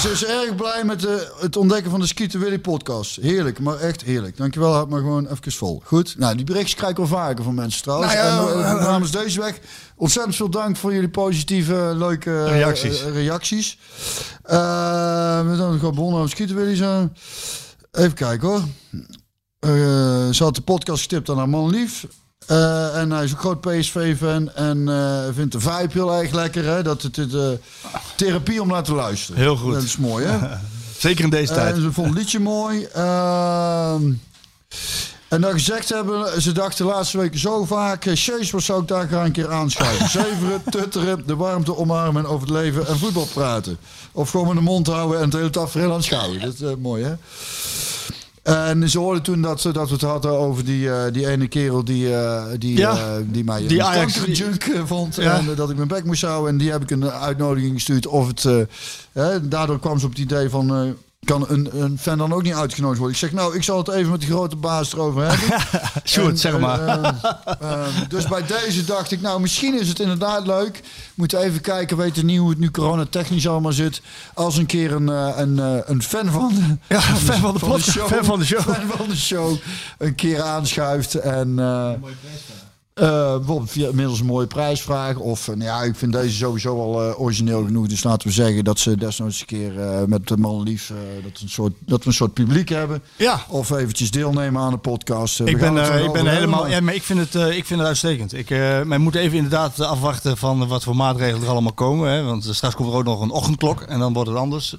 Ze 0.00 0.10
is 0.10 0.24
erg 0.24 0.54
blij 0.56 0.84
met 0.84 1.00
de, 1.00 1.36
het 1.40 1.56
ontdekken 1.56 1.90
van 1.90 2.00
de 2.00 2.06
Skeeter 2.06 2.40
Willy 2.40 2.58
podcast. 2.58 3.16
Heerlijk, 3.16 3.58
maar 3.60 3.76
echt 3.76 4.02
heerlijk. 4.02 4.36
Dankjewel, 4.36 4.72
houd 4.72 4.88
maar 4.88 5.00
gewoon 5.00 5.26
even 5.26 5.52
vol. 5.52 5.82
Goed. 5.84 6.18
Nou, 6.18 6.36
die 6.36 6.44
berichtjes 6.44 6.74
krijg 6.74 6.90
ik 6.90 6.96
wel 6.96 7.06
vaker 7.06 7.44
van 7.44 7.54
mensen 7.54 7.82
trouwens. 7.82 8.14
Nou 8.14 8.26
ja, 8.26 8.52
en, 8.52 8.64
eh, 8.64 8.70
eh, 8.70 8.80
namens 8.80 9.10
deze 9.10 9.40
weg, 9.40 9.58
ontzettend 9.96 10.36
veel 10.36 10.50
dank 10.50 10.76
voor 10.76 10.92
jullie 10.94 11.08
positieve, 11.08 11.92
leuke 11.96 12.30
eh, 12.44 12.50
Reacties. 12.50 13.02
eh, 13.02 13.12
reacties. 13.12 13.78
Eh, 14.42 15.50
we 15.50 15.56
dan 15.56 15.78
gewoon 15.78 15.94
bonnen 15.94 16.18
over 16.18 16.30
Skeeter 16.30 16.56
Willy 16.56 16.76
zijn. 16.76 17.16
Even 17.92 18.14
kijken 18.14 18.48
hoor. 18.48 18.62
Eh, 19.58 19.70
ze 20.30 20.42
had 20.44 20.54
de 20.54 20.62
podcast 20.62 21.02
getipt 21.02 21.28
aan 21.30 21.38
haar 21.38 21.48
man 21.48 21.70
lief. 21.70 22.06
Eh, 22.48 23.00
en 23.00 23.10
hij 23.10 23.24
is 23.24 23.32
een 23.32 23.38
groot 23.38 23.60
PSV-fan 23.60 24.52
en 24.52 24.88
eh, 24.88 25.34
vindt 25.34 25.52
de 25.52 25.60
vibe 25.60 25.92
heel 25.92 26.14
erg 26.14 26.32
lekker. 26.32 26.64
Hè? 26.64 26.82
Dat 26.82 27.02
het 27.02 27.16
het, 27.16 27.34
eh, 27.34 27.48
therapie 28.16 28.62
om 28.62 28.68
naar 28.68 28.82
te 28.82 28.94
luisteren. 28.94 29.40
Heel 29.40 29.56
goed. 29.56 29.74
Dat 29.74 29.82
is 29.82 29.96
mooi, 29.96 30.26
hè? 30.26 30.38
zeker 30.98 31.24
in 31.24 31.30
deze 31.30 31.52
tijd. 31.52 31.76
Ze 31.76 31.92
vond 31.92 32.08
het 32.08 32.18
liedje 32.18 32.38
mooi. 32.38 32.84
Ehm, 32.84 34.12
en 35.28 35.40
dat 35.40 35.52
gezegd 35.52 35.88
hebben, 35.88 36.42
ze 36.42 36.52
dachten 36.52 36.86
de 36.86 36.92
laatste 36.92 37.18
weken 37.18 37.38
zo 37.38 37.64
vaak... 37.64 38.10
Sjees, 38.14 38.50
wat 38.50 38.62
zou 38.62 38.82
ik 38.82 38.88
daar 38.88 39.06
graag 39.06 39.24
een 39.24 39.32
keer 39.32 39.52
aanschuiven? 39.52 40.08
Zeveren, 40.20 40.62
tutteren, 40.70 41.26
de 41.26 41.36
warmte 41.36 41.76
omarmen 41.76 42.24
en 42.24 42.30
over 42.30 42.46
het 42.46 42.56
leven 42.56 42.86
en 42.86 42.98
voetbal 42.98 43.26
praten. 43.34 43.78
Of 44.12 44.30
gewoon 44.30 44.46
met 44.46 44.56
de 44.56 44.62
mond 44.62 44.86
houden 44.86 45.18
en 45.18 45.24
het 45.24 45.32
hele 45.32 45.50
tafereel 45.50 45.92
aanschouwen. 45.92 46.40
Dat 46.40 46.60
is 46.60 46.76
mooi, 46.78 47.04
hè? 47.04 47.14
En 48.54 48.88
ze 48.90 48.98
hoorden 48.98 49.22
toen 49.22 49.42
dat, 49.42 49.60
ze- 49.60 49.72
dat 49.72 49.86
we 49.88 49.92
het 49.94 50.02
hadden 50.02 50.30
over 50.30 50.64
die, 50.64 50.90
eh, 50.90 51.12
die 51.12 51.28
ene 51.28 51.48
kerel 51.48 51.84
die, 51.84 52.14
eh, 52.14 52.44
die, 52.58 52.76
Ja, 52.76 52.90
eh, 52.96 53.12
die 53.26 53.44
mij 53.44 53.66
die 53.66 53.82
Ajax- 53.84 54.24
eh, 54.26 54.84
vond. 54.84 55.14
Ja. 55.16 55.38
En 55.38 55.54
dat 55.54 55.70
ik 55.70 55.76
mijn 55.76 55.88
bek 55.88 56.04
moest 56.04 56.22
houden. 56.22 56.50
En 56.50 56.58
die 56.58 56.70
heb 56.70 56.82
ik 56.82 56.90
een 56.90 57.10
uitnodiging 57.10 57.72
gestuurd. 57.74 58.06
Of 58.06 58.26
het, 58.26 58.44
eh, 59.12 59.24
daardoor 59.42 59.78
kwam 59.80 59.98
ze 59.98 60.04
op 60.04 60.10
het 60.10 60.20
idee 60.20 60.48
van... 60.50 60.94
kan 61.24 61.44
een, 61.48 61.82
een 61.82 61.98
fan 61.98 62.18
dan 62.18 62.32
ook 62.32 62.42
niet 62.42 62.54
uitgenodigd 62.54 62.98
worden? 62.98 63.16
Ik 63.16 63.22
zeg, 63.22 63.32
nou, 63.32 63.54
ik 63.56 63.62
zal 63.62 63.78
het 63.78 63.88
even 63.88 64.10
met 64.10 64.20
de 64.20 64.26
grote 64.26 64.56
baas 64.56 64.92
erover 64.92 65.22
hebben. 65.28 65.60
Sjoerd, 66.04 66.28
En, 66.30 66.38
zeg 66.38 66.52
eh, 66.54 66.60
maar. 66.60 66.80
eh, 66.80 67.12
eh, 67.60 67.86
dus 68.08 68.26
bij 68.26 68.46
deze 68.46 68.84
dacht 68.84 69.10
ik, 69.10 69.20
nou, 69.20 69.40
misschien 69.40 69.80
is 69.80 69.88
het 69.88 70.00
inderdaad 70.00 70.46
leuk. 70.46 70.80
Moeten 71.14 71.38
even 71.38 71.60
kijken, 71.60 71.96
weten 71.96 72.26
niet 72.26 72.38
hoe 72.38 72.50
het 72.50 72.58
nu 72.58 72.70
coronatechnisch 72.70 73.48
allemaal 73.48 73.72
zit. 73.72 74.00
Als 74.34 74.56
een 74.56 74.66
keer 74.66 74.92
een, 74.92 75.08
eh, 75.08 75.32
een, 75.36 75.58
eh, 75.58 75.76
een 75.84 76.02
fan 76.02 76.30
van 76.30 76.54
de, 76.54 76.76
Ja, 76.94 77.00
fan 77.00 77.38
van 77.40 77.52
de 77.52 77.58
podcast, 77.58 77.90
fan 77.90 78.24
van 78.24 78.38
de 78.38 78.44
show. 78.44 78.60
fan 78.60 78.86
van 78.96 79.08
de 79.08 79.16
show 79.16 79.56
een 79.98 80.14
keer 80.14 80.42
aanschuift. 80.42 81.14
En 81.14 81.58
eh, 81.58 81.90
eh, 82.98 83.36
bijvoorbeeld 83.36 83.70
via 83.70 83.90
middels 83.92 84.20
een 84.20 84.26
mooie 84.26 84.46
prijsvraag. 84.46 85.16
Of 85.16 85.48
eh, 85.48 85.54
nou 85.54 85.64
ja, 85.70 85.82
ik 85.82 85.96
vind 85.96 86.12
deze 86.12 86.36
sowieso 86.36 86.80
al 86.80 87.02
eh, 87.02 87.20
origineel 87.20 87.64
genoeg. 87.64 87.86
Dus 87.86 88.02
laten 88.04 88.28
we 88.28 88.34
zeggen 88.34 88.64
dat 88.64 88.78
ze 88.78 88.96
desnoods 88.96 89.40
een 89.40 89.46
keer 89.46 89.80
eh, 89.80 90.04
met 90.06 90.28
de 90.28 90.36
man 90.36 90.62
lief... 90.62 90.90
eh, 90.90 90.96
dat, 91.22 91.32
we 91.38 91.42
een 91.44 91.48
soort, 91.50 91.72
dat 91.86 92.00
we 92.02 92.06
een 92.06 92.12
soort 92.12 92.32
publiek 92.32 92.68
hebben. 92.68 93.02
Ja. 93.16 93.40
Of 93.48 93.70
eventjes 93.70 94.10
deelnemen 94.10 94.62
aan 94.62 94.70
de 94.70 94.76
podcast. 94.78 95.40
Eh, 95.40 95.46
Ik 95.46 95.58
ben, 95.58 95.78
eh, 95.92 96.04
ik 96.04 96.12
ben 96.12 96.26
helemaal. 96.26 96.68
Ja, 96.68 96.80
maar 96.80 96.94
ik 96.94 97.02
vind 97.02 97.18
het, 97.18 97.34
eh, 97.34 97.56
ik 97.56 97.64
vind 97.66 97.78
het 97.80 97.88
uitstekend. 97.88 98.32
Ik, 98.32 98.50
eh 98.50 98.82
men 98.82 99.00
moet 99.00 99.14
even 99.14 99.36
inderdaad 99.36 99.80
afwachten 99.80 100.36
van 100.36 100.68
wat 100.68 100.82
voor 100.84 100.96
maatregelen 100.96 101.42
er 101.42 101.48
allemaal 101.48 101.72
komen. 101.72 102.10
Hè? 102.10 102.22
Want 102.22 102.48
straks 102.50 102.74
komt 102.74 102.90
er 102.92 102.96
ook 102.98 103.04
nog 103.04 103.20
een 103.20 103.30
ochtendklok 103.30 103.80
en 103.82 103.98
dan 103.98 104.12
wordt 104.12 104.28
het 104.28 104.38
anders. 104.38 104.76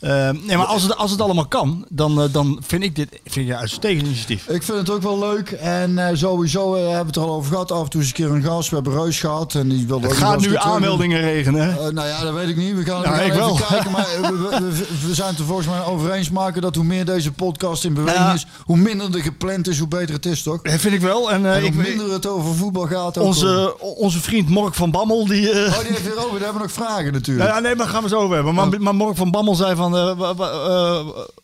Eh, 0.00 0.30
nee, 0.30 0.56
maar 0.56 0.66
als 0.66 0.82
het, 0.82 0.96
als 0.96 1.10
het 1.10 1.20
allemaal 1.20 1.46
kan, 1.46 1.84
dan, 1.88 2.22
eh, 2.22 2.32
dan 2.32 2.58
vind 2.66 2.82
ik 2.82 2.96
dit 2.96 3.08
vind 3.24 3.46
ik 3.46 3.52
een 3.52 3.58
uitstekend 3.60 4.06
initiatief. 4.06 4.48
Ik 4.48 4.62
vind 4.62 4.78
het 4.78 4.90
ook 4.90 5.02
wel 5.02 5.18
leuk. 5.18 5.50
En 5.50 5.98
eh, 6.08 6.16
sowieso 6.16 6.74
eh, 6.74 6.80
hebben 6.80 6.98
we 7.00 7.06
het 7.06 7.16
er 7.16 7.22
al 7.22 7.30
over 7.34 7.50
gehad. 7.50 7.59
Af 7.68 7.82
en 7.82 7.88
toe 7.90 8.00
eens 8.00 8.08
een 8.08 8.14
keer 8.14 8.30
een 8.30 8.42
gast. 8.42 8.68
We 8.68 8.74
hebben 8.74 8.92
Reus 9.02 9.20
gehad. 9.20 9.54
En 9.54 9.68
die 9.68 9.86
wilde 9.86 10.06
Het 10.08 10.16
gaat 10.16 10.40
nu 10.40 10.56
aanmeldingen 10.56 11.20
regenen. 11.20 11.70
Eh, 11.78 11.88
nou 11.88 12.08
ja, 12.08 12.22
dat 12.24 12.34
weet 12.34 12.48
ik 12.48 12.56
niet. 12.56 12.74
We 12.74 12.84
gaan, 12.84 13.04
ik 13.04 13.20
even 13.20 13.36
wel. 13.36 13.58
kijken. 13.68 13.90
Maar 13.90 14.06
we, 14.22 14.48
we, 14.60 14.86
we 15.06 15.14
zijn 15.14 15.28
het 15.30 15.38
er 15.38 15.44
volgens 15.44 15.66
mij 15.66 15.84
over 15.84 16.12
eens 16.12 16.30
maken 16.30 16.62
dat 16.62 16.74
hoe 16.74 16.84
meer 16.84 17.04
deze 17.04 17.32
podcast 17.32 17.84
in 17.84 17.94
beweging 17.94 18.24
Ja. 18.24 18.32
is, 18.32 18.46
hoe 18.64 18.76
minder 18.76 19.14
er 19.14 19.22
gepland 19.22 19.68
is, 19.68 19.78
hoe 19.78 19.88
beter 19.88 20.14
het 20.14 20.26
is, 20.26 20.42
toch? 20.42 20.62
Dat 20.62 20.72
vind 20.80 20.94
ik 20.94 21.00
wel. 21.00 21.30
En, 21.30 21.46
eh, 21.46 21.54
En 21.54 21.60
hoe 21.60 21.68
ik, 21.70 21.74
minder 21.74 22.12
het 22.12 22.26
over 22.26 22.54
voetbal 22.54 22.86
gaat. 22.86 23.18
ook 23.18 23.24
onze, 23.24 23.76
onze 23.80 24.20
vriend 24.20 24.48
Mork 24.48 24.74
van 24.74 24.90
Bammel, 24.90 25.26
die. 25.26 25.50
eh, 25.50 25.72
Oh, 25.72 25.78
die 25.78 25.88
heeft 25.88 26.02
weer 26.04 26.16
over. 26.18 26.30
Daar 26.30 26.40
hebben 26.48 26.52
we 26.62 26.68
nog 26.68 26.72
vragen 26.72 27.12
natuurlijk. 27.12 27.48
Nou 27.48 27.60
ja, 27.60 27.66
nee, 27.68 27.76
maar 27.76 27.86
gaan 27.88 28.02
we 28.02 28.08
zo 28.08 28.18
over 28.20 28.34
hebben. 28.34 28.54
Maar, 28.54 28.68
maar 28.80 28.94
Mork 28.94 29.16
van 29.16 29.30
Bammel 29.30 29.54
zei 29.54 29.76
van, 29.76 29.90
wa- 30.16 30.34
wa- 30.34 31.02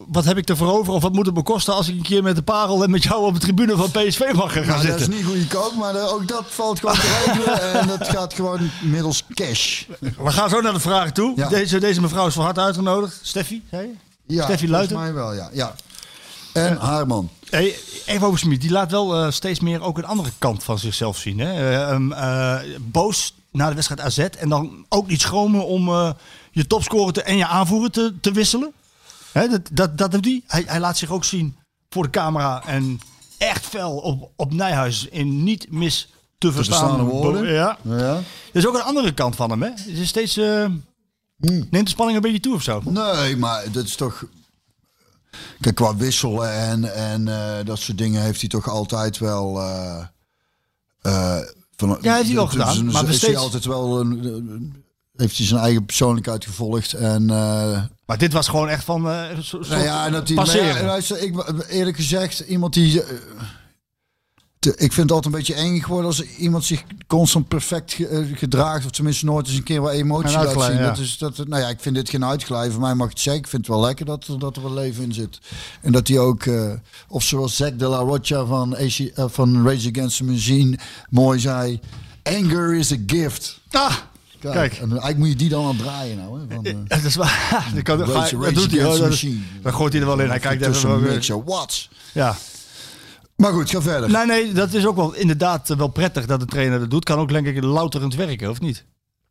wat 0.09 0.25
heb 0.25 0.37
ik 0.37 0.49
ervoor 0.49 0.73
over? 0.79 0.93
Of 0.93 1.03
wat 1.03 1.13
moet 1.13 1.27
het 1.27 1.35
me 1.35 1.43
kosten 1.43 1.75
als 1.75 1.89
ik 1.89 1.97
een 1.97 2.03
keer 2.03 2.23
met 2.23 2.37
de 2.37 2.43
parel 2.43 2.83
en 2.83 2.91
met 2.91 3.03
jou 3.03 3.25
op 3.27 3.35
de 3.35 3.41
tribune 3.41 3.77
van 3.77 3.91
PSV 3.91 4.21
mag 4.35 4.53
gaan 4.53 4.67
Nou, 4.67 4.73
dat 4.77 4.81
zitten? 4.81 5.01
is 5.13 5.17
niet 5.17 5.25
goedkoop, 5.25 5.73
maar 5.79 5.95
eh, 5.95 6.06
ook 6.09 6.29
dat 6.29 6.45
valt 6.49 6.79
gewoon 6.79 6.95
te 6.95 7.23
regelen. 7.27 7.73
en 7.81 7.87
dat 7.87 8.09
gaat 8.09 8.35
gewoon 8.35 8.71
middels 8.83 9.25
cash. 9.35 9.85
We 9.99 10.31
gaan 10.31 10.49
zo 10.49 10.61
naar 10.61 10.73
de 10.73 10.81
vraag 10.81 11.13
toe. 11.13 11.33
Ja. 11.37 11.49
Deze, 11.49 11.79
deze 11.79 12.01
mevrouw 12.01 12.27
is 12.27 12.35
van 12.35 12.45
harte 12.45 12.61
uitgenodigd. 12.61 13.19
Steffi, 13.23 13.63
zei 13.71 13.87
je? 13.87 13.95
Ja, 14.35 14.45
Steffi 14.45 14.67
volgens 14.67 14.71
Luiten? 14.71 14.99
mij 14.99 15.13
wel, 15.13 15.35
ja. 15.35 15.51
ja. 15.53 15.75
En 16.53 16.77
Haarman. 16.77 17.31
Hey, 17.51 17.77
Evo 18.07 18.37
Smit, 18.37 18.61
die 18.61 18.71
laat 18.71 18.91
wel 18.91 19.15
eh, 19.15 19.31
steeds 19.31 19.61
meer 19.61 19.83
ook 19.83 19.99
een 19.99 20.05
andere 20.05 20.31
kant 20.39 20.65
van 20.65 20.79
zichzelf 20.79 21.19
zien. 21.19 21.39
Hè? 21.39 21.53
Eh, 21.53 21.91
ehm, 21.91 22.13
eh, 22.13 22.59
boos 22.81 23.35
na 23.57 23.69
de 23.69 23.75
wedstrijd 23.75 24.01
AZ 24.01 24.19
en 24.19 24.49
dan 24.49 24.85
ook 24.89 25.07
niet 25.09 25.21
schromen 25.21 25.67
om 25.67 25.89
eh, 25.89 26.11
je 26.51 26.67
topscorer 26.67 27.13
te, 27.13 27.23
en 27.23 27.37
je 27.37 27.47
aanvoerder 27.47 27.91
te, 27.91 28.15
te 28.21 28.33
wisselen. 28.33 28.73
Hè, 29.33 29.49
dat, 29.49 29.61
dat, 29.73 29.99
dat 29.99 30.11
doet 30.11 30.25
hij. 30.25 30.43
hij. 30.47 30.65
Hij 30.67 30.81
laat 30.81 30.99
zich 30.99 31.11
ook 31.11 31.25
zien 31.25 31.57
voor 31.91 32.03
de 32.03 32.11
camera 32.11 32.63
en 32.67 33.01
echt 33.39 33.67
fel 33.67 33.97
op, 33.97 34.31
op 34.37 34.53
Nijhuis 34.53 35.07
in 35.09 35.43
niet 35.45 35.67
mis 35.71 36.13
te 36.39 36.53
verstaan 36.53 37.01
woorden. 37.05 37.53
Ja. 37.53 37.79
Ja. 37.83 38.15
Er 38.17 38.23
is 38.53 38.67
ook 38.67 38.75
een 38.75 38.83
andere 38.83 39.15
kant 39.15 39.37
van 39.37 39.51
hem. 39.51 39.63
Hè? 39.63 39.69
Het 39.69 39.87
is 39.87 40.09
steeds, 40.09 40.35
Hmm. 40.35 41.67
neemt 41.71 41.85
de 41.85 41.89
spanning 41.89 42.17
een 42.17 42.23
beetje 42.23 42.41
toe 42.41 42.55
of 42.55 42.63
zo. 42.63 42.83
Nee, 42.85 43.37
maar 43.37 43.73
dat 43.73 43.85
is 43.85 43.97
toch. 43.97 44.25
Kijk, 45.61 45.75
qua 45.75 45.97
wisselen 45.97 46.53
en, 46.53 46.95
en 46.95 47.29
eh, 47.29 47.65
dat 47.65 47.79
soort 47.79 47.99
dingen 47.99 48.23
heeft 48.23 48.41
hij 48.41 48.49
toch 48.49 48.69
altijd 48.69 49.19
wel. 49.19 49.61
eh, 49.63 51.39
van, 51.77 51.99
Ja, 52.01 52.15
heeft 52.15 52.27
hij 52.27 52.35
wel 52.35 52.47
gedaan, 52.47 52.85
maar 52.85 53.03
is 53.09 53.17
steeds- 53.17 53.33
hij 53.33 53.37
altijd 53.43 53.65
wel. 53.65 54.07
heeft 55.17 55.37
hij 55.37 55.47
zijn 55.47 55.61
eigen 55.61 55.85
persoonlijkheid 55.87 56.45
gevolgd. 56.45 56.93
En, 56.93 57.31
Maar 58.07 58.19
dit 58.19 58.33
was 58.33 58.49
gewoon 58.49 58.69
echt 58.69 58.85
van 58.85 59.09
soort 59.41 59.69
nou 59.69 59.83
ja, 59.83 60.07
en 60.07 60.13
dat 60.13 60.27
die, 60.27 60.37
passeren. 60.37 60.67
maar 60.67 60.77
ja, 60.83 60.87
luister, 60.87 61.23
ik, 61.23 61.35
eerlijk 61.69 61.97
gezegd, 61.97 62.39
iemand 62.41 62.75
die. 62.75 63.03
eh, 63.03 63.09
te- 64.59 64.71
ik 64.77 64.93
vind 64.93 64.97
het 64.97 65.11
altijd 65.11 65.25
een 65.25 65.39
beetje 65.41 65.55
eng 65.55 65.81
geworden 65.81 66.07
als 66.07 66.23
iemand 66.23 66.65
zich 66.65 66.83
constant 67.07 67.49
perfect 67.49 67.93
ge- 67.93 68.07
eh, 68.09 68.39
gedraagt. 68.39 68.85
Of 68.85 68.91
tenminste 68.91 69.25
nooit 69.25 69.47
eens 69.47 69.57
een 69.57 69.63
keer 69.63 69.81
wat 69.81 69.93
emotie 69.93 70.31
laat 70.45 70.53
zien. 70.71 70.77
ja. 70.79 70.87
Dat 70.89 70.99
is, 70.99 71.19
dat, 71.19 71.37
nou 71.47 71.63
ja, 71.63 71.69
ik 71.69 71.81
vind 71.81 71.95
dit 71.95 72.09
geen 72.11 72.25
uitglij. 72.25 72.71
Voor 72.71 72.81
mij 72.81 72.95
mag 72.95 73.09
het 73.09 73.21
zeggen. 73.21 73.43
Ik 73.43 73.49
vind 73.49 73.67
het 73.67 73.75
wel 73.77 73.85
lekker 73.85 74.07
dat, 74.07 74.27
er- 74.27 74.39
dat 74.39 74.57
er 74.57 74.63
wel 74.63 74.75
leven 74.75 75.03
in 75.05 75.13
zit. 75.13 75.39
En 75.83 75.93
dat 75.93 76.09
hij 76.09 76.19
ook, 76.19 76.45
of 77.09 77.23
zoals 77.23 77.57
Zack 77.57 77.79
de 77.79 77.87
la 77.87 77.99
Rocha 77.99 78.45
van, 78.45 78.77
AC, 78.77 79.11
van 79.31 79.69
Rage 79.69 79.91
Against 79.95 80.17
the 80.17 80.25
Machine 80.25 80.79
mooi 81.11 81.39
zei. 81.39 81.81
Anger 82.23 82.75
is 82.75 82.93
a 82.93 82.97
gift. 83.07 83.61
Ah, 83.71 83.95
Kijk, 84.41 84.55
Kijk. 84.55 84.73
En 84.73 84.89
eigenlijk 84.91 85.19
moet 85.19 85.29
je 85.29 85.37
die 85.37 85.49
dan 85.49 85.67
aan 85.67 85.77
draaien 85.77 86.17
nou. 86.17 86.41
Hè, 86.41 86.55
van, 86.55 86.65
eh, 86.65 86.75
dat 86.87 87.03
is 87.03 87.17
waar. 87.17 87.71
Dat, 87.75 87.83
kan, 87.83 87.99
ga- 88.09 88.31
dat 88.39 88.55
doet 88.55 88.71
hij. 88.73 88.83
hoor. 88.83 88.99
Dat, 88.99 89.09
Machine. 89.09 89.39
dat 89.63 89.75
gooit 89.75 89.93
hij 89.93 90.01
er 90.03 90.09
wel 90.09 90.21
in. 90.21 90.29
Hij 90.29 90.39
kijkt 90.39 90.67
even. 90.67 91.03
wel- 91.03 91.23
zo, 91.23 91.43
what? 91.47 91.89
Ja. 92.13 92.37
Maar 93.37 93.53
goed, 93.53 93.71
ga 93.71 93.83
verder. 93.83 94.11
Nee, 94.11 94.27
nee, 94.27 94.53
dat 94.53 94.73
is 94.73 94.87
ook 94.87 94.97
wel 94.97 95.15
inderdaad 95.15 95.71
eh, 95.71 95.77
wel 95.77 95.89
prettig 95.89 96.27
dat 96.27 96.41
de 96.41 96.47
trainer 96.47 96.79
dat 96.79 96.91
doet. 96.91 97.05
Kan 97.05 97.19
ook 97.19 97.29
denk 97.29 97.47
ik 97.47 97.63
louterend 97.63 98.15
werken, 98.15 98.51
of 98.51 98.61
niet? 98.61 98.85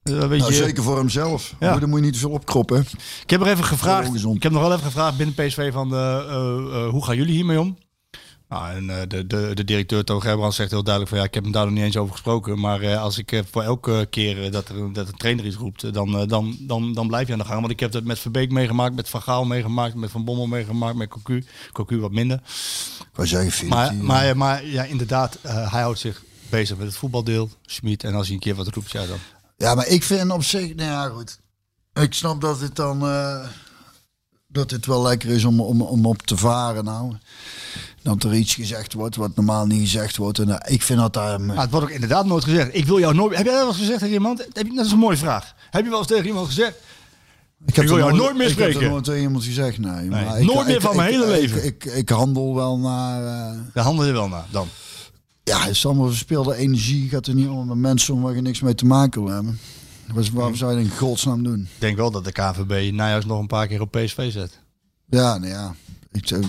Eh, 0.04 0.14
Nou, 0.14 0.54
zeker 0.54 0.84
voor 0.84 0.98
hemzelf. 0.98 1.54
Ja. 1.60 1.78
Dan 1.80 1.90
moet 1.90 2.00
je 2.00 2.06
niet 2.06 2.14
te 2.14 2.20
veel 2.20 2.30
opkroppen. 2.30 2.86
Ik 3.24 3.30
heb 3.30 3.42
er 3.42 3.48
even 3.48 3.64
gevraagd. 3.64 4.16
Ik 4.34 4.44
heb 4.44 4.52
nog 4.52 4.62
wel 4.62 4.72
even 4.72 4.86
gevraagd 4.86 5.18
binnen 5.18 5.36
PSV 5.36 5.72
van 5.74 5.88
hoe 6.90 7.04
gaan 7.06 7.16
jullie 7.16 7.34
hiermee 7.36 7.60
om? 7.60 7.78
Nou, 8.50 8.72
en 8.72 8.90
eh, 8.90 9.08
de, 9.08 9.28
de, 9.28 9.52
de 9.54 9.64
directeur 9.64 10.04
Toon 10.04 10.54
zegt 10.54 10.72
heel 10.72 10.84
duidelijk 10.84 11.08
van 11.08 11.18
ja, 11.18 11.24
ik 11.24 11.34
heb 11.34 11.44
hem 11.44 11.52
daar 11.52 11.66
nog 11.66 11.74
niet 11.74 11.84
eens 11.84 11.98
over 11.98 12.12
gesproken. 12.12 12.60
Maar 12.60 12.82
eh, 12.82 13.02
als 13.02 13.18
ik 13.18 13.32
eh, 13.32 13.42
voor 13.52 13.64
elke 13.64 14.08
keer 14.10 14.52
dat, 14.52 14.70
er, 14.70 14.94
dat 14.94 15.08
een 15.08 15.18
trainer 15.18 15.46
iets 15.46 15.56
roept, 15.56 15.94
dan, 15.94 16.28
dan, 16.28 16.58
dan, 16.60 16.94
dan 16.94 17.08
blijf 17.08 17.28
je 17.28 17.34
aan 17.34 17.40
de 17.40 17.46
gang. 17.46 17.60
Want 17.60 17.72
ik 17.72 17.80
heb 17.80 17.92
dat 17.92 18.04
met 18.04 18.20
Verbeek 18.20 18.52
meegemaakt, 18.52 18.96
met 18.96 19.10
Van 19.10 19.22
Gaal 19.22 19.46
meegemaakt, 19.46 19.96
met 19.96 20.12
Van 20.12 20.26
Bommel 20.26 20.48
meegemaakt, 20.48 20.96
met 20.96 21.10
Cocu. 21.10 21.46
Cocu 21.72 22.00
wat 22.00 22.12
minder. 22.12 22.42
Wou 23.14 23.28
zeggen, 23.28 23.52
Philip, 23.52 23.74
Maar, 23.74 23.90
die, 23.90 24.04
maar, 24.04 24.30
eh, 24.30 24.36
maar 24.36 24.66
ja, 24.66 24.84
inderdaad, 24.84 25.38
hij 25.42 25.82
houdt 25.82 26.00
zich 26.00 26.24
bezig 26.50 26.78
met 26.78 26.88
het 26.88 26.98
voetbaldeel, 26.98 27.50
Schmid. 27.62 28.04
En 28.04 28.14
als 28.14 28.26
hij 28.26 28.36
een 28.36 28.42
keer 28.42 28.56
wat 28.56 28.68
roept, 28.68 28.92
ja 28.92 29.06
dan. 29.06 29.18
Ja, 29.58 29.76
maar 29.76 29.88
ik 29.88 30.04
vind 30.04 30.32
op 30.32 30.44
zich, 30.44 30.76
nou 30.76 30.90
ja, 30.90 31.08
goed. 31.08 31.40
Ik 31.94 32.14
snap 32.14 32.42
dat 32.42 32.60
het 32.60 32.76
dan, 32.76 33.00
dat 34.48 34.72
het 34.72 34.86
wel 34.86 35.02
lekker 35.02 35.30
is 35.30 35.44
om, 35.44 35.60
om, 35.60 35.82
om 35.82 36.06
op 36.06 36.22
te 36.22 36.38
varen 36.38 36.84
nou. 36.84 37.16
Dat 38.06 38.24
er 38.24 38.34
iets 38.36 38.54
gezegd 38.56 38.94
wordt 38.94 39.16
wat 39.16 39.36
normaal 39.36 39.66
niet 39.66 39.80
gezegd 39.82 40.18
wordt. 40.18 40.40
En 40.40 40.60
eh, 40.60 40.74
ik 40.74 40.82
vind 40.82 41.00
dat 41.00 41.14
daar... 41.14 41.42
Maar 41.42 41.58
het 41.58 41.70
wordt 41.72 41.86
ook 41.86 41.92
inderdaad 41.92 42.26
nooit 42.26 42.44
gezegd. 42.44 42.70
Ik 42.76 42.86
wil 42.86 43.00
jou 43.00 43.14
nooit. 43.14 43.36
Heb 43.38 43.46
jij 43.46 43.54
dat 43.54 43.62
wel 43.64 43.72
eens 43.72 43.80
gezegd 43.82 44.00
tegen 44.00 44.14
iemand? 44.14 44.40
Heb 44.54 44.68
je, 44.68 44.74
dat 44.76 44.86
is 44.86 44.92
een 44.92 44.98
mooie 44.98 45.18
vraag. 45.18 45.54
Heb 45.72 45.84
je 45.84 45.90
wel 45.90 46.00
eens 46.00 46.08
tegen 46.08 46.26
iemand 46.26 46.48
gezegd? 46.48 46.74
ik, 47.66 47.76
heb 47.76 47.84
ik 47.84 47.90
wil 47.90 48.00
jou 48.00 48.16
nooit 48.16 48.34
meer 48.38 48.42
Ik 48.50 48.58
heb 48.58 48.58
spreken. 48.58 48.82
er 48.82 48.90
nooit 48.90 49.04
tegen 49.04 49.22
iemand 49.22 49.44
gezegd, 49.44 49.78
nee. 49.78 50.10
maar 50.10 50.24
nooit 50.44 50.60
ik, 50.60 50.66
meer 50.66 50.76
ik- 50.76 50.82
van 50.82 50.96
mijn 50.96 51.12
hele 51.12 51.28
leven. 51.28 51.66
Ik, 51.66 51.86
ik, 51.86 52.10
handel 52.10 52.56
wel 52.56 52.78
naar... 52.80 53.26
eh, 53.52 53.58
Daar 53.74 53.84
handel 53.84 54.06
je 54.06 54.12
wel 54.12 54.28
naar 54.28 54.46
dan. 54.52 54.68
ja, 55.44 55.60
het 55.60 55.70
is 55.70 55.86
allemaal 55.86 56.08
verspeelde 56.08 56.56
energie. 56.56 57.10
Gaat 57.10 57.28
er 57.28 57.36
niet 57.36 57.48
om 57.48 57.68
met 57.68 57.78
mensen 57.78 58.14
om 58.14 58.22
waar 58.22 58.36
je 58.36 58.42
niks 58.42 58.60
mee 58.62 58.76
te 58.76 58.86
maken 58.86 59.24
wil 59.24 59.34
hebben. 59.34 59.60
Waarom 60.34 60.56
zou 60.56 60.72
je 60.72 60.78
dat 60.84 60.86
in 60.92 60.98
godsnaam 60.98 61.44
doen? 61.44 61.60
Ik 61.62 61.70
denk 61.82 61.98
wel 61.98 62.12
dat 62.12 62.24
de 62.26 62.32
KVB 62.32 62.92
Nijhuis 62.94 63.26
nog 63.26 63.40
een 63.40 63.48
paar 63.48 63.68
keer 63.68 63.82
op 63.82 63.92
PSV 63.92 64.32
zet. 64.32 64.60
Ja, 65.10 65.38
nou 65.38 65.52
ja. 65.52 65.76
Ik, 66.12 66.28
zou- 66.28 66.44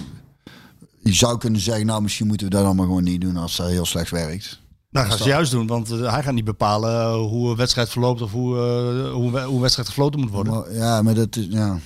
je 1.06 1.14
zou 1.14 1.38
kunnen 1.38 1.60
zeggen, 1.60 1.86
nou 1.86 2.02
misschien 2.02 2.26
moeten 2.26 2.46
we 2.46 2.52
dat 2.54 2.64
allemaal 2.64 2.86
gewoon 2.86 3.04
niet 3.04 3.20
doen 3.20 3.36
als 3.36 3.56
dat 3.56 3.68
heel 3.68 3.86
slecht 3.86 4.10
werkt. 4.10 4.60
Nou, 4.90 5.08
gaan 5.08 5.18
ze 5.18 5.24
juist 5.28 5.50
doen, 5.50 5.66
want 5.66 5.90
eh, 5.90 6.12
hij 6.12 6.22
gaat 6.22 6.34
niet 6.34 6.44
bepalen 6.44 6.90
eh, 7.00 7.14
hoe 7.14 7.50
een 7.50 7.56
wedstrijd 7.56 7.88
verloopt 7.90 8.22
of 8.22 8.32
hoe, 8.32 8.56
eh, 8.56 9.12
hoe, 9.12 9.32
we- 9.32 9.40
hoe 9.42 9.54
een 9.54 9.60
wedstrijd 9.60 9.88
gefloten 9.88 10.20
moet 10.20 10.30
worden. 10.30 10.52
Maar, 10.52 10.74
ja, 10.74 11.02
maar 11.02 11.14
dat 11.14 11.36
is, 11.36 11.46
ja. 11.50 11.78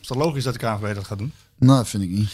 Is 0.00 0.06
toch 0.06 0.16
logisch 0.18 0.44
dat 0.44 0.52
de 0.54 0.58
KVB 0.60 0.94
dat 0.94 1.04
gaat 1.04 1.18
doen? 1.18 1.32
Nou, 1.58 1.78
dat 1.78 1.88
vind 1.88 2.02
ik 2.02 2.10
niet. 2.10 2.28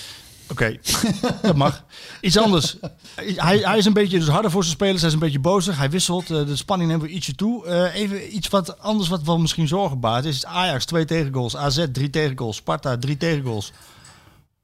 Oké, 0.51 0.77
dat 1.43 1.57
mag. 1.57 1.85
Iets 2.21 2.39
anders. 2.39 2.77
Hij, 3.17 3.59
hij 3.59 3.79
is 3.79 3.85
een 3.85 3.93
beetje 3.93 4.19
dus 4.19 4.29
harder 4.29 4.51
voor 4.51 4.63
zijn 4.63 4.75
spelers. 4.77 4.99
Hij 5.01 5.09
is 5.09 5.15
een 5.15 5.21
beetje 5.21 5.39
bozig. 5.41 5.79
Hij 5.79 5.91
wisselt. 5.91 6.27
De 6.27 6.57
spanning 6.57 6.91
neemt 6.91 7.03
weer 7.03 7.11
ietsje 7.11 7.35
toe. 7.35 7.91
Even 7.93 8.37
iets 8.37 8.49
wat 8.49 8.79
anders 8.79 9.09
wat 9.09 9.23
wel 9.23 9.39
misschien 9.39 9.69
zorgen 9.69 10.01
baart. 10.01 10.25
Is 10.25 10.45
Ajax 10.47 10.85
twee 10.85 11.05
tegengoals. 11.05 11.57
AZ 11.57 11.85
drie 11.93 12.11
tegengoals. 12.11 12.57
Sparta 12.57 12.99
drie 12.99 13.17
tegengoals. 13.17 13.73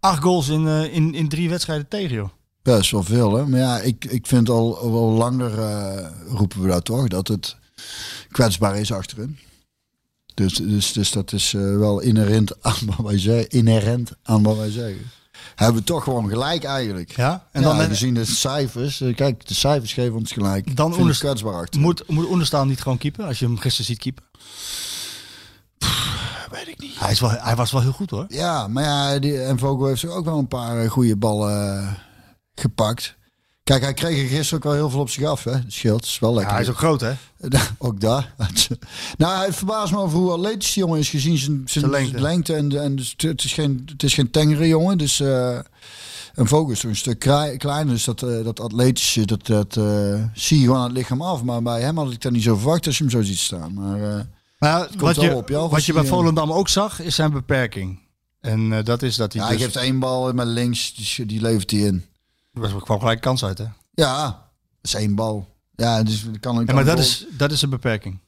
Acht 0.01 0.23
goals 0.23 0.49
in, 0.49 0.67
eh, 0.69 0.95
in, 0.95 1.15
in 1.15 1.29
drie 1.29 1.49
wedstrijden 1.49 1.89
tegen, 1.89 2.15
joh. 2.17 2.29
Ja, 2.63 2.77
is 2.77 2.91
wel 2.91 3.03
veel, 3.03 3.35
hè. 3.37 3.47
Maar 3.47 3.61
ja, 3.61 3.79
ik, 3.81 4.05
ik 4.05 4.27
vind 4.27 4.49
al 4.49 4.91
wel 4.93 5.11
langer, 5.11 5.59
eh, 5.59 6.07
roepen 6.29 6.63
we 6.63 6.69
dat 6.69 6.85
toch, 6.85 7.09
dat 7.09 7.29
het 7.29 7.57
kwetsbaar 8.31 8.79
is 8.79 8.93
achterin. 8.93 9.39
Dus, 10.35 10.55
dus, 10.55 10.93
dus 10.93 11.11
dat 11.13 11.33
is 11.33 11.55
eh, 11.55 11.61
wel 11.61 12.01
inherent 12.01 12.53
aan 12.65 12.79
wat 12.87 13.07
wij 13.07 13.19
zeggen. 13.19 13.49
Inherent 13.51 14.11
aan 14.23 14.43
wat 14.43 14.57
wij 14.57 14.71
zeggen. 14.71 15.11
Hebben 15.55 15.77
we 15.81 15.87
toch 15.87 16.05
gewoon 16.05 16.29
gelijk 16.29 16.65
eigenlijk. 16.65 17.17
Ja? 17.17 17.33
En 17.33 17.41
En 17.53 17.63
dan 17.63 17.79
dan, 17.79 17.89
we 17.89 17.95
zien 17.95 18.15
de 18.15 18.25
cijfers. 18.25 19.03
Kijk, 19.15 19.47
de 19.47 19.55
cijfers 19.55 19.93
geven 19.93 20.15
ons 20.17 20.33
gelijk. 20.33 20.77
Dan 20.77 20.95
onderst- 20.97 21.21
kwetsbaar 21.21 21.55
achter. 21.55 21.81
moet, 21.81 22.03
moet 22.09 22.29
Oenestaan 22.31 22.69
niet 22.69 22.81
gewoon 22.81 22.99
keeper? 22.99 23.25
Als 23.25 23.39
je 23.39 23.45
hem 23.45 23.59
gisteren 23.59 23.87
ziet 23.87 23.99
keeper. 23.99 24.25
Weet 26.51 26.69
ik 26.69 26.81
niet. 26.81 26.99
Hij, 26.99 27.11
is 27.11 27.21
wel, 27.21 27.31
hij 27.31 27.57
was 27.57 27.73
wel 27.73 27.81
heel 27.81 27.93
goed, 27.93 28.11
hoor. 28.11 28.25
Ja, 28.29 28.69
maar 28.69 28.85
ja, 28.85 29.19
die, 29.19 29.43
en 29.43 29.59
Vogel 29.59 29.87
heeft 29.87 30.09
ook 30.09 30.25
wel 30.25 30.39
een 30.39 30.49
paar 30.49 30.83
eh, 30.83 30.91
goede 30.91 31.17
ballen 31.17 31.81
eh, 31.81 31.93
gepakt. 32.55 33.17
Kijk, 33.65 33.83
hij 33.83 33.95
kreeg 33.95 34.23
er 34.23 34.37
gisteren 34.37 34.57
ook 34.57 34.65
wel 34.65 34.73
heel 34.73 34.91
veel 34.91 35.01
op 35.01 35.11
zich 35.11 35.25
af, 35.25 35.45
hè. 35.45 35.53
Het 35.53 35.73
scheelt, 35.73 36.01
het 36.01 36.09
is 36.09 36.19
wel 36.19 36.31
Ja, 36.31 36.37
lekker. 36.37 36.55
hij 36.55 36.63
is 36.63 36.71
ook 36.71 36.77
groot, 36.77 37.01
hè? 37.01 37.13
ook 37.79 38.01
daar. 38.01 38.35
nou, 39.17 39.45
het 39.45 39.55
verbaast 39.55 39.93
me 39.93 39.99
over 39.99 40.19
hoe 40.19 40.33
atletisch 40.33 40.73
die 40.73 40.83
jongen 40.83 40.99
is 40.99 41.11
gezien 41.11 41.39
zijn, 41.39 41.63
zijn, 41.65 41.91
lengte. 41.91 42.21
lengte. 42.21 42.55
En, 42.55 42.83
en 42.83 42.97
dus 42.97 43.15
het, 43.17 43.45
is 43.45 43.53
geen, 43.53 43.83
het 43.87 44.03
is 44.03 44.15
geen 44.15 44.31
tengere 44.31 44.69
jongen. 44.69 44.99
Dus 44.99 45.21
eh 45.21 45.59
een 46.39 46.47
vogel 46.47 46.73
is 46.73 46.81
toch 46.81 46.91
een 46.91 46.97
stuk 46.97 47.19
kleiner. 47.59 47.87
Dus 47.87 48.05
dat, 48.05 48.23
eh, 48.23 48.45
dat 48.45 48.61
atletische, 48.61 49.27
dat, 49.27 49.47
dat 49.47 49.77
eh, 49.77 50.23
zie 50.35 50.59
je 50.59 50.65
gewoon 50.65 50.79
aan 50.79 50.85
het 50.85 50.97
lichaam 50.97 51.23
af. 51.23 51.43
Maar 51.43 51.63
bij 51.63 51.81
hem 51.81 51.99
had 51.99 52.13
ik 52.13 52.23
dat 52.23 52.33
niet 52.33 52.43
zo 52.43 52.57
verwacht 52.57 52.87
als 52.87 52.99
je 52.99 53.03
hem 53.03 53.13
zo 53.13 53.23
ziet 53.23 53.39
staan. 53.39 53.75
Maar 53.75 54.03
eh, 54.03 54.21
Maar 54.59 54.89
wat 54.97 55.17
wel 55.17 55.25
je, 55.25 55.35
op 55.35 55.51
af 55.51 55.71
wat 55.71 55.85
je 55.85 55.93
bij 55.93 56.05
Volendam 56.05 56.53
ook 56.53 56.69
zag, 56.69 57.01
is 57.01 57.15
zijn 57.15 57.33
beperking. 57.33 58.01
En 58.41 58.73
eh, 58.73 58.85
dat 58.85 59.03
is 59.03 59.17
dat 59.17 59.33
hij 59.33 59.43
ja, 59.43 59.49
dus... 59.49 59.57
hij 59.57 59.67
geeft 59.67 59.77
één 59.85 59.99
bal 59.99 60.33
met 60.33 60.47
links, 60.47 60.95
die, 60.95 61.27
die 61.27 61.41
levert 61.41 61.71
hij 61.71 61.81
in. 61.81 62.05
Er 62.53 62.83
kwam 62.83 62.99
gelijk 62.99 63.21
kans 63.21 63.45
uit, 63.45 63.59
hè? 63.59 63.67
Ja, 63.91 64.25
dat 64.27 64.39
is 64.83 64.95
één 64.95 65.15
bal. 65.15 65.57
Ja, 65.75 66.03
dus 66.03 66.23
kan, 66.23 66.41
kan 66.41 66.65
Ja, 66.67 66.73
maar 66.75 66.85
dat 66.85 66.95
bal- 66.95 67.05
is, 67.05 67.27
dat 67.31 67.53
is 67.53 67.63
een 67.63 67.71
beperking. 67.71 68.19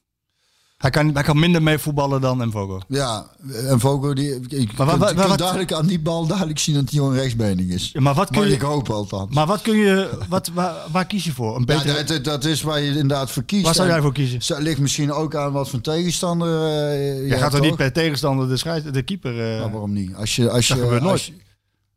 Hij 0.81 0.91
kan, 0.91 1.11
hij 1.15 1.23
kan 1.23 1.39
minder 1.39 1.63
mee 1.63 1.79
voetballen 1.79 2.21
dan 2.21 2.47
Mvogo. 2.49 2.81
Ja, 2.89 3.27
Vogel, 3.69 4.15
die, 4.15 4.41
ik, 4.49 4.77
Maar 4.77 4.87
maar, 4.87 4.99
wa- 4.99 5.15
wa- 5.15 5.29
wat- 5.29 5.39
duidelijk 5.39 5.73
aan 5.73 5.87
die 5.87 6.01
bal 6.01 6.27
duidelijk 6.27 6.59
zien 6.59 6.75
dat 6.75 6.85
hij 6.91 6.99
gewoon 6.99 7.15
rechtsbenig 7.15 7.67
is. 7.67 7.91
Ja, 7.93 8.01
maar 8.01 8.15
wat 8.15 8.31
kun 8.31 8.39
Maar 8.41 8.49
je... 8.49 8.55
ik 8.55 8.61
hoop 8.61 8.91
althans. 8.91 9.35
Maar 9.35 9.47
wat 9.47 9.63
kun 9.63 9.77
je... 9.77 10.11
Wat, 10.29 10.51
waar, 10.55 10.75
waar 10.93 11.07
kies 11.07 11.25
je 11.25 11.33
voor? 11.33 11.57
Een 11.57 11.63
Ja, 11.67 11.77
betere... 11.83 12.05
dat, 12.05 12.25
dat 12.25 12.45
is 12.45 12.63
waar 12.63 12.81
je 12.81 12.87
inderdaad 12.87 13.31
voor 13.31 13.43
kiest. 13.43 13.65
waar 13.65 13.75
zou 13.75 13.89
jij 13.89 14.01
voor 14.01 14.13
kiezen? 14.13 14.39
Het 14.55 14.63
ligt 14.63 14.79
misschien 14.81 15.13
ook 15.13 15.35
aan 15.35 15.53
wat 15.53 15.69
voor 15.69 15.81
tegenstander 15.81 16.65
eh, 16.67 17.29
je 17.29 17.37
gaat 17.37 17.51
toch 17.51 17.61
niet 17.61 17.77
per 17.77 17.93
tegenstander 17.93 18.49
de, 18.49 18.91
de 18.91 19.03
keeper... 19.03 19.33
Nou, 19.33 19.71
waarom 19.71 19.93
niet? 19.93 20.15
Als 20.15 20.37
je, 20.37 20.51
als 20.51 20.67
je, 20.69 20.75
Dat 20.75 20.83
gebeurt 20.83 21.03
als 21.03 21.27
je- 21.27 21.33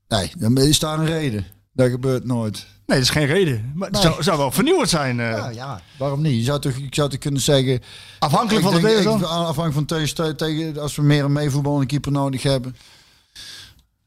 nee, 0.08 0.32
dan 0.38 0.58
is 0.58 0.80
daar 0.80 1.00
een 1.00 1.06
reden. 1.06 1.46
Dat 1.74 1.90
gebeurt 1.90 2.26
nooit. 2.26 2.66
Nee, 2.94 3.02
dat 3.02 3.12
is 3.16 3.22
geen 3.22 3.34
reden. 3.36 3.72
Maar 3.76 3.88
het 3.90 4.04
Nee. 4.04 4.12
zou, 4.12 4.24
zou 4.24 4.38
wel 4.38 4.52
vernieuwend 4.52 4.90
zijn. 4.90 5.20
eh. 5.20 5.30
Ja, 5.30 5.50
ja, 5.50 5.82
waarom 5.98 6.22
niet? 6.22 6.36
Je 6.36 6.44
zou 6.44 6.60
toch, 6.60 6.72
ik 6.72 6.96
zou 6.96 7.10
toch 7.10 7.20
kunnen 7.20 7.42
zeggen... 7.42 7.82
Afhankelijk 8.20 8.66
van 8.66 8.74
de 8.74 8.82
tegenstander. 8.82 9.28
Afhankelijk 9.28 9.74
van 9.74 9.86
tegen, 9.86 10.38
tegen 10.38 10.82
als 10.82 10.96
we 10.96 11.02
meer 11.02 11.24
een 11.24 11.32
meevoetballende 11.32 11.86
keeper 11.86 12.12
nodig 12.12 12.44
hebben. 12.44 12.76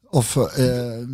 Of, 0.09 0.35
eh, 0.35 0.65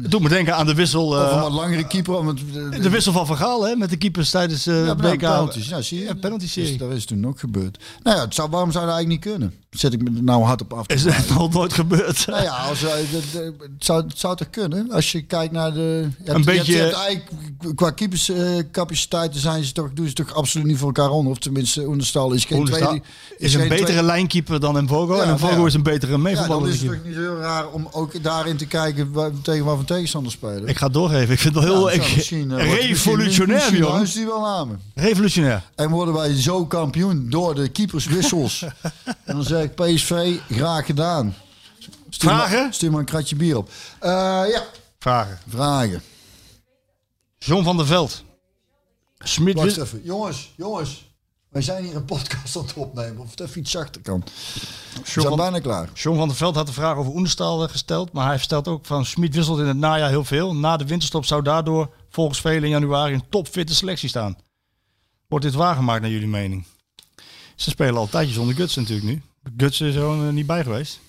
Het 0.02 0.12
doet 0.12 0.22
me 0.22 0.30
denken 0.30 0.56
aan 0.56 0.66
de 0.66 0.74
wissel... 0.74 1.06
of 1.08 1.16
een 1.18 1.30
eh, 1.30 1.42
wat 1.42 1.52
langere 1.52 1.88
keeper. 1.88 2.18
Om 2.18 2.28
het, 2.28 2.40
de 2.84 2.90
wissel 2.90 3.12
van 3.14 3.26
Van 3.26 3.38
Gaal, 3.38 3.66
hè? 3.68 3.76
Met 3.76 3.90
de 3.90 3.98
keepers 3.98 4.30
tijdens 4.30 4.68
eh 4.68 4.86
Ja, 4.86 4.96
BK. 4.96 5.18
penalties. 5.18 5.68
Ja, 5.68 5.82
zie 5.82 6.00
je. 6.00 6.06
Ja, 6.06 6.14
penalty-serie. 6.14 6.70
Dus 6.70 6.78
dat 6.88 6.92
is 6.98 7.06
toen 7.06 7.28
ook 7.28 7.40
gebeurd. 7.40 7.78
Nou 8.04 8.18
ja, 8.18 8.24
het 8.24 8.36
zou, 8.36 8.50
waarom 8.50 8.72
zou 8.72 8.86
dat 8.86 8.94
eigenlijk 8.96 9.26
niet 9.26 9.34
kunnen? 9.36 9.54
Zit 9.70 9.94
ik 9.94 10.02
me 10.04 10.18
er 10.18 10.24
nou 10.24 10.44
hard 10.44 10.62
op 10.62 10.74
af 10.74 10.88
Is 10.88 11.04
het 11.04 11.30
nog 11.30 11.54
nooit 11.54 11.74
gebeurd? 11.74 12.26
Nou 12.28 12.44
ja, 12.44 12.56
als, 12.56 12.82
het, 12.82 13.54
zou, 13.80 14.04
het 14.08 14.20
zou 14.20 14.36
toch 14.36 14.50
kunnen? 14.50 14.92
Als 14.92 15.12
je 15.12 15.22
kijkt 15.22 15.54
naar 15.54 15.74
de... 15.74 16.08
Hebt, 16.18 16.30
Een 16.30 16.38
je 16.40 16.44
beetje- 16.46 16.56
hebt, 16.58 16.68
je 16.68 16.78
hebt 16.78 16.96
eigenlijk, 16.96 17.76
qua 17.76 17.90
keeperscapaciteiten 17.92 19.40
zijn 19.42 19.64
ze 19.64 19.72
toch, 19.72 19.90
doen 19.94 20.08
ze 20.08 20.14
toch 20.14 20.34
absoluut 20.34 20.68
niet 20.68 20.78
voor 20.78 20.88
elkaar 20.88 21.10
onder. 21.10 21.32
Of 21.32 21.38
tenminste, 21.38 21.88
Oenestal 21.88 22.32
is 22.32 22.46
geen 22.46 22.66
tweede... 22.66 23.02
is 23.38 23.54
een 23.54 23.68
betere 23.68 23.84
tweede- 23.86 24.04
lijnkeeper 24.04 24.60
dan 24.60 24.84
Mvogo. 24.84 25.16
Ja, 25.16 25.24
en 25.24 25.34
Mvogo 25.34 25.54
nou 25.56 25.68
is 25.68 25.74
een 25.74 25.84
betere 25.84 26.06
Ja, 26.06 26.12
dan 26.12 26.22
meevoetballer. 26.22 26.70
is 26.70 26.82
het 26.82 26.90
toch 26.92 27.04
niet 27.06 27.16
heel 27.16 27.38
raar 27.38 27.68
om 27.70 27.88
ook 27.92 28.24
daarin 28.24 28.58
te 28.58 28.66
kijken 28.66 28.82
waar, 29.12 29.32
tegen 29.42 29.66
wat 29.66 29.76
voor 29.76 29.86
tegenstander 29.86 30.32
spelen. 30.32 30.68
ik 30.68 30.78
ga 30.78 30.86
het 30.86 30.94
doorgeven. 30.94 31.34
Ik 31.34 31.40
vind 31.40 31.56
het 31.56 31.64
wel 31.64 31.74
heel 31.74 31.90
Ja, 31.90 31.96
ik, 31.96 32.16
misschien, 32.16 32.52
eh, 32.52 32.74
revolutionair, 32.74 33.72
misschien, 33.72 34.00
misschien 34.00 34.28
hij 34.28 34.42
wel 34.42 34.66
me. 34.66 34.76
Revolutionair. 34.96 35.64
En 35.76 35.90
worden 35.90 36.14
wij 36.14 36.42
zo 36.42 36.66
kampioen 36.66 37.30
door 37.30 37.56
de 37.56 37.68
keeperswissels. 37.70 38.62
en 39.26 39.36
dan 39.36 39.44
zeg 39.44 39.64
ik 39.64 39.76
PSV, 39.76 40.38
graag 40.50 40.86
gedaan. 40.86 41.36
Stuur 42.10 42.30
Vragen? 42.30 42.64
Maar, 42.64 42.74
stuur 42.74 42.92
maar 42.92 43.00
een 43.00 43.06
kratje 43.06 43.36
bier 43.36 43.58
op. 43.58 43.70
Eh, 44.00 44.10
ja, 44.52 44.64
Vragen. 45.00 45.40
vragen. 45.48 46.02
John 47.38 47.64
van 47.64 47.78
der 47.78 47.86
Veld. 47.86 48.24
Smit 49.18 49.54
Wacht 49.56 49.66
wist- 49.68 49.78
even. 49.78 50.02
Jongens, 50.04 50.54
jongens. 50.58 51.12
Wij 51.54 51.62
zijn 51.62 51.84
hier 51.84 51.96
een 51.96 52.06
podcast 52.06 52.58
aan 52.58 52.64
het 52.64 52.74
opnemen. 52.74 53.22
Of 53.22 53.30
het 53.30 53.40
even 53.40 53.60
iets 53.60 53.72
zachter 53.72 54.02
kan. 54.02 54.24
We 54.24 55.02
zijn 55.04 55.26
van, 55.26 55.38
bijna 55.38 55.60
klaar. 55.60 55.90
John 55.94 56.18
van 56.18 56.28
der 56.28 56.38
Veld 56.38 56.56
had 56.56 56.68
de 56.68 56.74
vraag 56.74 56.98
over 56.98 57.14
Oenestal 57.14 57.64
eh, 57.64 57.70
gesteld. 57.70 58.12
Maar 58.12 58.28
hij 58.28 58.38
stelt 58.38 58.68
ook 58.68 58.86
van 58.86 59.06
Smit 59.06 59.36
wisselt 59.36 59.60
in 59.60 59.66
het 59.66 59.78
najaar 59.78 60.10
heel 60.10 60.24
veel. 60.24 60.56
Na 60.56 60.78
de 60.78 60.86
winterstop 60.86 61.26
zou 61.26 61.42
daardoor 61.42 61.94
volgens 62.10 62.42
velen 62.42 62.64
in 62.64 62.70
januari 62.70 63.14
een 63.14 63.30
topfitte 63.30 63.76
selectie 63.76 64.10
staan. 64.10 64.38
Wordt 65.28 65.46
dit 65.46 65.54
waargemaakt 65.54 66.02
naar 66.02 66.12
jullie 66.12 66.28
mening? 66.28 66.66
Ze 67.56 67.70
spelen 67.70 67.96
al 67.96 68.10
zonder 68.26 68.56
Guts 68.56 68.76
natuurlijk 68.76 69.08
nu. 69.08 69.22
Guts 69.58 69.82
is 69.82 69.96
er 69.96 70.02
gewoon 70.02 70.28
eh, 70.28 70.34
niet 70.34 70.48
bij 70.48 70.64
geweest. 70.64 71.00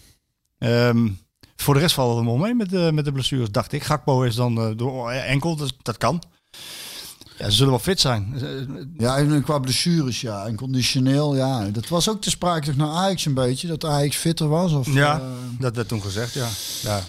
Ehm, 0.58 1.08
voor 1.56 1.74
de 1.74 1.80
rest 1.80 1.94
valt 1.94 2.16
het 2.16 2.24
wel 2.24 2.36
mee 2.36 2.54
met 2.54 2.70
de, 2.70 2.90
met 2.92 3.04
de 3.04 3.12
blessures, 3.12 3.50
dacht 3.50 3.72
ik. 3.72 3.82
Gakpo 3.82 4.22
is 4.22 4.34
dan 4.34 4.58
eh, 4.58 4.70
door 4.76 5.10
enkel, 5.10 5.56
dus 5.56 5.70
dat 5.82 5.96
kan. 5.96 6.22
Ja, 7.38 7.44
ze 7.50 7.56
zullen 7.56 7.70
wel 7.70 7.78
fit 7.78 8.00
zijn. 8.00 8.32
Eh, 8.34 8.84
Ja, 8.98 9.16
en 9.16 9.42
qua 9.42 9.58
blessures, 9.58 10.20
ja. 10.20 10.46
En 10.46 10.56
conditioneel, 10.56 11.36
ja. 11.36 11.68
Dat 11.68 11.88
was 11.88 12.08
ook 12.08 12.20
te 12.20 12.30
sprake 12.30 12.66
toch 12.66 12.76
naar 12.76 12.88
Ajax 12.88 13.24
een 13.24 13.34
beetje. 13.34 13.66
Dat 13.68 13.84
Ajax 13.84 14.16
fitter 14.16 14.48
was. 14.48 14.72
Of, 14.72 14.92
Ja, 14.94 15.20
eh, 15.20 15.26
dat 15.58 15.76
werd 15.76 15.88
toen 15.88 16.02
gezegd, 16.02 16.32
ja. 16.32 16.48
ja. 16.82 17.02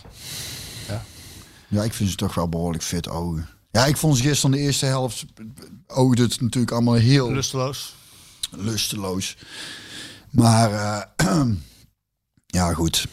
ja, 1.68 1.84
ik 1.84 1.94
vind 1.94 2.10
ze 2.10 2.16
toch 2.16 2.36
wel 2.36 2.50
behoorlijk 2.50 2.84
fit 2.84 3.10
ogen. 3.10 3.50
Ja, 3.72 3.86
ik 3.86 3.98
vond 3.98 4.18
ze 4.18 4.24
gisteren 4.24 4.56
de 4.56 4.62
eerste 4.62 4.86
helft 4.86 5.26
oogde 5.88 6.22
het 6.22 6.42
natuurlijk 6.42 6.72
allemaal 6.72 6.94
heel 6.94 7.32
Lusteloos. 7.32 7.96
lusteloos. 8.52 9.38
Maar 10.30 10.72
eh, 11.16 11.42
ja, 12.46 12.74
goed. 12.74 13.08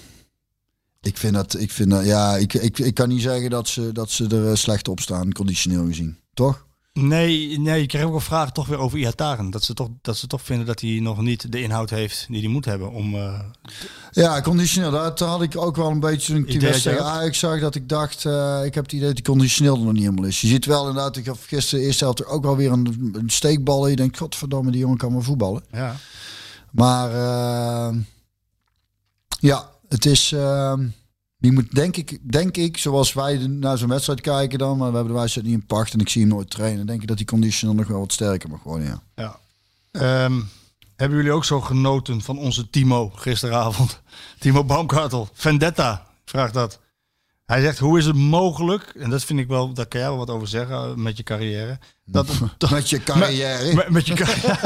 Ik 1.00 1.16
vind 1.18 1.34
dat, 1.34 1.58
ik 1.60 1.70
vind 1.70 1.90
dat, 1.90 2.04
ja, 2.04 2.36
ik, 2.36 2.54
ik, 2.54 2.78
ik 2.78 2.94
kan 2.94 3.08
niet 3.08 3.22
zeggen 3.22 3.50
dat 3.50 3.68
ze, 3.68 3.92
dat 3.92 4.10
ze 4.10 4.26
er 4.26 4.48
eh, 4.50 4.54
slecht 4.54 4.88
op 4.88 5.00
staan, 5.00 5.32
conditioneel 5.32 5.86
gezien. 5.86 6.18
Toch? 6.34 6.66
Nee, 6.92 7.58
nee, 7.58 7.82
ik 7.82 7.88
krijg 7.88 8.04
ook 8.04 8.10
wel 8.10 8.20
vragen 8.20 8.52
toch 8.52 8.66
weer 8.66 8.78
over 8.78 8.98
Ihataren. 8.98 9.50
Dat 9.50 9.62
ze 9.62 9.74
toch, 9.74 9.88
dat 10.02 10.16
ze 10.16 10.26
toch 10.26 10.42
vinden 10.42 10.66
dat 10.66 10.80
hij 10.80 10.98
nog 11.00 11.20
niet 11.20 11.52
de 11.52 11.62
inhoud 11.62 11.90
heeft 11.90 12.26
die 12.28 12.40
hij 12.40 12.48
moet 12.48 12.64
hebben 12.64 12.90
om... 12.90 13.14
eh, 13.14 13.40
Ja, 14.10 14.40
conditioneel. 14.40 14.90
Dat 14.90 15.18
had 15.18 15.42
ik 15.42 15.56
ook 15.56 15.76
wel 15.76 15.90
een 15.90 16.00
beetje 16.00 16.34
ik 16.38 16.48
Idee 16.48 16.60
wedstrijd 16.60 16.96
tegen 16.98 17.12
Ajax 17.12 17.38
zag. 17.38 17.60
Dat 17.60 17.74
ik 17.74 17.88
dacht, 17.88 18.24
eh, 18.24 18.60
ik 18.64 18.74
heb 18.74 18.84
het 18.84 18.92
idee 18.92 19.06
dat 19.06 19.16
die 19.16 19.24
conditioneel 19.24 19.74
er 19.76 19.82
nog 19.82 19.92
niet 19.92 20.02
helemaal 20.02 20.24
is. 20.24 20.40
Je 20.40 20.46
ziet 20.46 20.64
wel 20.64 20.88
inderdaad, 20.88 21.16
ik 21.16 21.26
had 21.26 21.38
gisteren 21.46 21.80
de 21.80 21.86
eerste 21.86 22.04
helft 22.04 22.20
er 22.20 22.26
ook 22.26 22.42
wel 22.42 22.56
weer 22.56 22.72
een, 22.72 23.10
een 23.18 23.30
steekbal. 23.30 23.84
En 23.84 23.90
je 23.90 23.96
denkt, 23.96 24.18
godverdomme, 24.18 24.70
die 24.70 24.80
jongen 24.80 24.96
kan 24.98 25.12
wel 25.12 25.22
voetballen. 25.22 25.64
ja. 25.70 25.96
Maar 26.70 27.10
eh, 27.10 27.96
ja, 29.40 29.70
het 29.88 30.06
is... 30.06 30.34
die 31.42 31.52
moet 31.52 31.74
denk 31.74 31.96
ik, 31.96 32.18
denk 32.32 32.56
ik, 32.56 32.78
zoals 32.78 33.12
wij 33.12 33.46
naar 33.46 33.78
zo'n 33.78 33.88
wedstrijd 33.88 34.20
kijken 34.20 34.58
dan, 34.58 34.78
maar 34.78 34.90
we 34.90 34.96
hebben 34.96 35.14
de 35.14 35.20
wedstrijd 35.20 35.46
niet 35.46 35.56
in 35.56 35.66
pacht 35.66 35.92
en 35.92 36.00
ik 36.00 36.08
zie 36.08 36.20
hem 36.20 36.30
nooit 36.30 36.50
trainen, 36.50 36.86
denk 36.86 37.02
ik 37.02 37.08
dat 37.08 37.16
die 37.16 37.26
conditioneel 37.26 37.74
nog 37.74 37.86
wel 37.86 37.98
wat 37.98 38.12
sterker 38.12 38.48
mag 38.48 38.62
worden, 38.62 38.86
ja. 38.86 39.02
Ja. 39.14 39.38
Ehm, 39.90 40.40
hebben 40.96 41.16
jullie 41.16 41.32
ook 41.32 41.44
zo 41.44 41.60
genoten 41.60 42.20
van 42.20 42.38
onze 42.38 42.70
Timo 42.70 43.08
gisteravond? 43.08 44.00
Timo 44.38 44.64
Baumgartel, 44.64 45.28
Vendetta, 45.32 46.06
vraagt 46.24 46.54
dat. 46.54 46.80
Hij 47.46 47.60
zegt, 47.60 47.78
hoe 47.78 47.98
is 47.98 48.06
het 48.06 48.16
mogelijk, 48.16 48.82
en 48.82 49.10
dat 49.10 49.24
vind 49.24 49.38
ik 49.38 49.46
wel, 49.48 49.72
daar 49.72 49.86
kan 49.86 50.00
jij 50.00 50.08
wel 50.08 50.18
wat 50.18 50.30
over 50.30 50.48
zeggen 50.48 50.76
eh, 50.76 50.94
met 50.94 51.16
je 51.16 51.22
carrière. 51.22 51.78
Dat, 52.04 52.26
dat- 52.58 52.70
Met 52.70 52.90
je 52.90 53.02
carrière. 53.02 53.74
met, 53.74 53.88
met 53.90 54.06
je 54.06 54.14
carrière. 54.14 54.58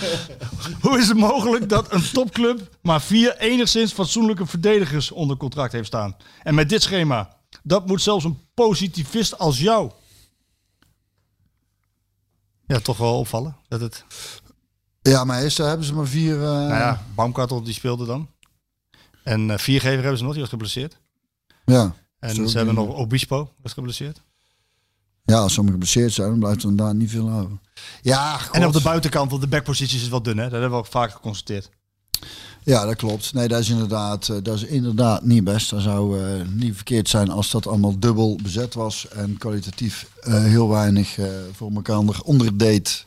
hoe 0.82 0.98
is 0.98 1.08
het 1.08 1.16
mogelijk 1.16 1.68
dat 1.68 1.92
een 1.92 2.10
topclub 2.12 2.76
maar 2.82 3.00
vier 3.00 3.36
enigszins 3.36 3.92
fatsoenlijke 3.92 4.46
verdedigers 4.46 5.10
onder 5.10 5.36
contract 5.36 5.72
heeft 5.72 5.86
staan? 5.86 6.16
En 6.42 6.54
met 6.54 6.68
dit 6.68 6.82
schema, 6.82 7.36
dat 7.62 7.86
moet 7.86 8.02
zelfs 8.02 8.24
een 8.24 8.38
positivist 8.54 9.38
als 9.38 9.58
jou. 9.60 9.90
Ja, 12.66 12.78
toch 12.80 12.96
wel 12.96 13.18
opvallen 13.18 13.56
dat 13.68 13.80
het... 13.80 14.04
Ja, 15.02 15.24
maar 15.24 15.42
eerst 15.42 15.58
hebben 15.58 15.86
ze 15.86 15.94
maar 15.94 16.06
vier... 16.06 16.34
eh, 16.34 16.40
Nou 16.42 16.68
ja, 16.68 17.04
Baumkartel 17.14 17.62
die 17.62 17.74
speelde 17.74 18.06
dan. 18.06 18.28
En 19.24 19.50
eh, 19.50 19.58
viergever 19.58 19.98
hebben 20.00 20.18
ze 20.18 20.22
nog, 20.24 20.32
die 20.32 20.40
was 20.40 20.50
geblesseerd. 20.50 20.98
Ja. 21.70 21.94
En 22.18 22.48
ze 22.48 22.56
hebben 22.56 22.74
nog 22.74 22.94
Obispo, 22.94 23.52
was 23.62 23.72
geblesseerd. 23.72 24.22
Ja, 25.24 25.36
als 25.38 25.52
sommigen 25.52 25.80
geblesseerd 25.80 26.12
zijn, 26.12 26.28
dan 26.28 26.38
blijft 26.38 26.62
er 26.62 26.76
daar 26.76 26.94
niet 26.94 27.10
veel 27.10 27.30
over. 27.30 27.58
Ja, 28.02 28.38
god. 28.38 28.54
En 28.54 28.66
op 28.66 28.72
de 28.72 28.80
buitenkant, 28.80 29.30
want 29.30 29.42
de 29.42 29.48
backpositie 29.48 30.00
is 30.00 30.08
wel 30.08 30.22
dun, 30.22 30.36
hè? 30.38 30.42
Dat 30.42 30.52
hebben 30.52 30.70
we 30.70 30.76
ook 30.76 30.86
vaak 30.86 31.12
geconstateerd. 31.12 31.70
Ja, 32.64 32.84
dat 32.84 32.96
klopt. 32.96 33.32
Nee, 33.32 33.48
dat 33.48 33.60
is 33.60 33.68
inderdaad, 33.68 34.28
eh, 34.28 34.36
dat 34.42 34.56
is 34.56 34.64
inderdaad 34.64 35.24
niet 35.24 35.44
best. 35.44 35.70
Dat 35.70 35.82
zou 35.82 36.20
eh, 36.20 36.46
niet 36.48 36.74
verkeerd 36.74 37.08
zijn 37.08 37.30
als 37.30 37.50
dat 37.50 37.66
allemaal 37.66 37.98
dubbel 37.98 38.38
bezet 38.42 38.74
was 38.74 39.08
en 39.08 39.38
kwalitatief 39.38 40.06
eh, 40.20 40.44
heel 40.44 40.68
weinig 40.68 41.18
voor 41.52 41.70
elkaar 41.74 41.98
onder, 41.98 42.20
onderdeed. 42.24 43.06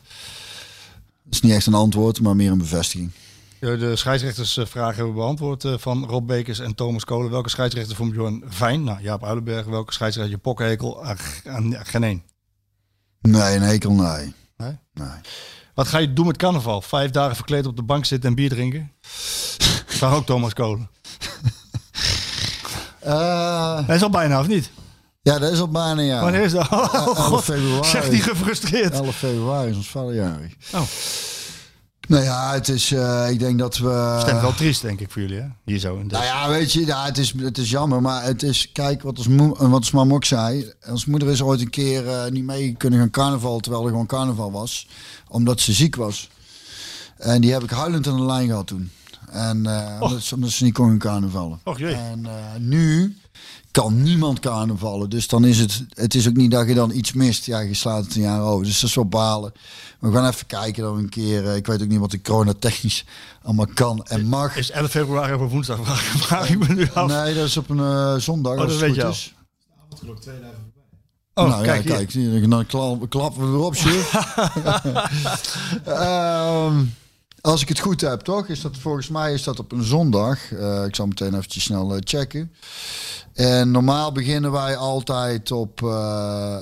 Dat 1.24 1.34
is 1.34 1.40
niet 1.40 1.52
echt 1.52 1.66
een 1.66 1.74
antwoord, 1.74 2.20
maar 2.20 2.36
meer 2.36 2.50
een 2.50 2.58
bevestiging. 2.58 3.10
De, 3.64 3.76
de 3.76 3.96
scheidsrechtersvragen 3.96 4.94
hebben 4.96 5.14
we 5.14 5.20
beantwoord 5.20 5.64
eh, 5.64 5.74
van 5.78 6.04
Rob 6.08 6.26
Bekers 6.26 6.58
en 6.58 6.74
Thomas 6.74 7.04
Kolen. 7.04 7.30
Welke 7.30 7.48
scheidsrechter 7.48 7.96
vond 7.96 8.12
Bjorn 8.12 8.44
fijn? 8.50 8.84
Nou, 8.84 9.02
Jaap 9.02 9.24
Uilenberg. 9.24 9.66
Welke 9.66 9.92
scheidsrechter 9.92 10.38
je 10.44 11.16
g- 11.16 11.46
aan- 11.46 11.76
geen 11.82 12.02
één. 12.04 12.22
Nee, 13.20 13.56
een 13.56 13.62
hekel, 13.62 13.92
nee. 13.92 14.34
Nee? 14.56 14.78
nee. 14.94 15.08
Wat 15.74 15.88
ga 15.88 15.98
je 15.98 16.12
doen 16.12 16.26
met 16.26 16.36
carnaval? 16.36 16.82
Vijf 16.82 17.10
dagen 17.10 17.36
verkleed 17.36 17.66
op 17.66 17.76
de 17.76 17.82
bank 17.82 18.04
zitten 18.04 18.28
en 18.28 18.34
bier 18.36 18.48
drinken? 18.48 18.92
Vraag 19.98 20.14
ook 20.14 20.26
Thomas 20.26 20.52
Kolen. 20.54 20.90
Eh, 23.00 23.86
Hij 23.86 23.96
is 23.96 24.02
al 24.02 24.10
bijna, 24.10 24.40
of 24.40 24.46
niet? 24.46 24.70
ja, 25.22 25.38
dat 25.38 25.52
is 25.52 25.60
op 25.60 25.72
bijna 25.72 26.00
ja. 26.02 26.20
Wanneer 26.20 26.42
is 26.42 26.52
dat? 26.52 26.68
Oh, 26.70 26.94
11 26.94 27.16
god. 27.18 27.44
februari. 27.44 27.88
Zegt 27.88 28.08
hij 28.08 28.18
gefrustreerd. 28.18 28.92
11 28.92 29.16
februari 29.16 29.70
is 29.70 29.76
ons 29.76 29.90
vaderjarig. 29.90 30.52
Oh. 30.74 30.80
Nou 32.08 32.22
ja, 32.24 32.52
het 32.52 32.68
is, 32.68 32.92
eh, 32.92 33.30
ik 33.30 33.38
denk 33.38 33.58
dat 33.58 33.76
we... 33.78 34.18
Stemt 34.20 34.40
wel 34.40 34.54
triest, 34.54 34.82
denk 34.82 35.00
ik, 35.00 35.10
voor 35.10 35.22
jullie, 35.22 35.38
hè? 35.40 35.46
Hier 35.64 35.78
zo. 35.78 35.96
In 35.96 36.06
Nou 36.06 36.24
ja, 36.24 36.48
weet 36.48 36.72
je, 36.72 36.86
ja, 36.86 37.04
het, 37.04 37.18
is, 37.18 37.32
het 37.36 37.58
is 37.58 37.70
jammer, 37.70 38.02
maar 38.02 38.22
het 38.24 38.42
is, 38.42 38.72
kijk, 38.72 39.02
wat 39.02 39.18
ons, 39.18 39.26
wat 39.58 39.72
ons 39.72 39.90
mam 39.90 40.14
ook 40.14 40.24
zei, 40.24 40.72
ons 40.88 41.04
moeder 41.06 41.28
is 41.30 41.42
ooit 41.42 41.60
een 41.60 41.70
keer 41.70 42.08
eh, 42.08 42.30
niet 42.30 42.44
mee 42.44 42.74
kunnen 42.78 42.98
gaan 42.98 43.10
carnaval, 43.10 43.58
terwijl 43.60 43.82
er 43.84 43.90
gewoon 43.90 44.06
carnaval 44.06 44.52
was, 44.52 44.88
omdat 45.28 45.60
ze 45.60 45.72
ziek 45.72 45.96
was. 45.96 46.28
En 47.18 47.40
die 47.40 47.52
heb 47.52 47.62
ik 47.62 47.70
huilend 47.70 48.06
aan 48.08 48.16
de 48.16 48.24
lijn 48.24 48.48
gehad 48.48 48.66
toen. 48.66 48.90
En 49.30 49.66
eh, 49.66 49.96
omdat, 50.00 50.22
ze- 50.22 50.34
omdat 50.34 50.50
ze 50.50 50.64
niet 50.64 50.74
kon 50.74 50.86
gaan 50.88 50.98
carnavallen. 50.98 51.60
Och 51.64 51.78
jee. 51.78 51.94
En 51.94 52.26
nu 52.58 53.16
kan 53.82 54.02
niemand 54.02 54.38
carnavallen. 54.40 55.10
Dus 55.10 55.28
dan 55.28 55.44
is 55.44 55.58
het, 55.58 55.84
het 55.88 56.14
is 56.14 56.28
ook 56.28 56.34
niet 56.36 56.50
dat 56.50 56.68
je 56.68 56.74
dan 56.74 56.90
iets 56.90 57.12
mist. 57.12 57.46
Ja, 57.46 57.58
je 57.60 57.74
slaat 57.74 58.04
het 58.04 58.14
een 58.14 58.20
jaar 58.22 58.42
over. 58.42 58.64
Dus 58.64 58.80
dat 58.80 58.88
is 58.88 58.94
wel 58.96 59.06
balen. 59.06 59.52
We 60.00 60.12
gaan 60.12 60.26
even 60.28 60.46
kijken 60.46 60.82
dan 60.82 60.96
een 60.98 61.08
keer. 61.08 61.46
eh, 61.48 61.56
ik 61.56 61.66
weet 61.66 61.82
ook 61.82 61.88
niet 61.88 61.98
wat 61.98 62.10
de 62.10 62.20
coronatechnisch 62.20 63.04
allemaal 63.42 63.66
kan 63.74 64.04
en 64.04 64.24
mag. 64.26 64.56
Is 64.56 64.70
11 64.70 64.90
februari 64.90 65.32
op 65.34 65.50
woensdag? 65.50 65.78
Vraag, 66.26 66.50
ik 66.50 66.68
me 66.68 66.74
nu 66.74 66.88
af. 66.94 67.08
Nee, 67.08 67.34
dat 67.34 67.46
is 67.46 67.56
op 67.56 67.68
een 67.70 67.78
eh, 67.78 68.14
zondag. 68.16 68.52
Oh, 68.52 68.58
als 68.60 68.72
dat 68.72 68.80
het 68.80 68.94
weet 68.96 69.04
goed 69.04 69.14
je 69.16 69.18
is. 69.18 69.34
Oh, 71.34 71.48
nou 71.48 71.64
kijk, 71.64 71.88
ja, 71.88 71.94
kijk, 71.94 72.12
hier, 72.12 72.48
dan 72.48 72.66
kla- 72.66 72.98
klappen 73.08 73.40
we 73.44 73.50
weer 73.50 73.64
op, 73.64 73.76
Sjoerd. 73.76 74.10
Ehm, 75.84 76.84
als 77.40 77.62
ik 77.62 77.68
het 77.68 77.78
goed 77.80 78.00
heb, 78.00 78.20
toch? 78.20 78.46
Is 78.48 78.60
dat 78.60 78.76
volgens 78.78 79.08
mij 79.08 79.32
is 79.32 79.42
dat 79.42 79.58
op 79.58 79.72
een 79.72 79.82
zondag. 79.84 80.52
Eh, 80.52 80.84
ik 80.84 80.94
zal 80.94 81.06
meteen 81.06 81.34
eventjes 81.34 81.64
snel 81.64 81.94
eh, 81.94 82.00
checken. 82.04 82.52
En 83.34 83.70
normaal 83.70 84.12
beginnen 84.12 84.52
wij 84.52 84.76
altijd 84.76 85.52
op. 85.52 85.82
eh, 85.82 85.88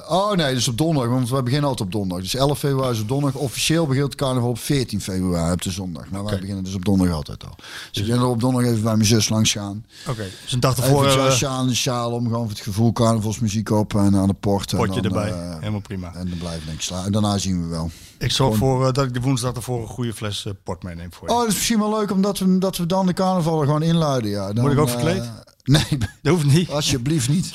oh 0.09 0.33
nee, 0.33 0.55
dus 0.55 0.69
op 0.69 0.79
donderdag. 0.79 1.13
Want 1.13 1.31
wij 1.31 1.43
beginnen 1.43 1.69
altijd 1.69 1.89
op 1.89 1.95
donderdag. 1.95 2.31
Dus 2.31 2.35
11 2.41 2.59
februari 2.59 2.93
is 2.95 3.01
op 3.01 3.09
donderdag. 3.09 3.41
Officieel 3.41 3.87
begint 3.87 4.05
het 4.05 4.15
carnaval 4.15 4.49
op 4.51 4.59
14 4.59 5.01
februari 5.01 5.53
op 5.53 5.63
de 5.63 5.71
zondag. 5.71 6.11
Maar 6.11 6.25
wij 6.25 6.39
beginnen 6.39 6.65
dus 6.65 6.75
op 6.75 6.85
donderdag 6.85 7.17
altijd 7.17 7.45
al. 7.45 7.55
Dus 7.93 8.03
ik 8.03 8.09
ben 8.09 8.19
er 8.19 8.27
op 8.27 8.41
donderdag 8.41 8.71
even 8.71 8.83
bij 8.85 8.95
mijn 8.95 9.07
zus 9.07 9.29
langs 9.29 9.53
gaan. 9.53 9.85
Oké, 10.09 10.25
dus 10.43 10.53
een 10.53 10.61
dag 10.61 10.77
ervoor 10.77 11.07
Even 11.07 11.25
een 11.25 11.33
sjaal, 11.33 11.63
een 11.67 11.77
sjaal 11.77 12.11
om, 12.13 12.25
gewoon 12.25 12.41
voor 12.41 12.51
het 12.51 12.61
gevoel 12.61 12.93
carnavalsmuziek 12.93 13.71
op 13.71 13.95
en 13.95 14.17
aan 14.17 14.27
de 14.29 14.35
poort. 14.35 14.73
en 14.73 14.79
potje 14.79 15.03
dan, 15.03 15.13
erbij. 15.13 15.31
eh, 15.33 15.59
Helemaal 15.59 15.81
prima. 15.81 16.15
en 16.15 16.29
dan 16.29 16.39
denk 16.39 16.77
ik 16.77 16.81
slaan. 16.81 17.05
En 17.05 17.13
daarna 17.13 17.39
zien 17.39 17.63
we 17.63 17.69
wel. 17.69 17.91
Ik 18.19 18.31
zorg 18.31 18.57
voor 18.57 18.87
eh, 18.87 18.93
dat 18.93 19.05
ik 19.05 19.15
de 19.15 19.21
woensdag 19.21 19.53
ervoor 19.55 19.81
een 19.83 19.89
goede 19.89 20.13
fles 20.13 20.47
port 20.65 20.83
meeneem 20.83 21.13
voor 21.13 21.29
je. 21.29 21.35
Oh, 21.35 21.41
dat 21.41 21.49
is 21.49 21.55
misschien 21.55 21.79
wel 21.79 21.91
leuk 21.99 22.11
omdat 22.11 22.39
we, 22.39 22.59
dat 22.59 22.77
we 22.77 22.87
dan 22.87 23.07
de 23.07 23.13
carnaval 23.13 23.61
er 23.61 23.67
gewoon 23.67 23.83
inluiden. 23.83 24.31
Ja. 24.31 24.53
Dan, 24.53 24.65
Moet 24.65 24.73
ik 24.73 24.79
ook 24.79 24.89
verkleed? 24.89 25.31
Nee, 25.65 25.85
Dat 26.23 26.33
hoeft 26.35 26.45
niet. 26.45 26.71
alsjeblieft 26.71 27.29
niet. 27.29 27.53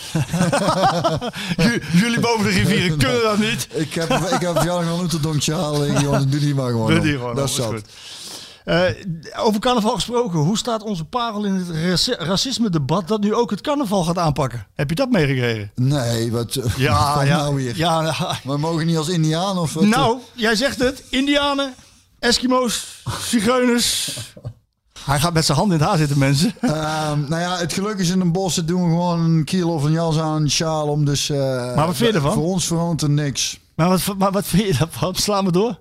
Jullie 2.02 2.20
boven 2.20 2.44
de 2.44 2.50
rivieren 2.50 2.98
kunnen 2.98 3.22
dat 3.22 3.38
niet. 3.40 3.68
Ik 3.74 3.94
heb, 3.94 4.10
ik 4.12 4.40
heb 4.42 4.64
jou 4.64 4.86
nog 4.86 4.98
een 4.98 5.04
oeterdonkje 5.04 5.54
halen. 5.54 6.02
Jongens, 6.02 6.28
doe 6.28 6.40
die 6.40 6.56
maar 6.56 6.70
gewoon. 6.70 6.90
Doe 6.92 7.00
die 7.00 7.12
gewoon. 7.12 7.36
Dat 7.36 7.50
is 7.50 7.58
goed. 7.58 7.82
Eh, 8.66 8.84
over 9.36 9.60
carnaval 9.60 9.94
gesproken, 9.94 10.40
hoe 10.40 10.58
staat 10.58 10.84
onze 10.84 11.04
parel 11.06 11.44
in 11.46 11.54
het 11.54 11.70
raci- 11.70 12.16
racisme-debat 12.18 13.08
dat 13.08 13.22
nu 13.22 13.34
ook 13.34 13.50
het 13.50 13.62
carnaval 13.62 14.04
gaat 14.04 14.18
aanpakken? 14.18 14.68
Heb 14.76 14.90
je 14.90 14.96
dat 14.96 15.10
meegekregen? 15.10 15.72
Nee, 15.76 16.32
wat, 16.32 16.56
wat 16.56 16.72
Ja, 16.78 17.24
ja, 17.24 17.38
nou 17.38 17.56
weer? 17.56 17.78
ja. 17.78 18.04
ja. 18.04 18.38
We 18.44 18.58
mogen 18.58 18.86
niet 18.86 18.98
als 18.98 19.08
Indiaan 19.10 19.58
of 19.58 19.74
wat? 19.74 19.84
Nou, 19.84 20.18
jij 20.34 20.56
zegt 20.56 20.80
het. 20.80 21.04
Indianen, 21.10 21.74
Eskimo's, 22.20 23.02
Zigeuners. 23.22 24.18
Hij 25.06 25.20
gaat 25.20 25.34
met 25.34 25.46
zijn 25.46 25.58
hand 25.58 25.72
in 25.72 25.78
het 25.80 25.88
haar 25.88 25.98
zitten, 25.98 26.18
mensen. 26.18 26.54
Ehm, 26.62 27.20
nou 27.30 27.42
ja, 27.42 27.58
het 27.58 27.74
geluk 27.74 27.98
is 27.98 28.10
in 28.10 28.22
een 28.22 28.32
bos. 28.32 28.56
doen 28.56 28.84
we 28.84 28.90
gewoon 28.90 29.20
een 29.20 29.44
kiel 29.44 29.70
of 29.70 29.84
een 29.84 29.92
jas 29.92 30.18
aan, 30.20 30.42
een 30.42 30.52
sjaal 30.52 30.88
om. 30.88 31.06
Dus, 31.06 31.30
eh, 31.30 31.76
Maar 31.76 31.86
wat 31.86 31.96
vind 31.96 32.10
je 32.10 32.16
ervan? 32.16 32.34
Voor 32.34 32.44
ons 32.44 32.66
verandert 32.68 33.02
er 33.02 33.10
niks. 33.10 33.60
Maar 33.76 33.90
wat, 33.90 34.02
maar 34.18 34.32
wat 34.32 34.46
vind 34.46 34.68
je 34.68 34.78
daarvan? 34.78 35.16
Sla 35.16 35.42
me 35.42 35.52
door. 35.52 35.80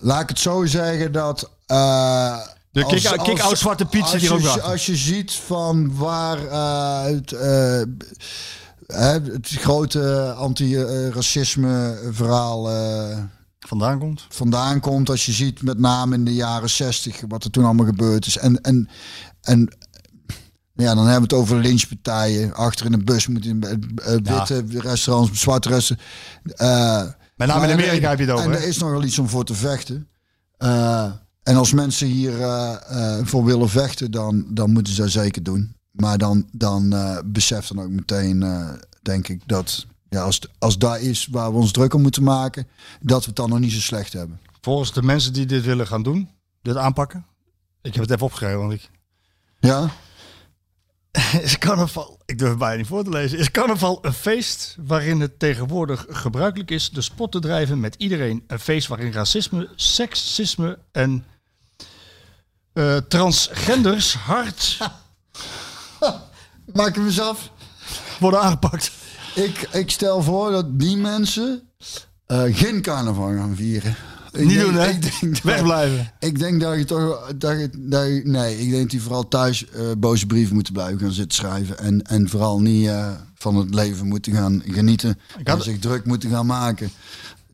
Laat 0.00 0.20
ik 0.22 0.28
het 0.28 0.38
zo 0.38 0.64
zeggen 0.66 1.12
dat... 1.12 1.50
eh, 1.66 2.36
De 2.70 2.86
kick- 2.86 3.18
kick-out 3.22 3.58
Zwarte 3.58 3.84
Piet 3.84 4.02
als 4.02 4.10
zit 4.10 4.20
hier 4.20 4.30
je- 4.30 4.36
ook 4.36 4.44
achter. 4.46 4.62
Als 4.62 4.86
je 4.86 4.96
ziet 4.96 5.32
van 5.32 5.96
waar 5.96 6.44
eh, 6.46 7.02
het, 7.04 7.30
het 9.32 9.48
grote 9.48 10.34
anti-racisme 10.38 11.98
verhaal 12.12 12.68
Vandaan 13.68 13.98
komt. 13.98 14.26
vandaan 14.28 14.80
komt. 14.80 15.10
Als 15.10 15.26
je 15.26 15.32
ziet 15.32 15.62
met 15.62 15.78
name 15.78 16.14
in 16.14 16.24
de 16.24 16.34
jaren 16.34 16.70
zestig 16.70 17.20
wat 17.28 17.44
er 17.44 17.50
toen 17.50 17.64
allemaal 17.64 17.86
gebeurd 17.86 18.26
is. 18.26 18.36
En, 18.38 18.60
en, 18.60 18.88
en 19.40 19.76
ja, 20.72 20.94
dan 20.94 21.06
hebben 21.06 21.28
we 21.28 21.34
het 21.36 21.44
over 21.44 21.56
lynchpartijen. 21.60 22.54
Achter 22.54 22.86
in 22.86 22.92
de 22.92 23.04
bus 23.04 23.26
moeten 23.26 23.64
uh, 23.64 23.72
witte 24.04 24.64
restaurants, 24.68 25.40
zwarte 25.40 25.68
restaurants. 25.68 26.12
eh, 26.56 27.02
Met 27.36 27.48
name 27.48 27.66
in 27.66 27.72
Amerika 27.72 28.02
er- 28.02 28.08
heb 28.08 28.18
je 28.18 28.24
het 28.24 28.34
over, 28.34 28.44
En 28.52 28.52
er 28.60 28.66
is 28.68 28.78
nogal 28.78 29.02
iets 29.04 29.18
om 29.18 29.28
voor 29.28 29.44
te 29.44 29.54
vechten. 29.54 30.08
Eh, 30.56 31.12
en 31.42 31.56
als 31.56 31.72
mensen 31.72 32.06
hier 32.06 32.40
eh, 32.42 32.74
eh, 32.88 33.26
voor 33.26 33.44
willen 33.44 33.68
vechten, 33.68 34.10
dan, 34.10 34.46
dan 34.50 34.70
moeten 34.72 34.92
ze 34.92 35.00
dat 35.02 35.10
zeker 35.10 35.42
doen. 35.42 35.76
Maar 35.90 36.18
dan, 36.18 36.48
dan 36.52 36.92
eh 36.92 37.18
besef 37.24 37.66
dan 37.66 37.80
ook 37.84 37.90
meteen, 37.90 38.42
eh, 38.42 38.68
denk 39.02 39.28
ik, 39.28 39.42
dat 39.46 39.86
ja, 40.08 40.22
als, 40.22 40.40
als 40.58 40.78
daar 40.78 41.00
is 41.00 41.26
waar 41.30 41.52
we 41.52 41.58
ons 41.58 41.72
druk 41.72 41.94
om 41.94 42.02
moeten 42.02 42.22
maken, 42.22 42.68
dat 43.00 43.20
we 43.20 43.26
het 43.26 43.36
dan 43.36 43.48
nog 43.48 43.58
niet 43.58 43.72
zo 43.72 43.80
slecht 43.80 44.12
hebben. 44.12 44.40
Volgens 44.60 44.92
de 44.92 45.02
mensen 45.02 45.32
die 45.32 45.46
dit 45.46 45.64
willen 45.64 45.86
gaan 45.86 46.02
doen, 46.02 46.30
dit 46.62 46.76
aanpakken. 46.76 47.26
Ik 47.82 47.94
heb 47.94 48.02
het 48.02 48.12
even 48.12 48.24
opgeschreven, 48.24 48.58
want 48.58 48.72
ik... 48.72 48.90
Ja? 49.60 49.90
Is 51.42 51.58
carnaval, 51.58 52.18
ik 52.24 52.38
durf 52.38 52.50
het 52.50 52.58
bijna 52.58 52.76
niet 52.76 52.86
voor 52.86 53.04
te 53.04 53.10
lezen. 53.10 53.38
Is 53.38 53.50
carnaval 53.50 53.98
een 54.02 54.12
feest 54.12 54.76
waarin 54.80 55.20
het 55.20 55.38
tegenwoordig 55.38 56.06
gebruikelijk 56.08 56.70
is 56.70 56.90
de 56.90 57.00
spot 57.00 57.32
te 57.32 57.40
drijven 57.40 57.80
met 57.80 57.94
iedereen? 57.98 58.44
Een 58.46 58.60
feest 58.60 58.88
waarin 58.88 59.12
racisme, 59.12 59.68
seksisme 59.76 60.78
en 60.92 61.24
eh, 62.72 62.96
transgenders 62.96 64.14
hard 64.14 64.78
Maak 66.72 66.94
hem 66.94 67.06
eens 67.06 67.20
af. 67.20 67.50
worden 68.18 68.40
aangepakt. 68.40 68.90
Ik, 69.34 69.68
ik 69.72 69.90
stel 69.90 70.22
voor 70.22 70.50
dat 70.50 70.78
die 70.80 70.96
mensen 70.96 71.62
eh, 72.26 72.42
geen 72.50 72.82
carnaval 72.82 73.32
gaan 73.34 73.56
vieren. 73.56 73.96
Ik 74.32 74.44
Niet 74.44 74.54
denk- 74.54 74.60
doen, 74.60 74.74
hè? 74.74 74.88
Ik 74.88 75.02
denk, 75.20 75.34
dat- 75.34 75.42
Wegblijven. 75.42 76.12
Ik 76.20 76.38
denk 76.38 76.60
dat 76.60 76.76
je 76.78 76.84
toch. 76.84 77.32
Dat 77.36 77.58
je, 77.58 77.70
dat 77.76 78.06
je- 78.06 78.20
nee, 78.24 78.58
ik 78.60 78.68
denk 78.70 78.80
dat 78.82 78.90
die 78.90 79.02
vooral 79.02 79.28
thuis 79.28 79.68
eh, 79.70 79.80
boze 79.98 80.26
brieven 80.26 80.54
moeten 80.54 80.72
blijven 80.72 80.98
gaan 80.98 81.12
zitten 81.12 81.38
schrijven. 81.38 81.78
En, 81.78 82.02
en 82.02 82.28
vooral 82.28 82.60
niet 82.60 82.86
eh, 82.88 83.10
van 83.34 83.56
het 83.56 83.74
leven 83.74 84.06
moeten 84.06 84.32
gaan 84.32 84.62
genieten. 84.66 85.18
had- 85.44 85.56
En 85.58 85.62
zich 85.62 85.78
druk 85.78 86.04
moeten 86.04 86.30
gaan 86.30 86.46
maken. 86.46 86.90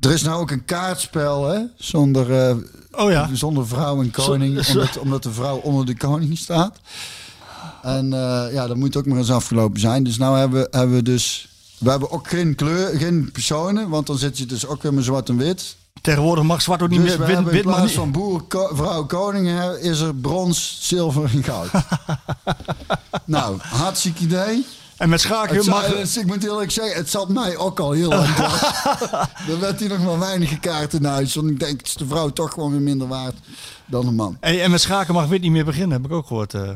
Er 0.00 0.10
is 0.12 0.22
nou 0.22 0.40
ook 0.40 0.50
een 0.50 0.64
kaartspel, 0.64 1.48
hè? 1.48 1.60
Zonder, 1.76 2.56
Oh 2.90 3.10
ja. 3.10 3.28
zonder 3.32 3.66
vrouw 3.66 4.00
en 4.02 4.10
koning. 4.10 4.68
Omdat, 4.68 4.98
omdat 4.98 5.22
de 5.22 5.32
vrouw 5.32 5.56
onder 5.56 5.86
de 5.86 5.96
koning 5.96 6.38
staat. 6.38 6.80
En 7.82 8.08
ja, 8.52 8.66
dat 8.66 8.76
moet 8.76 8.96
ook 8.96 9.06
maar 9.06 9.18
eens 9.18 9.30
afgelopen 9.30 9.80
zijn. 9.80 10.04
Dus 10.04 10.16
nou 10.18 10.38
hebben, 10.38 10.68
hebben 10.70 10.96
we 10.96 11.02
dus. 11.02 11.48
We 11.84 11.90
hebben 11.90 12.10
ook 12.10 12.28
geen 12.28 12.54
kleur, 12.54 12.98
geen 12.98 13.30
personen. 13.32 13.88
Want 13.88 14.06
dan 14.06 14.18
zit 14.18 14.38
je 14.38 14.46
dus 14.46 14.66
ook 14.66 14.82
weer 14.82 14.94
met 14.94 15.04
zwart 15.04 15.28
en 15.28 15.36
wit. 15.36 15.76
Tegenwoordig 16.00 16.44
mag 16.44 16.62
zwart 16.62 16.82
ook 16.82 16.88
niet 16.88 17.02
Dus 17.02 17.16
meer. 17.16 17.26
Wit, 17.26 17.36
in 17.38 17.44
wit 17.44 17.64
mag 17.64 17.74
plaats 17.74 17.86
niet. 17.86 17.94
van 17.98 18.10
boer, 18.12 18.42
ko- 18.42 18.70
vrouw, 18.74 19.04
koning 19.06 19.46
hè, 19.46 19.78
is 19.80 20.00
er 20.00 20.14
brons, 20.14 20.78
zilver 20.80 21.30
en 21.34 21.42
goud. 21.44 21.68
nou, 23.24 23.58
hartstikke 23.60 24.22
idee. 24.22 24.66
En 24.96 25.08
met 25.08 25.20
schaken 25.20 25.56
Het 25.56 25.66
mag... 25.66 25.84
zou- 25.84 25.96
dus 25.96 26.16
ik 26.16 26.26
moet 26.26 26.44
eerlijk 26.44 26.70
zeggen, 26.70 26.96
het 26.96 27.10
zat 27.10 27.28
mij 27.28 27.56
ook 27.56 27.80
al 27.80 27.90
heel 27.92 28.08
lang. 28.08 28.28
Er 29.48 29.60
werd 29.60 29.80
hier 29.80 29.88
nog 29.88 30.04
maar 30.04 30.18
weinig 30.18 30.60
kaarten 30.60 30.98
in 30.98 31.04
huis. 31.04 31.34
Want 31.34 31.50
ik 31.50 31.60
denk, 31.60 31.82
is 31.82 31.94
de 31.94 32.06
vrouw 32.06 32.28
toch 32.30 32.52
gewoon 32.52 32.70
weer 32.70 32.80
minder 32.80 33.08
waard 33.08 33.34
dan 33.86 34.04
de 34.04 34.10
man. 34.10 34.36
Hey, 34.40 34.62
en 34.62 34.70
met 34.70 34.80
schaken 34.80 35.14
mag 35.14 35.26
wit 35.26 35.40
niet 35.40 35.50
meer 35.50 35.64
beginnen, 35.64 36.02
heb 36.02 36.10
ik 36.10 36.16
ook 36.16 36.26
gehoord. 36.26 36.54
eh. 36.54 36.60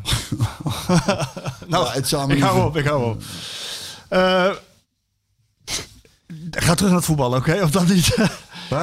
nou, 1.67 1.85
Ja, 1.85 1.91
het 1.93 2.09
zou 2.09 2.27
me 2.29 2.37
ik 2.37 2.43
hou 2.43 2.65
op, 2.67 2.77
ik 2.77 2.87
hou 2.87 3.05
op. 3.11 3.23
Eh, 4.09 4.51
ga 6.51 6.75
terug 6.75 6.89
naar 6.91 6.99
het 6.99 7.05
voetbal, 7.09 7.35
oké? 7.35 7.61
Of 7.63 7.71
dat 7.71 7.87
niet? 7.87 8.07
je 8.07 8.29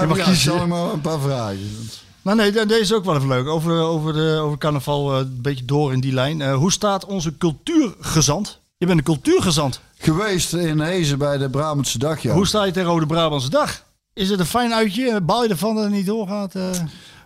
mag 0.08 0.18
Ja, 0.18 0.24
kiezen. 0.24 0.36
stel 0.36 0.56
ik 0.62 0.68
maar 0.68 0.94
een 0.94 1.02
paar 1.02 1.20
vragen. 1.20 1.60
Nou 2.22 2.38
nee, 2.38 2.52
de- 2.52 2.66
deze 2.66 2.82
is 2.82 2.94
ook 2.94 3.06
wel 3.06 3.16
even 3.16 3.28
leuk. 3.28 3.48
Over, 3.48 3.80
over, 3.82 4.14
de, 4.14 4.40
over 4.42 4.58
carnaval, 4.58 5.12
eh, 5.14 5.18
een 5.20 5.42
beetje 5.42 5.66
door 5.66 5.94
in 5.94 6.00
die 6.00 6.14
lijn. 6.14 6.42
Eh, 6.42 6.56
hoe 6.56 6.72
staat 6.72 7.06
onze 7.06 7.38
cultuurgezant? 7.38 8.60
Je 8.78 8.86
bent 8.86 8.98
een 8.98 9.04
cultuurgezant. 9.06 9.80
Geweest 9.98 10.54
in 10.54 10.80
Hezen 10.80 11.18
bij 11.18 11.38
de 11.38 11.50
Brabantse 11.50 11.98
Dag, 11.98 12.22
ja. 12.22 12.34
Hoe 12.34 12.48
sta 12.48 12.64
je 12.64 12.72
tegen 12.72 13.00
de 13.00 13.06
Brabantse 13.06 13.50
dag? 13.50 13.84
Is 14.14 14.30
het 14.30 14.40
een 14.40 14.46
fijn 14.46 14.74
uitje? 14.74 15.22
Baal 15.22 15.44
je 15.44 15.50
ervan 15.50 15.76
dat 15.76 15.84
het 15.84 15.94
niet 15.94 16.06
doorgaat? 16.06 16.56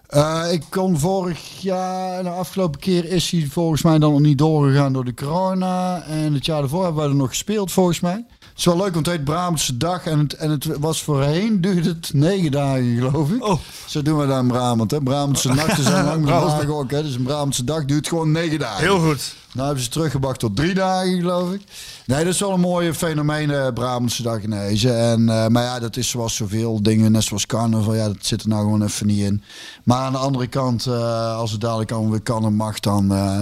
Eh, 0.07 0.51
ik 0.51 0.63
kon 0.69 0.99
vorig 0.99 1.61
jaar, 1.61 2.23
de 2.23 2.29
afgelopen 2.29 2.79
keer 2.79 3.05
is 3.05 3.31
hij 3.31 3.47
volgens 3.51 3.81
mij 3.81 3.99
dan 3.99 4.11
nog 4.11 4.19
niet 4.19 4.37
doorgegaan 4.37 4.93
door 4.93 5.05
de 5.05 5.13
corona. 5.13 6.01
En 6.01 6.33
het 6.33 6.45
jaar 6.45 6.59
daarvoor 6.59 6.83
hebben 6.83 7.03
we 7.03 7.09
er 7.09 7.15
nog 7.15 7.29
gespeeld 7.29 7.71
volgens 7.71 7.99
mij. 7.99 8.25
Het 8.59 8.67
is 8.67 8.73
wel 8.73 8.83
leuk, 8.83 8.93
want 8.93 9.05
het 9.05 9.15
heet 9.15 9.25
Brabantse 9.25 9.77
Dag. 9.77 10.05
En 10.05 10.19
het, 10.19 10.33
en 10.33 10.49
het 10.49 10.65
was 10.79 11.03
voorheen, 11.03 11.61
duurde 11.61 11.89
het 11.89 12.13
negen 12.13 12.51
dagen 12.51 12.95
geloof 12.95 13.29
ik. 13.29 13.45
Oh. 13.45 13.59
Zo 13.85 14.01
doen 14.01 14.17
we 14.17 14.27
dat 14.27 14.41
in 14.41 14.47
Brabant. 14.47 14.91
Hè. 14.91 15.01
Brabantse 15.01 15.53
nachten 15.53 15.83
zijn 15.83 16.05
lang 16.05 16.19
met 16.21 16.29
dagen 16.33 16.75
ook. 16.75 16.91
Hè. 16.91 17.03
Dus 17.03 17.15
een 17.15 17.23
Brabantse 17.23 17.63
Dag 17.63 17.85
duurt 17.85 18.07
gewoon 18.07 18.31
negen 18.31 18.59
dagen. 18.59 18.83
Heel 18.83 18.99
goed. 18.99 19.35
Nou 19.53 19.65
hebben 19.65 19.83
ze 19.83 19.89
teruggebracht 19.89 20.39
tot 20.39 20.55
drie 20.55 20.73
dagen, 20.73 21.19
geloof 21.19 21.53
ik. 21.53 21.61
Nee, 22.05 22.23
dat 22.23 22.33
is 22.33 22.39
wel 22.39 22.53
een 22.53 22.59
mooie 22.59 22.93
fenomeen, 22.93 23.51
eh, 23.51 23.67
Brabantse 23.73 24.23
dag 24.23 24.41
in. 24.41 24.53
En, 24.53 25.29
eh, 25.29 25.47
maar 25.47 25.63
ja, 25.63 25.79
dat 25.79 25.97
is 25.97 26.09
zoals 26.09 26.35
zoveel 26.35 26.83
dingen, 26.83 27.11
net 27.11 27.23
zoals 27.23 27.45
carnaval. 27.45 27.95
Ja, 27.95 28.07
dat 28.07 28.17
zit 28.19 28.41
er 28.41 28.49
nou 28.49 28.63
gewoon 28.63 28.83
even 28.83 29.07
niet 29.07 29.19
in. 29.19 29.43
Maar 29.83 30.01
aan 30.01 30.11
de 30.11 30.17
andere 30.17 30.47
kant, 30.47 30.85
eh, 30.85 31.35
als 31.35 31.51
het 31.51 31.61
dadelijk 31.61 31.91
allemaal 31.91 32.11
weer 32.11 32.21
kan 32.21 32.45
en 32.45 32.53
mag, 32.53 32.79
dan 32.79 33.11
eh, 33.13 33.41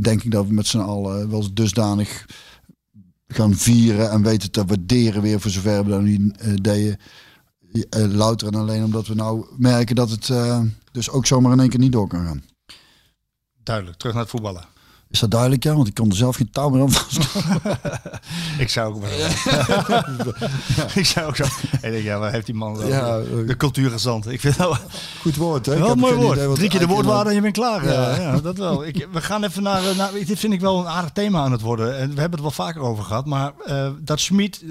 denk 0.00 0.22
ik 0.22 0.30
dat 0.30 0.46
we 0.46 0.52
met 0.52 0.66
z'n 0.66 0.78
allen 0.78 1.30
wel 1.30 1.46
dusdanig 1.52 2.26
gaan 3.28 3.54
vieren 3.54 4.10
en 4.10 4.22
weten 4.22 4.50
te 4.50 4.64
waarderen 4.64 5.22
weer 5.22 5.40
voor 5.40 5.50
zover 5.50 5.84
we 5.84 5.90
dat 5.90 6.00
nu 6.00 6.32
eh, 6.38 6.54
deden. 6.54 6.98
Eh, 7.90 8.04
louter 8.04 8.46
en 8.48 8.54
alleen 8.54 8.84
omdat 8.84 9.06
we 9.06 9.14
nou 9.14 9.46
merken 9.56 9.94
dat 9.94 10.10
het 10.10 10.28
eh, 10.28 10.60
dus 10.92 11.10
ook 11.10 11.26
zomaar 11.26 11.52
in 11.52 11.60
één 11.60 11.68
keer 11.68 11.78
niet 11.78 11.92
door 11.92 12.08
kan 12.08 12.24
gaan. 12.24 12.44
Duidelijk, 13.62 13.96
terug 13.98 14.12
naar 14.14 14.22
het 14.22 14.30
voetballen. 14.30 14.64
Is 15.10 15.20
dat 15.20 15.30
duidelijk, 15.30 15.62
ja? 15.62 15.74
Want 15.74 15.88
ik 15.88 15.94
kon 15.94 16.10
er 16.10 16.16
zelf 16.16 16.36
geen 16.36 16.50
touw 16.50 16.68
meer 16.68 16.82
aan 16.82 16.90
vast. 16.90 17.18
Ik 18.58 18.68
zou 18.68 18.94
ook 18.94 19.00
wel. 19.00 19.10
ik 21.02 21.06
zou 21.06 21.26
ook 21.26 21.36
zo. 21.36 21.44
Ik 21.72 21.80
denk, 21.80 22.04
ja, 22.04 22.18
waar 22.18 22.32
heeft 22.32 22.46
die 22.46 22.54
man 22.54 22.76
wel? 22.76 22.88
Ja, 22.88 23.18
de, 23.18 23.40
eh, 23.40 23.46
de 23.46 23.56
cultuurgezand. 23.56 24.26
Ik 24.26 24.40
vind 24.40 24.56
dat 24.56 24.80
Goed 25.20 25.36
woord, 25.36 25.66
hè? 25.66 25.72
Ik 25.72 25.78
wel 25.78 25.90
een 25.90 25.98
mooi 25.98 26.14
woord. 26.14 26.36
idee 26.36 26.54
Drie 26.54 26.68
keer 26.68 26.80
de 26.80 26.86
woordwaarde 26.86 27.28
en 27.28 27.34
je 27.34 27.40
bent 27.40 27.54
klaar. 27.54 27.84
Ja, 27.84 28.40
dat 28.40 28.56
wel. 28.56 28.86
Ik, 28.86 29.08
we 29.12 29.20
gaan 29.20 29.44
even 29.44 29.62
naar, 29.62 29.88
eh, 29.88 29.96
naar. 29.96 30.12
Dit 30.12 30.38
vind 30.38 30.52
ik 30.52 30.60
wel 30.60 30.78
een 30.78 30.88
aardig 30.88 31.10
thema 31.10 31.40
aan 31.40 31.52
het 31.52 31.60
worden. 31.60 31.98
En 31.98 32.14
we 32.14 32.20
hebben 32.20 32.30
het 32.30 32.40
wel 32.40 32.66
vaker 32.66 32.80
over 32.80 33.04
gehad. 33.04 33.26
Maar 33.26 33.52
eh, 33.64 33.90
dat 34.00 34.20
Schmid. 34.20 34.64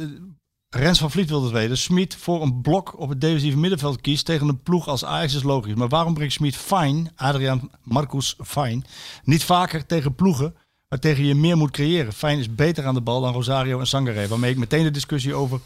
Rens 0.69 0.99
van 0.99 1.11
Vliet 1.11 1.29
wil 1.29 1.43
het 1.43 1.51
weten. 1.51 1.77
Schmid 1.77 2.15
voor 2.15 2.41
een 2.41 2.61
blok 2.61 2.99
op 2.99 3.09
het 3.09 3.21
defensieve 3.21 3.57
middenveld 3.57 4.01
kiest 4.01 4.25
tegen 4.25 4.47
een 4.47 4.61
ploeg 4.63 4.87
als 4.87 5.05
Ajax 5.05 5.35
is 5.35 5.43
logisch. 5.43 5.73
Maar 5.73 5.87
waarom 5.87 6.13
brengt 6.13 6.33
Schmid 6.33 6.55
Fijn, 6.55 7.11
Adriaan 7.15 7.69
Marcus 7.83 8.35
Fijn, 8.45 8.85
niet 9.23 9.43
vaker 9.43 9.85
tegen 9.85 10.15
ploegen 10.15 10.55
waar 10.87 10.99
tegen 10.99 11.25
je 11.25 11.35
meer 11.35 11.57
moet 11.57 11.71
creëren? 11.71 12.13
Fijn 12.13 12.39
is 12.39 12.55
beter 12.55 12.85
aan 12.85 12.93
de 12.93 13.01
bal 13.01 13.21
dan 13.21 13.33
Rosario 13.33 13.79
en 13.79 13.87
Sangare. 13.87 14.27
Waarmee 14.27 14.51
ik 14.51 14.57
meteen 14.57 14.83
de 14.83 14.91
discussie 14.91 15.33
over... 15.33 15.59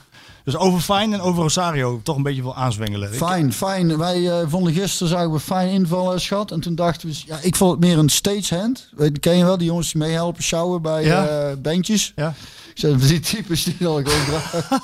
Dus 0.44 0.56
over 0.56 0.80
Fijn 0.82 1.14
en 1.14 1.22
over 1.22 1.42
Rosario 1.42 2.00
toch 2.04 2.16
een 2.16 2.24
beetje 2.24 2.42
wil 2.42 2.56
aanzwengelen. 2.56 3.14
Fijn, 3.14 3.54
fijn. 3.54 3.98
Wij 3.98 4.30
eh, 4.40 4.48
vonden 4.50 4.74
gisteren, 4.74 5.08
zagen 5.08 5.32
we 5.32 5.40
fijn 5.40 5.70
invallen, 5.70 6.22
schat. 6.22 6.52
En 6.52 6.60
toen 6.60 6.76
dachten 6.76 7.10
we, 7.10 7.22
ja, 7.26 7.38
ik 7.42 7.56
vond 7.56 7.72
het 7.72 7.80
meer 7.80 7.98
een 7.98 8.10
stagehand. 8.10 8.90
Ken 9.20 9.38
je 9.38 9.44
wel, 9.44 9.58
die 9.58 9.68
jongens 9.68 9.92
die 9.92 10.02
meehelpen 10.02 10.44
sjouwen 10.44 10.82
bij 10.82 11.04
Ja. 11.06 11.26
eh 11.28 11.56
bandjes. 11.62 12.12
Ja. 12.16 12.34
Zei, 12.82 12.98
die 12.98 13.20
types 13.20 13.64
die 13.64 13.76
dan 13.80 14.06
gewoon 14.08 14.26
dragen. 14.30 14.82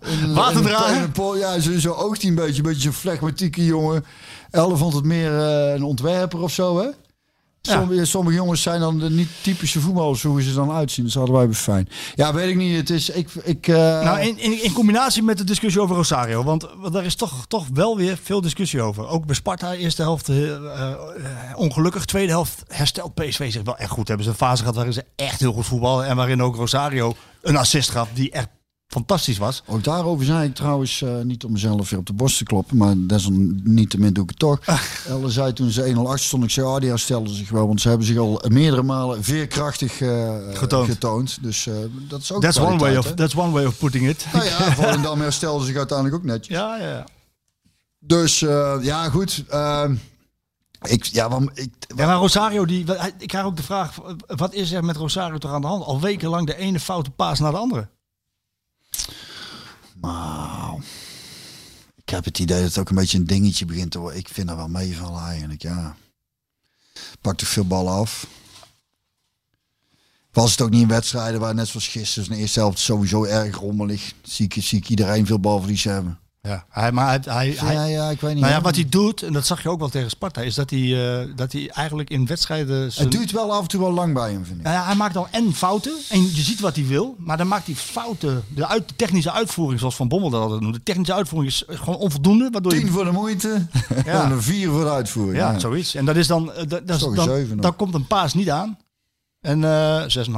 Een- 0.00 0.34
Water 0.34 1.10
pol- 1.12 1.36
Ja, 1.36 1.60
zo, 1.60 1.78
zo 1.78 1.92
oogt 1.92 2.20
hij 2.20 2.30
een 2.30 2.36
beetje. 2.36 2.56
Een 2.56 2.62
beetje 2.68 2.80
zo'n 2.82 2.92
flegmatieke 2.92 3.64
jongen. 3.64 4.04
Elle 4.50 4.76
vond 4.76 4.94
het 4.94 5.04
meer 5.04 5.38
eh, 5.38 5.74
een 5.74 5.82
ontwerper 5.82 6.40
of 6.40 6.52
zo, 6.52 6.78
hè? 6.80 6.88
Sommige, 7.62 8.04
sommige 8.04 8.36
jongens 8.36 8.62
zijn 8.62 8.80
dan 8.80 8.98
de 8.98 9.10
niet 9.10 9.28
typische 9.42 9.80
voetballers, 9.80 10.22
hoe 10.22 10.42
ze 10.42 10.48
er 10.48 10.54
dan 10.54 10.70
uitzien. 10.70 11.04
Dat 11.04 11.14
hadden 11.14 11.34
wij 11.34 11.46
bij 11.46 11.54
fijn. 11.54 11.88
Ja, 12.14 12.34
weet 12.34 12.50
ik 12.50 12.56
niet. 12.56 12.76
Het 12.76 12.90
is, 12.90 13.10
ik, 13.10 13.30
ik, 13.44 13.68
eh, 13.68 13.74
Nou, 13.76 14.20
in, 14.20 14.38
in, 14.38 14.62
in 14.64 14.72
combinatie 14.72 15.22
met 15.22 15.38
de 15.38 15.44
discussie 15.44 15.80
over 15.80 15.96
Rosario. 15.96 16.44
Want, 16.44 16.68
daar 16.92 17.04
is 17.04 17.14
toch, 17.14 17.46
toch 17.46 17.66
wel 17.72 17.96
weer 17.96 18.18
veel 18.22 18.40
discussie 18.40 18.82
over. 18.82 19.08
Ook 19.08 19.26
bij 19.26 19.34
Sparta, 19.34 19.74
eerste 19.74 20.02
helft 20.02 20.28
eh, 20.28 20.52
ongelukkig. 21.54 22.04
Tweede 22.04 22.32
helft 22.32 22.62
herstelt 22.68 23.14
PSV 23.14 23.52
zich 23.52 23.62
wel 23.62 23.76
echt 23.76 23.90
goed. 23.90 24.08
Hebben 24.08 24.24
ze 24.24 24.32
een 24.32 24.38
fase 24.38 24.58
gehad 24.58 24.74
waarin 24.74 24.92
ze 24.92 25.04
echt 25.16 25.40
heel 25.40 25.52
goed 25.52 25.66
voetballen. 25.66 26.06
En 26.06 26.16
waarin 26.16 26.42
ook 26.42 26.56
Rosario 26.56 27.14
een 27.42 27.56
assist 27.56 27.90
gaf 27.90 28.08
die 28.12 28.30
echt 28.30 28.48
fantastisch 28.90 29.38
was. 29.38 29.62
Ook 29.66 29.84
daarover 29.84 30.24
zei 30.24 30.48
ik 30.48 30.54
trouwens, 30.54 31.02
eh, 31.02 31.20
niet 31.20 31.44
om 31.44 31.52
mezelf 31.52 31.90
weer 31.90 31.98
op 31.98 32.06
de 32.06 32.12
borst 32.12 32.38
te 32.38 32.44
kloppen, 32.44 32.76
maar 32.76 32.94
desalniettemin 32.98 34.12
doe 34.12 34.22
ik 34.22 34.28
het 34.30 34.38
toch. 34.38 34.58
Elle 35.08 35.30
zei 35.30 35.52
toen 35.52 35.70
ze 35.70 35.88
1-0 35.88 35.98
achter 36.06 36.24
stond, 36.26 36.44
ik 36.44 36.50
zei, 36.50 36.66
oh, 36.66 36.78
die 36.78 36.88
herstelden 36.88 37.34
zich 37.34 37.50
wel, 37.50 37.66
want 37.66 37.80
ze 37.80 37.88
hebben 37.88 38.06
zich 38.06 38.16
al 38.16 38.42
meerdere 38.48 38.82
malen 38.82 39.24
veerkrachtig 39.24 40.00
eh, 40.00 40.34
Getoond. 40.52 40.88
getoond. 40.88 41.38
Dus 41.42 41.66
eh, 41.66 41.74
dat 42.08 42.20
is 42.20 42.32
ook 42.32 42.42
That's 42.42 42.58
one, 42.58 42.78
way 42.78 42.96
of, 42.96 43.04
hè? 43.04 43.14
that's 43.14 43.34
one 43.36 43.50
way 43.50 43.64
of 43.64 43.78
putting 43.78 44.08
it. 44.08 44.26
Nou 44.32 44.44
ja, 44.44 44.72
Volendam 44.82 45.20
herstelde 45.20 45.64
zich 45.64 45.76
uiteindelijk 45.76 46.16
ook 46.16 46.24
netjes. 46.24 46.56
Ja, 46.56 46.76
ja, 46.76 46.88
ja. 46.88 47.06
Dus 47.98 48.38
ja, 48.80 49.08
goed. 49.10 49.44
ehm, 49.48 49.94
ik, 50.82 51.04
ja, 51.04 51.28
want 51.28 51.50
ik, 51.58 51.72
Ja, 51.96 52.06
maar 52.06 52.16
Rosario, 52.16 52.64
die, 52.64 52.84
ik 53.18 53.28
krijg 53.28 53.44
ook 53.44 53.56
de 53.56 53.62
vraag, 53.62 53.94
wat 54.26 54.54
is 54.54 54.72
er 54.72 54.84
met 54.84 54.96
Rosario 54.96 55.38
toch 55.38 55.52
aan 55.52 55.60
de 55.60 55.66
hand? 55.66 55.84
Al 55.84 56.00
wekenlang 56.00 56.46
de 56.46 56.56
ene 56.56 56.80
foute 56.80 57.10
paas 57.10 57.38
naar 57.38 57.50
de 57.50 57.56
andere. 57.58 57.88
Nou, 60.00 60.82
ik 61.94 62.08
heb 62.08 62.24
het 62.24 62.38
idee 62.38 62.60
dat 62.60 62.68
het 62.68 62.78
ook 62.78 62.88
een 62.88 62.96
beetje 62.96 63.18
een 63.18 63.26
dingetje 63.26 63.64
begint 63.64 63.90
te 63.90 63.98
worden. 63.98 64.18
Ik 64.18 64.28
vind 64.28 64.48
dat 64.48 64.56
wel 64.56 64.68
meevallen 64.68 65.22
eigenlijk, 65.22 65.62
ja. 65.62 65.96
Pakt 67.20 67.38
toch 67.38 67.48
veel 67.48 67.66
ballen 67.66 67.92
af. 67.92 68.26
Was 70.32 70.50
het 70.50 70.60
ook 70.60 70.70
niet 70.70 70.82
in 70.82 70.88
wedstrijden 70.88 71.40
waar 71.40 71.54
net 71.54 71.68
zoals 71.68 71.88
gisteren 71.88 72.28
in 72.28 72.34
de 72.34 72.40
eerste 72.40 72.60
helft 72.60 72.78
sowieso 72.78 73.24
erg 73.24 73.56
rommelig. 73.56 74.12
Zie 74.22 74.44
ik, 74.44 74.62
zie 74.62 74.78
ik 74.78 74.88
iedereen 74.88 75.26
veel 75.26 75.40
balverlies 75.40 75.84
hebben. 75.84 76.18
Ja, 76.42 76.66
hij, 76.68 76.92
maar 76.92 77.06
hij, 77.08 77.20
hij, 77.24 77.54
hij- 77.56 77.74
ja, 77.74 77.84
ja, 77.84 78.10
ik 78.10 78.20
weet 78.20 78.32
niet. 78.32 78.40
nou 78.42 78.52
ja, 78.54 78.60
wat 78.60 78.74
hij 78.74 78.86
doet, 78.88 79.22
en 79.22 79.32
dat 79.32 79.46
zag 79.46 79.62
je 79.62 79.68
ook 79.68 79.78
wel 79.78 79.88
tegen 79.88 80.10
Sparta, 80.10 80.40
is 80.40 80.54
dat 80.54 80.70
hij, 80.70 81.20
eh, 81.20 81.28
dat 81.36 81.52
hij 81.52 81.70
eigenlijk 81.70 82.10
in 82.10 82.26
wedstrijden... 82.26 82.92
zijn- 82.92 83.08
Het 83.08 83.16
duurt 83.16 83.30
wel 83.30 83.52
af 83.52 83.62
en 83.62 83.68
toe 83.68 83.80
wel 83.80 83.92
lang 83.92 84.14
bij 84.14 84.32
hem, 84.32 84.44
vind 84.44 84.58
ik. 84.58 84.64
Nou 84.64 84.76
ja, 84.76 84.84
hij 84.84 84.94
maakt 84.94 85.14
dan 85.14 85.26
en 85.30 85.54
fouten. 85.54 85.92
En 86.08 86.22
je 86.22 86.40
ziet 86.42 86.60
wat 86.60 86.76
hij 86.76 86.86
wil. 86.86 87.14
Maar 87.18 87.36
dan 87.36 87.48
maakt 87.48 87.66
hij 87.66 87.74
fouten. 87.74 88.44
De, 88.54 88.66
uit, 88.66 88.88
de 88.88 88.96
technische 88.96 89.32
uitvoering, 89.32 89.78
zoals 89.80 89.96
Van 89.96 90.08
Bommel 90.08 90.30
dat 90.30 90.42
altijd 90.42 90.60
noemde. 90.60 90.78
De 90.78 90.84
technische 90.84 91.14
uitvoering 91.14 91.52
is 91.52 91.64
gewoon 91.66 91.98
onvoldoende. 91.98 92.48
Waardoor 92.50 92.72
Tien 92.72 92.84
je, 92.84 92.90
voor 92.90 93.04
de 93.04 93.10
moeite 93.12 93.66
Ja. 94.04 94.24
en 94.24 94.30
een 94.30 94.42
vier 94.42 94.70
voor 94.70 94.84
de 94.84 94.90
uitvoering. 94.90 95.36
ja, 95.36 95.58
zoiets. 95.58 95.94
En 95.94 96.04
dat 96.04 96.16
is 96.16 96.26
dan... 96.26 96.52
eh, 96.52 96.56
dat, 96.68 96.86
dat 96.86 96.96
is 96.96 97.48
dan, 97.56 97.76
komt 97.76 97.94
een 97.94 98.06
paas 98.06 98.34
niet 98.34 98.50
aan. 98.50 98.78
En 99.40 99.64
eh 99.64 100.02
6,5 100.02 100.32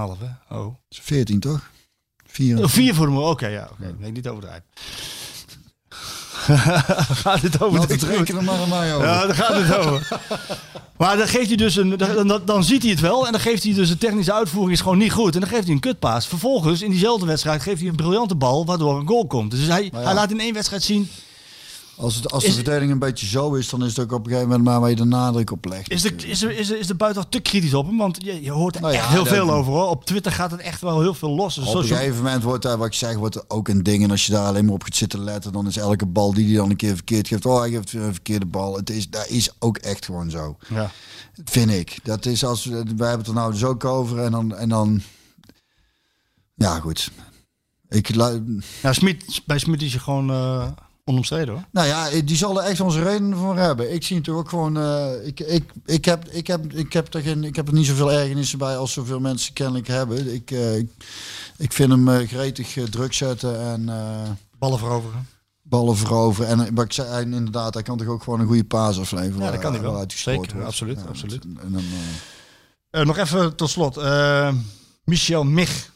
hè? 0.49 0.57
Oh. 0.59 0.75
14 0.89 1.41
toch? 1.41 1.71
4. 2.27 2.59
Oh, 2.63 2.69
Vier 2.69 2.95
voor 2.95 3.07
de 3.07 3.13
moer. 3.13 3.23
Oké, 3.29 3.47
ja. 3.47 3.69
Oké, 3.73 3.95
Nee, 3.99 4.13
niet 4.13 4.29
overdrijven. 4.29 4.65
gaat 7.23 7.41
het 7.41 7.63
over 7.63 7.79
Laat 7.79 7.89
de 7.89 7.95
het 7.95 8.03
rekenen 8.03 8.45
maar 8.45 8.61
aan 8.61 8.69
mij 8.69 8.95
over. 8.95 9.07
Ja, 9.07 9.27
daar 9.27 9.35
gaat 9.35 9.55
het 9.55 9.77
over. 9.77 10.09
Maar 10.97 11.17
dan 11.17 11.29
geeft 11.29 11.47
hij 11.47 11.57
dus 11.57 11.77
een. 11.77 11.97
Dan, 11.97 12.29
dan, 12.29 12.43
dan 12.45 12.65
ziet 12.65 12.83
hij 12.83 12.91
het 12.91 13.01
wel. 13.01 13.27
En 13.27 13.33
dan 13.33 13.41
geeft 13.41 13.63
hij 13.63 13.75
dus 13.75 13.89
de 13.89 13.99
technische 13.99 14.33
uitvoering 14.33 14.73
is 14.73 14.81
gewoon 14.81 14.99
niet 14.99 15.13
goed. 15.13 15.35
En 15.35 15.41
dan 15.41 15.49
geeft 15.49 15.65
hij 15.65 15.73
een 15.73 15.81
kutpaas. 15.81 16.27
Vervolgens 16.27 16.83
in 16.83 16.91
diezelfde 16.91 17.27
wedstrijd 17.27 17.63
geeft 17.63 17.81
hij 17.81 17.89
een 17.89 17.97
briljante 17.97 18.35
bal. 18.35 18.67
Waardoor 18.67 18.99
een 18.99 19.07
goal 19.07 19.27
komt. 19.27 19.51
Dus 19.51 19.67
hij, 19.67 19.91
ja. 19.93 19.99
hij 19.99 20.15
laat 20.15 20.31
in 20.31 20.41
één 20.41 20.55
wedstrijd 20.55 20.83
zien. 20.83 21.11
Als, 21.97 22.15
het, 22.15 22.33
als 22.33 22.43
de 22.43 22.49
Is- 22.49 22.55
verdediging 22.55 22.91
een 22.93 22.99
beetje 22.99 23.27
zo 23.27 23.55
is, 23.55 23.69
dan 23.69 23.85
is 23.85 23.97
het 23.97 23.99
ook 24.05 24.13
op 24.13 24.19
een 24.19 24.25
gegeven 24.31 24.49
moment 24.49 24.65
maar 24.69 24.81
waar 24.81 24.91
je 24.91 24.97
de 24.97 25.05
nadruk 25.05 25.51
op 25.51 25.65
legt. 25.65 25.91
Is 25.91 26.03
de, 26.03 26.15
is 26.17 26.43
is 26.43 26.71
is 26.71 26.87
de 26.87 26.95
buitenaf 26.95 27.29
te 27.31 27.41
kritisch 27.41 27.75
op 27.75 27.87
hem? 27.87 27.97
Want 27.99 28.19
je, 28.25 28.43
je 28.43 28.51
hoort 28.51 28.75
er 28.75 28.81
Nou 28.81 28.93
ja, 28.93 28.99
echt 29.01 29.09
heel 29.09 29.27
veel 29.27 29.51
over 29.51 29.73
hoor. 29.73 29.89
Op 29.89 30.05
Twitter 30.05 30.33
gaat 30.33 30.51
het 30.51 30.61
echt 30.61 30.81
wel 30.81 31.01
heel 31.01 31.15
veel 31.15 31.31
los. 31.31 31.55
Dus 31.55 31.67
Op 31.69 31.75
een 31.75 31.85
zo- 31.87 31.95
gegeven 31.95 32.17
moment 32.23 32.43
wordt 32.43 32.63
daar, 32.63 32.77
wat 32.79 32.87
ik 32.87 32.93
zeg, 32.93 33.17
wordt 33.17 33.35
er 33.35 33.45
ook 33.49 33.69
een 33.69 33.83
ding. 33.83 34.03
En 34.05 34.11
als 34.11 34.27
je 34.27 34.33
daar 34.33 34.47
alleen 34.47 34.65
maar 34.65 34.75
op 34.75 34.83
gaat 34.83 34.97
zitten 34.97 35.25
letten, 35.25 35.53
dan 35.53 35.67
is 35.67 35.77
elke 35.77 36.07
bal 36.07 36.35
die 36.35 36.47
hij 36.47 36.55
dan 36.57 36.71
een 36.71 36.77
keer 36.77 36.95
verkeerd 36.95 37.29
geeft. 37.29 37.47
Oh, 37.47 37.59
hij 37.61 37.71
geeft 37.71 37.93
weer 37.93 38.03
een 38.03 38.13
verkeerde 38.13 38.47
bal. 38.47 38.77
Het 38.77 38.91
is, 38.91 39.11
dat 39.11 39.29
is 39.29 39.51
ook 39.59 39.77
echt 39.77 40.05
gewoon 40.05 40.31
zo. 40.31 40.57
ja. 40.69 40.91
Vind 41.45 41.71
ik. 41.71 41.99
Dat 42.03 42.27
is 42.27 42.45
als 42.45 42.65
we, 42.65 42.71
wij 42.73 43.09
hebben 43.09 43.19
het 43.19 43.27
er 43.27 43.35
nou 43.35 43.53
dus 43.53 43.65
ook 43.65 43.85
over. 43.85 44.19
En 44.19 44.31
dan, 44.31 44.55
en 44.55 44.69
dan 44.69 45.03
ja, 46.55 46.79
goed. 46.81 47.11
Ik, 47.89 48.15
Ja, 48.83 48.93
Smit, 48.93 49.41
bij 49.47 49.59
Smit 49.59 49.83
is 49.83 49.93
je 49.93 49.99
gewoon 49.99 50.31
eh 50.31 50.67
onomstreden 51.05 51.55
hoor. 51.55 51.65
nou 51.71 51.87
ja, 51.87 52.09
die 52.25 52.37
zal 52.37 52.63
er 52.63 52.69
echt 52.69 52.81
onze 52.81 53.03
redenen 53.03 53.39
voor 53.39 53.57
hebben. 53.57 53.93
Ik 53.95 54.05
zie 54.05 54.17
het 54.17 54.29
ook 54.29 54.49
gewoon. 54.49 54.77
eh, 54.79 55.27
ik, 55.27 55.41
ik, 55.41 55.71
ik, 55.85 56.05
heb, 56.05 56.29
ik, 56.29 56.47
heb, 56.47 56.73
ik, 56.73 56.93
heb 56.93 57.15
er 57.15 57.21
geen, 57.23 57.45
ik 57.45 57.57
heb 57.57 57.69
er 57.69 57.75
niet 57.75 57.87
zoveel 57.87 58.13
ergernissen 58.13 58.59
bij 58.59 58.77
als 58.77 58.93
zoveel 58.93 59.21
mensen 59.21 59.53
kennelijk 59.53 59.87
hebben. 59.87 60.35
Ik, 60.35 60.51
eh, 60.51 60.77
ik, 60.77 60.91
ik 61.59 61.73
vind 61.73 61.91
hem 61.91 62.09
eh, 62.09 62.29
gretig 62.29 62.77
druk 62.91 63.13
zetten 63.13 63.61
en 63.61 63.89
eh, 63.89 64.31
Ballen 64.59 64.79
veroveren. 64.79 65.27
ballen 65.63 65.97
veroveren. 65.97 66.49
En 66.51 66.75
wat 66.75 66.85
ik 66.85 66.93
zei, 66.93 67.09
en 67.23 67.33
inderdaad, 67.33 67.75
hij 67.75 67.83
kan 67.83 67.99
toch 67.99 68.07
ook 68.07 68.23
gewoon 68.23 68.41
een 68.41 68.47
goede 68.47 68.65
paas 68.65 68.99
afleveren. 68.99 69.45
Ja, 69.45 69.51
dat 69.51 69.61
kan 69.61 69.73
hij 69.73 69.83
wel. 69.83 70.05
Zeker, 70.09 70.53
wordt. 70.53 70.67
absoluut, 70.67 70.99
Ja, 70.99 71.05
absoluut. 71.09 71.45
En 71.45 71.73
dan, 72.91 73.07
nog 73.07 73.17
even 73.19 73.57
tot 73.57 73.71
slot. 73.71 74.01
Michel 75.05 75.45
Mich. 75.45 75.91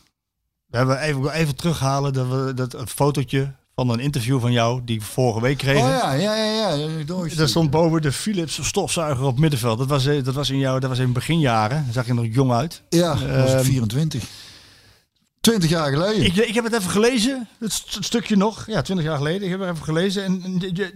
We 0.66 0.76
hebben 0.76 1.00
even, 1.00 1.30
even 1.32 1.56
terughalen 1.56 2.12
dat, 2.12 2.26
we, 2.28 2.54
dat 2.54 2.74
een 2.74 2.88
fotootje 2.88 3.54
van 3.76 3.90
een 3.90 4.00
interview 4.00 4.40
van 4.40 4.52
jou 4.52 4.80
die 4.84 5.02
vorige 5.02 5.40
week 5.40 5.58
kregen. 5.58 5.82
oh 5.82 5.88
ja, 5.88 6.12
ja, 6.12 6.34
ja, 6.34 6.72
ja. 6.74 7.34
Daar 7.36 7.48
stond 7.48 7.70
boven 7.70 8.02
de 8.02 8.12
Philips 8.12 8.66
stofzuiger 8.66 9.24
op 9.24 9.38
middenveld. 9.38 9.78
Dat 9.78 9.88
was, 9.88 10.06
eh, 10.06 10.24
dat 10.24 10.34
was 10.34 10.50
in 10.50 10.58
jou, 10.58 10.80
dat 10.80 10.88
was 10.90 10.98
in 10.98 11.12
beginjaren. 11.12 11.82
Daar 11.84 11.92
zag 11.92 12.06
je 12.06 12.14
nog 12.14 12.24
jong 12.30 12.52
uit. 12.52 12.82
Ja, 12.88 13.14
dat 13.14 13.20
was 13.20 13.50
ik 13.50 13.56
Ehm, 13.56 13.64
24. 13.64 14.24
20 15.40 15.70
jaar 15.70 15.90
geleden. 15.92 16.24
Ik, 16.24 16.36
ik 16.36 16.54
heb 16.54 16.64
het 16.64 16.72
even 16.72 16.90
gelezen, 16.90 17.48
het 17.58 17.72
st- 17.72 17.96
stukje 18.00 18.36
nog. 18.36 18.64
Ja, 18.66 18.82
20 18.82 19.06
jaar 19.06 19.16
geleden. 19.16 19.42
Ik 19.42 19.50
heb 19.50 19.60
het 19.60 19.70
even 19.70 19.84
gelezen. 19.84 20.24
En 20.24 20.42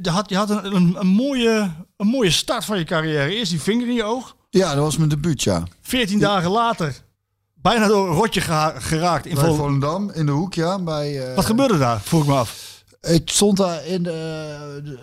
je, 0.02 0.10
had, 0.10 0.28
je 0.28 0.36
had 0.36 0.50
een, 0.50 0.74
een, 0.74 0.96
een 0.98 1.06
mooie, 1.06 1.70
een 1.96 2.06
mooie 2.06 2.30
start 2.30 2.64
van 2.64 2.78
je 2.78 2.84
carrière. 2.84 3.34
Eerst 3.34 3.50
die 3.50 3.60
vinger 3.60 3.88
in 3.88 3.94
je 3.94 4.04
oog. 4.04 4.36
Ja, 4.50 4.74
dat 4.74 4.84
was 4.84 4.96
mijn 4.96 5.08
debuut, 5.08 5.42
ja. 5.42 5.62
14 5.82 6.18
dagen 6.18 6.50
later. 6.50 6.94
Bijna 7.54 7.86
door 7.86 8.08
een 8.08 8.14
rotje 8.14 8.40
geraakt. 8.80 9.26
In. 9.26 9.36
Volendam, 9.36 10.10
in 10.10 10.26
de 10.26 10.32
hoek, 10.32 10.54
ja. 10.54 10.78
Bij, 10.78 11.28
eh, 11.28 11.34
Wat 11.34 11.44
gebeurde 11.44 11.78
daar? 11.78 12.00
Vroeg 12.00 12.22
ik 12.22 12.28
me 12.28 12.34
af. 12.34 12.68
Ik 13.00 13.30
stond 13.30 13.56
daar 13.56 13.86
in 13.86 14.02
de, 14.02 14.80
de, 14.84 14.98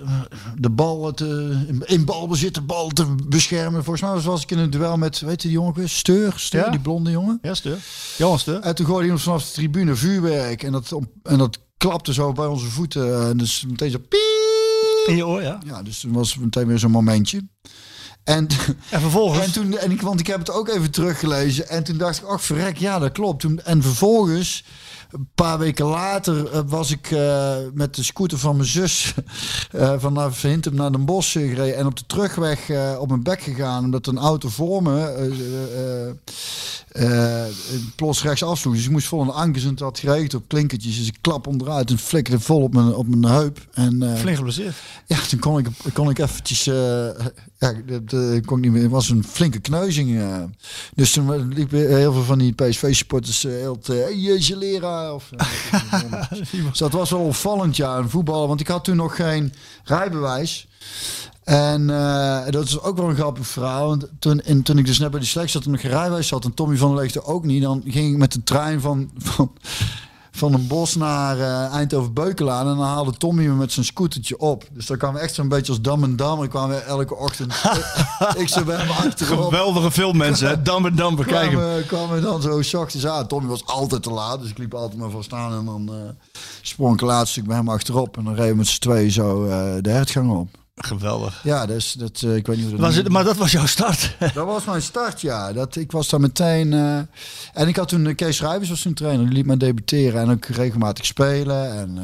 de 0.56 0.70
bal 0.70 1.12
te, 1.14 1.58
in 1.86 2.06
balbezit 2.06 2.54
de 2.54 2.62
bal 2.62 2.90
te 2.90 3.16
beschermen. 3.28 3.84
Volgens 3.84 4.12
mij 4.12 4.22
was, 4.22 4.44
ik 4.44 4.52
in 4.52 4.58
een 4.58 4.70
duel 4.70 4.98
met, 4.98 5.20
weet 5.20 5.42
je 5.42 5.48
die 5.48 5.58
jongen, 5.58 5.74
weer? 5.74 5.90
Steur, 5.90 6.34
Steur, 6.36 6.64
Ja. 6.66 6.70
die 6.70 6.80
blonde 6.80 7.12
jongen. 7.12 7.40
Ja, 7.42 7.54
Steur. 7.54 7.78
Johan 8.18 8.40
Steur. 8.40 8.60
En 8.60 8.76
toen 8.76 8.86
gooide 8.86 9.04
hij 9.06 9.14
ons 9.14 9.24
vanaf 9.24 9.46
de 9.46 9.52
tribune 9.52 9.96
vuurwerk. 9.96 10.64
En 10.64 10.72
dat, 10.72 10.92
en 11.24 11.38
dat 11.38 11.58
klapte 11.78 12.14
zo 12.14 12.32
bij 12.32 12.46
onze 12.46 12.66
voeten. 12.66 13.28
En 13.30 13.38
dus 13.38 13.66
meteen 13.68 13.92
zo 13.92 13.98
piep. 13.98 15.06
In 15.08 15.16
je 15.16 15.28
oor, 15.28 15.42
ja. 15.42 15.60
Ja, 15.66 15.84
dus 15.84 16.00
toen 16.00 16.12
was 16.14 16.34
het 16.34 16.44
meteen 16.44 16.68
weer 16.68 16.80
zo'n 16.80 16.92
momentje. 16.92 17.42
En, 18.24 18.48
En 18.90 19.02
vervolgens... 19.02 19.46
en 19.46 19.52
toen, 19.52 19.78
en 19.78 19.92
ik, 19.92 20.02
want 20.02 20.20
ik 20.20 20.28
heb 20.28 20.40
het 20.40 20.52
ook 20.52 20.68
even 20.68 20.92
teruggelezen. 20.92 21.70
En 21.70 21.84
toen 21.84 21.98
dacht 21.98 22.18
ik, 22.18 22.24
ach 22.24 22.42
verrek, 22.44 22.78
ja 22.78 23.00
dat 23.00 23.12
klopt. 23.12 23.40
Toen, 23.40 23.60
en 23.64 23.82
vervolgens, 23.82 24.64
een 25.12 25.28
paar 25.36 25.60
weken 25.60 25.86
later, 25.86 26.52
eh, 26.52 26.62
was 26.66 26.92
ik 26.92 27.12
eh, 27.12 27.56
met 27.74 27.96
de 27.96 28.04
scooter 28.04 28.38
van 28.38 28.56
mijn 28.56 28.68
zus 28.68 29.14
eh 29.72 29.94
vanaf 29.98 30.42
Hintem 30.42 30.76
naar 30.76 30.92
Den 30.92 31.06
Bosch 31.06 31.32
gereden. 31.32 31.78
En 31.78 31.86
op 31.86 31.98
de 31.98 32.04
terugweg 32.08 32.70
op 33.00 33.08
mijn 33.10 33.24
bek 33.24 33.42
gegaan. 33.42 33.84
Omdat 33.84 34.08
een 34.08 34.18
auto 34.18 34.50
voor 34.50 34.84
me 34.84 36.16
plots 37.96 38.24
rechts 38.24 38.44
afsloeg. 38.44 38.74
Dus 38.74 38.86
ik 38.86 38.92
moest 38.92 39.08
vol 39.08 39.22
een 39.22 39.30
ankers 39.30 39.64
en 39.64 39.70
het 39.70 39.80
had 39.80 40.00
geregend 40.00 40.34
op 40.34 40.44
klinkertjes. 40.48 40.98
Dus 40.98 41.08
ik 41.08 41.18
klap 41.22 41.48
onderuit 41.48 41.90
en 41.90 41.98
flikkerde 41.98 42.40
vol 42.40 42.62
op 42.62 42.74
mijn, 42.74 42.94
op 42.94 43.08
mijn 43.08 43.34
heup. 43.34 43.68
En, 43.74 44.18
Flink 44.18 44.38
geblesseerd. 44.38 44.76
ja, 45.06 45.18
toen 45.30 45.40
kon 45.40 45.58
ik, 45.58 45.68
kon 45.94 46.10
ik 46.10 46.20
eventjes... 46.20 46.70
eh, 47.58 47.70
ja, 47.70 48.00
dat, 48.00 48.14
eh, 48.14 48.36
ik 48.36 48.46
kon 48.46 48.60
niet 48.60 48.72
meer. 48.72 48.82
Het 48.82 48.92
was 48.92 49.10
een 49.10 49.24
flinke 49.24 49.60
kneuzing. 49.60 50.20
eh. 50.20 50.44
Dus 50.96 51.12
toen 51.12 51.54
liepen 51.54 51.96
heel 51.96 52.14
veel 52.14 52.24
van 52.24 52.38
die 52.40 52.54
PSV-supporters 52.54 53.44
uh, 53.46 53.52
heel 53.52 53.80
te... 53.80 53.94
Hey, 53.94 54.18
jeetje 54.18 54.58
leraar. 54.58 55.14
Of, 55.14 55.30
eh, 55.32 56.32
dus 56.70 56.78
dat 56.78 56.92
was 56.92 57.10
wel 57.10 57.20
opvallend, 57.20 57.76
ja, 57.76 57.98
een 57.98 58.10
voetballen. 58.10 58.48
Want 58.48 58.60
ik 58.60 58.68
had 58.68 58.84
toen 58.84 58.96
nog 58.96 59.16
geen 59.16 59.54
rijbewijs. 59.84 60.68
En 61.44 61.90
eh, 61.90 62.50
dat 62.50 62.66
is 62.66 62.80
ook 62.80 62.98
wel 62.98 63.10
een 63.10 63.16
grappig 63.16 63.48
verhaal. 63.48 63.88
Want 63.88 64.08
toen, 64.20 64.42
en 64.42 64.62
toen 64.62 64.78
ik 64.78 64.86
dus 64.86 65.00
net 65.00 65.12
bij 65.12 65.20
die 65.20 65.30
selectie 65.30 65.54
zat 65.56 65.66
en 65.66 65.72
nog 65.72 65.82
geen 65.82 65.92
rijbewijs 65.92 66.30
had... 66.30 66.46
en 66.46 66.54
Tommy 66.54 66.78
van 66.78 66.90
der 66.90 67.00
Leegte 67.00 67.24
ook 67.24 67.46
niet... 67.46 67.62
dan 67.62 67.82
ging 67.86 68.12
ik 68.12 68.18
met 68.18 68.34
de 68.34 68.44
trein 68.44 68.82
van... 68.82 69.12
van 69.18 69.52
van 70.38 70.54
een 70.54 70.68
bos 70.68 70.96
naar 70.96 71.40
eh, 71.40 71.74
Eindhoven-Beukelaan. 71.74 72.68
En 72.68 72.76
dan 72.78 72.86
haalde 72.86 73.12
Tommy 73.12 73.46
me 73.46 73.54
met 73.54 73.72
zijn 73.72 73.86
scootertje 73.86 74.40
op. 74.40 74.64
Dus 74.72 74.86
dan 74.86 74.98
kwamen 74.98 75.18
we 75.20 75.26
echt 75.26 75.36
zo'n 75.36 75.48
beetje 75.48 75.72
als 75.72 75.82
dam 75.82 76.04
en 76.04 76.16
dam. 76.16 76.42
En 76.42 76.50
kwamen 76.50 76.76
we 76.76 76.82
elke 76.82 77.16
ochtend... 77.16 77.54
ik 78.38 78.48
zo 78.48 78.64
bij 78.64 78.78
hem 78.78 78.90
achterop. 78.90 79.44
Geweldige 79.44 79.92
film, 79.92 80.18
mensen. 80.18 80.48
hè. 80.48 80.62
Dam 80.68 80.86
en 80.86 80.96
dam, 80.96 81.16
bekijk 81.16 81.52
hem. 81.52 81.86
Kwamen, 81.86 82.16
we 82.16 82.22
dan 82.22 82.42
zo 82.42 82.62
zachtjes 82.62 83.08
aan. 83.08 83.28
Tommy 83.28 83.50
was 83.50 83.66
altijd 83.66 84.04
te 84.04 84.12
laat. 84.12 84.42
Dus 84.42 84.50
ik 84.50 84.58
liep 84.58 84.74
altijd 84.74 85.00
maar 85.00 85.10
voor 85.10 85.24
staan. 85.24 85.60
En 85.60 85.66
dan 85.66 85.90
eh 85.90 86.40
sprong 86.62 86.94
ik 86.94 87.02
laatst 87.02 87.32
stuk 87.32 87.46
bij 87.48 87.56
hem 87.56 87.70
achterop. 87.70 88.18
En 88.18 88.24
dan 88.24 88.34
reden 88.34 88.52
we 88.52 88.58
met 88.58 88.68
z'n 88.68 88.80
tweeën 88.80 89.12
zo 89.12 89.46
eh, 89.46 89.76
de 89.82 89.90
hertgang 89.90 90.32
op. 90.32 90.50
Geweldig. 90.80 91.44
Ja, 91.44 91.66
dus 91.66 91.92
dat, 91.94 92.22
eh, 92.22 92.36
ik 92.36 92.48
weet 92.48 92.56
niet 92.58 92.66
hoe 92.66 92.76
dat 92.76 92.86
Was 92.86 92.96
het, 92.96 93.10
maar 93.10 93.24
dat 93.24 93.36
was 93.38 93.52
jouw 93.52 93.66
start. 93.66 94.16
Dat 94.34 94.46
was 94.46 94.66
mijn 94.66 94.82
start, 94.82 95.22
ja. 95.22 95.54
Dat, 95.54 95.76
ik 95.76 95.92
was 95.92 96.10
daar 96.10 96.20
meteen... 96.20 96.74
eh, 96.74 96.98
en 97.54 97.68
ik 97.68 97.76
had 97.76 97.88
toen... 97.88 98.08
eh, 98.08 98.16
Kees 98.16 98.38
Schrijvers 98.38 98.70
was 98.70 98.82
toen 98.82 98.94
trainer. 98.94 99.26
Die 99.26 99.34
liet 99.36 99.46
mij 99.46 99.58
debuteren 99.58 100.22
en 100.22 100.30
ook 100.32 100.46
regelmatig 100.46 101.06
spelen. 101.06 101.72
En, 101.72 101.98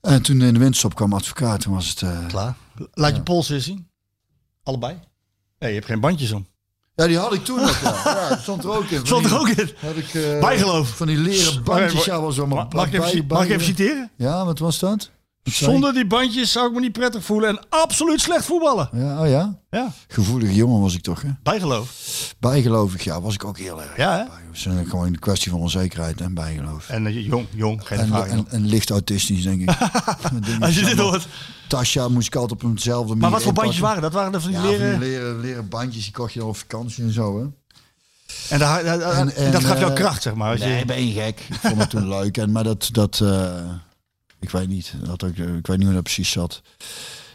en 0.00 0.22
toen 0.22 0.40
in 0.42 0.52
de 0.52 0.58
winterstop 0.58 0.94
kwam 0.94 1.12
advocaat. 1.12 1.60
Toen 1.60 1.74
was 1.74 1.88
het... 1.88 2.04
Klaar. 2.28 2.54
Laat 2.92 3.16
je 3.16 3.22
pols 3.22 3.48
eens 3.50 3.64
zien. 3.64 3.88
Allebei. 4.62 4.98
Nee, 5.58 5.68
je 5.70 5.76
hebt 5.76 5.86
geen 5.90 6.00
bandjes 6.00 6.32
om. 6.32 6.46
ja, 6.94 7.06
die 7.06 7.18
had 7.18 7.34
ik 7.34 7.44
toen 7.44 7.60
nog, 7.60 7.80
ja. 7.82 8.36
stond 8.42 8.64
er 8.64 8.70
ook 8.76 8.84
in. 8.90 9.06
Stond 9.06 9.24
er 9.24 9.38
ook 9.38 9.48
in. 9.48 9.70
Had 9.78 9.96
ik, 9.96 10.12
Bijgeloof. 10.40 10.88
Van 10.96 11.06
die 11.06 11.16
leren 11.16 11.64
bandjes. 11.64 12.04
Ja, 12.04 12.20
was 12.20 12.38
allemaal 12.38 12.58
Mag, 12.64 12.72
mag, 12.72 12.86
ik 12.86 12.92
even, 13.04 13.26
mag 13.26 13.44
ik 13.44 13.50
even 13.50 13.64
citeren? 13.64 14.10
Ja, 14.16 14.44
wat 14.44 14.58
was 14.58 14.78
dat? 14.78 15.10
Zonder 15.50 15.92
die 15.94 16.06
bandjes 16.06 16.52
zou 16.52 16.68
ik 16.68 16.74
me 16.74 16.80
niet 16.80 16.92
prettig 16.92 17.24
voelen 17.24 17.48
en 17.48 17.60
absoluut 17.68 18.20
slecht 18.20 18.44
voetballen. 18.44 18.88
Ja, 18.92 19.20
oh 19.22 19.28
ja? 19.28 19.58
Ja, 19.70 19.92
Gevoelige 20.08 20.54
jongen 20.54 20.80
was 20.80 20.94
ik 20.94 21.02
toch, 21.02 21.22
hè? 21.22 21.28
bijgeloof. 21.42 21.90
Bijgelovig, 22.38 23.04
ja, 23.04 23.20
was 23.20 23.34
ik 23.34 23.44
ook 23.44 23.58
heel 23.58 23.82
erg. 23.82 23.96
Ja, 23.96 24.12
hè? 24.12 24.18
Het 24.18 24.30
is 24.56 24.64
een- 24.64 24.86
gewoon 24.88 25.06
een 25.06 25.18
kwestie 25.18 25.50
van 25.50 25.60
onzekerheid 25.60 26.20
en 26.20 26.34
bijgeloof. 26.34 26.88
En 26.88 27.06
eh, 27.06 27.26
jong, 27.26 27.46
jong, 27.50 27.86
geen 27.86 27.98
En, 27.98 28.08
vraag. 28.08 28.28
en, 28.28 28.46
en 28.50 28.66
licht 28.66 28.90
autistisch, 28.90 29.42
denk 29.42 29.60
ik. 29.60 29.70
Als 30.60 30.74
je 30.74 30.84
dit 30.84 30.98
hoort. 30.98 31.26
Tasja 31.68 32.08
moest 32.08 32.26
ik 32.26 32.34
altijd 32.34 32.62
op 32.64 32.70
eenzelfde 32.70 33.06
manier 33.08 33.20
Maar 33.22 33.30
wat 33.30 33.42
voor 33.42 33.52
bandjes 33.52 33.78
waren 33.78 34.02
dat? 34.02 34.12
Waren 34.12 34.34
er 34.34 34.40
van 34.40 34.50
die 34.50 34.60
Ja, 34.60 34.66
leren... 34.66 34.90
van 34.90 35.00
die 35.00 35.08
leren, 35.08 35.40
leren 35.40 35.68
bandjes, 35.68 36.02
die 36.04 36.12
kocht 36.12 36.32
je 36.32 36.38
dan 36.38 36.48
op 36.48 36.56
vakantie 36.56 37.04
en 37.04 37.12
zo, 37.12 37.38
hè? 37.40 37.46
En, 38.48 38.58
daar- 38.58 38.84
en, 38.84 39.52
dat 39.52 39.64
gaf 39.64 39.78
jou 39.78 39.90
eh, 39.90 39.96
kracht, 39.96 40.22
zeg 40.22 40.34
maar. 40.34 40.50
Als 40.50 40.60
Nee, 40.60 40.78
je, 40.78 40.84
ben 40.84 41.06
je 41.06 41.12
gek. 41.22 41.40
Ik 41.48 41.54
vond 41.60 41.78
het 41.80 41.90
toen 41.90 42.08
leuk. 42.08 42.36
En, 42.36 42.52
maar 42.52 42.64
dat, 42.64 42.88
dat 42.92 43.20
eh, 43.20 43.54
ik 44.40 44.50
weet 44.50 44.68
niet. 44.68 44.94
Dat 45.04 45.24
ook, 45.24 45.36
ik 45.36 45.66
weet 45.66 45.76
niet 45.76 45.84
hoe 45.86 45.94
dat 45.94 46.02
precies 46.02 46.30
zat. 46.30 46.62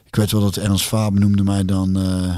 Ik 0.05 0.15
weet 0.15 0.31
wel 0.31 0.41
dat 0.41 0.57
Ernst 0.57 0.85
Faber 0.85 1.19
noemde 1.19 1.43
mij 1.43 1.65
dan 1.65 1.97
eh 1.99 2.35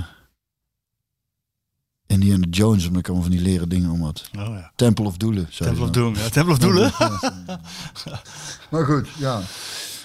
Indiana 2.07 2.45
Jones, 2.49 2.85
omdat 2.85 2.99
ik 2.99 3.07
allemaal 3.07 3.25
van 3.27 3.35
die 3.35 3.45
leren 3.45 3.69
dingen 3.69 3.89
om 3.89 4.01
had. 4.03 4.29
oh, 4.37 4.41
ja. 4.43 4.71
Temple 4.75 5.05
of 5.05 5.17
Doelen. 5.17 5.49
Temple 5.57 6.05
of. 6.09 6.17
Ja, 6.23 6.29
Temple 6.29 6.53
of 6.53 6.59
Doelen. 6.59 6.91
Maar 8.71 8.85
goed, 8.85 9.07
ja. 9.17 9.41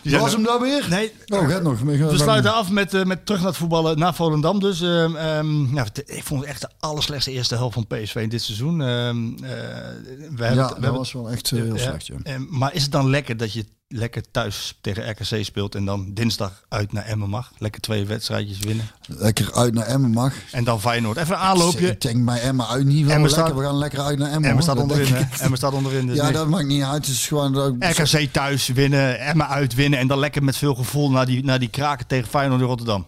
Die 0.03 0.19
Was 0.19 0.33
hem 0.33 0.43
daar 0.43 0.61
weer? 0.61 0.87
Nee, 0.89 1.13
Oh, 1.27 1.49
gaat 1.49 1.63
nog. 1.63 1.81
we 1.81 2.13
sluiten 2.19 2.55
af 2.55 2.71
met, 2.71 2.95
eh, 2.95 3.05
met 3.05 3.27
terug 3.27 3.41
naar 3.41 3.49
het 3.49 3.59
voetballen 3.59 3.99
naar 3.99 4.15
Volendam. 4.15 4.61
Dus 4.61 4.81
ehm, 4.81 5.17
ehm, 5.17 5.75
nou, 5.75 5.89
ik 6.05 6.25
vond 6.25 6.41
het 6.41 6.49
echt 6.51 6.61
de 6.61 6.69
allerslechtste 6.79 7.31
eerste 7.31 7.55
helft 7.55 7.75
van 7.75 7.87
PSV 7.87 8.15
in 8.15 8.29
dit 8.29 8.43
seizoen. 8.43 8.83
Ehm, 8.83 9.27
eh, 9.35 9.41
we 9.41 10.45
hebben, 10.45 10.47
Ja, 10.47 10.49
we 10.49 10.55
dat 10.55 10.71
hebben 10.71 10.93
was 10.93 11.13
wel 11.13 11.31
echt 11.31 11.51
heel 11.51 11.79
slecht, 11.79 12.07
ja. 12.07 12.17
maar 12.51 12.75
is 12.75 12.83
het 12.83 12.93
dan 12.93 13.11
lekker 13.11 13.37
dat 13.37 13.53
je 13.53 13.67
lekker 13.93 14.23
thuis 14.31 14.79
tegen 14.81 15.11
RKC 15.11 15.45
speelt 15.45 15.75
en 15.75 15.85
dan 15.85 16.11
dinsdag 16.15 16.65
uit 16.69 16.93
naar 16.93 17.05
Emmen 17.05 17.29
mag. 17.29 17.53
Lekker 17.59 17.81
twee 17.81 18.07
wedstrijdjes 18.07 18.59
winnen. 18.59 18.91
Lekker 19.07 19.53
uit 19.55 19.75
naar 19.75 19.87
Emmen 19.87 20.11
mag. 20.11 20.33
En 20.53 20.65
dan 20.65 20.81
Feyenoord. 20.81 21.17
Even 21.17 21.35
een 21.35 21.41
aanloopje. 21.41 21.91
Ik 21.91 22.01
denk 22.01 22.25
bij 22.25 22.41
Emmen 22.41 22.67
uit 22.69 22.85
niet 22.85 23.05
wel 23.07 23.15
Emmen 23.15 23.29
lekker. 23.31 23.47
staat- 23.47 23.59
We 23.59 23.65
gaan 23.65 23.79
lekker 23.79 24.01
uit 24.01 24.19
naar 24.19 24.31
Emmen. 24.31 24.49
Emmen 24.49 24.63
staat 24.63 24.79
onderin. 24.79 25.15
Emmen 25.39 25.59
staat 25.59 25.73
onderin. 25.73 26.07
Dus 26.07 26.17
Ja, 26.17 26.31
dat 26.31 26.49
maakt 26.49 26.67
niet 26.67 26.83
uit. 26.83 27.07
Het 27.07 27.15
is 27.15 27.27
gewoon... 27.27 27.53
dat- 27.53 27.75
RKC 27.79 28.33
thuis 28.33 28.67
winnen, 28.69 29.19
Emmen 29.21 29.49
uit 29.49 29.75
winnen 29.75 29.99
en 29.99 30.07
dan 30.07 30.19
lekker 30.19 30.43
met 30.45 30.57
veel 30.57 30.75
gevoel 30.75 31.11
naar 31.11 31.27
die, 31.27 31.45
naar 31.45 31.59
die 31.59 31.69
kraken 31.71 32.07
tegen 32.07 32.29
Feyenoord 32.29 32.61
in 32.61 32.67
Rotterdam. 32.67 33.07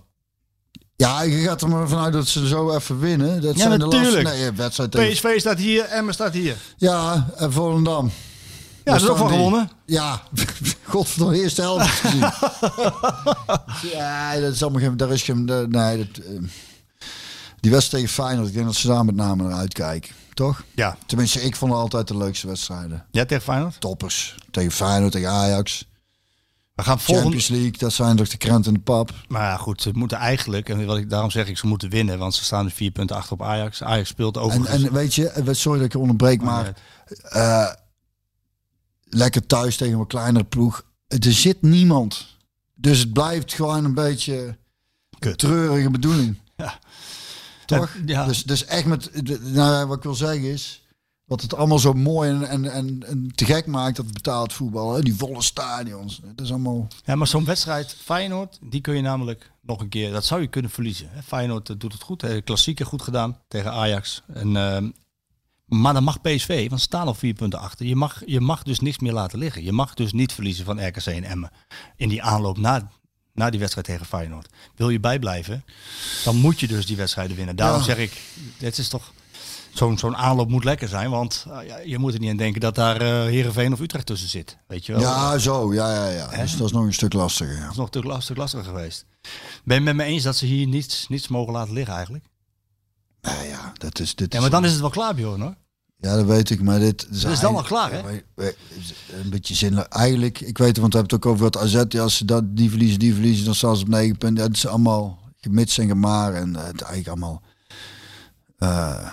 Ja, 0.97 1.23
je 1.23 1.43
gaat 1.43 1.63
er 1.63 1.69
maar 1.69 1.89
vanuit 1.89 2.13
dat 2.13 2.29
ze 2.29 2.47
zo 2.49 2.75
even 2.75 2.99
winnen. 3.01 3.41
Dat 3.43 3.55
Ja, 3.57 3.59
zijn 3.67 3.79
de 3.79 3.85
natuurlijk. 3.85 4.23
laatste 4.23 4.41
nee, 4.43 4.53
wedstrijd 4.53 4.91
tegen... 4.91 5.13
PSV 5.13 5.41
staat 5.41 5.59
hier, 5.59 5.85
Emmen 5.85 6.15
staat 6.15 6.33
hier. 6.33 6.57
Ja, 6.77 7.27
en 7.37 7.53
Volendam. 7.53 8.11
Ja, 8.85 8.95
is 8.95 9.09
ook 9.09 9.17
van 9.17 9.27
die. 9.27 9.37
gewonnen. 9.37 9.71
Ja, 9.87 10.23
godverdomme, 10.83 11.41
eerste 11.43 11.61
helft 11.61 11.87
gezien. 11.87 12.21
ja, 13.99 14.41
dat 14.41 14.53
is 14.53 14.63
allemaal 14.63 14.81
geen... 14.81 14.97
Daar 14.97 15.11
is 15.11 15.23
geen... 15.23 15.45
Nee, 15.69 15.97
dat, 15.97 16.25
eh, 16.25 16.43
die 17.61 17.71
wedstrijd 17.71 18.05
tegen 18.05 18.09
Feyenoord, 18.09 18.49
ik 18.49 18.55
denk 18.55 18.67
dat 18.67 18.75
ze 18.75 18.87
daar 18.87 19.05
met 19.05 19.15
name 19.15 19.43
naar 19.43 19.59
uitkijken. 19.59 20.15
Toch? 20.35 20.65
Ja. 20.75 20.97
Tenminste, 21.07 21.43
ik 21.43 21.57
vond 21.57 21.73
het 21.73 21.81
altijd 21.81 22.09
de 22.09 22.17
leukste 22.17 22.47
wedstrijden. 22.47 23.05
Ja, 23.11 23.25
tegen 23.25 23.43
Feyenoord. 23.43 23.81
Toppers. 23.81 24.37
Tegen 24.51 24.73
Feyenoord, 24.73 25.13
tegen 25.13 25.31
Ajax. 25.31 25.91
We 26.75 26.83
gaan 26.83 27.01
volgende... 27.01 27.31
Champions 27.31 27.49
League, 27.49 27.79
dat 27.79 27.93
zijn 27.93 28.17
toch 28.17 28.29
de 28.29 28.37
krent 28.37 28.67
en 28.67 28.75
de 28.75 28.81
pap. 28.81 29.11
Maar 29.29 29.43
ja, 29.43 29.57
goed, 29.57 29.83
ze 29.83 29.91
moeten 29.93 30.19
eigenlijk, 30.19 30.69
en 30.69 30.87
wat 30.87 30.97
ik, 30.97 31.11
daarom 31.11 31.31
zeg 31.31 31.49
ik, 31.49 31.59
ze 31.59 31.67
moeten 31.67 31.91
winnen. 31.91 32.19
Want 32.19 32.35
ze 32.35 32.45
staan 32.45 32.65
er 32.65 32.71
vier 32.71 32.91
punten 32.91 33.17
achter 33.17 33.33
op 33.33 33.43
Ajax. 33.43 33.83
Ajax 33.83 34.09
speelt 34.09 34.37
En, 34.37 34.43
overigens... 34.43 34.83
en 34.83 34.93
weet 34.93 35.15
je, 35.15 35.29
eh, 35.29 35.47
sorry 35.51 35.79
dat 35.79 35.87
ik 35.87 35.93
je 35.93 35.99
onderbreek, 35.99 36.43
maar 36.43 36.75
lekker 39.15 39.47
thuis 39.47 39.77
tegen 39.77 39.99
een 39.99 40.07
kleinere 40.07 40.45
ploeg. 40.45 40.85
Er 41.07 41.33
zit 41.33 41.63
niemand. 41.63 42.27
Dus 42.75 42.99
het 42.99 43.13
blijft 43.13 43.53
gewoon 43.53 43.85
een 43.85 43.95
beetje 43.95 44.57
Kut. 45.19 45.39
treurige 45.39 45.91
bedoeling. 45.91 46.37
Ja. 46.57 46.79
Toch? 47.67 47.97
Ja. 48.07 48.27
Dus, 48.27 48.43
dus 48.43 48.65
echt 48.65 48.87
met, 48.87 49.11
nou, 49.43 49.73
ja, 49.73 49.87
wat 49.87 49.97
ik 49.97 50.03
wil 50.03 50.15
zeggen 50.15 50.45
is, 50.53 50.83
wat 51.25 51.41
het 51.43 51.55
allemaal 51.55 51.79
zo 51.79 51.93
mooi 51.93 52.31
en, 52.31 52.49
en, 52.49 52.73
en, 52.73 53.03
en 53.07 53.33
te 53.35 53.45
gek 53.45 53.67
maakt, 53.67 53.97
dat 53.97 54.13
betaald 54.13 54.53
voetbal. 54.53 54.95
Hè? 54.95 55.03
Die 55.03 55.15
volle 55.15 55.43
stadions. 55.43 56.21
Dat 56.23 56.45
is 56.45 56.51
allemaal... 56.51 56.89
Ja, 57.05 57.15
maar 57.15 57.27
zo'n 57.27 57.45
wedstrijd, 57.45 57.97
Feyenoord, 58.01 58.59
die 58.63 58.81
kun 58.81 58.95
je 58.97 59.03
namelijk 59.03 59.51
nog 59.61 59.81
een 59.81 59.89
keer, 59.89 60.13
dat 60.13 60.25
zou 60.25 60.41
je 60.41 60.47
kunnen 60.47 60.71
verliezen. 60.71 61.09
hè. 61.11 61.23
Feyenoord 61.23 61.71
eh, 61.71 61.77
doet 61.79 61.93
het 61.93 62.03
goed, 62.03 62.25
klassieker 62.45 62.87
goed 62.87 63.03
gedaan 63.03 63.39
tegen 63.49 63.73
Ajax. 63.73 64.23
En, 64.27 64.57
ehm, 64.57 64.91
maar 65.81 65.93
dan 65.93 66.05
mag 66.05 66.21
PSV, 66.21 66.69
want 66.69 66.81
ze 66.81 66.87
staan 66.87 67.07
al 67.07 67.15
vier 67.15 67.35
punten 67.35 67.59
achter. 67.59 67.87
Je 67.87 67.97
mag, 67.97 68.23
je 68.27 68.41
mag 68.41 68.63
dus 68.63 68.81
niks 68.81 68.99
meer 68.99 69.13
laten 69.13 69.39
liggen. 69.39 69.65
Je 69.65 69.73
mag 69.73 69.95
dus 69.95 70.13
niet 70.13 70.33
verliezen 70.33 70.65
van 70.65 70.87
RKC 70.87 71.07
en 71.07 71.25
Emmen 71.25 71.51
in 71.97 72.09
die 72.09 72.23
aanloop 72.23 72.59
na, 72.59 72.91
na 73.35 73.51
die 73.51 73.61
wedstrijd 73.61 73.87
tegen 73.87 74.07
Feyenoord. 74.07 74.49
Wil 74.75 74.89
je 74.89 75.01
bijblijven, 75.01 75.65
dan 76.25 76.37
moet 76.37 76.61
je 76.61 76.67
dus 76.69 76.87
die 76.87 76.97
wedstrijden 76.97 77.37
winnen. 77.37 77.57
Daarom 77.57 77.79
Ja. 77.79 77.85
zeg 77.85 77.97
ik, 77.99 78.21
dit 78.59 78.79
is 78.79 78.89
toch... 78.89 79.13
Zo'n 79.75 79.99
zo'n 79.99 80.17
aanloop 80.17 80.49
moet 80.51 80.65
lekker 80.65 80.89
zijn, 80.89 81.11
want 81.11 81.47
eh, 81.51 81.67
ja, 81.67 81.79
je 81.79 81.99
moet 81.99 82.15
er 82.15 82.21
niet 82.21 82.31
aan 82.31 82.37
denken 82.37 82.61
dat 82.61 82.75
daar 82.75 83.01
eh 83.01 83.09
Heerenveen 83.25 83.73
of 83.73 83.81
Utrecht 83.81 84.07
tussen 84.07 84.29
zit. 84.29 84.59
Weet 84.67 84.87
je 84.87 84.93
wel? 84.93 85.01
Ja, 85.01 85.39
zo. 85.39 85.75
Ja, 85.75 85.95
ja, 85.95 86.09
ja. 86.09 86.43
Dus 86.43 86.57
dat 86.57 86.67
is 86.67 86.73
nog 86.73 86.85
een 86.85 86.93
stuk 86.93 87.13
lastiger. 87.13 87.55
Ja. 87.55 87.61
Dat 87.61 87.71
is 87.71 87.77
nog 87.77 87.87
een 87.87 87.93
stuk, 87.93 88.05
lastig, 88.05 88.37
lastiger 88.37 88.65
geweest. 88.67 89.05
Ben 89.21 89.31
je 89.65 89.73
het 89.75 89.83
met 89.83 89.95
me 89.95 90.13
eens 90.13 90.23
dat 90.23 90.37
ze 90.37 90.47
hier 90.47 90.67
niets, 90.67 91.07
niets 91.09 91.29
mogen 91.29 91.53
laten 91.53 91.73
liggen 91.75 91.95
eigenlijk? 91.95 92.25
Nou 93.21 93.47
ja, 93.47 93.73
dat 93.75 93.99
is... 93.99 94.15
Dit 94.15 94.33
Ja, 94.33 94.41
maar 94.41 94.51
dan 94.51 94.65
is 94.65 94.71
het 94.71 94.81
wel 94.81 94.91
klaar, 94.91 95.15
Bjorn 95.15 95.41
hoor. 95.41 95.55
Ja, 96.03 96.17
dat 96.17 96.27
weet 96.27 96.51
ik, 96.51 96.63
maar 96.63 96.79
dit 96.79 97.23
Dat 97.23 97.33
is 97.33 97.41
dan 97.41 97.57
al 97.57 97.63
klaar, 97.63 97.93
hè? 97.93 98.23
Een 99.23 99.31
beetje 99.31 99.55
zinloos. 99.55 99.85
Eigenlijk, 99.89 100.41
ik 100.41 100.59
weet 100.59 100.69
het, 100.69 100.79
want 100.79 100.93
we 100.93 100.99
hebben 100.99 101.17
het 101.17 101.27
ook 101.27 101.33
over 101.33 101.45
het 101.45 101.57
AZ. 101.59 101.83
Ja, 101.89 102.03
als 102.03 102.17
ze 102.17 102.25
dat, 102.25 102.57
die 102.57 102.71
verliezen, 102.71 102.99
die 102.99 103.13
verliezen, 103.15 103.45
dan 103.45 103.55
staan 103.55 103.77
ze 103.77 103.83
op 103.83 103.89
negen 103.89 104.19
punten. 104.19 104.45
Het 104.45 104.57
is 104.57 104.67
allemaal 104.67 105.19
gemits 105.41 105.79
en 105.79 105.89
gemaar. 105.89 106.35
En 106.35 106.57
eh, 106.57 106.65
het 106.65 106.75
is 106.75 106.81
eigenlijk 106.87 107.09
allemaal... 107.09 107.43
eh, 108.59 109.05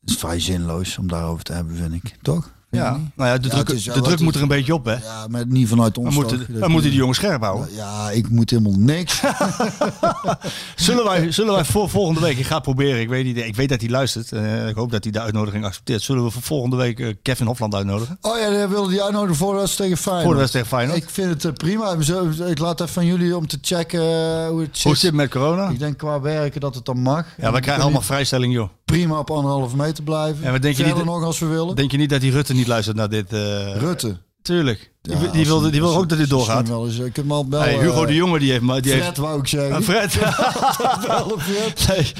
het 0.00 0.10
is 0.10 0.16
vrij 0.16 0.40
zinloos 0.40 0.98
om 0.98 1.08
daarover 1.08 1.44
te 1.44 1.52
hebben, 1.52 1.76
vind 1.76 1.92
ik. 1.92 2.16
Toch? 2.22 2.50
Ja, 2.70 2.90
nou 3.14 3.28
ja, 3.30 3.38
de 3.38 3.48
Ja, 3.48 3.62
druk, 3.62 3.84
de 3.94 4.00
druk 4.00 4.20
moet 4.20 4.34
er 4.34 4.42
een 4.42 4.48
beetje 4.48 4.74
op, 4.74 4.84
hè? 4.84 4.92
Ja, 4.92 5.26
maar 5.28 5.46
niet 5.46 5.68
vanuit 5.68 5.98
ons. 5.98 6.08
We 6.08 6.14
moeten, 6.20 6.46
we 6.48 6.68
moeten 6.68 6.90
die 6.90 6.98
jongens 6.98 7.18
scherp 7.18 7.42
houden. 7.42 7.68
Ja, 7.74 8.10
ik 8.10 8.28
moet 8.30 8.50
helemaal 8.50 8.72
niks. 8.78 9.20
Zullen 10.76 11.04
wij, 11.04 11.32
zullen 11.32 11.54
wij 11.54 11.64
voor 11.64 11.90
volgende 11.90 12.20
week, 12.20 12.38
ik 12.38 12.46
ga 12.46 12.54
het 12.54 12.62
proberen, 12.62 13.00
ik 13.00 13.08
weet, 13.08 13.24
niet, 13.24 13.36
ik 13.36 13.56
weet 13.56 13.68
dat 13.68 13.80
hij 13.80 13.90
luistert. 13.90 14.32
eh, 14.32 14.68
ik 14.68 14.74
hoop 14.74 14.90
dat 14.90 15.02
hij 15.04 15.12
de 15.12 15.20
uitnodiging 15.20 15.64
accepteert. 15.64 16.02
Zullen 16.02 16.24
we 16.24 16.30
voor 16.30 16.42
volgende 16.42 16.76
week 16.76 17.00
eh, 17.00 17.14
Kevin 17.22 17.46
Hofland 17.46 17.74
uitnodigen? 17.74 18.18
Oh 18.20 18.38
ja, 18.38 18.50
dan 18.50 18.68
wilde 18.68 18.90
die 18.90 19.02
uitnodigen 19.02 19.36
voor 19.36 19.52
de 19.52 19.58
wedstrijd 19.58 19.90
tegen 19.90 20.02
Feyenoord. 20.04 20.24
Voor 20.26 20.34
de 20.34 20.40
wedstrijd 20.40 20.64
tegen 20.68 20.78
Feyenoord. 20.78 21.08
Ik 21.08 21.14
vind 21.14 21.30
het 21.30 21.44
eh, 21.44 21.52
prima. 21.52 22.46
Ik 22.50 22.58
laat 22.58 22.80
even 22.80 22.92
van 22.92 23.06
jullie 23.06 23.36
om 23.36 23.46
te 23.46 23.58
checken 23.62 24.00
hoe 24.46 24.60
het 24.60 24.68
zit. 24.72 24.82
Hoe 24.84 24.94
zit 24.94 25.02
het 25.02 25.14
met 25.14 25.30
corona? 25.30 25.68
Ik 25.68 25.78
denk 25.78 25.98
qua 25.98 26.20
werken 26.20 26.60
dat 26.60 26.74
het 26.74 26.84
dan 26.84 26.98
mag. 27.02 27.26
Ja, 27.40 27.52
we 27.52 27.60
krijgen 27.60 27.82
allemaal 27.82 28.02
vrijstelling, 28.02 28.52
joh. 28.52 28.68
prima 28.84 29.18
op 29.18 29.30
anderhalve 29.30 29.76
meter 29.76 30.04
blijven. 30.04 30.44
En 30.44 30.52
wat 30.52 30.62
denk 30.62 30.76
je 30.76 30.84
niet- 30.84 31.04
nog 31.04 31.24
als 31.24 31.38
we 31.38 31.46
willen. 31.46 31.76
Denk 31.76 31.90
je 31.90 31.96
niet 31.96 32.10
dat 32.10 32.20
die 32.20 32.30
Rutte 32.30 32.54
niet 32.60 32.68
luistert 32.68 32.96
naar 32.96 33.08
dit? 33.08 33.32
eh, 33.32 33.76
Rutte. 33.76 34.16
Tuurlijk. 34.42 34.92
Die, 35.02 35.18
Ja, 35.18 35.30
die, 35.30 35.46
wil, 35.46 35.60
die 35.70 35.80
wil 35.80 35.96
ook 35.96 36.08
dat 36.08 36.18
dit 36.18 36.28
doorgaat. 36.28 36.68
Wel 36.68 36.86
eens, 36.86 36.94
ik 36.98 37.04
heb 37.16 37.24
hem 37.24 37.32
al 37.32 37.46
bellen. 37.48 37.64
Hey, 37.64 37.78
Hugo 37.78 38.00
eh, 38.02 38.06
de 38.06 38.14
Jonge 38.14 38.38
die 38.38 38.50
heeft... 38.50 38.62
maar- 38.62 38.80
Die 38.80 38.90
Fred 38.92 39.04
heeft 39.04 39.16
wou 39.16 39.38
ik 39.40 39.46
zeggen. 39.46 39.74
Ah, 39.76 39.82
Fred. 39.82 40.18
Bellen, 41.06 41.40
Fred. 41.48 41.88
nee, 41.88 42.12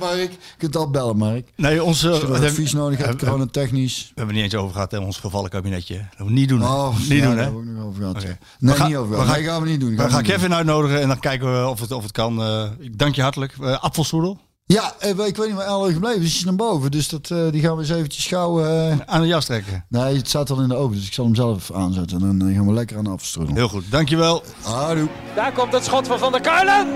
Mark, 0.00 0.18
je 0.30 0.38
kunt 0.58 0.76
al 0.76 0.90
bellen, 0.90 1.16
Mark. 1.16 1.48
nee, 1.56 1.82
onze... 1.84 2.10
Als 2.10 2.20
je 2.20 2.26
advies 2.46 2.72
nodig 2.72 2.98
hebt, 2.98 3.20
we- 3.20 3.26
coronatechnisch. 3.26 3.98
We 4.00 4.12
hebben 4.14 4.34
het 4.34 4.44
niet 4.44 4.52
eens 4.52 4.62
over 4.62 4.72
gehad, 4.74 4.90
hè, 4.90 4.98
ons 4.98 5.16
gevallenkabinetje. 5.18 5.94
Dat 5.96 6.04
moeten 6.08 6.26
we 6.26 6.32
niet 6.32 6.48
doen. 6.48 6.62
Oh, 6.62 6.98
niet 6.98 7.06
ja, 7.08 7.14
doen, 7.14 7.20
daar 7.20 7.36
hè? 7.36 7.42
hebben 7.42 7.62
we 7.64 7.68
ook 7.70 7.76
nog 7.76 7.84
over 7.86 8.00
gehad. 8.00 8.24
Nee, 8.58 8.74
gaan- 8.74 8.88
niet 8.88 8.96
over 8.96 9.12
gehad. 9.14 9.26
gaan- 9.28 9.36
Nee, 9.36 9.44
gaan 9.48 9.62
we 9.62 9.68
niet 9.68 9.80
doen. 9.80 9.96
We 9.96 10.08
Gaan 10.08 10.22
we 10.22 10.28
Kevin 10.28 10.54
uitnodigen 10.54 11.00
en 11.00 11.08
dan 11.08 11.18
kijken 11.18 11.60
we 11.62 11.68
of 11.68 11.80
het, 11.80 11.92
of 11.92 12.02
het 12.02 12.12
kan. 12.12 12.42
Eh, 12.42 12.64
ik 12.78 12.98
dank 12.98 13.14
je 13.14 13.22
hartelijk. 13.22 13.54
Uh, 13.60 13.78
Apfelsoedel. 13.82 14.38
Ja, 14.68 14.92
eh, 14.98 15.08
ik 15.10 15.36
weet 15.36 15.46
niet 15.46 15.54
waar 15.54 15.66
Elle 15.66 15.92
gebleven 15.92 16.22
is. 16.22 16.28
Die 16.28 16.38
is 16.38 16.44
naar 16.44 16.54
boven. 16.54 16.90
Dus 16.90 17.08
dat, 17.08 17.30
eh, 17.30 17.38
die 17.50 17.62
gaan 17.62 17.74
we 17.74 17.80
eens 17.80 17.90
eventjes 17.90 18.26
gauw... 18.26 18.64
eh, 18.64 18.94
aan 19.06 19.20
de 19.20 19.26
jas 19.26 19.44
trekken. 19.44 19.84
Nee, 19.88 20.16
het 20.16 20.28
staat 20.28 20.50
al 20.50 20.60
in 20.60 20.68
de 20.68 20.74
oven. 20.74 20.96
Dus 20.96 21.06
ik 21.06 21.12
zal 21.12 21.24
hem 21.24 21.34
zelf 21.34 21.72
aanzetten. 21.72 22.20
En 22.20 22.38
dan 22.38 22.54
gaan 22.54 22.66
we 22.66 22.72
lekker 22.72 22.96
aan 22.96 23.04
de 23.04 23.10
afstroom. 23.10 23.54
Heel 23.54 23.68
goed, 23.68 23.84
dankjewel. 23.90 24.42
Houdoe. 24.62 25.08
Daar 25.34 25.52
komt 25.52 25.72
het 25.72 25.84
schot 25.84 26.06
van 26.06 26.18
Van 26.18 26.32
der 26.32 26.40
Kuilen. 26.40 26.86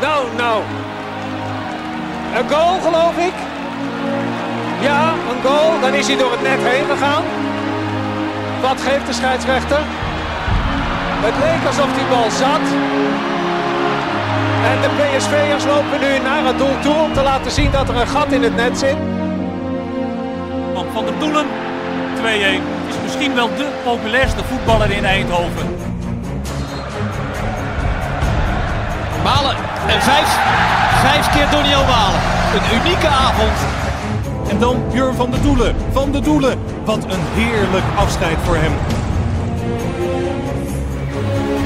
Nou, 0.00 0.26
nou. 0.36 0.62
Een 2.36 2.48
goal, 2.48 2.80
geloof 2.80 3.16
ik. 3.16 3.34
Ja, 4.82 5.12
een 5.12 5.42
goal. 5.50 5.80
Dan 5.80 5.94
is 5.94 6.06
hij 6.06 6.16
door 6.16 6.30
het 6.30 6.42
net 6.42 6.58
heen 6.60 6.84
gegaan. 6.90 7.24
Wat 8.62 8.80
geeft 8.80 9.06
de 9.06 9.12
scheidsrechter? 9.12 9.80
Het 11.26 11.34
leek 11.44 11.66
alsof 11.66 11.94
die 11.94 12.06
bal 12.08 12.30
zat. 12.30 12.64
En 14.70 14.80
de 14.80 14.88
PSV'ers 14.88 15.64
lopen 15.64 16.00
nu 16.00 16.18
naar 16.18 16.44
het 16.44 16.58
doel 16.58 16.78
toe 16.82 16.94
om 16.94 17.12
te 17.12 17.22
laten 17.22 17.50
zien 17.50 17.70
dat 17.70 17.88
er 17.88 17.96
een 17.96 18.08
gat 18.08 18.32
in 18.32 18.42
het 18.42 18.56
net 18.56 18.78
zit. 18.78 18.96
Van 20.74 20.86
Van 20.92 21.04
der 21.04 21.18
Doelen, 21.18 21.46
2-1. 22.16 22.22
Is 22.88 22.96
misschien 23.02 23.34
wel 23.34 23.48
de 23.56 23.68
populairste 23.84 24.44
voetballer 24.44 24.90
in 24.90 25.04
Eindhoven. 25.04 25.66
Malen 29.24 29.56
en 29.86 30.02
vijf. 30.02 30.38
Vijf 31.00 31.30
keer 31.30 31.50
Doniel 31.50 31.84
Malen. 31.84 32.20
Een 32.54 32.80
unieke 32.80 33.08
avond. 33.08 33.58
En 34.48 34.58
dan 34.58 34.76
Björn 34.92 35.14
van 35.14 35.30
de 35.30 35.40
Doelen. 35.40 35.76
Van 35.92 36.12
de 36.12 36.20
Doelen. 36.20 36.58
Wat 36.84 37.04
een 37.04 37.24
heerlijk 37.34 37.84
afscheid 37.96 38.36
voor 38.44 38.56
hem. 38.56 38.72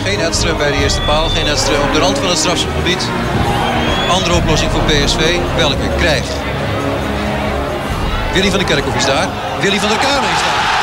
Geen 0.04 0.20
Edström 0.20 0.56
bij 0.56 0.70
de 0.70 0.76
eerste 0.76 1.00
paal, 1.00 1.28
geen 1.28 1.46
Edström 1.46 1.80
op 1.88 1.92
de 1.92 1.98
rand 1.98 2.18
van 2.18 2.28
het 2.28 2.38
strafschopgebied. 2.38 3.08
Andere 4.10 4.34
oplossing 4.34 4.70
voor 4.70 4.80
PSV, 4.80 5.38
welke 5.56 5.88
krijgt? 5.96 6.32
Willy 8.32 8.50
van 8.50 8.58
der 8.58 8.68
Kerkhoff 8.68 8.96
is 8.96 9.04
daar, 9.04 9.28
Willy 9.60 9.78
van 9.78 9.88
der 9.88 9.98
Kuilen 9.98 10.30
is 10.30 10.42
daar. 10.42 10.79